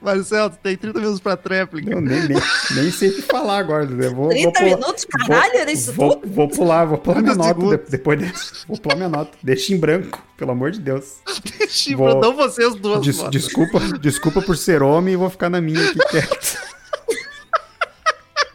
Marcelo, 0.00 0.50
tu 0.50 0.58
tem 0.62 0.76
30 0.76 0.96
minutos 1.00 1.20
pra 1.20 1.36
tréplica. 1.36 1.90
Eu 1.90 2.00
nem, 2.00 2.20
nem, 2.28 2.38
nem 2.76 2.90
sei 2.90 3.08
o 3.08 3.14
que 3.16 3.22
falar 3.22 3.58
agora. 3.58 3.84
Vou, 4.10 4.28
30 4.28 4.42
vou 4.44 4.52
pular- 4.52 4.64
minutos? 4.78 5.04
Caralho, 5.04 5.56
era 5.56 5.72
isso 5.72 5.92
vou, 5.92 6.14
tudo? 6.16 6.32
Vou 6.32 6.48
pular, 6.48 6.84
vou 6.84 6.98
pular 6.98 7.20
minha 7.20 7.34
30 7.34 7.54
nota 7.60 7.84
de- 7.84 7.90
depois 7.90 8.18
desse. 8.20 8.52
Vou 8.68 8.78
pular 8.78 8.94
minha 8.94 9.08
nota. 9.08 9.36
Deixa 9.42 9.74
em 9.74 9.76
branco, 9.78 10.22
pelo 10.36 10.52
amor 10.52 10.70
de 10.70 10.78
Deus. 10.80 11.16
Chifra, 11.68 11.96
Vou- 12.12 12.20
não 12.20 12.36
vocês 12.36 12.76
duas. 12.76 13.02
Des- 13.02 13.28
desculpa, 13.30 13.80
desculpa 14.00 14.40
por 14.40 14.56
ser 14.56 14.84
homem 14.84 15.14
e 15.14 15.16
vou 15.16 15.28
ficar 15.30 15.50
na 15.50 15.60
minha 15.60 15.80
aqui 15.84 15.98
quieto. 16.10 16.58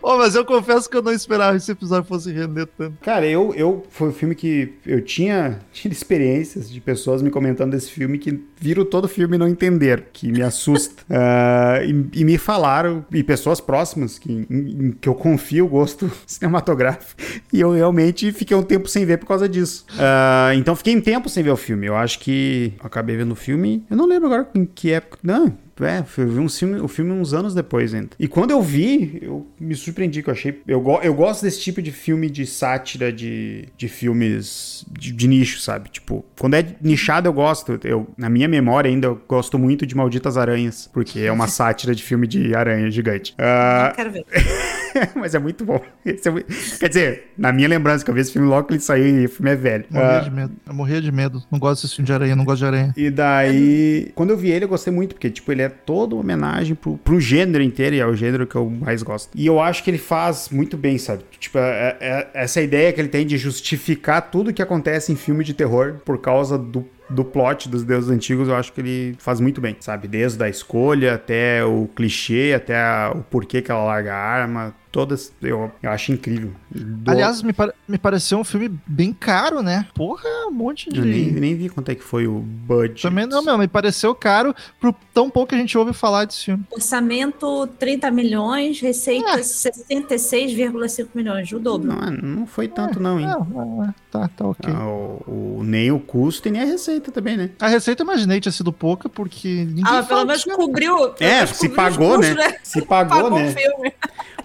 Ô, 0.04 0.18
mas 0.18 0.36
eu 0.36 0.44
confesso 0.44 0.90
que 0.90 0.98
eu 0.98 1.02
não 1.02 1.14
esperava 1.14 1.52
que 1.52 1.58
esse 1.58 1.72
episódio 1.72 2.06
fosse 2.06 2.30
render 2.30 2.66
tanto. 2.66 2.98
Cara, 3.02 3.26
eu, 3.26 3.54
eu 3.56 3.86
foi 3.90 4.10
um 4.10 4.12
filme 4.12 4.36
que 4.36 4.74
eu 4.86 5.00
tinha, 5.00 5.62
tinha 5.72 5.90
experiências 5.90 6.70
de 6.70 6.82
pessoas 6.82 7.22
me 7.22 7.30
comentando 7.30 7.72
desse 7.72 7.90
filme 7.90 8.18
que 8.18 8.38
viram 8.60 8.84
todo 8.84 9.06
o 9.06 9.08
filme 9.08 9.38
e 9.38 9.40
não 9.40 9.48
entenderam, 9.48 10.04
que 10.12 10.30
me 10.30 10.42
assusta. 10.42 11.02
Ah, 11.16 11.80
e, 11.84 12.22
e 12.22 12.26
me 12.26 12.38
falaram, 12.38 13.06
e 13.12 13.24
pessoas 13.24 13.62
próximas, 13.62 14.18
que, 14.18 14.32
em, 14.32 14.46
em 14.50 14.92
que 14.92 15.08
eu 15.08 15.14
confio 15.14 15.66
o 15.66 15.68
gosto 15.70 16.12
cinematográfico, 16.26 17.22
e 17.52 17.62
eu 17.62 17.72
realmente 17.72 18.32
fiquei 18.32 18.58
um 18.58 18.64
tempo 18.64 18.88
sem 18.88 19.06
ver 19.06 19.20
por 19.20 19.28
causa 19.28 19.48
disso. 19.48 19.86
Ah, 19.98 20.52
então 20.56 20.76
fiquei 20.76 20.96
um 20.98 21.02
tempo 21.02 21.30
sem 21.30 21.44
ver 21.44 21.52
o 21.52 21.56
filme. 21.56 21.86
Eu 21.88 21.96
acho 21.96 22.20
que 22.20 22.74
eu 22.80 22.86
acabei 22.86 23.16
vendo 23.16 23.32
o 23.32 23.36
filme, 23.36 23.86
eu 23.90 23.96
não 23.96 24.08
lembro 24.08 24.26
agora 24.28 24.50
em 24.56 24.66
que 24.66 24.92
época. 24.92 25.20
Não, 25.24 25.56
é, 25.82 26.04
eu 26.18 26.28
vi 26.30 26.40
um 26.40 26.50
filme, 26.50 26.80
o 26.80 26.88
filme 26.88 27.12
uns 27.12 27.34
anos 27.34 27.54
depois 27.56 27.94
ainda. 27.94 28.10
E 28.20 28.28
quando 28.28 28.52
eu 28.52 28.62
vi, 28.62 29.20
eu 29.22 29.48
me 29.60 29.74
surpreendi, 29.76 30.22
que 30.22 30.30
eu 30.30 30.34
achei. 30.34 30.62
Eu, 30.68 30.80
go- 30.82 31.00
eu 31.02 31.14
gosto 31.14 31.44
desse 31.44 31.60
tipo 31.62 31.82
de 31.82 31.92
filme 31.92 32.30
de 32.30 32.46
sátira, 32.46 33.12
de, 33.12 33.66
de 33.78 33.88
filmes 33.88 34.86
de, 34.92 35.12
de 35.12 35.28
nicho, 35.28 35.60
sabe? 35.60 35.90
Tipo, 35.90 36.24
quando 36.40 36.56
é 36.56 36.66
nichado 36.82 37.28
eu 37.28 37.34
gosto. 37.34 37.80
Eu, 37.84 38.08
na 38.18 38.30
minha 38.30 38.48
memória 38.48 38.90
ainda, 38.90 39.08
eu 39.08 39.22
gosto 39.28 39.58
muito 39.58 39.86
de 39.86 39.96
Malditas 39.96 40.38
Aranhas, 40.38 40.90
porque 40.94 41.20
é 41.22 41.32
uma 41.32 41.48
sátira 41.48 41.96
de 41.96 42.04
filme 42.04 42.28
de 42.28 42.54
aranha 42.56 42.92
gigante. 42.92 43.34
Ah, 43.38 43.88
Não 43.90 43.96
quero 43.96 44.12
ver. 44.12 44.26
mas 45.16 45.34
é 45.36 45.40
muito 45.40 45.66
bom. 45.66 45.82
É 46.06 46.30
muito- 46.30 46.48
Quer 46.80 46.88
dizer, 46.90 47.32
na 47.38 47.52
minha 47.52 47.68
lembrança, 47.68 48.04
que 48.04 48.12
eu 48.12 48.16
vi 48.16 48.22
esse 48.22 48.32
filme 48.34 48.48
logo 48.48 48.68
que 48.68 48.74
ele 48.74 48.80
saiu 48.82 49.22
e 49.22 49.26
o 49.26 49.30
filme 49.30 49.52
é 49.52 49.56
velho. 49.56 49.86
Morria 49.90 50.18
Ah, 50.18 50.20
de 50.20 50.32
medo. 50.32 50.54
Eu 50.68 50.74
morria 50.74 51.02
de 51.02 51.12
medo. 51.12 51.44
Não 51.52 51.60
gosto 51.60 51.84
desse 51.84 51.96
filme 51.96 52.06
de 52.08 52.14
aranha, 52.14 52.36
não 52.36 52.46
gosto 52.46 52.60
de 52.60 52.66
aranha. 52.66 52.94
E 52.98 53.10
daí, 53.10 54.12
quando 54.16 54.30
eu 54.32 54.38
vi 54.38 54.52
ele, 54.52 54.66
eu 54.66 54.70
gostei 54.70 54.92
muito, 54.94 55.16
porque, 55.16 55.30
tipo, 55.30 55.52
ele 55.52 55.62
é 55.62 55.70
toda 55.70 56.16
uma 56.16 56.22
homenagem 56.22 56.76
pro, 56.76 56.98
pro 56.98 57.20
gênero 57.20 57.64
inteiro, 57.64 57.96
e 57.96 58.00
é 58.00 58.06
o 58.06 58.16
gênero 58.16 58.46
que 58.48 58.56
eu 58.56 58.70
mais 58.70 59.02
gosto. 59.04 59.30
E 59.36 59.46
eu 59.46 59.60
acho 59.60 59.84
que 59.84 59.90
ele 59.90 59.98
faz 59.98 60.50
muito 60.50 60.78
bem, 60.78 60.98
sabe? 60.98 61.24
Tipo, 61.40 61.58
é- 61.58 61.98
é- 62.00 62.28
essa 62.34 62.62
ideia 62.62 62.92
que 62.94 63.02
ele 63.02 63.10
tem 63.10 63.26
de 63.26 63.38
justificar 63.38 64.22
tudo 64.30 64.54
que 64.54 64.62
acontece 64.62 65.12
em 65.12 65.16
filme 65.16 65.44
de 65.44 65.54
terror 65.54 65.96
por 66.06 66.20
causa 66.20 66.58
do 66.58 66.86
do 67.10 67.24
plot 67.24 67.70
dos 67.70 67.84
deuses 67.84 68.10
antigos, 68.10 68.48
eu 68.48 68.56
acho 68.56 68.72
que 68.74 68.82
ele 68.82 69.16
faz 69.20 69.40
muito 69.40 69.62
bem, 69.62 69.76
sabe? 69.80 70.08
Desde 70.08 70.42
a 70.42 70.50
escolha 70.50 71.14
até 71.16 71.64
o 71.64 71.88
clichê, 71.94 72.54
até 72.56 72.76
a- 72.76 73.12
o 73.14 73.22
porquê 73.22 73.62
que 73.62 73.70
ela 73.70 73.84
larga 73.84 74.14
a 74.16 74.18
arma, 74.18 74.74
todas 74.94 75.34
eu, 75.42 75.72
eu 75.82 75.90
acho 75.90 76.12
incrível. 76.12 76.52
Do- 76.70 77.10
Aliás, 77.12 77.42
me, 77.42 77.52
pare- 77.52 77.74
me 77.88 77.98
pareceu 77.98 78.38
um 78.38 78.44
filme 78.44 78.70
bem 78.86 79.12
caro, 79.12 79.62
né? 79.64 79.88
Porra, 79.96 80.24
um 80.48 80.52
monte 80.52 80.90
de. 80.90 81.00
eu 81.00 81.06
nem, 81.06 81.32
nem 81.32 81.56
vi 81.56 81.68
quanto 81.68 81.90
é 81.90 81.96
que 81.96 82.04
foi 82.04 82.28
o 82.28 82.36
budget. 82.40 83.02
Também 83.02 83.26
não, 83.26 83.44
meu, 83.44 83.58
me 83.58 83.68
pareceu 83.68 84.14
caro 84.14 84.56
pro 84.80 84.96
tão 85.12 85.30
pouco 85.32 85.50
que 85.50 85.56
a 85.56 85.58
gente 85.58 85.76
ouve 85.78 85.94
falar 85.94 86.26
desse 86.26 86.46
filme. 86.46 86.64
Orçamento 86.72 87.66
30 87.80 88.12
milhões, 88.12 88.80
receita 88.80 89.40
66,5 89.40 91.08
milhões, 91.16 91.52
o 91.52 91.60
dobro. 91.60 91.88
Não, 91.92 92.12
não 92.12 92.46
foi 92.48 92.68
tanto 92.68 93.00
não, 93.00 93.20
hein? 93.20 93.26
Não, 93.26 93.44
não, 93.46 93.66
não. 93.78 93.94
tá, 94.12 94.28
tá 94.30 94.46
ok. 94.48 94.72
Ah, 94.74 94.88
o, 94.88 95.58
o- 95.60 95.64
nem 95.64 95.92
o 95.92 96.00
custo 96.00 96.48
e 96.48 96.52
nem 96.52 96.62
a 96.62 96.66
receita 96.66 97.12
também, 97.12 97.36
né? 97.36 97.50
A 97.60 97.68
receita 97.68 98.04
eu 98.04 98.06
imaginei 98.06 98.40
tinha 98.40 98.52
sido 98.52 98.72
pouca, 98.72 99.10
porque 99.10 99.66
ninguém 99.66 99.84
Ah, 99.88 100.04
pelo 100.04 100.26
menos 100.26 100.44
que- 100.44 100.52
cobriu. 100.52 101.14
É, 101.20 101.46
se 101.48 101.68
pagou, 101.70 102.18
custos, 102.18 102.36
né? 102.36 102.56
Se 102.62 102.82
pagou, 102.86 103.24
Pagou 103.24 103.40
né? 103.40 103.48
o 103.50 103.52
filme. 103.52 103.94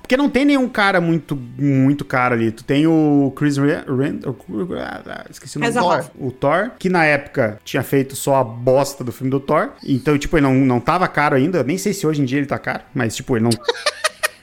Porque 0.00 0.16
não 0.16 0.30
tem 0.30 0.37
nenhum 0.44 0.68
cara 0.68 1.00
muito, 1.00 1.36
muito 1.58 2.04
caro 2.04 2.34
ali. 2.34 2.50
Tu 2.50 2.64
tem 2.64 2.86
o 2.86 3.32
Chris 3.36 3.56
ah, 3.58 5.24
esqueci 5.30 5.58
o 5.58 5.60
nome. 5.60 5.72
Thor. 5.72 6.04
O 6.18 6.30
Thor, 6.30 6.70
que 6.78 6.88
na 6.88 7.04
época 7.04 7.58
tinha 7.64 7.82
feito 7.82 8.14
só 8.16 8.36
a 8.36 8.44
bosta 8.44 9.02
do 9.04 9.12
filme 9.12 9.30
do 9.30 9.40
Thor. 9.40 9.70
Então, 9.84 10.16
tipo, 10.18 10.36
ele 10.36 10.46
não, 10.46 10.54
não 10.54 10.80
tava 10.80 11.06
caro 11.08 11.36
ainda. 11.36 11.62
Nem 11.62 11.78
sei 11.78 11.92
se 11.92 12.06
hoje 12.06 12.22
em 12.22 12.24
dia 12.24 12.38
ele 12.38 12.46
tá 12.46 12.58
caro, 12.58 12.82
mas, 12.94 13.14
tipo, 13.16 13.36
ele 13.36 13.44
não... 13.44 13.50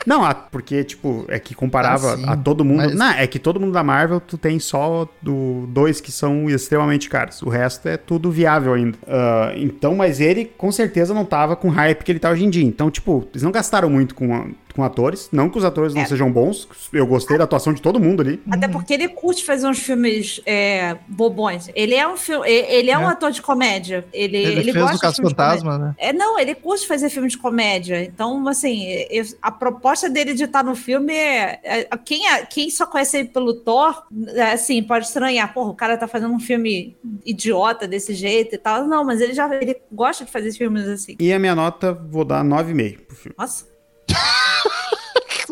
Não, 0.05 0.21
porque, 0.51 0.83
tipo, 0.83 1.25
é 1.27 1.39
que 1.39 1.55
comparava 1.55 2.15
Ah, 2.27 2.33
a 2.33 2.37
todo 2.37 2.63
mundo. 2.63 2.77
Mas- 2.77 2.93
Não, 2.93 3.09
é 3.13 3.25
que 3.25 3.39
todo 3.39 3.59
mundo 3.59 3.73
da 3.73 3.83
Marvel, 3.83 4.19
tu 4.19 4.37
tem 4.37 4.59
só 4.59 5.09
do 5.19 5.65
dois 5.69 5.99
que 5.99 6.11
são 6.11 6.47
extremamente 6.47 7.09
caros. 7.09 7.41
O 7.41 7.49
resto 7.49 7.87
é 7.89 7.97
tudo 7.97 8.29
viável 8.29 8.73
ainda. 8.75 8.95
Ah, 9.07 9.51
então, 9.55 9.95
mas 9.95 10.19
ele 10.19 10.45
com 10.45 10.71
certeza 10.71 11.11
não 11.11 11.25
tava 11.25 11.55
com 11.55 11.69
o 11.69 11.71
hype 11.71 12.03
que 12.03 12.11
ele 12.11 12.19
tá 12.19 12.29
hoje 12.29 12.45
em 12.45 12.51
dia. 12.51 12.63
Então, 12.63 12.91
tipo, 12.91 13.27
eles 13.31 13.41
não 13.41 13.51
gastaram 13.51 13.89
muito 13.89 14.13
com, 14.13 14.31
a- 14.35 14.45
com 14.75 14.83
atores. 14.83 15.29
Não 15.31 15.49
que 15.49 15.57
os 15.57 15.63
atores 15.63 15.93
não 15.93 16.01
É. 16.01 16.05
sejam 16.05 16.31
bons. 16.31 16.67
Eu 16.91 17.07
gostei 17.07 17.37
da 17.37 17.45
atuação 17.45 17.73
de 17.73 17.81
todo 17.81 17.99
mundo 17.99 18.21
ali. 18.21 18.41
Até 18.51 18.67
porque 18.67 18.93
ele 18.93 19.07
curte 19.07 19.43
fazer 19.45 19.67
uns 19.67 19.79
filmes 19.79 20.41
é, 20.45 20.97
bobões. 21.07 21.69
Ele 21.73 21.95
é 21.95 22.07
um 22.07 22.17
filme, 22.17 22.47
ele 22.49 22.91
é, 22.91 22.97
um 22.97 23.03
É. 23.09 23.11
ator 23.13 23.31
de 23.31 23.41
comédia. 23.41 24.05
Ele, 24.11 24.37
Ele, 24.37 24.59
ele, 24.59 24.73
fez 24.73 24.75
gosta 24.85 25.07
do 25.07 25.09
de 25.11 25.15
filmes. 25.15 25.31
Fantasma, 25.31 25.77
né? 25.77 25.95
É, 25.97 26.11
não, 26.13 26.37
ele 26.37 26.53
curte 26.53 26.85
fazer 26.87 27.09
filme 27.09 27.29
de 27.29 27.37
comédia. 27.37 28.03
Então, 28.03 28.47
assim, 28.47 28.85
eu- 29.09 29.25
a 29.41 29.51
proposta 29.51 30.09
dele 30.09 30.33
de 30.33 30.43
estar 30.43 30.63
no 30.63 30.75
filme 30.75 31.13
é. 31.13 31.59
é- 31.63 31.87
quem, 32.03 32.27
é- 32.27 32.45
quem 32.45 32.69
só 32.69 32.85
conhece 32.85 33.17
ele 33.17 33.29
pelo 33.29 33.53
Thor, 33.53 34.03
é, 34.33 34.51
assim, 34.53 34.83
pode 34.83 35.05
estranhar. 35.05 35.53
Porra, 35.53 35.69
o 35.71 35.75
cara 35.75 35.97
tá 35.97 36.07
fazendo 36.07 36.33
um 36.33 36.39
filme 36.39 36.95
idiota 37.25 37.87
desse 37.87 38.13
jeito 38.13 38.55
e 38.55 38.57
tal. 38.57 38.85
Não, 38.87 39.03
mas 39.03 39.21
ele 39.21 39.33
já 39.33 39.53
ele 39.55 39.77
gosta 39.91 40.25
de 40.25 40.31
fazer 40.31 40.51
filmes 40.51 40.87
assim. 40.87 41.15
E 41.19 41.31
a 41.31 41.39
minha 41.39 41.55
nota, 41.55 41.93
vou 41.93 42.25
dar 42.25 42.43
9,5 42.43 43.05
pro 43.07 43.15
filme. 43.15 43.35
Nossa. 43.37 43.74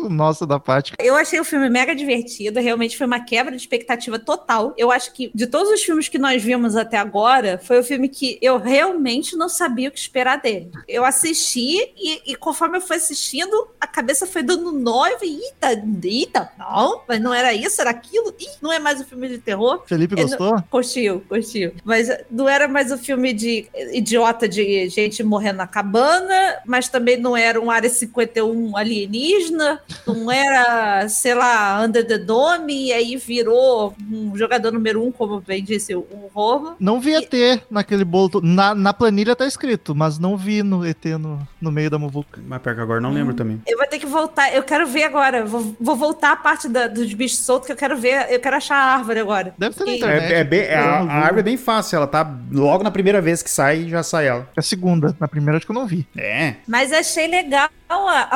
Nossa, 0.08 0.46
da 0.46 0.58
Paty. 0.58 0.94
Eu 0.98 1.14
achei 1.14 1.38
o 1.40 1.44
filme 1.44 1.68
mega 1.68 1.94
divertido, 1.94 2.60
realmente 2.60 2.96
foi 2.96 3.06
uma 3.06 3.20
quebra 3.20 3.50
de 3.50 3.58
expectativa 3.58 4.18
total. 4.18 4.74
Eu 4.76 4.90
acho 4.90 5.12
que 5.12 5.30
de 5.34 5.46
todos 5.46 5.70
os 5.70 5.82
filmes 5.82 6.08
que 6.08 6.18
nós 6.18 6.42
vimos 6.42 6.76
até 6.76 6.96
agora, 6.96 7.60
foi 7.62 7.78
o 7.78 7.84
filme 7.84 8.08
que 8.08 8.38
eu 8.40 8.58
realmente 8.58 9.36
não 9.36 9.48
sabia 9.48 9.88
o 9.88 9.92
que 9.92 9.98
esperar 9.98 10.40
dele. 10.40 10.70
Eu 10.88 11.04
assisti 11.04 11.92
e, 11.96 12.32
e 12.32 12.36
conforme 12.36 12.78
eu 12.78 12.80
fui 12.80 12.96
assistindo, 12.96 13.68
a 13.80 13.86
cabeça 13.86 14.26
foi 14.26 14.42
dando 14.42 14.72
nó 14.72 15.06
e 15.22 15.40
eita, 15.40 15.82
eita, 16.02 16.50
não, 16.58 17.02
mas 17.08 17.20
não 17.20 17.32
era 17.32 17.52
isso, 17.52 17.80
era 17.80 17.90
aquilo. 17.90 18.34
Ih, 18.38 18.48
não 18.60 18.72
é 18.72 18.78
mais 18.78 19.00
um 19.00 19.04
filme 19.04 19.28
de 19.28 19.38
terror. 19.38 19.82
Felipe 19.86 20.18
É, 20.18 20.22
gostou? 20.22 20.62
Curtiu, 20.70 21.22
curtiu. 21.28 21.74
Mas 21.84 22.08
não 22.30 22.48
era 22.48 22.68
mais 22.68 22.90
um 22.90 22.98
filme 22.98 23.32
de 23.32 23.66
idiota 23.92 24.48
de 24.48 24.88
gente 24.88 25.22
morrendo 25.22 25.56
na 25.58 25.66
cabana, 25.66 26.58
mas 26.66 26.88
também 26.88 27.16
não 27.16 27.36
era 27.36 27.60
um 27.60 27.70
Área 27.70 27.88
51 27.88 28.76
alienígena, 28.76 29.80
não 30.06 30.30
era, 30.30 31.08
sei 31.08 31.34
lá, 31.34 31.82
Under 31.82 32.06
the 32.06 32.18
Dome, 32.18 32.86
e 32.88 32.92
aí 32.92 33.16
virou 33.16 33.94
um 34.10 34.36
jogador 34.36 34.72
número 34.72 35.02
um, 35.04 35.10
como 35.12 35.40
bem 35.40 35.62
disse 35.62 35.94
o 35.94 36.06
Romo. 36.34 36.74
Não 36.80 37.00
vi 37.00 37.14
ET 37.14 37.62
naquele 37.70 38.04
bolo. 38.04 38.40
Na, 38.42 38.74
na 38.74 38.92
planilha 38.92 39.34
tá 39.36 39.46
escrito, 39.46 39.94
mas 39.94 40.18
não 40.18 40.36
vi 40.36 40.62
no 40.62 40.84
ET 40.86 41.04
no, 41.18 41.38
no 41.60 41.70
meio 41.72 41.90
da 41.90 41.98
muvuca. 41.98 42.40
Mas 42.46 42.60
pior 42.62 42.74
que 42.74 42.80
agora 42.80 43.00
não 43.00 43.12
lembro 43.12 43.34
também. 43.34 43.60
Eu 43.66 43.78
vou 43.78 43.86
ter 43.86 43.98
que 43.98 44.06
voltar, 44.06 44.54
eu 44.54 44.62
quero 44.62 44.86
ver 44.86 45.04
agora, 45.04 45.44
vou, 45.44 45.76
vou 45.80 45.96
voltar 45.96 46.32
a 46.32 46.36
parte 46.36 46.68
da- 46.68 46.86
dos 46.86 47.12
bichos 47.14 47.38
soltos 47.38 47.66
que 47.66 47.72
eu 47.72 47.76
quero 47.76 47.96
ver, 47.96 48.26
eu 48.30 48.40
quero 48.40 48.56
achar 48.56 48.76
a 48.76 48.94
árvore 48.94 49.20
agora. 49.20 49.54
Deve 49.58 49.74
ter 49.76 49.84
na 49.84 49.92
internet. 49.96 50.32
É, 50.32 50.38
é 50.40 50.44
bem, 50.44 50.60
é, 50.60 50.74
a, 50.76 51.00
a 51.00 51.12
árvore 51.12 51.40
é 51.40 51.44
bem 51.44 51.56
fácil, 51.56 51.96
ela 51.96 52.06
tá 52.06 52.28
logo 52.50 52.82
na 52.82 52.90
primeira 52.90 53.20
vez 53.20 53.42
que 53.42 53.50
sai, 53.50 53.88
já 53.88 54.02
sai 54.02 54.28
ela. 54.28 54.48
É 54.56 54.60
a 54.60 54.62
segunda. 54.62 55.14
Na 55.20 55.28
primeira 55.28 55.56
acho 55.56 55.66
que 55.66 55.72
eu 55.72 55.74
não 55.76 55.86
vi. 55.86 56.06
É. 56.16 56.54
Mas 56.66 56.92
achei 56.92 57.26
legal 57.26 57.68
a, 57.88 58.28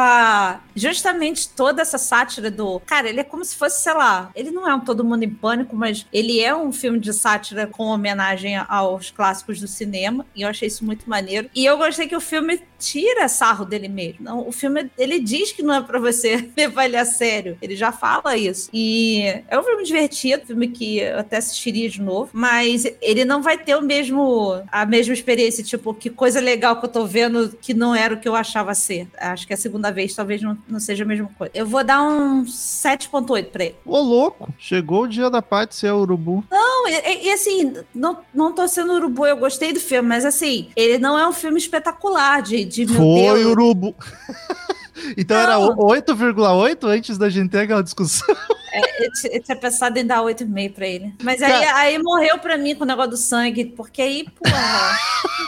a- 0.54 0.60
justamente 0.76 1.48
toda 1.48 1.82
essa 1.82 1.98
sátira 1.98 2.50
do. 2.50 2.80
Cara, 2.80 3.08
ele 3.08 3.20
é 3.20 3.24
como 3.24 3.44
se 3.44 3.56
fosse, 3.56 3.82
sei 3.82 3.94
lá, 3.94 4.30
ele 4.34 4.50
não 4.50 4.68
é 4.68 4.74
um 4.74 4.80
Todo 4.80 5.04
Mundo 5.04 5.22
em 5.24 5.30
Pânico, 5.30 5.74
mas 5.74 6.06
ele 6.12 6.40
é 6.40 6.54
um 6.54 6.72
filme 6.72 6.98
de 6.98 7.12
sátira 7.12 7.66
com 7.66 7.84
homenagem 7.86 8.56
aos 8.56 9.10
clássicos 9.10 9.60
do 9.60 9.66
cinema. 9.66 10.24
E 10.34 10.42
eu 10.42 10.48
achei 10.48 10.68
isso 10.68 10.84
muito 10.84 11.08
maneiro. 11.08 11.50
E 11.54 11.64
eu 11.64 11.76
gostei 11.78 12.06
que 12.06 12.16
o 12.16 12.20
filme 12.20 12.62
tira 12.78 13.28
sarro 13.28 13.64
dele 13.64 13.88
mesmo. 13.88 14.18
Não, 14.20 14.46
o 14.46 14.52
filme, 14.52 14.90
ele 14.96 15.18
diz 15.20 15.52
que 15.52 15.62
não 15.62 15.74
é 15.74 15.80
pra 15.82 15.98
você 15.98 16.48
levar 16.56 16.84
ele 16.84 16.96
a 16.96 17.04
sério. 17.04 17.56
Ele 17.60 17.74
já 17.76 17.90
fala 17.92 18.36
isso. 18.36 18.68
E 18.72 19.22
é 19.48 19.58
um 19.58 19.62
filme 19.62 19.84
divertido, 19.84 20.46
filme 20.46 20.68
que 20.68 20.98
eu 20.98 21.18
até 21.18 21.36
assistiria 21.38 21.88
de 21.88 22.00
novo. 22.00 22.30
Mas 22.32 22.84
ele 23.00 23.24
não 23.24 23.42
vai 23.42 23.58
ter 23.58 23.76
o 23.76 23.82
mesmo, 23.82 24.62
a 24.70 24.86
mesma 24.86 25.12
experiência. 25.14 25.62
Tipo, 25.64 25.92
que 25.94 26.10
coisa 26.10 26.40
legal 26.40 26.78
que 26.78 26.86
eu 26.86 26.90
tô 26.90 27.04
vendo 27.06 27.56
que 27.60 27.74
não 27.74 27.94
era 27.94 28.14
o 28.14 28.20
que 28.20 28.28
eu 28.28 28.34
achava 28.34 28.74
ser. 28.74 29.08
Acho 29.18 29.46
que 29.46 29.54
a 29.54 29.56
segunda 29.56 29.90
vez 29.90 30.14
talvez 30.14 30.40
não, 30.42 30.56
não 30.68 30.80
seja 30.80 31.04
a 31.04 31.06
mesma 31.06 31.28
coisa. 31.36 31.50
Eu 31.54 31.66
vou 31.66 31.82
dar 31.84 32.02
um 32.02 32.44
7.8 32.44 33.46
pra 33.50 33.64
ele. 33.64 33.76
Ô, 33.84 33.98
louco. 34.00 34.48
Chegou 34.58 35.02
o 35.02 35.08
dia 35.08 35.28
da 35.30 35.42
Paty 35.42 35.74
ser 35.74 35.92
urubu. 35.92 36.44
Não, 36.50 36.88
e, 36.88 36.92
e- 36.94 37.26
e 37.26 37.32
assim, 37.32 37.74
não, 37.94 38.18
não 38.34 38.52
tô 38.52 38.66
sendo 38.68 38.92
urubu, 38.94 39.26
eu 39.26 39.36
gostei 39.36 39.72
do 39.72 39.80
filme, 39.80 40.08
mas 40.08 40.24
assim, 40.24 40.68
ele 40.76 40.98
não 40.98 41.18
é 41.18 41.26
um 41.28 41.32
filme 41.32 41.58
espetacular 41.58 42.42
de, 42.42 42.64
de 42.68 42.86
Foi 42.86 43.44
urubu. 43.44 43.94
então 45.16 45.36
era 45.36 45.58
Não. 45.58 45.70
o- 45.70 45.90
8,8 45.90 46.86
antes 46.88 47.16
da 47.18 47.28
gente 47.28 47.50
ter 47.50 47.60
aquela 47.60 47.82
discussão. 47.82 48.26
eu 49.00 49.12
t- 49.12 49.30
eu 49.36 49.42
tinha 49.42 49.56
pensado 49.56 49.98
em 49.98 50.06
dar 50.06 50.22
8,5 50.22 50.72
pra 50.74 50.86
ele. 50.86 51.14
Mas 51.22 51.42
aí, 51.42 51.50
Cara- 51.50 51.76
aí 51.78 51.98
morreu 52.02 52.38
pra 52.38 52.56
mim 52.56 52.74
com 52.74 52.84
o 52.84 52.86
negócio 52.86 53.10
do 53.12 53.16
sangue, 53.16 53.64
porque 53.76 54.02
aí, 54.02 54.26
porra, 54.42 54.98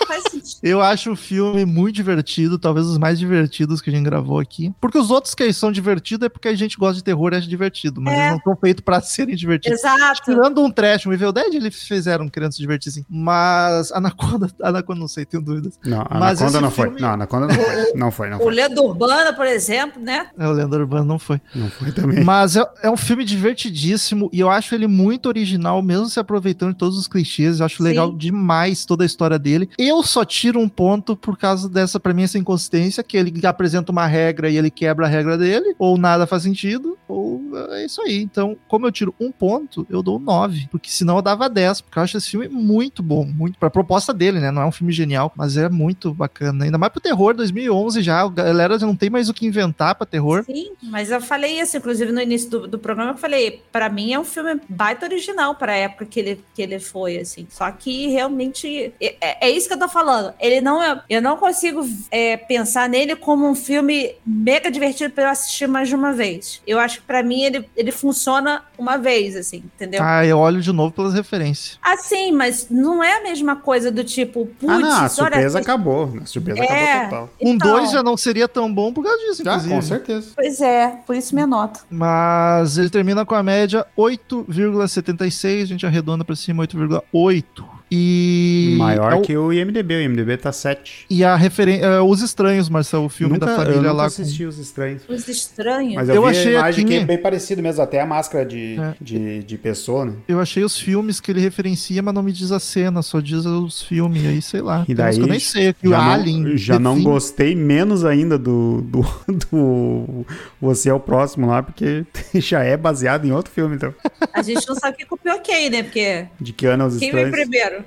não 0.00 0.06
faz 0.06 0.22
sentido. 0.30 0.58
Eu 0.62 0.80
acho 0.80 1.12
o 1.12 1.16
filme 1.16 1.64
muito 1.64 1.94
divertido, 1.96 2.58
talvez 2.58 2.86
os 2.86 2.98
mais 2.98 3.18
divertidos 3.18 3.80
que 3.80 3.90
a 3.90 3.92
gente 3.92 4.04
gravou 4.04 4.38
aqui. 4.38 4.72
Porque 4.80 4.98
os 4.98 5.10
outros 5.10 5.34
que 5.34 5.52
são 5.52 5.70
divertidos 5.72 6.26
é 6.26 6.28
porque 6.28 6.48
a 6.48 6.54
gente 6.54 6.76
gosta 6.76 6.94
de 6.96 7.04
terror 7.04 7.32
e 7.32 7.36
acha 7.36 7.48
divertido, 7.48 8.00
mas 8.00 8.14
É. 8.14 8.20
eles 8.20 8.32
não 8.32 8.40
são 8.42 8.56
feitos 8.56 8.82
pra 8.84 9.00
serem 9.00 9.34
divertidos. 9.36 9.78
Exato. 9.78 10.22
Tirando 10.24 10.62
um 10.62 10.70
trash, 10.70 11.06
um 11.06 11.12
Evil 11.12 11.32
Dead, 11.32 11.54
eles 11.54 11.82
fizeram 11.82 12.28
querendo 12.28 12.52
se 12.52 12.58
divertir 12.58 12.92
sim. 12.92 13.04
Mas 13.08 13.90
Anaconda, 13.92 14.48
Anaconda 14.62 15.00
não 15.00 15.08
sei, 15.08 15.24
tenho 15.24 15.42
dúvidas. 15.42 15.78
Não, 15.84 16.06
Mas 16.10 16.40
Anaconda 16.40 16.60
não 16.60 16.70
foi. 16.70 16.84
filme- 16.86 17.00
Não, 17.00 17.10
Anaconda 17.10 17.46
não 17.46 17.54
foi. 17.54 17.70
Não 18.00 18.10
foi, 18.10 18.30
não 18.30 18.38
O 18.38 18.42
foi. 18.42 18.54
Lenda 18.54 18.80
Urbana, 18.82 19.32
por 19.32 19.46
exemplo, 19.46 20.00
né? 20.02 20.28
É, 20.38 20.46
o 20.46 20.52
Lenda 20.52 20.76
Urbana 20.76 21.04
não 21.04 21.18
foi. 21.18 21.40
Não 21.54 21.68
foi 21.70 21.92
também. 21.92 22.24
Mas 22.24 22.56
é, 22.56 22.64
é 22.82 22.90
um 22.90 22.96
filme 22.96 23.19
divertidíssimo 23.24 24.28
e 24.32 24.40
eu 24.40 24.50
acho 24.50 24.74
ele 24.74 24.86
muito 24.86 25.26
original, 25.26 25.82
mesmo 25.82 26.06
se 26.06 26.18
aproveitando 26.20 26.72
de 26.72 26.78
todos 26.78 26.98
os 26.98 27.08
clichês. 27.08 27.60
Eu 27.60 27.66
acho 27.66 27.78
Sim. 27.78 27.84
legal 27.84 28.12
demais 28.12 28.84
toda 28.84 29.04
a 29.04 29.06
história 29.06 29.38
dele. 29.38 29.68
Eu 29.78 30.02
só 30.02 30.24
tiro 30.24 30.60
um 30.60 30.68
ponto 30.68 31.16
por 31.16 31.36
causa 31.36 31.68
dessa, 31.68 31.98
pra 31.98 32.14
mim, 32.14 32.22
essa 32.22 32.38
inconsistência, 32.38 33.02
que 33.02 33.16
ele 33.16 33.46
apresenta 33.46 33.92
uma 33.92 34.06
regra 34.06 34.48
e 34.48 34.56
ele 34.56 34.70
quebra 34.70 35.06
a 35.06 35.08
regra 35.08 35.36
dele, 35.36 35.74
ou 35.78 35.96
nada 35.96 36.26
faz 36.26 36.42
sentido, 36.42 36.96
ou 37.08 37.40
é 37.70 37.84
isso 37.84 38.00
aí. 38.02 38.20
Então, 38.20 38.56
como 38.68 38.86
eu 38.86 38.92
tiro 38.92 39.14
um 39.20 39.32
ponto, 39.32 39.86
eu 39.90 40.02
dou 40.02 40.18
nove, 40.18 40.68
porque 40.70 40.90
senão 40.90 41.16
eu 41.16 41.22
dava 41.22 41.48
10, 41.48 41.80
porque 41.82 41.98
eu 41.98 42.02
acho 42.02 42.16
esse 42.16 42.30
filme 42.30 42.48
muito 42.48 43.02
bom, 43.02 43.24
muito 43.24 43.58
pra 43.58 43.70
proposta 43.70 44.12
dele, 44.12 44.40
né? 44.40 44.50
Não 44.50 44.62
é 44.62 44.66
um 44.66 44.72
filme 44.72 44.92
genial, 44.92 45.32
mas 45.36 45.56
é 45.56 45.68
muito 45.68 46.12
bacana. 46.12 46.64
Ainda 46.64 46.78
mais 46.78 46.92
pro 46.92 47.00
terror, 47.00 47.34
2011 47.34 48.02
já, 48.02 48.20
a 48.20 48.28
galera 48.28 48.78
já 48.78 48.86
não 48.86 48.96
tem 48.96 49.10
mais 49.10 49.28
o 49.28 49.34
que 49.34 49.46
inventar 49.46 49.94
pra 49.94 50.06
terror. 50.06 50.44
Sim, 50.44 50.70
mas 50.82 51.10
eu 51.10 51.20
falei 51.20 51.60
isso, 51.60 51.76
inclusive 51.76 52.12
no 52.12 52.20
início 52.20 52.50
do, 52.50 52.66
do 52.68 52.78
programa, 52.78 52.99
eu 53.08 53.16
falei, 53.16 53.62
pra 53.72 53.88
mim 53.88 54.12
é 54.12 54.18
um 54.18 54.24
filme 54.24 54.60
baita 54.68 55.06
original 55.06 55.54
pra 55.54 55.74
época 55.74 56.06
que 56.06 56.20
ele, 56.20 56.44
que 56.54 56.62
ele 56.62 56.78
foi, 56.78 57.18
assim. 57.18 57.46
Só 57.50 57.70
que 57.70 58.08
realmente 58.08 58.92
é, 59.00 59.16
é- 59.20 59.48
é 59.48 59.50
isso 59.50 59.68
que 59.68 59.74
eu 59.74 59.78
tô 59.78 59.88
falando. 59.88 60.32
Ele 60.40 60.60
não 60.60 60.82
é. 60.82 61.00
Eu 61.08 61.20
não 61.22 61.36
consigo 61.36 61.82
é, 62.10 62.36
pensar 62.36 62.88
nele 62.88 63.16
como 63.16 63.48
um 63.48 63.54
filme 63.54 64.14
mega 64.26 64.70
divertido 64.70 65.12
pra 65.14 65.24
eu 65.24 65.28
assistir 65.30 65.66
mais 65.66 65.88
de 65.88 65.94
uma 65.94 66.12
vez. 66.12 66.60
Eu 66.66 66.78
acho 66.78 67.00
que 67.00 67.06
pra 67.06 67.22
mim 67.22 67.42
ele, 67.42 67.68
ele 67.76 67.92
funciona 67.92 68.62
uma 68.78 68.96
vez, 68.96 69.36
assim, 69.36 69.58
entendeu? 69.74 70.00
Ah, 70.02 70.24
eu 70.24 70.38
olho 70.38 70.60
de 70.60 70.72
novo 70.72 70.92
pelas 70.92 71.14
referências. 71.14 71.78
Assim, 71.82 72.32
mas 72.32 72.66
não 72.70 73.02
é 73.02 73.18
a 73.18 73.22
mesma 73.22 73.56
coisa 73.56 73.90
do 73.90 74.02
tipo, 74.04 74.46
putz, 74.58 74.72
Ah, 74.72 74.78
não, 74.78 74.90
a 74.92 74.98
olha. 75.00 75.08
surpresa 75.08 75.58
acabou. 75.58 76.12
A 76.22 76.26
surpresa 76.26 76.62
É. 76.64 76.92
acabou 76.92 77.10
total. 77.10 77.30
Um 77.42 77.50
Então, 77.54 77.70
2 77.72 77.90
já 77.90 78.02
não 78.02 78.16
seria 78.16 78.48
tão 78.48 78.72
bom 78.72 78.92
por 78.92 79.04
causa 79.04 79.18
disso, 79.18 79.42
Já, 79.44 79.52
inclusive. 79.52 79.74
com 79.74 79.82
certeza. 79.82 80.28
Pois 80.34 80.60
é, 80.60 80.88
por 81.06 81.14
isso 81.16 81.34
minha 81.34 81.46
nota. 81.46 81.80
Mas 81.90 82.78
ele 82.78 82.89
termina 82.90 83.24
com 83.24 83.34
a 83.34 83.42
média 83.42 83.86
8,76, 83.96 85.62
a 85.62 85.66
gente 85.66 85.86
arredonda 85.86 86.24
pra 86.24 86.36
cima 86.36 86.66
8,8. 86.66 87.79
E 87.90 88.74
Maior 88.78 89.12
é 89.12 89.16
o- 89.16 89.20
que 89.22 89.36
o 89.36 89.52
IMDB. 89.52 89.94
O 89.96 90.00
IMDB 90.02 90.36
tá 90.36 90.52
7. 90.52 91.06
E 91.10 91.24
a 91.24 91.34
referência, 91.34 92.02
Os 92.02 92.22
Estranhos, 92.22 92.68
Marcelo, 92.68 93.06
o 93.06 93.08
filme 93.08 93.34
nunca, 93.34 93.46
da 93.46 93.52
eu 93.52 93.56
família 93.56 93.76
nunca 93.80 93.92
lá. 93.92 94.02
com- 94.02 94.06
assisti 94.06 94.44
Os 94.44 94.58
Estranhos. 94.58 95.02
Os 95.08 95.26
estranhos. 95.28 95.94
Mas 95.96 96.08
eu, 96.08 96.14
Eu 96.16 96.22
vi 96.22 96.28
achei 96.28 96.56
a 96.56 96.60
imagem 96.60 96.84
aqui- 96.84 96.94
que 96.94 97.00
é 97.00 97.04
bem 97.04 97.18
parecido 97.18 97.62
mesmo, 97.62 97.82
até 97.82 98.00
a 98.00 98.06
máscara 98.06 98.44
de, 98.46 98.78
É. 98.78 98.94
de, 99.00 99.42
de 99.42 99.58
pessoa, 99.58 100.04
né? 100.04 100.12
Eu 100.28 100.38
achei 100.40 100.62
os 100.62 100.78
filmes 100.78 101.20
que 101.20 101.30
ele 101.32 101.40
referencia, 101.40 102.00
mas 102.02 102.14
não 102.14 102.22
me 102.22 102.32
diz 102.32 102.52
a 102.52 102.60
cena, 102.60 103.02
só 103.02 103.18
diz 103.20 103.44
os 103.44 103.82
filmes, 103.82 104.24
aí 104.24 104.40
sei 104.40 104.60
lá. 104.60 104.84
E 104.88 104.94
daí, 104.94 105.14
que 105.16 105.22
eu 105.22 105.26
nem 105.26 105.40
sei, 105.40 105.72
que 105.72 105.88
o 105.88 105.90
já 105.90 105.98
não- 105.98 106.10
Alien. 106.12 106.56
já 106.56 106.78
não 106.78 106.94
Thing. 106.96 107.02
gostei 107.02 107.54
menos 107.56 108.04
ainda 108.04 108.38
do, 108.38 108.82
do, 108.82 109.00
do 109.50 110.26
Você 110.60 110.88
é 110.90 110.94
o 110.94 111.00
Próximo 111.00 111.48
lá, 111.48 111.62
porque 111.62 112.04
já 112.34 112.62
é 112.62 112.76
baseado 112.76 113.24
em 113.26 113.32
outro 113.32 113.52
filme, 113.52 113.74
então. 113.76 113.92
A 114.32 114.42
gente 114.42 114.66
não 114.68 114.74
sabe 114.76 114.94
o 114.94 114.98
que 114.98 115.06
copiou 115.06 115.38
quem, 115.40 115.68
né? 115.70 115.82
Porque 115.82 116.26
De 116.40 116.52
que 116.52 116.66
ano 116.66 116.84
é 116.84 116.86
os 116.86 116.96
quem 116.98 117.10
veio 117.10 117.26
estranhos? 117.26 117.79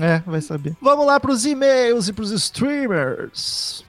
É, 0.00 0.22
vai 0.26 0.40
saber. 0.40 0.76
Vamos 0.80 1.06
lá 1.06 1.18
pros 1.20 1.44
e-mails 1.44 2.08
e 2.08 2.12
pros 2.12 2.30
streamers. 2.30 3.84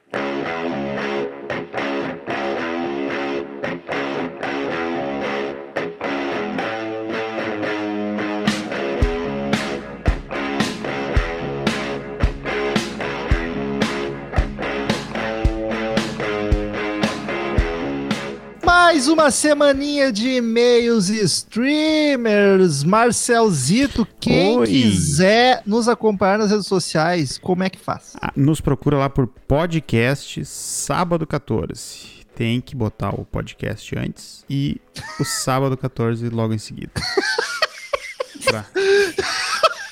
Mais 18.99 19.07
uma 19.07 19.31
semaninha 19.31 20.11
de 20.11 20.27
e-mails 20.27 21.07
e 21.07 21.23
streamers. 21.23 22.83
Marcelzito, 22.83 24.05
quem 24.19 24.57
Oi. 24.57 24.67
quiser 24.67 25.63
nos 25.65 25.87
acompanhar 25.87 26.37
nas 26.37 26.51
redes 26.51 26.67
sociais, 26.67 27.37
como 27.37 27.63
é 27.63 27.69
que 27.69 27.79
faz? 27.79 28.17
Ah, 28.21 28.33
Nos 28.35 28.59
procura 28.59 28.97
lá 28.97 29.09
por 29.09 29.25
podcast 29.25 30.43
sábado 30.43 31.25
14. 31.25 32.25
Tem 32.35 32.59
que 32.59 32.75
botar 32.75 33.11
o 33.17 33.23
podcast 33.23 33.97
antes 33.97 34.43
e 34.49 34.81
o 35.17 35.23
sábado 35.23 35.77
14 35.77 36.27
logo 36.27 36.53
em 36.53 36.57
seguida. 36.59 36.91
Pra- 38.43 38.65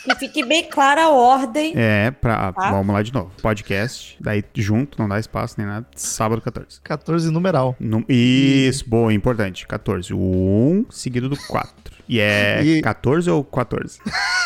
Que 0.07 0.15
fique 0.19 0.45
bem 0.45 0.63
clara 0.69 1.03
a 1.03 1.09
ordem. 1.09 1.73
é, 1.75 2.11
pra. 2.11 2.53
Tá. 2.53 2.71
Vamos 2.71 2.93
lá 2.93 3.01
de 3.03 3.13
novo. 3.13 3.31
Podcast, 3.41 4.15
daí 4.19 4.43
junto, 4.55 4.97
não 4.99 5.07
dá 5.09 5.19
espaço 5.19 5.55
nem 5.57 5.67
nada. 5.67 5.85
Sábado 5.95 6.41
14. 6.41 6.79
14 6.81 7.29
numeral. 7.31 7.75
Num- 7.79 8.03
Isso, 8.07 8.87
boa, 8.87 9.13
importante. 9.13 9.67
14. 9.67 10.13
O 10.13 10.17
1 10.17 10.85
seguido 10.89 11.27
do 11.29 11.37
4. 11.47 11.97
E 12.07 12.19
é 12.21 12.61
E- 12.63 12.81
14 12.81 13.29
ou 13.29 13.43
14? 13.43 13.99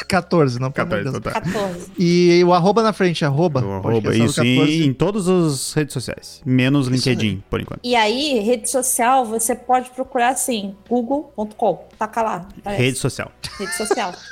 14, 0.07 0.57
não 0.59 0.72
pelo 0.72 0.88
14, 0.89 1.07
amor 1.09 1.22
de 1.22 1.28
então 1.28 1.41
Deus. 1.41 1.53
tá. 1.53 1.62
14. 1.62 1.91
E 1.97 2.43
o 2.43 2.53
arroba 2.53 2.82
na 2.82 2.91
frente, 2.91 3.24
arroba. 3.24 3.64
O 3.64 3.74
arroba, 3.74 4.16
isso 4.16 4.36
14. 4.41 4.49
em, 4.84 4.86
em 4.88 4.93
todas 4.93 5.28
as 5.28 5.74
redes 5.74 5.93
sociais. 5.93 6.41
Menos 6.43 6.88
Isso 6.88 6.95
LinkedIn, 7.09 7.43
por 7.49 7.62
enquanto. 7.62 7.82
E 7.84 7.95
aí, 7.95 8.39
rede 8.39 8.70
social, 8.70 9.26
você 9.26 9.53
pode 9.53 9.91
procurar 9.91 10.30
assim, 10.30 10.76
google.com. 10.89 11.88
Taca 11.99 12.22
lá. 12.24 12.47
aparece. 12.59 12.82
Rede 12.84 12.97
social. 12.97 13.32
Rede 13.59 13.74
social. 13.78 14.12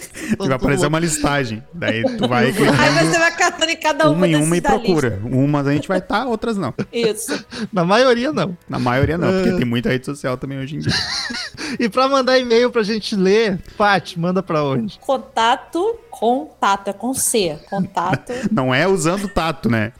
E 0.40 0.46
vai 0.46 0.56
aparecer 0.56 0.86
uma 0.86 0.98
listagem. 0.98 1.62
Daí 1.72 2.02
tu 2.16 2.28
vai 2.28 2.46
Aí 2.46 2.52
você 2.52 3.18
vai 3.18 3.36
catando 3.36 3.70
em 3.70 3.76
cada 3.76 4.04
uma, 4.08 4.16
uma 4.16 4.28
em 4.28 4.36
uma 4.36 4.56
e 4.56 4.60
procura. 4.60 5.20
Umas 5.24 5.66
a 5.66 5.72
gente 5.72 5.88
vai 5.88 5.98
estar, 5.98 6.26
outras 6.26 6.56
não. 6.56 6.72
Isso. 6.92 7.44
Na 7.72 7.84
maioria, 7.84 8.32
não. 8.32 8.56
Na 8.68 8.78
maioria 8.78 9.18
não, 9.18 9.28
É. 9.28 9.42
porque 9.42 9.56
tem 9.58 9.64
muita 9.66 9.88
rede 9.90 10.06
social 10.06 10.36
também 10.36 10.58
hoje 10.58 10.76
em 10.76 10.78
dia. 10.80 10.92
E 11.78 11.88
pra 11.88 12.08
mandar 12.08 12.36
e-mail 12.36 12.68
pra 12.70 12.82
gente 12.82 13.14
ler, 13.14 13.60
Paty, 13.78 14.18
manda 14.18 14.42
pra 14.42 14.64
onde? 14.64 14.98
Contato, 14.98 15.96
contato, 16.10 16.88
é 16.88 16.92
com 16.92 17.14
C. 17.14 17.56
Contato. 17.70 18.32
Não 18.50 18.74
é 18.74 18.88
usando 18.88 19.28
tato, 19.28 19.70
né? 19.70 19.92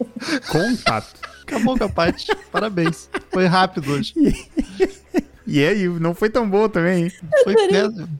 Contato. 0.48 1.14
Acabou 1.42 1.78
com 1.78 1.84
a 1.84 1.88
Paty. 1.88 2.26
Parabéns. 2.50 3.08
Foi 3.32 3.46
rápido 3.46 3.92
hoje. 3.92 4.14
E 5.46 5.64
aí, 5.64 5.88
não 5.88 6.14
foi 6.14 6.28
tão 6.30 6.48
boa 6.48 6.68
também, 6.68 7.04
hein? 7.04 7.12
Foi. 7.44 7.54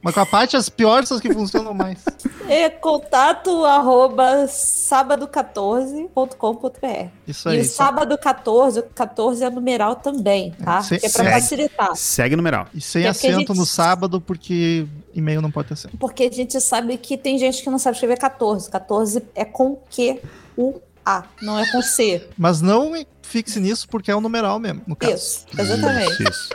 Mas 0.03 0.15
com 0.15 0.21
a 0.21 0.27
Paty, 0.27 0.57
as 0.57 0.69
piores 0.69 1.09
são 1.09 1.17
as 1.17 1.21
que 1.23 1.33
funcionam 1.33 1.73
mais. 1.75 1.99
É 2.51 2.69
contato 2.69 3.65
arroba 3.65 4.47
sábado14.com.br. 4.49 7.09
Isso 7.27 7.49
E 7.49 7.53
aí. 7.53 7.61
o 7.61 7.65
sábado 7.65 8.17
14, 8.19 8.81
o 8.81 8.83
14 8.83 9.45
é 9.45 9.51
numeral 9.51 9.97
também, 9.97 10.51
tá? 10.53 10.83
Que 10.83 10.95
é 10.97 11.01
pra 11.01 11.09
segue. 11.11 11.31
facilitar. 11.31 11.97
Segue 11.97 12.37
numeral. 12.37 12.67
E 12.75 12.81
sem 12.81 13.05
É 13.07 13.13
porque 13.13 13.27
a 13.27 13.31
acento 13.31 13.49
gente- 13.53 13.59
no 13.59 13.67
sábado, 13.67 14.21
porque 14.21 14.87
e-mail 15.15 15.41
não 15.41 15.51
pode 15.51 15.69
ter 15.69 15.75
acento. 15.75 15.97
Porque 15.97 16.25
a 16.25 16.31
gente 16.31 16.61
sabe 16.61 16.97
que 16.97 17.17
tem 17.17 17.39
gente 17.39 17.63
que 17.63 17.71
não 17.71 17.79
sabe 17.79 17.97
escrever 17.97 18.19
14. 18.19 18.71
14 18.71 19.23
é 19.35 19.45
com 19.45 19.77
Q, 19.89 20.21
U, 20.57 20.81
A, 21.05 21.25
não 21.43 21.59
é 21.59 21.71
com 21.71 21.83
C. 21.83 22.27
Mas 22.37 22.61
não 22.61 22.93
fixe 23.23 23.61
nisso, 23.61 23.89
porque 23.89 24.11
é 24.11 24.17
um 24.17 24.21
numeral 24.21 24.59
mesmo, 24.59 24.83
no 24.87 24.97
caso. 24.97 25.15
Isso, 25.15 25.47
exatamente. 25.57 26.13
Isso, 26.15 26.23
isso. 26.31 26.49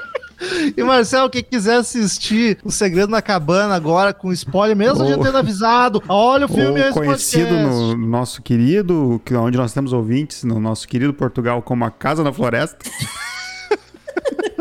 E 0.75 0.83
Marcel, 0.83 1.29
quem 1.29 1.43
quiser 1.43 1.77
assistir 1.77 2.57
O 2.63 2.71
Segredo 2.71 3.09
na 3.09 3.21
Cabana 3.21 3.75
agora 3.75 4.13
com 4.13 4.31
spoiler, 4.33 4.75
mesmo 4.75 5.03
Ou- 5.03 5.17
tendo 5.23 5.37
avisado, 5.37 6.01
olha 6.07 6.45
o 6.45 6.49
filme 6.49 6.81
Ou 6.87 6.91
conhecido 6.93 7.47
podcast. 7.49 7.69
no 7.95 7.97
nosso 7.97 8.41
querido, 8.41 9.21
que 9.23 9.33
onde 9.35 9.57
nós 9.57 9.73
temos 9.73 9.93
ouvintes, 9.93 10.43
no 10.43 10.59
nosso 10.59 10.87
querido 10.87 11.13
Portugal, 11.13 11.61
como 11.61 11.85
a 11.85 11.91
Casa 11.91 12.23
na 12.23 12.33
Floresta. 12.33 12.77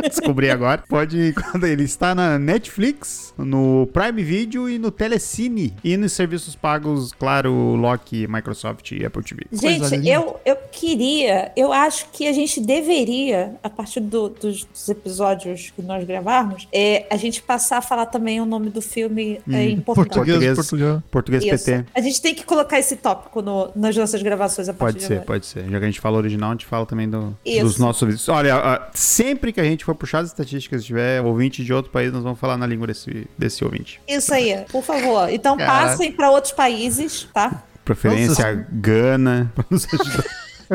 Descobri 0.08 0.50
agora. 0.50 0.82
Pode, 0.88 1.32
quando 1.50 1.66
ele 1.66 1.84
está 1.84 2.14
na 2.14 2.38
Netflix, 2.38 3.32
no 3.38 3.88
Prime 3.92 4.22
Video 4.22 4.68
e 4.68 4.78
no 4.78 4.90
Telecine. 4.90 5.74
E 5.82 5.96
nos 5.96 6.12
serviços 6.12 6.54
pagos, 6.54 7.12
claro, 7.12 7.52
Loki, 7.74 8.26
Microsoft 8.26 8.92
e 8.92 9.04
Apple 9.04 9.22
TV. 9.22 9.42
Gente, 9.52 10.08
eu, 10.08 10.38
eu 10.44 10.56
queria, 10.72 11.52
eu 11.56 11.72
acho 11.72 12.06
que 12.12 12.26
a 12.26 12.32
gente 12.32 12.60
deveria, 12.60 13.54
a 13.62 13.70
partir 13.70 14.00
do- 14.00 14.28
dos, 14.28 14.64
dos 14.64 14.88
episódios 14.88 15.72
que 15.74 15.82
nós 15.82 16.04
gravarmos, 16.04 16.68
é, 16.72 17.06
a 17.10 17.16
gente 17.16 17.42
passar 17.42 17.78
a 17.78 17.82
falar 17.82 18.06
também 18.06 18.40
o 18.40 18.46
nome 18.46 18.70
do 18.70 18.80
filme 18.82 19.40
é, 19.50 19.64
em 19.70 19.80
português. 19.80 20.14
Português, 20.14 20.54
Português. 20.56 21.02
Português. 21.10 21.44
PT. 21.44 21.84
A 21.94 22.00
gente 22.00 22.20
tem 22.20 22.34
que 22.34 22.44
colocar 22.44 22.78
esse 22.78 22.96
tópico 22.96 23.40
no- 23.42 23.70
nas 23.74 23.96
nossas 23.96 24.22
gravações 24.22 24.68
a 24.68 24.72
partir 24.72 24.84
Pode 24.94 24.98
de 24.98 25.04
ser, 25.04 25.12
agora. 25.14 25.26
pode 25.26 25.46
ser. 25.46 25.64
Já 25.68 25.78
que 25.78 25.84
a 25.84 25.88
gente 25.88 26.00
fala 26.00 26.16
original, 26.18 26.50
a 26.50 26.52
gente 26.52 26.66
fala 26.66 26.86
também 26.86 27.08
do- 27.08 27.36
dos 27.60 27.78
nossos 27.78 28.02
ouvintes. 28.02 28.28
Olha, 28.28 28.54
ah, 28.56 28.90
sempre 28.94 29.52
que 29.52 29.60
a 29.60 29.64
gente 29.64 29.84
for 29.84 29.93
pra 29.94 30.00
puxar 30.00 30.18
as 30.18 30.28
estatísticas. 30.28 30.82
Se 30.82 30.88
tiver 30.88 31.20
ouvinte 31.22 31.64
de 31.64 31.72
outro 31.72 31.90
país, 31.90 32.12
nós 32.12 32.22
vamos 32.22 32.38
falar 32.38 32.56
na 32.56 32.66
língua 32.66 32.86
desse, 32.86 33.26
desse 33.38 33.64
ouvinte. 33.64 34.00
Isso 34.06 34.32
aí, 34.34 34.64
por 34.70 34.82
favor. 34.82 35.28
Então 35.30 35.56
Caraca. 35.56 35.88
passem 35.88 36.12
pra 36.12 36.30
outros 36.30 36.52
países, 36.52 37.28
tá? 37.32 37.62
Preferência 37.84 38.54
Nossa. 38.54 38.68
Gana, 38.72 39.52
pra 39.54 39.64
nos 39.70 39.86
ajudar. 39.92 40.24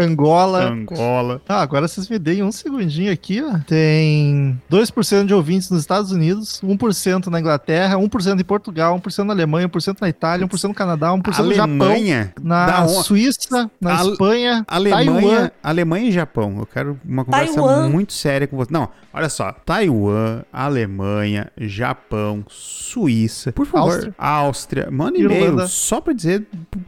Angola. 0.03 0.65
Angola. 0.69 1.41
Ah, 1.47 1.61
agora 1.61 1.87
vocês 1.87 2.07
me 2.09 2.17
deem 2.19 2.43
um 2.43 2.51
segundinho 2.51 3.11
aqui, 3.11 3.41
ó. 3.41 3.57
Tem 3.67 4.59
2% 4.71 5.25
de 5.25 5.33
ouvintes 5.33 5.69
nos 5.69 5.81
Estados 5.81 6.11
Unidos, 6.11 6.61
1% 6.63 7.27
na 7.27 7.39
Inglaterra, 7.39 7.97
1% 7.97 8.39
em 8.39 8.43
Portugal, 8.43 8.99
1% 8.99 9.23
na 9.25 9.33
Alemanha, 9.33 9.67
1% 9.69 9.97
na 10.01 10.09
Itália, 10.09 10.45
1% 10.47 10.67
no 10.69 10.73
Canadá, 10.73 11.11
1% 11.11 11.43
no 11.43 11.53
Japão, 11.53 11.87
Alemanha. 11.87 12.33
na 12.41 12.87
Suíça, 12.87 13.69
na 13.79 13.99
Ale- 13.99 14.11
Espanha, 14.11 14.65
Alemanha, 14.67 15.05
Taiwan. 15.21 15.51
Alemanha 15.63 16.09
e 16.09 16.11
Japão. 16.11 16.55
Eu 16.59 16.65
quero 16.65 16.99
uma 17.05 17.23
conversa 17.25 17.53
Taiwan. 17.53 17.89
muito 17.89 18.13
séria 18.13 18.47
com 18.47 18.57
você. 18.57 18.71
Não, 18.71 18.89
olha 19.13 19.29
só. 19.29 19.51
Taiwan, 19.65 20.43
Alemanha, 20.51 21.51
Japão, 21.57 22.43
Suíça. 22.47 23.51
Por 23.51 23.65
favor. 23.65 23.89
Áustria. 23.93 24.15
Áustria. 24.17 24.87
Manda 24.91 25.17
Irlanda. 25.17 25.45
e-mail 25.45 25.67
só 25.67 25.99
pra 26.01 26.13
dizer 26.13 26.45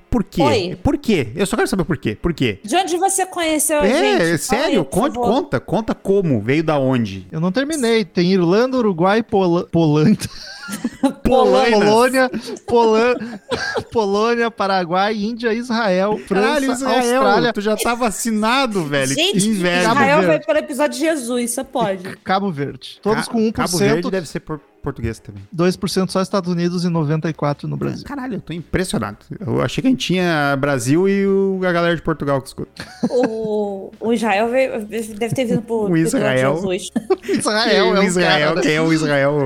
por 0.09 0.23
quê. 0.23 0.41
Oi. 0.41 0.77
Por 0.81 0.97
quê? 0.97 1.29
Eu 1.35 1.45
só 1.45 1.55
quero 1.55 1.67
saber 1.67 1.83
por 1.83 1.97
quê. 1.97 2.17
Por 2.21 2.33
quê? 2.33 2.59
De 2.63 2.75
onde 2.75 2.95
você 3.09 3.25
conheceu 3.25 3.79
a 3.79 3.85
É, 3.87 3.93
gente? 3.99 4.17
Fala 4.17 4.37
sério, 4.37 4.79
aí, 4.81 4.85
conta, 4.85 5.19
conta, 5.19 5.59
conta 5.59 5.95
como, 5.95 6.41
veio 6.41 6.63
da 6.63 6.79
onde. 6.79 7.27
Eu 7.31 7.39
não 7.39 7.51
terminei. 7.51 8.05
Tem 8.05 8.31
Irlanda, 8.31 8.77
Uruguai, 8.77 9.23
Pola... 9.23 9.65
Polândia. 9.65 10.29
Polônia, 11.23 12.29
Polã... 12.67 13.13
Polônia, 13.91 14.51
Paraguai, 14.51 15.15
Índia, 15.15 15.53
Israel, 15.53 16.17
França, 16.27 16.43
Caralho, 16.47 16.71
Israel, 16.71 17.21
Austrália, 17.23 17.53
tu 17.53 17.61
já 17.61 17.75
tá 17.75 17.93
vacinado, 17.95 18.83
velho. 18.85 19.13
Gente, 19.13 19.39
que 19.39 19.47
inveja. 19.47 19.83
Cabo 19.83 19.95
Israel 20.01 20.17
vai 20.17 20.27
Verde. 20.27 20.45
pelo 20.45 20.59
episódio 20.59 20.93
de 20.99 21.05
Jesus, 21.05 21.51
você 21.51 21.63
pode. 21.63 22.03
Cabo 22.23 22.51
Verde. 22.51 22.99
Todos 23.01 23.25
Ca- 23.27 23.31
com 23.31 23.39
1%, 23.39 23.51
Cabo 23.53 23.77
Verde 23.77 24.11
deve 24.11 24.27
ser 24.27 24.39
por- 24.41 24.59
português 24.81 25.19
também. 25.19 25.43
2% 25.55 26.09
só 26.09 26.21
Estados 26.21 26.51
Unidos 26.51 26.83
e 26.85 26.87
94% 26.87 27.63
no 27.63 27.77
Brasil. 27.77 28.03
Caralho, 28.05 28.35
eu 28.35 28.41
tô 28.41 28.51
impressionado. 28.53 29.17
Eu 29.45 29.61
achei 29.61 29.81
que 29.81 29.87
a 29.87 29.91
gente 29.91 30.05
tinha 30.07 30.55
Brasil 30.59 31.07
e 31.07 31.25
o- 31.27 31.59
a 31.63 31.71
galera 31.71 31.95
de 31.95 32.01
Portugal 32.01 32.41
que 32.41 32.47
escuta. 32.47 32.71
O, 33.09 33.91
o 33.99 34.11
Israel 34.13 34.49
veio- 34.49 34.85
deve 34.85 35.35
ter 35.35 35.45
vindo 35.45 35.61
por 35.61 35.89
O 35.91 35.97
Israel. 35.97 36.55
Jesus. 36.55 36.89
Israel 37.27 37.69
Quem 37.69 37.77
é 37.77 37.83
o 37.83 37.91
um 37.99 38.03
Israel, 38.03 38.49
cara. 38.49 38.61
quem 38.61 38.71
é 38.75 38.81
o 38.81 38.91
Israel? 38.93 39.37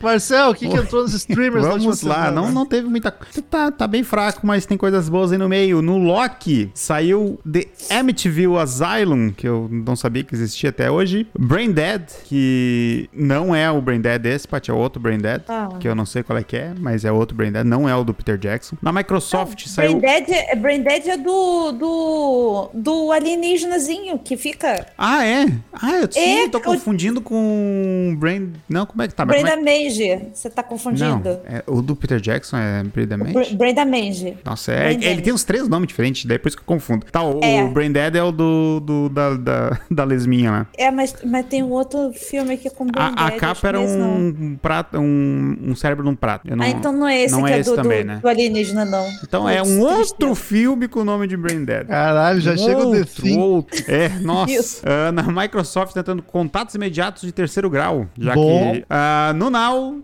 Marcel, 0.00 0.50
o 0.50 0.54
que, 0.54 0.68
que 0.68 0.76
entrou 0.76 1.02
nos 1.02 1.12
streamers 1.12 1.64
na 1.64 1.70
Vamos 1.70 1.86
última 1.86 2.08
lá, 2.14 2.24
semana? 2.26 2.40
não, 2.40 2.52
não 2.52 2.66
teve 2.66 2.88
muita 2.88 3.10
coisa. 3.10 3.42
Tá, 3.42 3.70
tá 3.72 3.86
bem 3.86 4.04
fraco, 4.04 4.46
mas 4.46 4.64
tem 4.64 4.78
coisas 4.78 5.08
boas 5.08 5.32
aí 5.32 5.38
no 5.38 5.48
meio. 5.48 5.82
No 5.82 5.98
Loki 5.98 6.70
saiu 6.72 7.40
The 7.50 7.66
Amityville 7.98 8.56
Asylum, 8.58 9.30
que 9.32 9.48
eu 9.48 9.68
não 9.70 9.96
sabia 9.96 10.22
que 10.22 10.34
existia 10.34 10.70
até 10.70 10.88
hoje. 10.88 11.26
Brain 11.36 11.72
Dead, 11.72 12.02
que 12.24 13.10
não 13.12 13.54
é 13.54 13.68
o 13.70 13.80
Brain 13.80 14.00
Dead 14.00 14.20
desse, 14.22 14.46
Paty, 14.46 14.70
é 14.70 14.74
outro 14.74 15.00
Brain 15.00 15.18
Dead, 15.18 15.42
Ah. 15.48 15.68
que 15.80 15.88
eu 15.88 15.94
não 15.96 16.06
sei 16.06 16.22
qual 16.22 16.38
é 16.38 16.44
que 16.44 16.56
é, 16.56 16.72
mas 16.78 17.04
é 17.04 17.10
outro 17.10 17.36
Brain 17.36 17.50
Dead, 17.50 17.64
não 17.66 17.88
é 17.88 17.94
o 17.96 18.04
do 18.04 18.14
Peter 18.14 18.38
Jackson. 18.38 18.76
Na 18.80 18.92
Microsoft 18.92 19.66
saiu. 19.66 19.98
Brain 19.98 20.22
Dead, 20.22 20.30
é- 20.30 20.54
Brain 20.54 20.82
Dead 20.82 21.06
é 21.08 21.16
do, 21.16 21.72
do, 21.72 22.70
do 22.72 23.10
alienígenazinho 23.10 24.16
que 24.18 24.36
fica. 24.36 24.86
Ah, 24.96 25.24
é? 25.26 25.46
Ah, 25.72 25.92
eu 25.96 26.12
sim, 26.12 26.20
É, 26.44 26.48
tô 26.48 26.58
eu- 26.58 26.62
confundindo 26.62 27.20
com 27.20 28.14
Brain. 28.18 28.52
Não, 28.68 28.86
como 28.86 29.02
é 29.02 29.08
que 29.08 29.14
tá? 29.14 29.24
Mas 29.26 29.40
Brain 29.42 29.56
como 29.56 29.67
é... 29.67 29.67
Mange, 29.72 30.18
você 30.32 30.48
tá 30.50 30.62
Não, 30.62 30.68
confundindo? 30.68 31.28
é, 31.44 31.62
o 31.66 31.82
do 31.82 31.94
Peter 31.94 32.18
Jackson 32.20 32.56
é 32.56 32.82
Brain 32.84 33.06
Dead 33.06 33.32
Bra- 33.32 33.44
Brain 33.52 33.74
da 33.74 33.84
Mange. 33.84 34.36
Nossa, 34.44 34.72
é, 34.72 34.92
ele 34.94 35.20
tem 35.22 35.32
uns 35.32 35.44
três 35.44 35.68
nomes 35.68 35.88
diferentes, 35.88 36.24
depois 36.24 36.54
que 36.54 36.60
eu 36.60 36.64
confundo. 36.66 37.06
Tá, 37.10 37.22
o, 37.22 37.40
É. 37.42 37.62
o 37.62 37.68
Brain 37.70 37.92
Dead 37.92 38.14
é 38.16 38.22
o 38.22 38.32
do, 38.32 38.80
do- 38.80 39.08
da, 39.08 39.34
da, 39.34 39.80
da 39.90 40.04
lesminha 40.04 40.50
lá. 40.50 40.66
É, 40.76 40.90
mas, 40.90 41.14
mas 41.24 41.46
tem 41.46 41.62
um 41.62 41.70
outro 41.70 42.12
filme 42.12 42.54
aqui 42.54 42.70
com 42.70 42.86
Brain 42.86 43.12
A, 43.16 43.26
a 43.26 43.30
capa 43.32 43.68
era 43.68 43.78
não 43.78 43.86
é 43.86 43.96
não. 43.96 44.16
um, 44.16 44.56
prato, 44.60 44.98
um, 44.98 45.56
um 45.62 45.76
cérebro 45.76 46.04
num 46.04 46.14
prato. 46.16 46.48
Eu 46.48 46.56
não- 46.56 46.64
ah, 46.64 46.68
então 46.68 46.92
não 46.92 47.06
é 47.06 47.22
esse 47.22 47.34
não 47.34 47.44
que 47.44 47.52
é 47.52 47.56
é, 47.56 47.60
esse 47.60 47.70
do, 47.70 47.76
também, 47.76 48.02
do, 48.02 48.06
né? 48.06 48.18
do 48.22 48.28
alienígena, 48.28 48.84
não. 48.84 49.06
Então 49.22 49.48
é 49.48 49.58
Putz, 49.58 49.70
um 49.70 49.80
outro 49.80 49.96
tristeza. 50.18 50.34
filme 50.34 50.88
com 50.88 51.00
o 51.00 51.04
nome 51.04 51.26
de 51.26 51.36
Brain 51.36 51.64
Dead. 51.64 51.86
Caralho, 51.86 52.40
já 52.40 52.56
chega 52.56 52.80
The 52.80 52.86
outro, 52.86 53.22
Thing. 53.22 53.38
outro. 53.38 53.84
É, 53.88 54.08
nossa. 54.20 54.52
Isso. 54.52 54.82
Ah, 54.84 55.12
na 55.12 55.22
Microsoft 55.24 55.92
tentando 55.94 56.22
contatos 56.22 56.74
imediatos 56.74 57.22
de 57.22 57.32
terceiro 57.32 57.68
grau. 57.70 58.06
Já 58.18 58.34
Bom. 58.34 58.72
que 58.72 58.84
ah, 58.88 59.32
no 59.36 59.50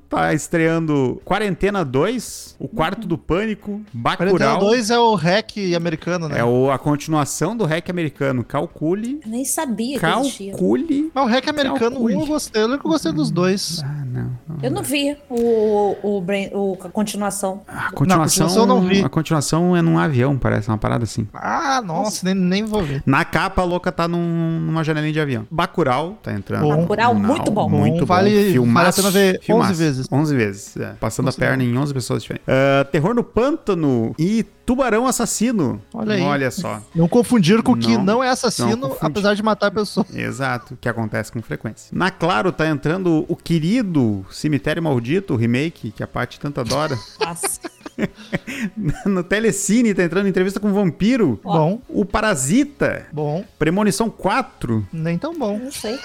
Tá 0.08 0.32
estreando 0.34 1.20
Quarentena 1.24 1.84
2, 1.84 2.56
O 2.58 2.66
Quarto 2.68 3.06
do 3.06 3.16
Pânico, 3.16 3.80
Bacurau. 3.92 4.32
42 4.58 4.90
é 4.90 4.98
o 4.98 5.14
hack 5.14 5.52
americano, 5.76 6.28
né? 6.28 6.40
É 6.40 6.44
o- 6.44 6.70
a 6.70 6.78
continuação 6.78 7.56
do 7.56 7.64
hack 7.64 7.88
americano. 7.90 8.42
Calcule. 8.44 9.20
Eu 9.24 9.30
nem 9.30 9.44
sabia 9.44 9.98
que 9.98 10.06
existia. 10.06 10.50
Calcule. 10.52 11.10
Mas 11.14 11.24
o 11.24 11.28
hack 11.28 11.48
americano, 11.48 12.00
um 12.02 12.10
eu 12.10 12.26
gostei, 12.26 12.62
eu 12.62 12.66
lembro 12.66 12.80
que 12.80 12.86
eu 12.86 12.90
gostei 12.90 13.12
dos 13.12 13.30
dois. 13.30 13.82
Ah, 13.84 14.04
não. 14.04 14.30
não. 14.48 14.56
Eu 14.62 14.70
não 14.70 14.82
vi 14.82 15.16
o, 15.30 15.96
o, 16.02 16.24
o, 16.52 16.78
a 16.84 16.88
continuação. 16.88 17.62
A 17.68 17.90
continuação, 17.92 18.46
continuação 18.46 18.62
eu 18.62 18.66
não 18.66 18.80
vi. 18.82 19.02
A 19.04 19.08
continuação 19.08 19.76
é 19.76 19.82
num 19.82 19.98
avião, 19.98 20.36
parece 20.36 20.68
uma 20.68 20.78
parada 20.78 21.04
assim. 21.04 21.26
Ah, 21.34 21.80
nossa, 21.84 22.24
nem, 22.26 22.34
nem 22.34 22.64
vou 22.64 22.82
ver. 22.82 23.02
Na 23.06 23.24
capa, 23.24 23.62
a 23.62 23.64
louca 23.64 23.90
tá 23.92 24.08
num- 24.08 24.60
numa 24.60 24.82
janelinha 24.84 25.12
de 25.12 25.20
avião. 25.20 25.46
Bacurau 25.50 26.18
tá 26.22 26.32
entrando. 26.32 26.62
Bom. 26.62 26.76
Bacurau, 26.82 27.14
muito 27.14 27.50
bom. 27.50 27.68
Muito 27.68 28.00
bom. 28.00 28.06
Vale- 28.06 28.30
vale 28.34 28.48
a 28.48 28.52
Filmaço, 28.52 28.96
pena 29.02 29.10
ver 29.10 29.40
11 29.52 29.56
filmaço. 29.62 29.74
vezes. 29.74 30.06
11 30.10 30.36
vezes, 30.36 30.76
é. 30.76 30.92
Passando 31.00 31.26
Nossa, 31.26 31.38
a 31.38 31.40
perna 31.46 31.62
em 31.64 31.76
11 31.76 31.92
pessoas 31.94 32.22
diferentes. 32.22 32.46
Ah, 32.48 32.84
Terror 32.84 33.14
no 33.14 33.22
Pântano 33.24 34.14
e 34.18 34.42
Tubarão 34.64 35.06
Assassino. 35.06 35.80
Olha 35.92 36.14
aí. 36.14 36.22
Olha 36.22 36.50
só. 36.50 36.80
Não 36.94 37.06
confundir 37.08 37.62
com 37.62 37.72
o 37.72 37.76
que 37.76 37.96
Não, 37.96 38.04
não 38.04 38.22
é 38.22 38.26
não 38.26 38.32
assassino, 38.32 38.76
confundir. 38.88 38.98
apesar 39.06 39.34
de 39.34 39.42
matar 39.42 39.70
pessoas. 39.70 40.06
Exato, 40.14 40.76
que 40.80 40.88
acontece 40.88 41.30
com 41.30 41.42
frequência. 41.42 41.88
Na 41.92 42.10
Claro 42.10 42.50
tá 42.52 42.66
entrando 42.68 43.24
o 43.28 43.36
querido 43.36 44.24
Cemitério 44.30 44.82
Maldito, 44.82 45.34
o 45.34 45.36
remake, 45.36 45.90
que 45.92 46.02
a 46.02 46.06
Paty 46.06 46.40
tanto 46.40 46.60
adora. 46.60 46.98
Nossa. 47.20 47.60
no 49.06 49.22
Telecine 49.22 49.94
tá 49.94 50.02
entrando 50.02 50.26
entrevista 50.28 50.58
com 50.58 50.68
o 50.70 50.72
Vampiro. 50.74 51.38
Bom, 51.44 51.80
O 51.88 52.04
Parasita. 52.04 53.06
bom, 53.12 53.44
Premonição 53.58 54.10
4. 54.10 54.84
nem 54.92 55.16
tão 55.18 55.38
bom. 55.38 55.58
Não 55.58 55.70
sei. 55.70 55.96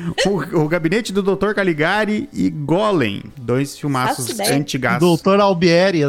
O, 0.26 0.62
o 0.62 0.68
Gabinete 0.68 1.12
do 1.12 1.22
Dr. 1.22 1.52
Caligari 1.54 2.28
e 2.32 2.50
Golem. 2.50 3.22
Dois 3.36 3.78
filmaços 3.78 4.38
antigaços. 4.40 5.00
Doutor 5.00 5.40
Albieri 5.40 6.00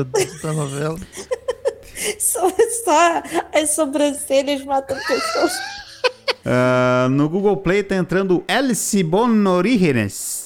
da 0.42 0.54
novela. 0.54 0.98
Só, 2.18 2.50
só 2.84 3.22
as 3.54 3.76
sobrancelhas 3.76 4.66
matando 4.66 5.00
pessoas. 5.06 5.54
Ah, 6.44 7.08
no 7.12 7.30
Google 7.30 7.58
Play 7.58 7.84
tá 7.84 7.96
entrando 7.96 8.44
Alice 8.48 9.04
Bonorígenes. 9.04 10.41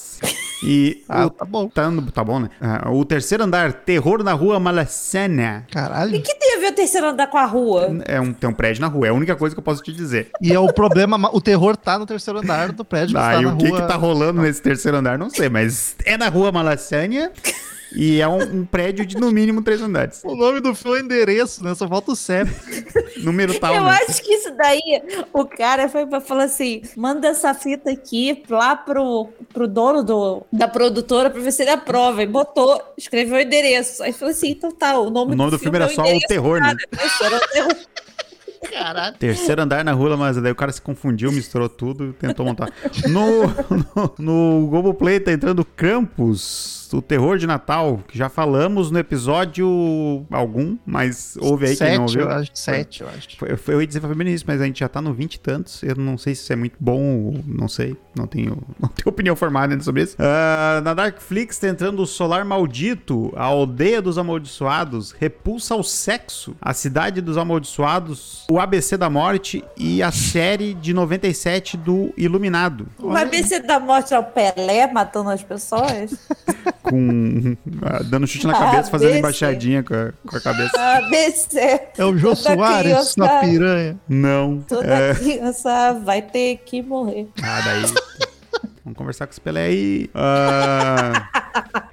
E 0.68 1.04
Ah, 1.08 1.26
o, 1.26 1.30
tá 1.30 1.44
bom. 1.44 1.68
tá, 1.68 1.84
tá 2.12 2.24
bom, 2.24 2.40
né? 2.40 2.50
Ah, 2.60 2.90
o 2.90 3.04
terceiro 3.04 3.44
andar, 3.44 3.72
Terror 3.72 4.24
na 4.24 4.32
Rua 4.32 4.58
Malacena. 4.58 5.64
O 5.68 5.72
Caralho. 5.72 6.20
que 6.20 6.34
tem 6.34 6.56
a 6.56 6.60
ver 6.60 6.72
o 6.72 6.74
terceiro 6.74 7.06
andar 7.08 7.28
com 7.28 7.38
a 7.38 7.44
rua? 7.46 7.96
É 8.04 8.20
um, 8.20 8.32
tem 8.32 8.50
um 8.50 8.52
prédio 8.52 8.80
na 8.80 8.88
rua, 8.88 9.06
é 9.06 9.10
a 9.10 9.14
única 9.14 9.36
coisa 9.36 9.54
que 9.54 9.58
eu 9.60 9.62
posso 9.64 9.82
te 9.82 9.92
dizer. 9.92 10.30
E 10.42 10.52
é 10.52 10.58
o 10.58 10.72
problema, 10.72 11.16
o 11.32 11.40
terror 11.40 11.76
tá 11.76 11.98
no 11.98 12.04
terceiro 12.06 12.40
andar 12.40 12.72
do 12.72 12.84
prédio 12.84 13.16
Ah, 13.16 13.30
está 13.30 13.40
e 13.40 13.44
na 13.44 13.54
o 13.54 13.56
que 13.56 13.68
rua. 13.68 13.80
que 13.80 13.86
tá 13.86 13.94
rolando 13.94 14.42
nesse 14.42 14.60
terceiro 14.60 14.96
andar, 14.98 15.16
não 15.18 15.30
sei, 15.30 15.48
mas 15.48 15.94
é 16.04 16.16
na 16.16 16.28
Rua 16.28 16.50
Malacênia 16.50 17.30
e 17.96 18.20
é 18.20 18.28
um, 18.28 18.60
um 18.60 18.64
prédio 18.64 19.06
de 19.06 19.16
no 19.16 19.32
mínimo 19.32 19.62
três 19.62 19.80
andares. 19.80 20.22
O 20.24 20.36
nome 20.36 20.60
do 20.60 20.74
filme 20.74 20.98
é 20.98 21.00
endereço, 21.00 21.64
né? 21.64 21.74
Só 21.74 21.88
falta 21.88 22.12
o 22.12 22.16
CEP. 22.16 22.50
Número 23.18 23.58
tal, 23.58 23.74
Eu 23.74 23.84
né? 23.84 23.98
acho 24.02 24.22
que 24.22 24.34
isso 24.34 24.54
daí, 24.54 25.02
o 25.32 25.46
cara 25.46 25.88
foi 25.88 26.06
pra 26.06 26.20
falar 26.20 26.44
assim: 26.44 26.82
manda 26.96 27.28
essa 27.28 27.54
fita 27.54 27.90
aqui 27.90 28.42
lá 28.50 28.76
pro, 28.76 29.28
pro 29.52 29.66
dono 29.66 30.04
do, 30.04 30.42
da 30.52 30.68
produtora 30.68 31.30
pra 31.30 31.40
ver 31.40 31.52
se 31.52 31.62
ele 31.62 31.70
aprova. 31.70 32.22
E 32.22 32.26
botou, 32.26 32.80
escreveu 32.96 33.36
o 33.36 33.40
endereço. 33.40 34.02
Aí 34.02 34.12
falou 34.12 34.32
assim: 34.32 34.50
então 34.50 34.70
tá, 34.70 34.98
o 34.98 35.08
nome, 35.08 35.32
O 35.32 35.36
nome 35.36 35.50
do 35.50 35.58
filme 35.58 35.76
era 35.76 35.86
é 35.86 35.88
o 35.88 35.94
só 35.94 36.02
O 36.02 36.20
Terror, 36.28 36.60
né? 36.60 36.76
cara. 36.76 37.06
Isso, 37.06 37.24
era 37.24 37.36
o 37.36 37.48
terror. 37.48 37.76
Caralho. 38.70 39.16
Terceiro 39.16 39.62
andar 39.62 39.84
na 39.84 39.92
rua, 39.92 40.16
mas 40.16 40.36
daí 40.36 40.52
o 40.52 40.54
cara 40.54 40.72
se 40.72 40.80
confundiu, 40.80 41.30
misturou 41.30 41.68
tudo, 41.68 42.12
tentou 42.14 42.44
montar. 42.44 42.70
No, 43.08 43.46
no, 44.18 44.60
no 44.60 44.66
Globoplay 44.68 45.20
tá 45.20 45.32
entrando 45.32 45.64
O 46.92 47.02
terror 47.02 47.38
de 47.38 47.46
Natal, 47.46 48.00
que 48.06 48.16
já 48.16 48.28
falamos 48.28 48.90
no 48.90 48.98
episódio 48.98 50.24
algum, 50.30 50.76
mas 50.86 51.36
ouve 51.40 51.66
aí 51.66 51.76
quem 51.76 51.98
não 51.98 52.08
Sete, 52.08 52.18
ouviu. 52.18 52.30
eu 52.32 52.38
acho. 52.40 52.50
Sete, 52.54 53.00
eu 53.02 53.08
acho. 53.08 53.28
Foi- 53.38 53.74
Eu, 53.74 53.80
ia 53.80 53.86
dizer 53.86 54.00
pra 54.00 54.14
bem 54.14 54.28
isso, 54.32 54.44
mas 54.46 54.60
a 54.60 54.64
gente 54.66 54.80
já 54.80 54.88
tá 54.88 55.00
no 55.00 55.12
20 55.12 55.34
e 55.34 55.40
tantos. 55.40 55.82
Eu 55.82 55.94
não 55.96 56.16
sei 56.18 56.34
se 56.34 56.42
isso 56.42 56.52
é 56.52 56.56
muito 56.56 56.76
bom, 56.78 57.00
ou 57.26 57.40
não 57.46 57.68
sei. 57.68 57.96
Não 58.16 58.26
tenho, 58.26 58.56
não 58.80 58.88
tenho 58.88 59.08
opinião 59.08 59.36
formada 59.36 59.72
ainda 59.74 59.84
sobre 59.84 60.02
isso. 60.02 60.16
Ah, 60.18 60.80
na 60.82 60.94
Darkflix 60.94 61.58
tá 61.58 61.68
entrando 61.68 62.00
o 62.02 62.06
Solar 62.06 62.44
Maldito, 62.44 63.32
a 63.36 63.44
aldeia 63.44 64.00
dos 64.00 64.18
amaldiçoados, 64.18 65.12
Repulsa 65.12 65.74
ao 65.74 65.82
Sexo, 65.82 66.56
a 66.60 66.72
cidade 66.72 67.20
dos 67.20 67.36
amaldiçoados, 67.36 68.44
o 68.50 68.58
ABC 68.58 68.96
da 68.96 69.10
Morte 69.10 69.62
e 69.76 70.02
a 70.02 70.10
série 70.12 70.74
de 70.74 70.92
97 70.94 71.76
do 71.76 72.12
Iluminado. 72.16 72.86
O 72.98 73.10
ABC 73.14 73.60
da 73.60 73.78
morte 73.78 74.14
é 74.14 74.18
o 74.18 74.22
Pelé 74.24 74.86
matando 74.92 75.30
as 75.30 75.42
pessoas? 75.42 76.16
com. 76.88 77.56
ah, 77.82 78.02
dando 78.04 78.26
chute 78.26 78.46
na 78.46 78.54
cabeça, 78.54 78.90
fazendo 78.90 79.16
embaixadinha 79.16 79.82
com 79.82 79.94
a, 79.94 80.12
com 80.26 80.36
a 80.36 80.40
cabeça. 80.40 80.96
ABC. 80.98 81.58
É 81.98 82.04
o 82.04 82.16
Jô 82.16 82.34
Toda 82.34 82.54
Soares 82.54 82.82
criança- 82.92 83.14
na 83.20 83.28
piranha. 83.40 83.96
Não. 84.08 84.64
Toda 84.68 84.86
É... 84.86 85.14
criança 85.14 85.92
vai 86.04 86.22
ter 86.22 86.58
que 86.64 86.82
morrer. 86.82 87.28
Ah, 87.42 87.60
daí. 87.64 87.82
Vamos 88.84 88.96
conversar 88.98 89.26
com 89.26 89.32
esse 89.32 89.40
Pelé 89.40 89.64
aí. 89.66 90.10
Ah, 90.14 91.28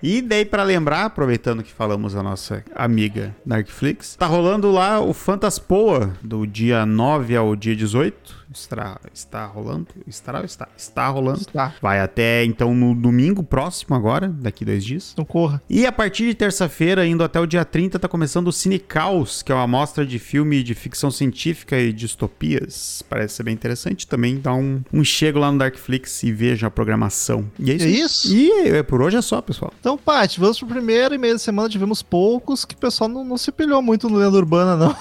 e 0.01 0.21
daí, 0.21 0.45
pra 0.45 0.61
lembrar, 0.63 1.05
aproveitando 1.05 1.63
que 1.63 1.71
falamos 1.71 2.15
a 2.15 2.21
nossa 2.21 2.63
amiga 2.75 3.35
Darkflix, 3.45 4.15
tá 4.15 4.27
rolando 4.27 4.69
lá 4.71 4.99
o 4.99 5.11
Fantaspoa 5.11 6.13
do 6.21 6.45
dia 6.45 6.85
9 6.85 7.35
ao 7.35 7.55
dia 7.55 7.75
18. 7.75 8.42
Estará, 8.53 8.99
está 9.13 9.45
rolando? 9.45 9.87
Estará 10.07 10.39
ou 10.39 10.45
está? 10.45 10.67
Está 10.77 11.07
rolando. 11.07 11.45
Tá, 11.45 11.73
Vai 11.81 11.99
até 11.99 12.43
então 12.45 12.73
no 12.73 12.93
domingo 12.95 13.43
próximo 13.43 13.95
agora, 13.95 14.27
daqui 14.27 14.63
dois 14.63 14.83
dias. 14.83 15.11
então 15.13 15.25
corra. 15.25 15.61
E 15.69 15.85
a 15.85 15.91
partir 15.91 16.25
de 16.27 16.33
terça-feira, 16.33 17.05
indo 17.05 17.23
até 17.23 17.39
o 17.39 17.45
dia 17.45 17.65
30, 17.65 17.99
tá 17.99 18.07
começando 18.07 18.47
o 18.47 18.51
Cine 18.51 18.79
Caos, 18.79 19.41
que 19.41 19.51
é 19.51 19.55
uma 19.55 19.63
amostra 19.63 20.05
de 20.05 20.19
filme 20.19 20.63
de 20.63 20.73
ficção 20.73 21.09
científica 21.11 21.77
e 21.77 21.91
distopias. 21.91 23.03
Parece 23.09 23.35
ser 23.35 23.43
bem 23.43 23.53
interessante. 23.53 24.07
Também 24.07 24.37
dá 24.39 24.53
um, 24.53 24.81
um 24.91 25.03
chego 25.03 25.39
lá 25.39 25.51
no 25.51 25.57
Darkflix 25.57 26.23
e 26.23 26.31
veja 26.31 26.67
a 26.67 26.71
programação. 26.71 27.49
E 27.59 27.71
é 27.71 27.75
isso. 27.75 27.85
É 27.85 27.89
isso? 27.89 28.35
E 28.35 28.51
é, 28.69 28.83
por 28.83 29.01
hoje 29.01 29.17
é 29.17 29.21
só, 29.21 29.41
pessoal. 29.41 29.73
Então, 29.79 29.97
Paty, 29.97 30.39
vamos 30.39 30.57
pro 30.59 30.67
primeiro 30.67 31.15
e-mail 31.15 31.33
da 31.35 31.39
semana. 31.39 31.69
Tivemos 31.69 32.01
poucos, 32.01 32.65
que 32.65 32.75
o 32.75 32.77
pessoal 32.77 33.09
não, 33.09 33.23
não 33.23 33.37
se 33.37 33.51
pilhou 33.51 33.81
muito 33.81 34.09
no 34.09 34.17
Lenda 34.17 34.37
Urbana, 34.37 34.75
não. 34.75 34.95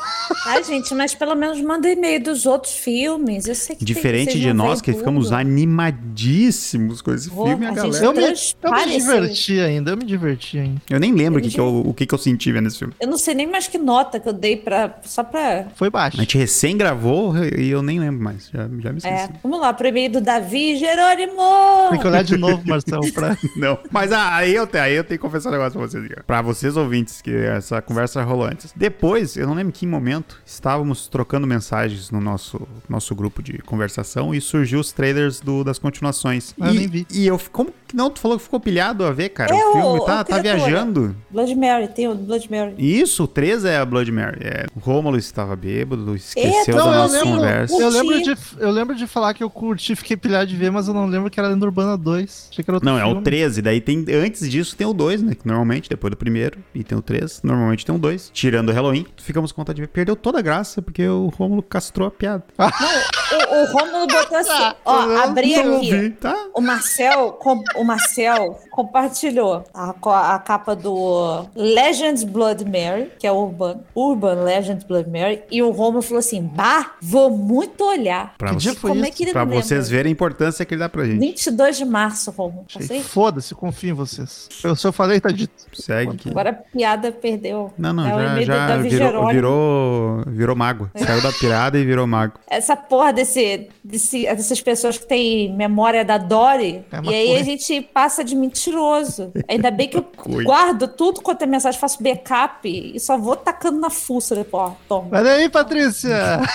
Ai, 0.47 0.63
gente, 0.65 0.95
mas 0.95 1.15
pelo 1.15 1.35
menos 1.35 1.61
manda 1.61 1.89
e-mail 1.89 2.23
dos 2.23 2.47
outros 2.47 2.75
filmes. 2.75 3.42
Eu 3.47 3.55
sei 3.55 3.77
que 3.77 3.85
tem- 3.85 3.95
Diferente 3.95 4.33
vocês 4.33 4.43
de 4.43 4.53
nós, 4.53 4.81
que 4.81 4.93
ficamos 4.93 5.27
tudo. 5.27 5.35
animadíssimos 5.37 7.01
com 7.03 7.13
esse 7.13 7.31
Porra, 7.31 7.51
filme, 7.51 7.67
a 7.67 7.71
a 7.71 7.73
gente 7.75 7.83
galera. 7.83 8.05
Eu 8.07 8.13
me, 8.13 8.19
eu 8.23 8.29
me 8.31 8.35
Transparece. 8.37 8.99
diverti 8.99 9.61
ainda, 9.61 9.91
eu 9.93 9.97
me 9.97 10.05
diverti 10.05 10.59
ainda. 10.59 10.81
Eu 10.91 11.01
nem 11.01 11.13
lembro 11.13 11.41
o 11.41 11.43
que, 11.43 11.51
que 11.51 11.61
eu, 11.61 11.83
o 11.87 11.95
que, 11.95 12.07
que 12.07 12.15
eu 12.15 12.19
senti 12.19 12.53
vendo 12.53 12.69
esse 12.69 12.79
filme. 12.79 12.95
Eu 13.01 13.09
não 13.09 13.19
sei 13.19 13.35
nem 13.35 13.47
mais 13.47 13.67
que 13.69 13.79
nota 13.79 14.19
que 14.21 14.29
eu 14.29 14.33
dei 14.33 14.57
pra, 14.57 14.99
só 15.05 15.23
pra. 15.25 15.67
Foi 15.75 15.91
baixo. 15.91 16.17
A 16.19 16.21
gente 16.21 16.37
recém 16.37 16.77
gravou 16.77 17.35
e 17.45 17.71
eu 17.71 17.83
nem 17.83 17.99
lembro 17.99 18.23
mais. 18.23 18.49
Já, 18.53 18.63
já 18.63 18.93
me 18.93 18.99
esqueci. 18.99 19.07
É, 19.09 19.29
vamos 19.43 19.61
lá, 19.61 19.73
pro 19.73 19.87
e-mail 19.89 20.11
do 20.11 20.21
Davi 20.21 20.77
Jerônimo! 20.77 21.91
Tem 21.91 22.01
que 22.01 22.07
olhar 22.07 22.23
de 22.25 22.37
novo, 22.37 22.63
Marcelo, 22.67 23.11
pra... 23.13 23.37
Não. 23.57 23.79
Mas 23.91 24.13
ah, 24.13 24.37
aí, 24.37 24.55
eu, 24.55 24.69
aí 24.75 24.95
eu 24.95 25.05
tenho 25.05 25.19
que 25.19 25.23
confessar 25.23 25.49
um 25.49 25.53
negócio 25.53 25.79
pra 25.79 25.89
vocês. 25.89 26.09
cara. 26.09 26.25
Pra 26.27 26.43
vocês 26.43 26.77
ouvintes, 26.77 27.23
que 27.23 27.31
essa 27.35 27.81
conversa 27.81 28.23
rolou 28.23 28.47
antes. 28.47 28.73
Depois, 28.77 29.37
eu 29.37 29.47
não 29.47 29.55
lembro 29.55 29.71
em 29.71 29.73
que 29.73 29.87
momento, 29.87 30.41
estávamos 30.45 31.09
trocando 31.09 31.47
mensagens 31.47 32.11
no 32.11 32.21
nosso, 32.21 32.67
nosso 32.89 33.15
grupo 33.15 33.32
de 33.41 33.59
conversação 33.59 34.35
e 34.35 34.41
surgiu 34.41 34.81
os 34.81 34.91
trailers 34.93 35.41
do, 35.41 35.63
das 35.63 35.79
continuações. 35.79 36.55
Ah, 36.61 36.69
eu 36.69 36.75
e, 36.75 36.79
nem 36.79 36.89
vi. 36.89 37.07
E 37.11 37.27
eu, 37.27 37.41
como 37.53 37.73
não? 37.97 38.11
Tu 38.11 38.21
falou 38.21 38.37
que 38.39 38.45
ficou 38.45 38.61
pilhado 38.61 39.05
a 39.05 39.13
ver, 39.13 39.31
cara? 39.31 39.55
É, 39.55 39.65
o 39.65 39.73
filme 39.73 39.87
o- 39.99 40.01
tá, 40.05 40.21
o 40.21 40.25
tá 40.25 40.39
criatura. 40.41 40.55
viajando. 40.67 41.17
Blood 41.31 41.55
Mary, 41.55 41.89
tem 41.89 42.09
o 42.09 42.15
Blood 42.15 42.51
Mary. 42.51 42.75
Isso, 42.79 43.25
o 43.25 43.27
3 43.27 43.65
é 43.65 43.77
a 43.79 43.85
Blood 43.85 44.11
Mary. 44.13 44.39
É, 44.43 44.67
o 44.75 44.81
Rômulo 44.81 45.17
estava 45.17 45.55
bêbado, 45.57 46.15
esqueceu 46.15 46.77
Não, 46.77 46.87
da 46.87 46.93
eu 46.93 46.99
nossa 46.99 47.17
lembro- 47.19 47.31
conversa. 47.39 47.75
Eu 47.83 47.89
lembro, 47.89 48.23
de, 48.23 48.37
eu 48.59 48.71
lembro 48.71 48.95
de 48.97 49.07
falar 49.07 49.35
que 49.35 49.43
eu 49.43 49.51
curti, 49.51 49.95
fiquei 49.97 50.17
pilhado 50.17 50.47
de 50.47 50.57
ver, 50.57 50.71
mas 50.71 50.89
eu 50.89 50.95
não 50.95 51.07
lembro 51.07 51.31
que 51.31 51.39
era 51.41 51.49
Lenda 51.49 51.65
Urbana 51.67 51.97
2. 51.97 52.49
Achei 52.51 52.65
que 52.65 52.71
era 52.71 52.77
outro 52.77 52.89
Não, 52.89 52.99
é 52.99 53.05
o 53.05 53.09
filme. 53.09 53.23
13. 53.23 53.63
Daí 53.63 53.81
tem. 53.81 54.05
Antes 54.11 54.49
disso 54.51 54.77
tem 54.77 54.87
o 54.87 54.93
2, 54.93 55.23
né? 55.23 55.35
Que 55.35 55.47
normalmente, 55.47 55.89
depois 55.89 56.11
do 56.11 56.17
primeiro, 56.17 56.59
e 56.75 56.83
tem 56.85 56.97
o 56.97 57.03
3. 57.03 57.41
Normalmente 57.43 57.85
tem 57.87 57.95
o 57.95 57.99
2. 57.99 58.31
Tirando 58.33 58.69
o 58.71 58.73
Halloween, 58.73 59.07
ficamos 59.17 59.53
com 59.53 59.63
vontade 59.63 59.77
de 59.77 59.83
ver. 59.83 59.89
Perdeu 59.89 60.15
toda 60.17 60.39
a 60.39 60.43
graça, 60.43 60.81
porque 60.83 61.07
o 61.07 61.29
Rômulo 61.29 61.63
castrou 61.63 62.09
a 62.09 62.11
piada. 62.11 62.45
O, 62.59 63.55
o 63.63 63.73
Rômulo 63.73 64.07
botou 64.07 64.37
assim, 64.39 64.75
ó, 64.85 65.05
eu 65.07 65.23
abri 65.23 65.57
Não 65.57 65.77
aqui. 65.79 65.95
ouvi, 65.95 66.11
tá? 66.11 66.37
O 66.55 66.61
Marcel, 66.61 67.33
com- 67.33 67.63
o 67.83 67.85
Marcel 67.85 68.59
compartilhou 68.71 69.65
a, 69.75 69.95
a 70.35 70.39
capa 70.39 70.75
do 70.77 71.47
Legends 71.55 72.25
Blood 72.25 72.65
Mary, 72.65 73.11
que 73.19 73.27
é 73.27 73.33
Urban, 73.33 73.81
Urban 73.95 74.43
Legends 74.43 74.85
Blood 74.85 75.09
Mary, 75.11 75.43
e 75.51 75.63
o 75.63 75.71
Romulo 75.71 76.03
falou 76.03 76.19
assim: 76.19 76.43
Bah, 76.43 76.93
vou 77.01 77.31
muito 77.31 77.85
olhar. 77.85 78.35
Pra, 78.39 78.51
Que 78.51 78.57
dia 78.57 78.75
foi 78.75 78.91
Como 78.91 79.05
é 79.05 79.09
isso? 79.09 79.17
que 79.17 79.25
ele 79.25 79.33
pra 79.33 79.45
vocês 79.45 79.89
verem 79.89 80.11
a 80.11 80.13
importância 80.13 80.65
que 80.65 80.75
ele 80.75 80.81
dá 80.81 80.89
pra 80.89 81.05
gente. 81.05 81.19
22 81.19 81.77
de 81.79 81.85
março, 81.85 82.31
Romulo. 82.31 82.67
Passei? 82.73 83.01
Foda-se, 83.03 83.55
confio 83.55 83.91
em 83.91 83.95
vocês. 83.95 84.49
Eu, 84.63 84.77
se 84.77 84.87
eu 84.87 84.93
falei, 84.93 85.21
tá 85.21 85.31
dito. 85.31 85.53
Segue 85.73 86.13
aqui. 86.13 86.29
Agora 86.31 86.51
a 86.51 86.53
piada 86.53 87.11
perdeu. 87.13 87.73
Não, 87.79 87.93
não, 87.93 88.07
É 88.09 88.43
já, 88.45 88.69
já 88.69 88.77
virou, 88.79 89.29
virou, 89.29 90.23
virou 90.27 90.57
mago. 90.57 90.91
Saiu 90.97 91.21
da 91.23 91.33
pirada 91.33 91.79
e 91.79 91.85
virou 91.85 92.07
mago. 92.07 92.35
Essa 92.49 92.77
porra 92.77 93.13
desse, 93.13 93.69
desse- 93.83 94.25
dessas 94.25 94.61
pessoas 94.61 94.99
que 94.99 95.07
têm 95.07 95.55
memória 95.55 96.05
da 96.05 96.19
Dory. 96.19 96.85
É 96.93 97.01
e 97.05 97.15
aí 97.15 97.37
a 97.37 97.43
gente 97.43 97.72
passa 97.81 98.23
de 98.25 98.35
mentiroso. 98.37 99.33
Ainda 99.49 99.71
bem 99.71 99.89
que 99.89 99.97
eu 99.97 100.05
guardo 100.45 100.89
tudo 100.89 101.23
quanto 101.23 101.43
é 101.43 101.47
mensagem, 101.47 101.81
faço 101.81 102.03
backup 102.03 102.69
e 102.69 102.99
só 103.01 103.17
vou 103.17 103.37
tacando 103.37 103.79
na 103.81 103.89
fuça 103.91 104.35
depois. 104.35 104.73
Toma. 104.89 105.09
Olha 105.17 105.33
aí, 105.33 105.49
Patrícia! 105.49 106.41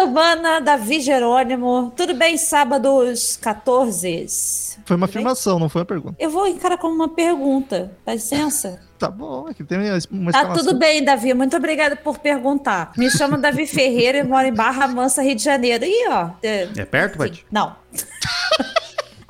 Urbana, 0.00 0.60
Davi 0.60 1.00
Jerônimo. 1.00 1.92
Tudo 1.96 2.14
bem, 2.14 2.36
sábados 2.36 3.36
14. 3.38 4.26
Foi 4.84 4.96
uma 4.96 5.06
Tudo 5.08 5.14
bem? 5.14 5.22
afirmação, 5.22 5.58
não 5.58 5.68
foi 5.68 5.80
uma 5.80 5.86
pergunta. 5.86 6.14
Eu 6.20 6.30
vou 6.30 6.46
encarar 6.46 6.78
como 6.78 6.94
uma 6.94 7.08
pergunta. 7.08 7.90
Dá 8.06 8.14
licença? 8.14 8.80
Tá 9.02 9.10
bom, 9.10 9.48
aqui 9.48 9.64
tem 9.64 9.78
uma 9.78 9.90
Tá 9.90 9.96
exclamação. 9.98 10.52
tudo 10.54 10.78
bem, 10.78 11.04
Davi. 11.04 11.34
Muito 11.34 11.56
obrigada 11.56 11.96
por 11.96 12.18
perguntar. 12.20 12.92
Me 12.96 13.10
chamo 13.10 13.36
Davi 13.36 13.66
Ferreira 13.66 14.18
e 14.18 14.22
moro 14.22 14.46
em 14.46 14.54
Barra 14.54 14.86
Mansa, 14.86 15.22
Rio 15.22 15.34
de 15.34 15.42
Janeiro. 15.42 15.84
Ih, 15.84 16.06
ó. 16.08 16.28
é- 16.40 16.68
É 16.76 16.84
perto, 16.84 17.18
Paty? 17.18 17.44
Não. 17.50 17.74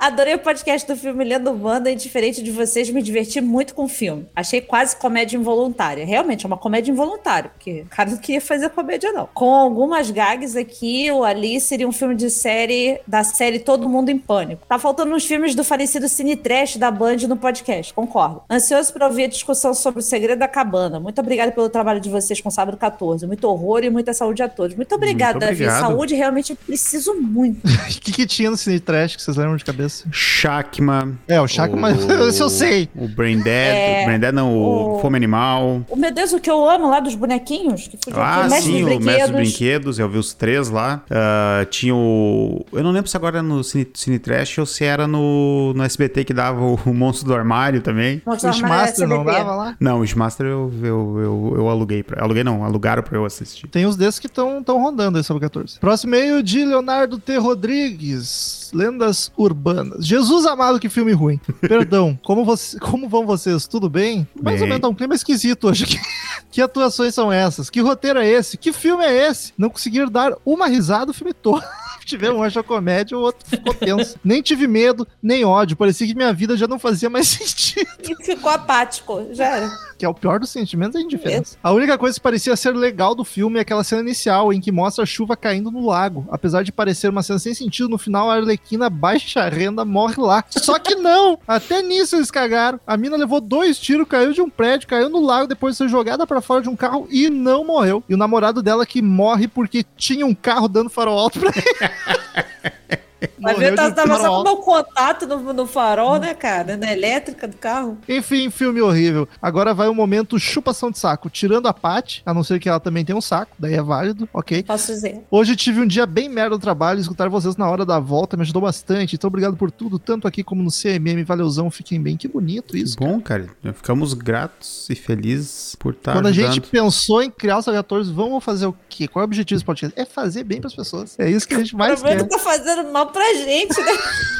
Adorei 0.02 0.34
o 0.34 0.38
podcast 0.40 0.92
do 0.92 0.98
filme 0.98 1.22
Lenda 1.22 1.48
Urbana 1.48 1.88
e, 1.88 1.94
diferente 1.94 2.42
de 2.42 2.50
vocês, 2.50 2.90
me 2.90 3.00
diverti 3.00 3.40
muito 3.40 3.72
com 3.72 3.84
o 3.84 3.88
filme. 3.88 4.26
Achei 4.34 4.60
quase 4.60 4.96
comédia 4.96 5.36
involuntária. 5.36 6.04
Realmente, 6.04 6.44
é 6.44 6.48
uma 6.48 6.56
comédia 6.56 6.90
involuntária, 6.90 7.50
porque 7.50 7.82
o 7.82 7.88
cara 7.88 8.10
não 8.10 8.16
queria 8.16 8.40
fazer 8.40 8.68
comédia, 8.70 9.12
não. 9.12 9.28
Com 9.32 9.54
algumas 9.54 10.10
gags 10.10 10.56
aqui, 10.56 11.08
o 11.12 11.22
Ali 11.22 11.60
seria 11.60 11.86
um 11.86 11.92
filme 11.92 12.16
de 12.16 12.30
série, 12.30 13.00
da 13.06 13.22
série 13.22 13.60
Todo 13.60 13.88
Mundo 13.88 14.08
em 14.08 14.18
Pânico. 14.18 14.66
Tá 14.66 14.76
faltando 14.76 15.14
uns 15.14 15.24
filmes 15.24 15.54
do 15.54 15.62
falecido 15.62 16.08
Cine 16.08 16.34
Trash 16.34 16.78
da 16.78 16.90
Band 16.90 17.18
no 17.28 17.36
podcast, 17.36 17.94
concordo. 17.94 18.42
Ansioso 18.50 18.92
para 18.92 19.06
ouvir 19.06 19.22
a 19.22 19.28
discussão 19.28 19.72
sobre 19.72 20.00
o 20.00 20.02
segredo 20.02 20.40
da 20.40 20.48
cabana. 20.48 20.98
Muito 20.98 21.20
obrigada 21.20 21.52
pelo 21.52 21.68
trabalho 21.68 22.00
de 22.00 22.10
vocês 22.10 22.40
com 22.40 22.50
Sábado 22.50 22.76
14. 22.76 23.24
Muito 23.24 23.44
horror 23.44 23.84
e 23.84 23.90
muita 23.90 24.12
saúde 24.12 24.42
a 24.42 24.48
todos. 24.48 24.74
Muito 24.74 24.92
obrigada, 24.96 25.34
Muito 25.34 25.42
Davi. 25.42 25.62
obrigado. 25.62 25.80
Saúde 25.80 26.16
realmente 26.16 26.50
eu 26.50 26.56
preciso 26.56 27.14
muito. 27.14 27.60
O 27.92 28.04
que, 28.04 28.10
que 28.10 28.26
tinha 28.26 28.50
no 28.50 28.56
Cine 28.56 28.80
Trash 28.80 29.14
que 29.14 29.22
vocês 29.22 29.36
lembram 29.36 29.54
de 29.54 29.64
cabeça? 29.64 29.91
Shakma. 30.10 31.12
É, 31.28 31.40
o 31.40 31.46
Chaco, 31.46 31.76
mas 31.76 31.98
isso 32.28 32.42
eu 32.42 32.48
sei. 32.50 32.88
O 32.94 33.06
Brain 33.08 33.38
Dead. 33.40 33.74
É, 33.76 34.02
o 34.02 34.06
Brain 34.06 34.18
Dead 34.20 34.32
não, 34.34 34.52
o, 34.54 34.96
o- 34.96 35.00
Fome 35.00 35.16
Animal. 35.16 35.84
Oh, 35.88 35.96
meu 35.96 36.12
Deus, 36.12 36.32
o 36.32 36.40
que 36.40 36.50
eu 36.50 36.68
amo 36.68 36.88
lá 36.88 37.00
dos 37.00 37.14
bonequinhos? 37.14 37.88
Que 37.88 37.98
fugiu 38.02 38.20
Ah, 38.22 38.46
o 38.46 38.50
sim, 38.50 38.84
dos 38.84 38.96
o 38.96 39.00
Mestre 39.00 39.32
dos 39.32 39.40
Brinquedos. 39.50 39.98
Eu 39.98 40.08
vi 40.08 40.18
os 40.18 40.32
três 40.34 40.68
lá. 40.68 41.02
Ah, 41.10 41.66
tinha 41.70 41.94
o. 41.94 42.64
Eu 42.72 42.82
não 42.82 42.90
lembro 42.90 43.08
se 43.10 43.16
agora 43.16 43.38
era 43.38 43.42
no 43.42 43.62
Cine, 43.64 43.86
Cine 43.94 44.18
Trash 44.18 44.58
ou 44.58 44.66
se 44.66 44.84
era 44.84 45.06
no, 45.06 45.72
no 45.74 45.82
SBT 45.82 46.24
que 46.24 46.32
dava 46.34 46.60
o, 46.60 46.78
o 46.86 46.94
Monstro 46.94 47.26
do 47.28 47.34
Armário 47.34 47.80
também. 47.80 48.22
O 48.24 48.30
Armário 48.30 48.48
Wishmaster 48.48 49.08
não 49.08 49.24
dava 49.24 49.54
lá? 49.56 49.76
Não, 49.80 49.96
o 49.98 50.00
Wishmaster 50.00 50.46
eu, 50.46 50.72
eu, 50.82 51.18
eu, 51.18 51.52
eu 51.56 51.68
aluguei. 51.68 52.02
Pra, 52.02 52.22
aluguei 52.22 52.44
não, 52.44 52.64
alugaram 52.64 53.02
pra 53.02 53.16
eu 53.18 53.24
assistir. 53.24 53.66
Tem 53.68 53.86
uns 53.86 53.96
desses 53.96 54.18
que 54.18 54.26
estão 54.26 54.62
rondando 54.68 55.18
aí 55.18 55.24
sobre 55.24 55.40
14. 55.42 55.78
Próximo 55.78 56.14
e-mail 56.14 56.42
de 56.42 56.64
Leonardo 56.64 57.18
T. 57.18 57.36
Rodrigues. 57.38 58.70
Lendas 58.74 59.30
urbanas. 59.36 59.81
Jesus 59.98 60.46
amado, 60.46 60.78
que 60.80 60.88
filme 60.88 61.12
ruim. 61.12 61.40
Perdão, 61.60 62.18
como, 62.24 62.44
você, 62.44 62.78
como 62.78 63.08
vão 63.08 63.26
vocês? 63.26 63.66
Tudo 63.66 63.88
bem? 63.88 64.26
Mais 64.40 64.56
ou 64.56 64.66
Bem. 64.66 64.68
menos, 64.68 64.80
tá 64.80 64.88
um 64.88 64.94
clima 64.94 65.14
esquisito 65.14 65.68
hoje 65.68 65.84
aqui. 65.84 65.98
que 66.50 66.60
atuações 66.60 67.14
são 67.14 67.32
essas? 67.32 67.70
Que 67.70 67.80
roteiro 67.80 68.18
é 68.18 68.28
esse? 68.28 68.56
Que 68.56 68.72
filme 68.72 69.04
é 69.04 69.28
esse? 69.28 69.52
Não 69.56 69.70
conseguir 69.70 70.08
dar 70.10 70.32
uma 70.44 70.66
risada 70.66 71.10
o 71.10 71.14
filme 71.14 71.32
todo. 71.32 71.62
Tivemos 72.04 72.38
um 72.38 72.42
achou 72.42 72.64
comédia, 72.64 73.16
o 73.16 73.20
outro 73.20 73.46
ficou 73.48 73.72
tenso. 73.72 74.16
nem 74.24 74.42
tive 74.42 74.66
medo, 74.66 75.06
nem 75.22 75.44
ódio. 75.44 75.76
Parecia 75.76 76.04
que 76.06 76.14
minha 76.16 76.32
vida 76.32 76.56
já 76.56 76.66
não 76.66 76.78
fazia 76.78 77.08
mais 77.08 77.28
sentido. 77.28 77.88
E 78.02 78.24
ficou 78.24 78.50
apático. 78.50 79.28
Já 79.32 79.56
era. 79.56 79.70
Que 80.02 80.06
é 80.06 80.08
o 80.08 80.14
pior 80.14 80.40
dos 80.40 80.50
sentimentos, 80.50 80.96
é 80.96 80.98
a 80.98 81.02
indiferença. 81.02 81.56
A 81.62 81.70
única 81.70 81.96
coisa 81.96 82.16
que 82.16 82.20
parecia 82.20 82.56
ser 82.56 82.74
legal 82.74 83.14
do 83.14 83.22
filme 83.24 83.58
é 83.58 83.62
aquela 83.62 83.84
cena 83.84 84.00
inicial, 84.00 84.52
em 84.52 84.60
que 84.60 84.72
mostra 84.72 85.04
a 85.04 85.06
chuva 85.06 85.36
caindo 85.36 85.70
no 85.70 85.86
lago. 85.86 86.26
Apesar 86.28 86.64
de 86.64 86.72
parecer 86.72 87.08
uma 87.08 87.22
cena 87.22 87.38
sem 87.38 87.54
sentido, 87.54 87.88
no 87.88 87.96
final 87.96 88.28
a 88.28 88.34
Arlequina 88.34 88.90
baixa 88.90 89.48
renda 89.48 89.84
morre 89.84 90.16
lá. 90.18 90.44
Só 90.50 90.76
que 90.76 90.96
não! 90.96 91.38
Até 91.46 91.82
nisso 91.82 92.16
eles 92.16 92.32
cagaram. 92.32 92.80
A 92.84 92.96
mina 92.96 93.16
levou 93.16 93.40
dois 93.40 93.78
tiros, 93.78 94.08
caiu 94.08 94.32
de 94.32 94.42
um 94.42 94.50
prédio, 94.50 94.88
caiu 94.88 95.08
no 95.08 95.24
lago 95.24 95.46
depois 95.46 95.74
de 95.74 95.78
ser 95.78 95.88
jogada 95.88 96.26
pra 96.26 96.40
fora 96.40 96.62
de 96.62 96.68
um 96.68 96.74
carro 96.74 97.06
e 97.08 97.30
não 97.30 97.64
morreu. 97.64 98.02
E 98.08 98.14
o 98.14 98.18
namorado 98.18 98.60
dela 98.60 98.84
que 98.84 99.00
morre 99.00 99.46
porque 99.46 99.86
tinha 99.96 100.26
um 100.26 100.34
carro 100.34 100.66
dando 100.66 100.90
farol 100.90 101.16
alto 101.16 101.38
pra 101.38 101.52
ele. 101.54 103.02
Vai 103.40 103.54
Morreu 103.54 103.70
ver, 103.70 103.76
tá, 103.76 103.90
tava 103.90 104.18
só 104.18 104.28
com 104.28 104.40
o 104.40 104.42
meu 104.44 104.56
contato 104.56 105.26
no, 105.26 105.52
no 105.52 105.66
farol, 105.66 106.18
né, 106.18 106.34
cara? 106.34 106.76
Na 106.76 106.92
elétrica 106.92 107.46
do 107.48 107.56
carro. 107.56 107.98
Enfim, 108.08 108.50
filme 108.50 108.80
horrível. 108.80 109.28
Agora 109.40 109.74
vai 109.74 109.88
o 109.88 109.94
momento 109.94 110.38
chupação 110.38 110.90
de 110.90 110.98
saco. 110.98 111.28
Tirando 111.30 111.66
a 111.68 111.72
Paty, 111.74 112.22
a 112.24 112.32
não 112.34 112.42
ser 112.44 112.58
que 112.58 112.68
ela 112.68 112.80
também 112.80 113.04
tenha 113.04 113.16
um 113.16 113.20
saco, 113.20 113.54
daí 113.58 113.74
é 113.74 113.82
válido, 113.82 114.28
ok. 114.32 114.62
Posso 114.62 114.92
dizer. 114.92 115.22
Hoje 115.30 115.56
tive 115.56 115.80
um 115.80 115.86
dia 115.86 116.06
bem 116.06 116.28
merda 116.28 116.56
no 116.56 116.60
trabalho, 116.60 117.00
escutar 117.00 117.28
vocês 117.28 117.56
na 117.56 117.68
hora 117.68 117.84
da 117.84 117.98
volta 117.98 118.36
me 118.36 118.42
ajudou 118.42 118.62
bastante. 118.62 119.14
Então 119.16 119.28
obrigado 119.28 119.56
por 119.56 119.70
tudo, 119.70 119.98
tanto 119.98 120.26
aqui 120.28 120.42
como 120.42 120.62
no 120.62 120.70
CMM. 120.70 121.22
Valeuzão, 121.24 121.70
fiquem 121.70 122.00
bem. 122.00 122.16
Que 122.16 122.28
bonito 122.28 122.76
isso. 122.76 122.96
Bom, 122.98 123.20
cara. 123.20 123.46
Já 123.64 123.72
ficamos 123.72 124.14
gratos 124.14 124.88
e 124.90 124.94
felizes 124.94 125.74
por 125.78 125.92
estar 125.94 126.12
Quando 126.12 126.26
a 126.26 126.28
ajudando. 126.30 126.54
gente 126.54 126.68
pensou 126.68 127.22
em 127.22 127.30
criar 127.30 127.58
os 127.58 127.64
14, 127.66 128.12
vamos 128.12 128.42
fazer 128.44 128.66
o 128.66 128.74
quê? 128.88 129.06
Qual 129.08 129.22
é 129.22 129.24
o 129.24 129.26
objetivo 129.26 129.56
desse 129.56 129.64
podcast? 129.64 129.98
É 129.98 130.04
fazer 130.04 130.44
bem 130.44 130.60
pras 130.60 130.74
pessoas. 130.74 131.18
É 131.18 131.30
isso 131.30 131.46
que 131.46 131.54
a 131.54 131.58
gente 131.58 131.74
O 131.74 131.78
mais 131.78 132.00
problema 132.00 132.22
quer. 132.22 132.28
tá 132.28 132.38
fazendo 132.38 132.92
mal 132.92 133.06
pra 133.12 133.34
gente, 133.34 133.80
né? 133.80 133.92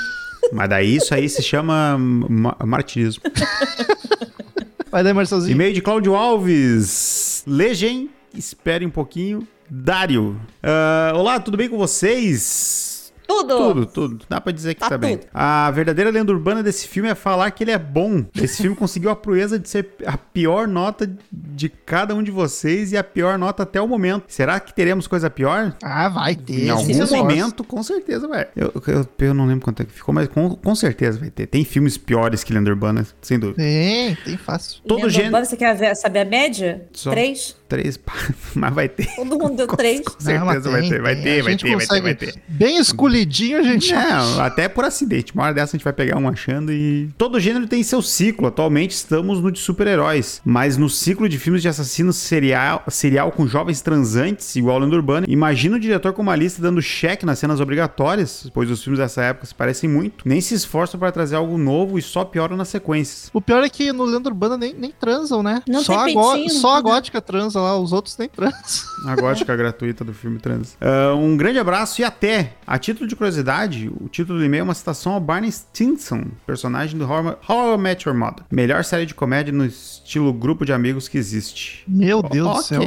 Mas 0.52 0.68
daí 0.68 0.96
isso 0.96 1.14
aí 1.14 1.28
se 1.28 1.42
chama 1.42 1.96
ma- 1.98 2.56
martirismo. 2.64 3.22
Vai 4.90 5.02
daí, 5.02 5.12
Marcelzinho. 5.14 5.54
E-mail 5.54 5.72
de 5.72 5.80
Cláudio 5.80 6.14
Alves. 6.14 7.42
Legem, 7.46 8.10
espere 8.34 8.84
um 8.84 8.90
pouquinho. 8.90 9.46
Dário. 9.70 10.38
Ah, 10.62 11.12
olá, 11.14 11.40
tudo 11.40 11.56
bem 11.56 11.68
com 11.68 11.78
vocês? 11.78 12.91
Tudo. 13.26 13.56
Tudo, 13.56 13.86
tudo. 13.86 14.24
Dá 14.28 14.40
pra 14.40 14.52
dizer 14.52 14.74
que 14.74 14.80
tá, 14.80 14.90
Tá 14.90 14.98
bem. 14.98 15.20
A 15.32 15.70
verdadeira 15.70 16.10
lenda 16.10 16.32
urbana 16.32 16.62
desse 16.62 16.86
filme 16.88 17.08
é 17.08 17.14
falar 17.14 17.50
que 17.50 17.64
ele 17.64 17.70
é 17.70 17.78
bom. 17.78 18.24
Esse 18.34 18.62
filme 18.62 18.76
conseguiu 18.76 19.10
a 19.10 19.16
proeza 19.16 19.58
de 19.58 19.68
ser 19.68 19.88
a 20.06 20.16
pior 20.18 20.68
nota 20.68 21.10
de 21.30 21.68
cada 21.68 22.14
um 22.14 22.22
de 22.22 22.30
vocês 22.30 22.92
e 22.92 22.96
a 22.96 23.02
pior 23.04 23.38
nota 23.38 23.62
até 23.62 23.80
o 23.80 23.88
momento. 23.88 24.24
Será 24.28 24.58
que 24.60 24.74
teremos 24.74 25.06
coisa 25.06 25.28
pior? 25.30 25.74
Ah, 25.82 26.08
vai 26.08 26.34
ter. 26.36 26.66
Em 26.66 26.70
algum 26.70 26.84
senhor. 26.92 27.08
momento, 27.10 27.64
com 27.64 27.82
certeza 27.82 28.28
vai. 28.28 28.48
Eu, 28.56 28.72
eu, 28.86 29.08
eu 29.18 29.34
não 29.34 29.46
lembro 29.46 29.64
quanto 29.64 29.82
é 29.82 29.84
que 29.86 29.92
ficou, 29.92 30.14
mas 30.14 30.28
com, 30.28 30.54
com 30.56 30.74
certeza 30.74 31.18
vai 31.18 31.30
ter. 31.30 31.46
Tem 31.46 31.64
filmes 31.64 31.96
piores 31.96 32.44
que 32.44 32.52
Lenda 32.52 32.70
Urbana, 32.70 33.06
sem 33.20 33.38
dúvida. 33.38 33.62
Tem, 33.62 34.14
tem 34.24 34.36
fácil. 34.36 34.80
Todo 34.86 34.98
Lenda 34.98 35.10
gênero- 35.10 35.28
urbana, 35.28 35.44
Você 35.46 35.56
quer 35.56 35.74
ver- 35.76 35.94
saber 35.96 36.20
a 36.20 36.24
média? 36.24 36.86
Só. 36.92 37.10
Três? 37.10 37.56
Três, 37.72 37.98
mas 38.54 38.74
vai 38.74 38.86
ter. 38.88 39.06
Todo 39.16 39.38
mundo 39.38 39.56
deu 39.56 39.66
Com- 39.66 39.76
três. 39.76 40.00
Com 40.02 40.12
mas 40.18 40.24
certeza 40.24 40.70
vai 40.70 40.80
tem, 40.82 40.90
ter, 40.90 41.00
vai 41.02 41.16
ter, 41.16 41.42
vai 41.42 41.56
ter, 41.56 41.76
vai 41.76 41.86
ter, 41.86 42.00
vai 42.02 42.14
ter. 42.14 42.34
Bem 42.46 42.76
escolhidinho 42.76 43.58
a 43.58 43.62
gente. 43.62 43.94
Não, 43.94 44.40
até 44.42 44.68
por 44.68 44.84
acidente. 44.84 45.32
Uma 45.32 45.44
hora 45.44 45.54
dessa 45.54 45.74
a 45.74 45.78
gente 45.78 45.84
vai 45.84 45.92
pegar 45.94 46.18
um 46.18 46.28
achando 46.28 46.70
e. 46.70 47.08
Todo 47.16 47.40
gênero 47.40 47.66
tem 47.66 47.82
seu 47.82 48.02
ciclo. 48.02 48.46
Atualmente 48.48 48.90
estamos 48.90 49.40
no 49.40 49.50
de 49.50 49.58
super-heróis. 49.58 50.42
Mas 50.44 50.76
no 50.76 50.90
ciclo 50.90 51.26
de 51.30 51.38
filmes 51.38 51.62
de 51.62 51.68
assassinos 51.68 52.16
serial, 52.16 52.82
serial 52.88 53.32
com 53.32 53.46
jovens 53.46 53.80
transantes, 53.80 54.54
igual 54.56 54.78
Lenda 54.78 54.96
Urbana, 54.96 55.26
imagina 55.28 55.76
o 55.76 55.80
diretor 55.80 56.12
com 56.12 56.20
uma 56.20 56.36
lista 56.36 56.60
dando 56.60 56.82
cheque 56.82 57.24
nas 57.24 57.38
cenas 57.38 57.58
obrigatórias, 57.58 58.50
pois 58.52 58.70
os 58.70 58.82
filmes 58.82 58.98
dessa 58.98 59.22
época 59.22 59.46
se 59.46 59.54
parecem 59.54 59.88
muito. 59.88 60.28
Nem 60.28 60.42
se 60.42 60.54
esforçam 60.54 61.00
para 61.00 61.10
trazer 61.10 61.36
algo 61.36 61.56
novo 61.56 61.98
e 61.98 62.02
só 62.02 62.22
pioram 62.22 62.54
nas 62.56 62.68
sequências. 62.68 63.30
O 63.32 63.40
pior 63.40 63.64
é 63.64 63.68
que 63.70 63.92
no 63.92 64.04
Lenda 64.04 64.28
Urbana 64.28 64.58
nem, 64.58 64.74
nem 64.74 64.90
transam, 64.92 65.42
né? 65.42 65.62
Não 65.66 65.82
só, 65.82 66.04
tem 66.04 66.12
a 66.18 66.20
go- 66.20 66.48
só 66.50 66.72
a 66.72 66.82
tem 66.82 66.92
gótica 66.92 67.20
transa 67.22 67.60
lá, 67.62 67.78
os 67.78 67.92
outros 67.92 68.16
nem 68.18 68.28
transam. 68.28 68.92
A 69.06 69.16
gótica 69.16 69.56
gratuita 69.56 70.04
do 70.04 70.12
filme 70.12 70.38
Trans. 70.38 70.76
Ah, 70.80 71.14
um 71.14 71.36
grande 71.36 71.58
abraço 71.58 72.00
e 72.00 72.04
até. 72.04 72.54
A 72.66 72.78
título 72.78 73.08
de 73.08 73.16
curiosidade, 73.16 73.90
o 74.00 74.08
título 74.08 74.38
do 74.38 74.44
e-mail 74.44 74.60
é 74.60 74.64
uma 74.64 74.74
citação 74.74 75.12
ao 75.12 75.20
Barney 75.20 75.50
Stinson, 75.50 76.26
personagem 76.46 76.98
do 76.98 77.04
How, 77.04 77.38
How 77.48 77.74
I 77.74 77.78
Met 77.78 78.08
Your 78.08 78.16
Mother. 78.16 78.44
Melhor 78.50 78.84
série 78.84 79.06
de 79.06 79.14
comédia 79.14 79.52
no 79.52 79.64
estilo 79.64 80.32
grupo 80.32 80.64
de 80.64 80.72
amigos 80.72 81.08
que 81.08 81.18
existe. 81.18 81.84
Meu 81.88 82.22
Deus 82.22 82.56
do 82.56 82.62
céu. 82.62 82.82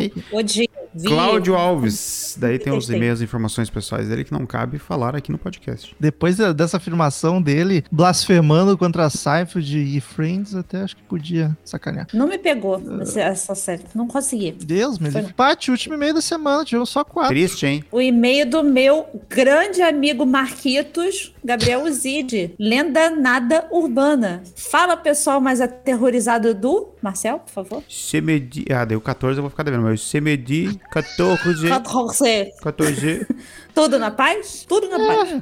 Vi. 0.95 1.09
Cláudio 1.09 1.55
Alves. 1.55 2.37
Daí 2.39 2.57
tem 2.57 2.71
os 2.71 2.89
e-mails 2.89 3.21
informações 3.21 3.69
pessoais 3.69 4.07
dele 4.07 4.23
que 4.23 4.31
não 4.31 4.45
cabe 4.45 4.79
falar 4.79 5.13
aqui 5.13 5.29
no 5.29 5.37
podcast. 5.37 5.93
Depois 5.99 6.37
dessa 6.55 6.77
afirmação 6.77 7.41
dele, 7.41 7.83
blasfemando 7.91 8.77
contra 8.77 9.09
Seinfeld 9.09 9.77
e 9.77 9.99
Friends, 9.99 10.55
até 10.55 10.81
acho 10.81 10.95
que 10.95 11.03
podia 11.03 11.55
sacanear. 11.65 12.07
Não 12.13 12.27
me 12.27 12.37
pegou 12.37 12.81
essa, 13.01 13.19
essa 13.21 13.55
série. 13.55 13.83
Não 13.93 14.07
consegui. 14.07 14.53
Deus, 14.53 14.97
me 14.97 15.11
Foi 15.11 15.21
livre. 15.21 15.33
Paty, 15.33 15.69
último 15.69 15.95
e-mail 15.95 16.13
da 16.13 16.21
semana, 16.21 16.63
tivemos 16.63 16.89
só 16.89 17.03
quatro. 17.03 17.29
Triste, 17.29 17.65
hein? 17.65 17.83
O 17.91 18.01
e-mail 18.01 18.49
do 18.49 18.63
meu 18.63 19.05
grande 19.29 19.81
amigo 19.81 20.25
Marquitos, 20.25 21.33
Gabriel 21.43 21.83
Uzide. 21.85 22.55
Lenda 22.57 23.09
nada 23.09 23.67
urbana. 23.69 24.43
Fala, 24.55 24.95
pessoal 24.95 25.41
mais 25.41 25.59
aterrorizado 25.59 26.53
do... 26.53 26.95
Marcel, 27.01 27.37
por 27.37 27.51
favor. 27.51 27.83
CMD. 27.87 28.65
Ah, 28.71 28.83
deu 28.83 28.99
14, 28.99 29.37
eu 29.37 29.43
vou 29.43 29.51
ficar 29.51 29.61
devendo, 29.61 29.83
mas 29.83 30.01
CMD 30.09 30.79
14. 30.91 31.67
14. 31.69 32.53
14. 32.61 33.27
Tudo 33.73 33.99
na 33.99 34.09
paz? 34.09 34.65
Tudo 34.67 34.87
na 34.87 34.97
paz. 34.97 35.41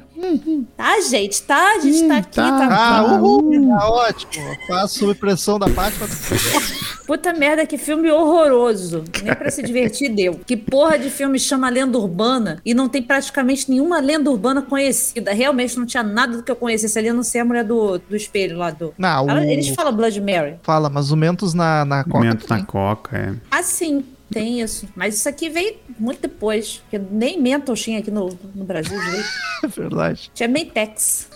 Tá, 0.76 1.00
gente, 1.02 1.42
tá? 1.42 1.74
A 1.76 1.78
gente 1.80 2.08
tá 2.08 2.16
aqui, 2.16 2.30
tá. 2.34 2.58
tá? 2.58 2.68
Ah, 2.98 3.04
uhul, 3.22 3.68
tá 3.68 3.88
ótimo. 3.88 4.44
Tá 4.66 4.88
sob 4.88 5.14
pressão 5.14 5.58
da 5.58 5.68
Paty. 5.68 5.96
mas- 6.00 6.84
Puta 7.06 7.34
merda, 7.34 7.66
que 7.66 7.76
filme 7.76 8.10
horroroso. 8.10 9.04
Nem 9.22 9.34
pra 9.34 9.50
se 9.50 9.62
divertir 9.62 10.08
deu. 10.08 10.40
Que 10.46 10.56
porra 10.56 10.98
de 10.98 11.10
filme 11.10 11.38
chama 11.38 11.68
Lenda 11.68 11.98
Urbana 11.98 12.60
e 12.64 12.72
não 12.72 12.88
tem 12.88 13.02
praticamente 13.02 13.70
nenhuma 13.70 14.00
lenda 14.00 14.30
urbana 14.30 14.62
conhecida. 14.62 15.30
Realmente 15.34 15.78
não 15.78 15.84
tinha 15.84 16.02
nada 16.02 16.38
do 16.38 16.42
que 16.42 16.50
eu 16.50 16.56
conhecesse 16.56 16.98
ali, 16.98 17.10
a 17.10 17.12
não 17.14 17.22
ser 17.22 17.40
a 17.40 17.44
mulher 17.44 17.62
do, 17.62 17.98
do 17.98 18.16
espelho 18.16 18.56
lá 18.56 18.70
do. 18.70 18.94
Não, 18.96 19.28
Ela- 19.28 19.40
o- 19.42 19.44
Eles 19.44 19.68
falam 19.68 19.94
Blood 19.94 20.18
Mary. 20.22 20.56
Fala, 20.62 20.88
mas 20.88 21.10
o 21.10 21.16
Mentos 21.16 21.52
na, 21.52 21.84
na 21.84 22.04
Coca. 22.04 22.18
Momento 22.18 22.46
na. 22.48 22.64
Coca, 22.64 23.16
é. 23.18 23.34
Ah, 23.50 23.62
sim, 23.62 24.02
tem 24.34 24.60
isso. 24.60 24.88
Mas 24.96 25.14
isso 25.14 25.28
aqui 25.28 25.48
veio 25.48 25.76
muito 25.96 26.22
depois. 26.22 26.78
Porque 26.78 26.98
nem 26.98 27.40
Mentos 27.40 27.80
tinha 27.80 28.00
aqui 28.00 28.10
no, 28.10 28.36
no 28.52 28.64
Brasil 28.64 29.00
direito. 29.00 29.28
É 29.62 29.66
verdade. 29.80 30.30
Tinha 30.34 30.48
Mentex. 30.48 31.28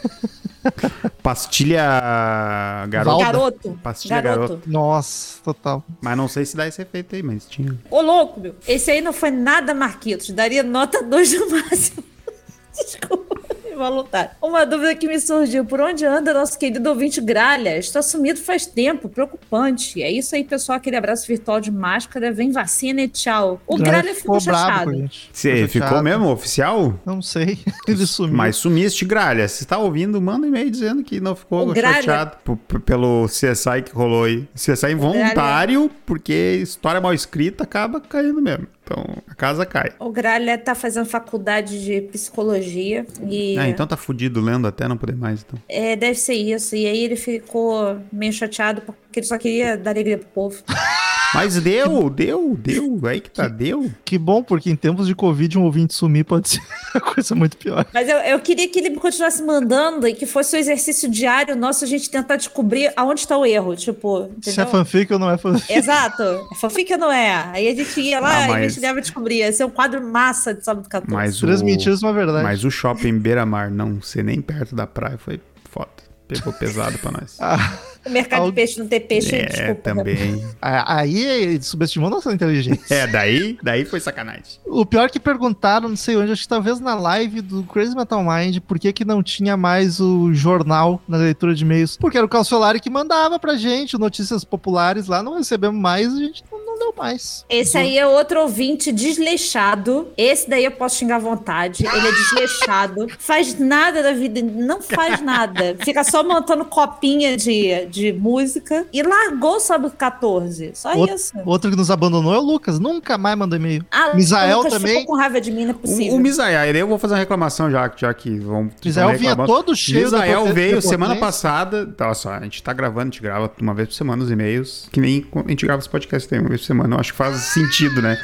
Pastilha 1.23 2.87
garoto. 2.89 3.19
Garoto. 3.19 3.81
Pastilha 3.83 4.21
garoto. 4.21 4.49
garoto. 4.49 4.71
Nossa, 4.71 5.41
total. 5.45 5.85
Mas 6.03 6.17
não 6.17 6.27
sei 6.27 6.45
se 6.45 6.57
dá 6.57 6.67
esse 6.67 6.83
efeito 6.83 7.15
aí, 7.15 7.23
mas 7.23 7.47
tinha. 7.47 7.79
Ô, 7.89 8.01
louco, 8.01 8.41
meu. 8.41 8.57
Esse 8.67 8.91
aí 8.91 9.01
não 9.01 9.13
foi 9.13 9.31
nada 9.31 9.73
Marquitos. 9.73 10.31
Daria 10.31 10.65
nota 10.65 11.01
2 11.01 11.41
no 11.41 11.51
máximo. 11.51 12.03
Desculpa. 12.75 13.39
Involuntário. 13.79 14.31
Uma 14.43 14.67
dúvida 14.67 14.95
que 14.95 15.07
me 15.07 15.19
surgiu: 15.21 15.65
por 15.65 15.81
onde 15.81 16.05
anda 16.05 16.35
nosso 16.35 16.59
querido 16.59 16.89
ouvinte 16.89 17.21
Gralha? 17.21 17.79
Está 17.79 18.03
sumido 18.03 18.41
faz 18.41 18.67
tempo, 18.67 19.09
preocupante. 19.09 20.03
É 20.03 20.11
isso 20.11 20.35
aí, 20.35 20.43
pessoal. 20.43 20.77
Aquele 20.79 20.97
abraço 20.97 21.27
virtual 21.27 21.61
de 21.61 21.71
máscara. 21.71 22.33
Vem 22.33 22.51
vacina 22.51 23.03
e 23.03 23.09
tchau. 23.09 23.61
O 23.67 23.77
Gralha 23.77 24.15
ficou, 24.15 24.41
bravo 24.41 24.59
com 24.59 24.65
a 24.67 24.69
chateado. 24.71 24.95
gente. 24.97 25.31
Você 25.33 25.69
Ficou 25.69 25.89
ficou 25.89 26.03
mesmo 26.03 26.29
oficial? 26.31 26.95
Não 27.07 27.23
sei. 27.23 27.59
Ele 27.87 28.05
sumiu. 28.07 28.37
Mas 28.37 28.57
sumiste, 28.57 29.05
Gralha. 29.05 29.47
Se 29.49 29.65
tá 29.65 29.79
ouvindo, 29.79 30.21
manda 30.21 30.45
um 30.47 30.49
e-mail 30.49 30.71
dizendo 30.71 31.03
que 31.05 31.21
não 31.21 31.37
ficou 31.37 31.67
Gralha- 31.73 32.03
chateado 32.03 32.37
pelo 32.85 33.27
CSI 33.27 33.83
que 33.85 33.93
rolou 33.95 34.25
aí. 34.25 34.47
CSI 34.55 34.93
involuntário, 34.93 35.91
porque 36.05 36.59
história 36.63 37.01
mal 37.01 37.15
escrita 37.15 37.65
acaba 37.65 38.01
caindo 38.01 38.41
mesmo. 38.43 38.67
Então, 38.91 39.05
a 39.29 39.35
casa 39.35 39.67
cai. 39.67 39.93
O 39.99 40.11
Gralha 40.11 40.57
tá 40.57 40.75
fazendo 40.75 41.05
faculdade 41.05 41.85
de 41.85 42.01
psicologia 42.01 43.05
e 43.29 43.59
Ah, 43.59 43.69
então 43.69 43.87
tá 43.87 43.99
fudido 43.99 44.41
lendo 44.41 44.67
até 44.67 44.89
não 44.89 44.97
poder 44.97 45.15
mais, 45.15 45.45
então. 45.47 45.61
é, 45.69 45.95
deve 45.95 46.15
ser 46.19 46.33
isso. 46.35 46.75
E 46.75 46.87
aí 46.87 47.05
ele 47.05 47.17
ficou 47.17 48.01
meio 48.11 48.33
chateado 48.33 48.81
porque 48.81 49.21
ele 49.21 49.27
só 49.27 49.37
queria 49.37 49.77
dar 49.77 49.91
alegria 49.91 50.17
pro 50.17 50.29
povo. 50.29 50.63
Mas 51.35 51.61
deu, 51.61 52.09
deu, 52.09 52.57
deu. 52.59 53.01
Aí 53.05 53.21
que 53.21 53.31
tá, 53.31 53.49
deu. 53.49 53.91
Que 54.05 54.17
bom, 54.19 54.43
porque 54.43 54.71
em 54.71 54.77
tempos 54.77 55.07
de 55.07 55.15
Covid 55.15 55.59
um 55.59 55.63
ouvinte 55.65 55.95
sumir 55.95 56.25
pode 56.25 56.49
ser 56.49 56.61
uma 56.95 57.01
coisa 57.01 57.35
muito 57.35 57.57
pior. 57.57 57.85
Mas 57.93 58.09
eu, 58.09 58.17
eu 58.19 58.41
queria 58.41 58.69
que 58.69 58.79
ele 58.79 58.91
continuasse 58.97 59.43
mandando 59.43 60.07
e 60.09 60.15
que 60.15 60.25
fosse 60.27 60.57
o 60.57 60.59
exercício 60.59 61.09
diário 61.11 61.55
nosso 61.55 61.85
a 61.85 61.87
gente 61.89 62.09
tentar 62.11 62.37
descobrir 62.37 62.93
aonde 62.97 63.21
está 63.21 63.37
o 63.37 63.45
erro. 63.45 63.77
Tipo, 63.77 64.31
Se 64.43 64.51
é 64.51 64.53
entendeu? 64.53 64.67
fanfic 64.73 65.13
ou 65.13 65.19
não 65.19 65.31
é 65.31 65.37
fanfic. 65.37 65.73
Exato. 65.73 66.23
É 66.23 66.55
fanfic 66.55 66.93
ou 66.93 66.99
não 66.99 67.13
é? 67.13 67.35
Aí 67.53 67.69
a 67.69 67.75
gente 67.75 68.01
ia 68.01 68.21
lá 68.21 68.31
Ah, 68.37 68.45
e 68.45 68.49
mas- 68.49 68.59
investigava 68.61 68.99
e 68.99 69.03
descobria. 69.03 69.49
Esse 69.49 69.63
é 69.63 69.67
um 69.67 69.71
quadro 69.71 70.03
massa 70.03 70.55
de 70.55 70.65
sábado 70.65 70.89
14. 70.89 71.15
Mas 71.15 71.43
o... 71.43 71.65
mentiras 71.65 72.01
e 72.01 72.05
uma 72.05 72.13
verdade. 72.13 72.43
Mas 72.43 72.65
o 72.65 72.71
shopping 72.71 73.19
Beira-Mar 73.19 73.71
não 73.71 74.01
ser 74.01 74.25
nem 74.25 74.41
perto 74.41 74.75
da 74.75 74.87
praia 74.87 75.19
foi 75.19 75.41
foda. 75.71 76.08
Pegou 76.29 76.53
pesado 76.53 76.99
pra 76.99 77.11
nós. 77.11 77.39
Ah, 77.51 77.73
O 78.07 78.11
mercado 78.11 78.43
Al- 78.43 78.49
de 78.51 78.55
peixe 78.55 78.79
não 78.79 78.87
ter 78.87 79.01
peixe, 79.01 79.35
é, 79.35 79.47
desculpa. 79.47 79.73
né? 79.73 79.75
também. 79.75 80.45
aí 80.63 81.25
ele 81.25 81.63
subestimou 81.63 82.09
nossa 82.09 82.33
inteligência. 82.33 82.95
É, 82.95 83.07
daí, 83.07 83.59
daí 83.63 83.85
foi 83.85 83.99
sacanagem. 84.01 84.45
O 84.65 84.87
pior 84.87 85.07
é 85.07 85.09
que 85.09 85.19
perguntaram, 85.21 85.89
não 85.89 85.97
sei 85.97 86.17
onde, 86.17 86.31
acho 86.33 86.43
que 86.43 86.49
talvez 86.49 86.79
na 86.81 86.95
live 86.95 87.41
do 87.41 87.65
Crazy 87.65 87.95
Metal 87.97 88.23
Mind, 88.23 88.59
por 88.61 88.79
que 88.79 88.93
que 88.93 89.05
não 89.05 89.23
tinha 89.23 89.57
mais 89.57 90.01
o 90.01 90.33
jornal 90.33 91.03
na 91.09 91.17
leitura 91.19 91.55
de 91.55 91.65
e-mails. 91.65 91.97
Porque 91.97 92.17
era 92.17 92.25
o 92.25 92.29
Calciolari 92.31 92.81
que 92.81 92.89
mandava 92.89 93.39
pra 93.39 93.57
gente 93.57 93.99
notícias 93.99 94.45
populares 94.45 95.07
lá, 95.09 95.23
não 95.23 95.37
recebemos 95.37 95.79
mais, 95.81 96.13
a 96.15 96.19
gente 96.19 96.45
não, 96.51 96.58
não 96.79 96.93
deu 96.93 96.95
mais. 96.97 97.45
Esse 97.49 97.77
aí 97.77 97.99
é 97.99 98.07
outro 98.07 98.41
ouvinte 98.41 98.93
desleixado. 98.93 100.09
Esse 100.17 100.49
daí 100.49 100.65
eu 100.65 100.71
posso 100.71 100.97
xingar 100.97 101.17
à 101.17 101.19
vontade. 101.19 101.87
Ele 101.87 102.09
é 102.09 102.13
desleixado. 102.13 103.07
faz 103.19 103.59
nada 103.59 104.03
da 104.03 104.13
vida, 104.13 104.41
não 104.43 104.81
faz 104.81 105.21
nada. 105.21 105.77
Fica 105.81 106.05
só 106.05 106.23
montando 106.23 106.65
copinha 106.65 107.37
de, 107.37 107.87
de 107.87 108.13
música 108.13 108.87
e 108.93 109.03
largou 109.03 109.61
sobre 109.61 109.91
14. 109.91 110.73
Só 110.75 110.93
isso. 111.07 111.33
Outro 111.45 111.71
que 111.71 111.77
nos 111.77 111.91
abandonou 111.91 112.35
é 112.35 112.39
o 112.39 112.43
Lucas. 112.43 112.79
Nunca 112.79 113.19
mais 113.19 113.37
mandou 113.37 113.59
e-mail. 113.59 113.85
Ah, 113.91 114.15
Misael 114.15 114.59
o 114.59 114.63
Lucas 114.63 114.73
também. 114.75 115.01
ficou 115.01 115.15
com 115.15 115.21
raiva 115.21 115.41
de 115.41 115.51
mim, 115.51 115.65
não 115.65 115.71
é 115.71 115.75
O, 115.75 115.79
possível. 115.79 116.15
o 116.15 116.19
Misael, 116.19 116.61
aí 116.61 116.77
eu 116.77 116.87
vou 116.87 116.99
fazer 116.99 117.15
uma 117.15 117.21
reclamação 117.21 117.71
já, 117.71 117.91
já 117.97 118.13
que 118.15 118.39
vão. 118.39 118.71
Misael 118.85 119.19
vinha 119.19 119.37
todo 119.37 119.75
cheio 119.75 120.05
Misael 120.05 120.47
veio 120.53 120.81
semana 120.83 121.17
passada. 121.17 121.95
Olha 122.01 122.15
só, 122.15 122.31
a 122.33 122.43
gente 122.43 122.63
tá 122.63 122.73
gravando, 122.73 123.03
a 123.03 123.05
gente 123.07 123.23
grava 123.23 123.51
uma 123.61 123.75
vez 123.75 123.89
por 123.89 123.95
semana 123.95 124.23
os 124.23 124.31
e-mails. 124.31 124.89
Que 124.93 125.01
nem 125.01 125.27
a 125.35 125.49
gente 125.49 125.67
grava 125.67 125.81
os 125.81 125.87
podcasts 125.87 126.29
tem 126.29 126.39
uma 126.41 126.49
vez 126.49 126.61
por 126.63 126.67
semana. 126.69 126.97
Eu 126.97 127.01
acho 127.01 127.13
que 127.13 127.19
faz 127.19 127.37
sentido, 127.37 128.01
né? 128.01 128.19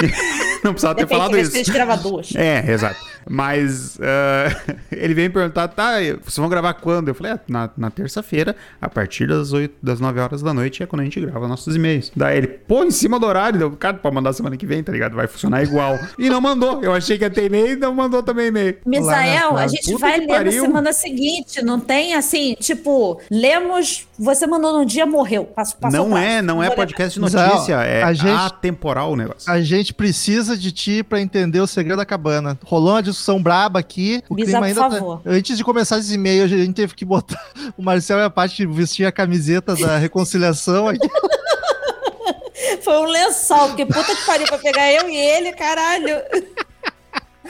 Não 0.64 0.72
precisava 0.72 0.94
ter 0.94 1.02
Depende 1.02 1.20
falado 1.20 1.44
se 1.46 1.60
isso. 1.60 2.02
duas. 2.02 2.32
É, 2.36 2.70
exato. 2.70 3.10
Mas 3.28 3.98
ah, 4.00 4.74
ele 4.90 5.14
veio 5.14 5.28
me 5.28 5.34
perguntar, 5.34 5.68
tá, 5.68 5.94
vocês 6.22 6.36
vão 6.36 6.48
gravar 6.48 6.74
quando? 6.74 7.08
Eu 7.08 7.14
falei, 7.14 7.32
é, 7.32 7.40
na, 7.48 7.70
na 7.76 7.90
terça-feira, 7.90 8.56
a 8.80 8.88
partir 8.88 9.26
das, 9.26 9.52
8, 9.52 9.74
das 9.82 10.00
9 10.00 10.20
horas 10.20 10.42
da 10.42 10.54
noite, 10.54 10.82
é 10.82 10.86
quando 10.86 11.00
a 11.00 11.04
gente 11.04 11.20
grava 11.20 11.46
nossos 11.46 11.76
e-mails. 11.76 12.10
Daí 12.14 12.38
ele, 12.38 12.48
pô, 12.48 12.84
em 12.84 12.90
cima 12.90 13.18
do 13.18 13.26
horário, 13.26 13.58
deu, 13.58 13.70
cara, 13.72 13.96
pode 13.96 14.14
mandar 14.14 14.32
semana 14.32 14.56
que 14.56 14.66
vem, 14.66 14.82
tá 14.82 14.92
ligado? 14.92 15.14
Vai 15.14 15.26
funcionar 15.26 15.62
igual. 15.62 15.98
E 16.18 16.28
não 16.28 16.40
mandou. 16.40 16.82
Eu 16.82 16.92
achei 16.92 17.18
que 17.18 17.24
ia 17.24 17.30
ter 17.30 17.44
e-mail 17.46 17.72
e 17.72 17.76
não 17.76 17.94
mandou 17.94 18.22
também 18.22 18.48
e-mail. 18.48 18.78
Misael, 18.84 19.56
a 19.56 19.66
gente 19.66 19.94
vai 19.96 20.18
ler 20.18 20.44
na 20.44 20.50
semana 20.50 20.92
seguinte, 20.92 21.62
não 21.62 21.78
tem 21.78 22.14
assim, 22.14 22.54
tipo, 22.58 23.20
lemos, 23.30 24.06
você 24.18 24.46
mandou 24.46 24.72
num 24.72 24.84
dia, 24.84 25.06
morreu. 25.06 25.44
Passo, 25.44 25.76
passo 25.76 25.96
não 25.96 26.10
passo. 26.10 26.22
é, 26.22 26.42
não 26.42 26.62
é 26.62 26.70
podcast 26.70 27.14
de 27.14 27.20
notícia, 27.20 27.79
é 27.84 28.02
a 28.02 28.12
gente- 28.12 28.28
atemporal 28.28 29.12
o 29.12 29.16
negócio. 29.16 29.50
A 29.50 29.60
gente 29.60 29.92
precisa 29.94 30.56
de 30.56 30.70
ti 30.72 31.02
pra 31.02 31.20
entender 31.20 31.60
o 31.60 31.66
segredo 31.66 31.98
da 31.98 32.04
cabana. 32.06 32.58
Rolou 32.64 32.92
uma 32.92 33.02
discussão 33.02 33.42
braba 33.42 33.78
aqui. 33.78 34.22
O 34.28 34.34
Bisa, 34.34 34.46
clima 34.46 34.60
por 34.60 34.66
ainda 34.66 34.80
tá- 34.80 34.90
favor. 34.90 35.22
Antes 35.26 35.56
de 35.56 35.64
começar 35.64 35.98
esse 35.98 36.14
e-mail, 36.14 36.44
a 36.44 36.48
gente 36.48 36.72
teve 36.74 36.94
que 36.94 37.04
botar 37.04 37.40
o 37.76 37.82
Marcelo 37.82 38.20
e 38.20 38.24
a 38.24 38.30
parte 38.30 38.64
vestir 38.66 39.04
a 39.06 39.12
camiseta 39.12 39.74
da 39.76 39.96
reconciliação 39.98 40.88
aqui. 40.88 41.08
Foi 42.82 42.98
um 42.98 43.04
lençol, 43.06 43.68
porque 43.68 43.84
puta 43.86 44.14
que 44.14 44.24
pariu 44.26 44.46
pra 44.46 44.58
pegar 44.58 44.92
eu 44.92 45.08
e 45.08 45.16
ele, 45.16 45.52
caralho. 45.52 46.16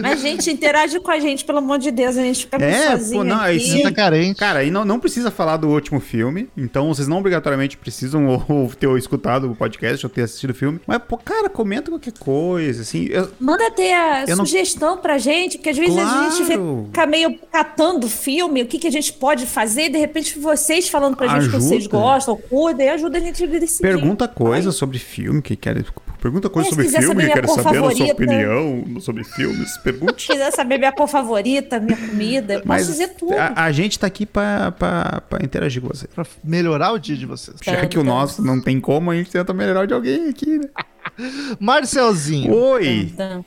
Mas, 0.00 0.20
gente, 0.20 0.50
interage 0.50 0.98
com 1.00 1.10
a 1.10 1.18
gente, 1.18 1.44
pelo 1.44 1.58
amor 1.58 1.78
de 1.78 1.90
Deus, 1.90 2.16
a 2.16 2.22
gente 2.22 2.40
fica 2.44 2.58
muito 2.58 2.70
É, 2.74 2.90
sozinho 2.96 3.22
pô, 3.22 3.24
não, 3.24 3.40
aqui. 3.40 3.56
isso 3.56 3.82
Tá 3.82 3.92
carente. 3.92 4.38
Cara, 4.38 4.64
e 4.64 4.70
não, 4.70 4.84
não 4.84 4.98
precisa 5.00 5.30
falar 5.30 5.56
do 5.56 5.68
último 5.68 6.00
filme, 6.00 6.48
então 6.56 6.88
vocês 6.88 7.08
não 7.08 7.18
obrigatoriamente 7.18 7.76
precisam 7.76 8.26
ou, 8.28 8.44
ou 8.48 8.68
ter 8.68 8.88
escutado 8.98 9.50
o 9.50 9.54
podcast 9.56 10.04
ou 10.06 10.10
ter 10.10 10.22
assistido 10.22 10.50
o 10.50 10.54
filme. 10.54 10.80
Mas, 10.86 10.98
pô, 11.06 11.16
cara, 11.16 11.48
comenta 11.48 11.90
qualquer 11.90 12.12
coisa, 12.18 12.82
assim. 12.82 13.06
eu- 13.10 13.30
Manda 13.40 13.70
ter 13.70 13.92
a 13.92 14.24
Eu 14.26 14.36
não- 14.36 14.46
sugestão 14.46 14.98
pra 14.98 15.18
gente, 15.18 15.58
porque 15.58 15.70
às 15.70 15.76
vezes 15.78 15.96
a 15.96 16.30
gente 16.30 16.46
Claro. 16.46 16.86
fica 16.86 17.06
meio 17.06 17.38
catando 17.50 18.08
filme, 18.08 18.62
o 18.62 18.66
que, 18.66 18.78
que 18.78 18.86
a 18.86 18.90
gente 18.92 19.12
pode 19.12 19.46
fazer, 19.46 19.84
e 19.86 19.88
de 19.90 19.98
repente 19.98 20.38
vocês 20.38 20.88
falando 20.88 21.16
pra 21.16 21.26
gente 21.26 21.48
que 21.50 21.56
Ajuda. 21.56 21.60
vocês 21.60 21.86
gostam, 21.86 22.36
curtem, 22.36 22.88
ajuda 22.90 23.18
a 23.18 23.20
gente 23.20 23.42
a 23.42 23.46
decidir. 23.46 23.82
Pergunta 23.82 24.26
coisas 24.28 24.74
sobre 24.74 24.98
filme 24.98 25.42
que 25.42 25.56
quer. 25.56 25.82
Pergunta 26.20 26.48
coisas 26.48 26.72
É, 26.72 26.74
sobre 26.74 26.88
filme 26.88 27.24
que 27.26 27.32
quer 27.32 27.48
saber 27.48 27.78
a 27.84 27.90
sua 27.90 28.06
opinião 28.12 28.84
sobre 29.00 29.24
filmes. 29.52 29.76
Pergunte. 29.78 30.22
Se 30.22 30.32
quiser 30.32 30.50
saber 30.50 30.78
minha 30.78 30.92
cor 30.92 31.06
favorita, 31.06 31.78
minha 31.78 31.96
comida, 31.96 32.54
eu 32.54 32.58
posso 32.60 32.68
Mas 32.68 32.86
dizer 32.86 33.08
tudo. 33.10 33.34
a, 33.34 33.64
a 33.64 33.72
gente 33.72 33.98
tá 33.98 34.06
aqui 34.06 34.26
pra, 34.26 34.72
pra, 34.72 35.22
pra 35.28 35.44
interagir 35.44 35.82
com 35.82 35.88
você. 35.88 36.06
Pra 36.08 36.26
melhorar 36.42 36.92
o 36.92 36.98
dia 36.98 37.16
de 37.16 37.26
vocês. 37.26 37.56
Já 37.62 37.86
que 37.86 37.98
o 37.98 38.04
nosso 38.04 38.42
não 38.42 38.60
tem 38.60 38.80
como, 38.80 39.10
a 39.10 39.14
gente 39.14 39.30
tenta 39.30 39.52
melhorar 39.52 39.82
o 39.82 39.86
de 39.86 39.94
alguém 39.94 40.28
aqui, 40.28 40.58
né? 40.58 40.68
Marcelzinho, 41.60 42.54
Oi! 42.54 43.10
Então, 43.12 43.44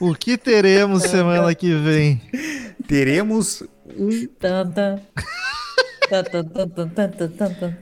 o 0.00 0.14
que 0.14 0.36
teremos 0.36 1.02
semana 1.02 1.54
que 1.54 1.74
vem? 1.74 2.20
Teremos 2.86 3.62
um, 3.96 4.26
tan, 4.38 5.00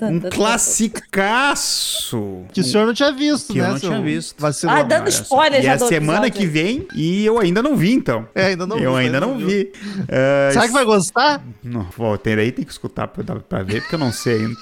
um 0.02 0.20
classicaço. 0.30 2.44
Que 2.52 2.60
o 2.60 2.64
senhor 2.64 2.86
não 2.86 2.94
tinha 2.94 3.12
visto, 3.12 3.52
Que 3.52 3.58
eu 3.58 3.64
né? 3.64 3.70
não 3.70 3.78
seu 3.78 3.90
tinha 3.90 4.02
visto. 4.02 4.40
vacilão? 4.40 4.74
Ah, 4.74 4.82
dando 4.82 5.08
spoiler 5.08 5.60
E 5.60 5.64
já 5.64 5.72
é 5.72 5.76
do 5.76 5.88
semana 5.88 6.30
que 6.30 6.46
vem 6.46 6.86
e 6.94 7.24
eu 7.24 7.38
ainda 7.38 7.62
não 7.62 7.76
vi, 7.76 7.92
então. 7.92 8.26
É, 8.34 8.46
ainda 8.46 8.66
não 8.66 8.78
eu 8.78 8.94
vi, 8.94 9.00
ainda 9.00 9.16
ainda 9.18 9.26
não 9.26 9.38
não 9.38 9.46
vi. 9.46 9.72
É, 10.08 10.50
Será 10.52 10.66
que 10.66 10.72
vai 10.72 10.84
gostar? 10.84 11.42
Não, 11.62 11.86
vou 11.96 12.16
ter 12.18 12.38
aí, 12.38 12.52
tem 12.52 12.64
que 12.64 12.72
escutar 12.72 13.08
pra, 13.08 13.36
pra 13.36 13.62
ver, 13.62 13.80
porque 13.82 13.94
eu 13.94 13.98
não 13.98 14.12
sei 14.12 14.44
ainda. 14.44 14.56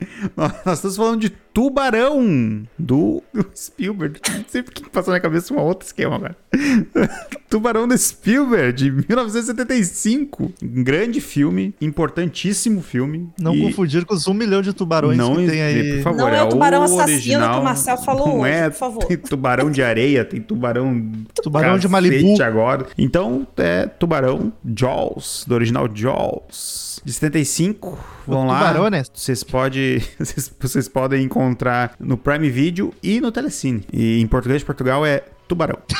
Nós 0.36 0.78
estamos 0.78 0.96
falando 0.96 1.20
de 1.20 1.30
Tubarão, 1.52 2.62
do, 2.78 3.22
do 3.34 3.46
Spielberg. 3.54 4.20
Não 4.32 4.44
sei 4.46 4.62
porque 4.62 4.84
passou 4.84 5.10
na 5.12 5.14
minha 5.16 5.20
cabeça 5.22 5.52
um 5.52 5.58
outro 5.58 5.86
esquema 5.86 6.14
agora. 6.16 6.36
Tubarão 7.50 7.88
do 7.88 7.98
Spielberg, 7.98 8.72
de 8.72 8.90
1975. 8.92 10.52
Um 10.62 10.84
grande 10.84 11.20
filme, 11.20 11.74
importantíssimo 11.80 12.80
filme. 12.82 13.28
Não 13.40 13.54
E 13.54 13.62
confundir 13.62 14.04
com 14.04 14.14
os 14.14 14.26
um 14.28 14.34
milhão 14.34 14.62
de 14.62 14.72
tubarões 14.72 15.18
não 15.18 15.34
que 15.34 15.46
tem 15.48 15.60
aí. 15.62 15.94
por 15.96 16.02
favor. 16.04 16.18
Não 16.18 16.28
é 16.28 16.42
o 16.44 16.48
tubarão 16.48 16.82
assassino 16.84 17.02
original. 17.14 17.54
que 17.54 17.60
o 17.60 17.64
Marcel 17.64 17.96
falou 17.98 18.28
Não 18.28 18.40
hoje, 18.40 18.52
é, 18.52 18.70
por 18.70 18.78
favor. 18.78 19.04
Tem 19.04 19.16
tubarão 19.16 19.70
de 19.70 19.82
areia, 19.82 20.24
tem 20.24 20.40
tubarão... 20.40 21.10
Tubarão 21.42 21.78
de 21.78 21.88
Malibu. 21.88 22.40
agora. 22.42 22.86
Então, 22.96 23.46
é 23.56 23.86
Tubarão 23.86 24.52
Jaws, 24.64 25.44
do 25.48 25.54
original 25.54 25.88
Jaws, 25.92 26.89
de 27.04 27.12
75. 27.12 27.98
Vão 28.26 28.46
lá. 28.46 28.58
Tubarões. 28.72 29.10
Vocês, 29.12 29.42
pode, 29.42 30.02
vocês, 30.18 30.52
vocês 30.58 30.88
podem 30.88 31.24
encontrar 31.24 31.94
no 31.98 32.16
Prime 32.16 32.48
Video 32.50 32.94
e 33.02 33.20
no 33.20 33.32
Telecine. 33.32 33.84
E 33.92 34.20
em 34.20 34.26
português 34.26 34.60
de 34.60 34.66
Portugal 34.66 35.04
é 35.04 35.22
Tubarão. 35.48 35.78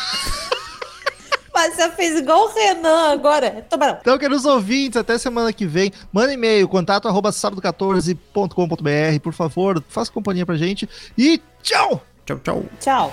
Mas 1.52 1.74
você 1.74 1.90
fez 1.90 2.18
igual 2.18 2.46
o 2.46 2.54
Renan 2.54 3.12
agora. 3.12 3.66
Tubarão. 3.68 3.98
Então, 4.00 4.16
queridos 4.16 4.46
ouvintes, 4.46 4.96
até 4.96 5.18
semana 5.18 5.52
que 5.52 5.66
vem. 5.66 5.92
Manda 6.12 6.32
e-mail, 6.32 6.66
contato 6.68 7.06
arroba 7.06 7.30
sábado14.com.br. 7.30 9.20
Por 9.22 9.32
favor, 9.32 9.84
faça 9.88 10.10
companhia 10.10 10.46
pra 10.46 10.56
gente. 10.56 10.88
E 11.18 11.40
tchau! 11.62 12.02
Tchau, 12.24 12.38
tchau. 12.38 12.64
Tchau. 12.80 13.12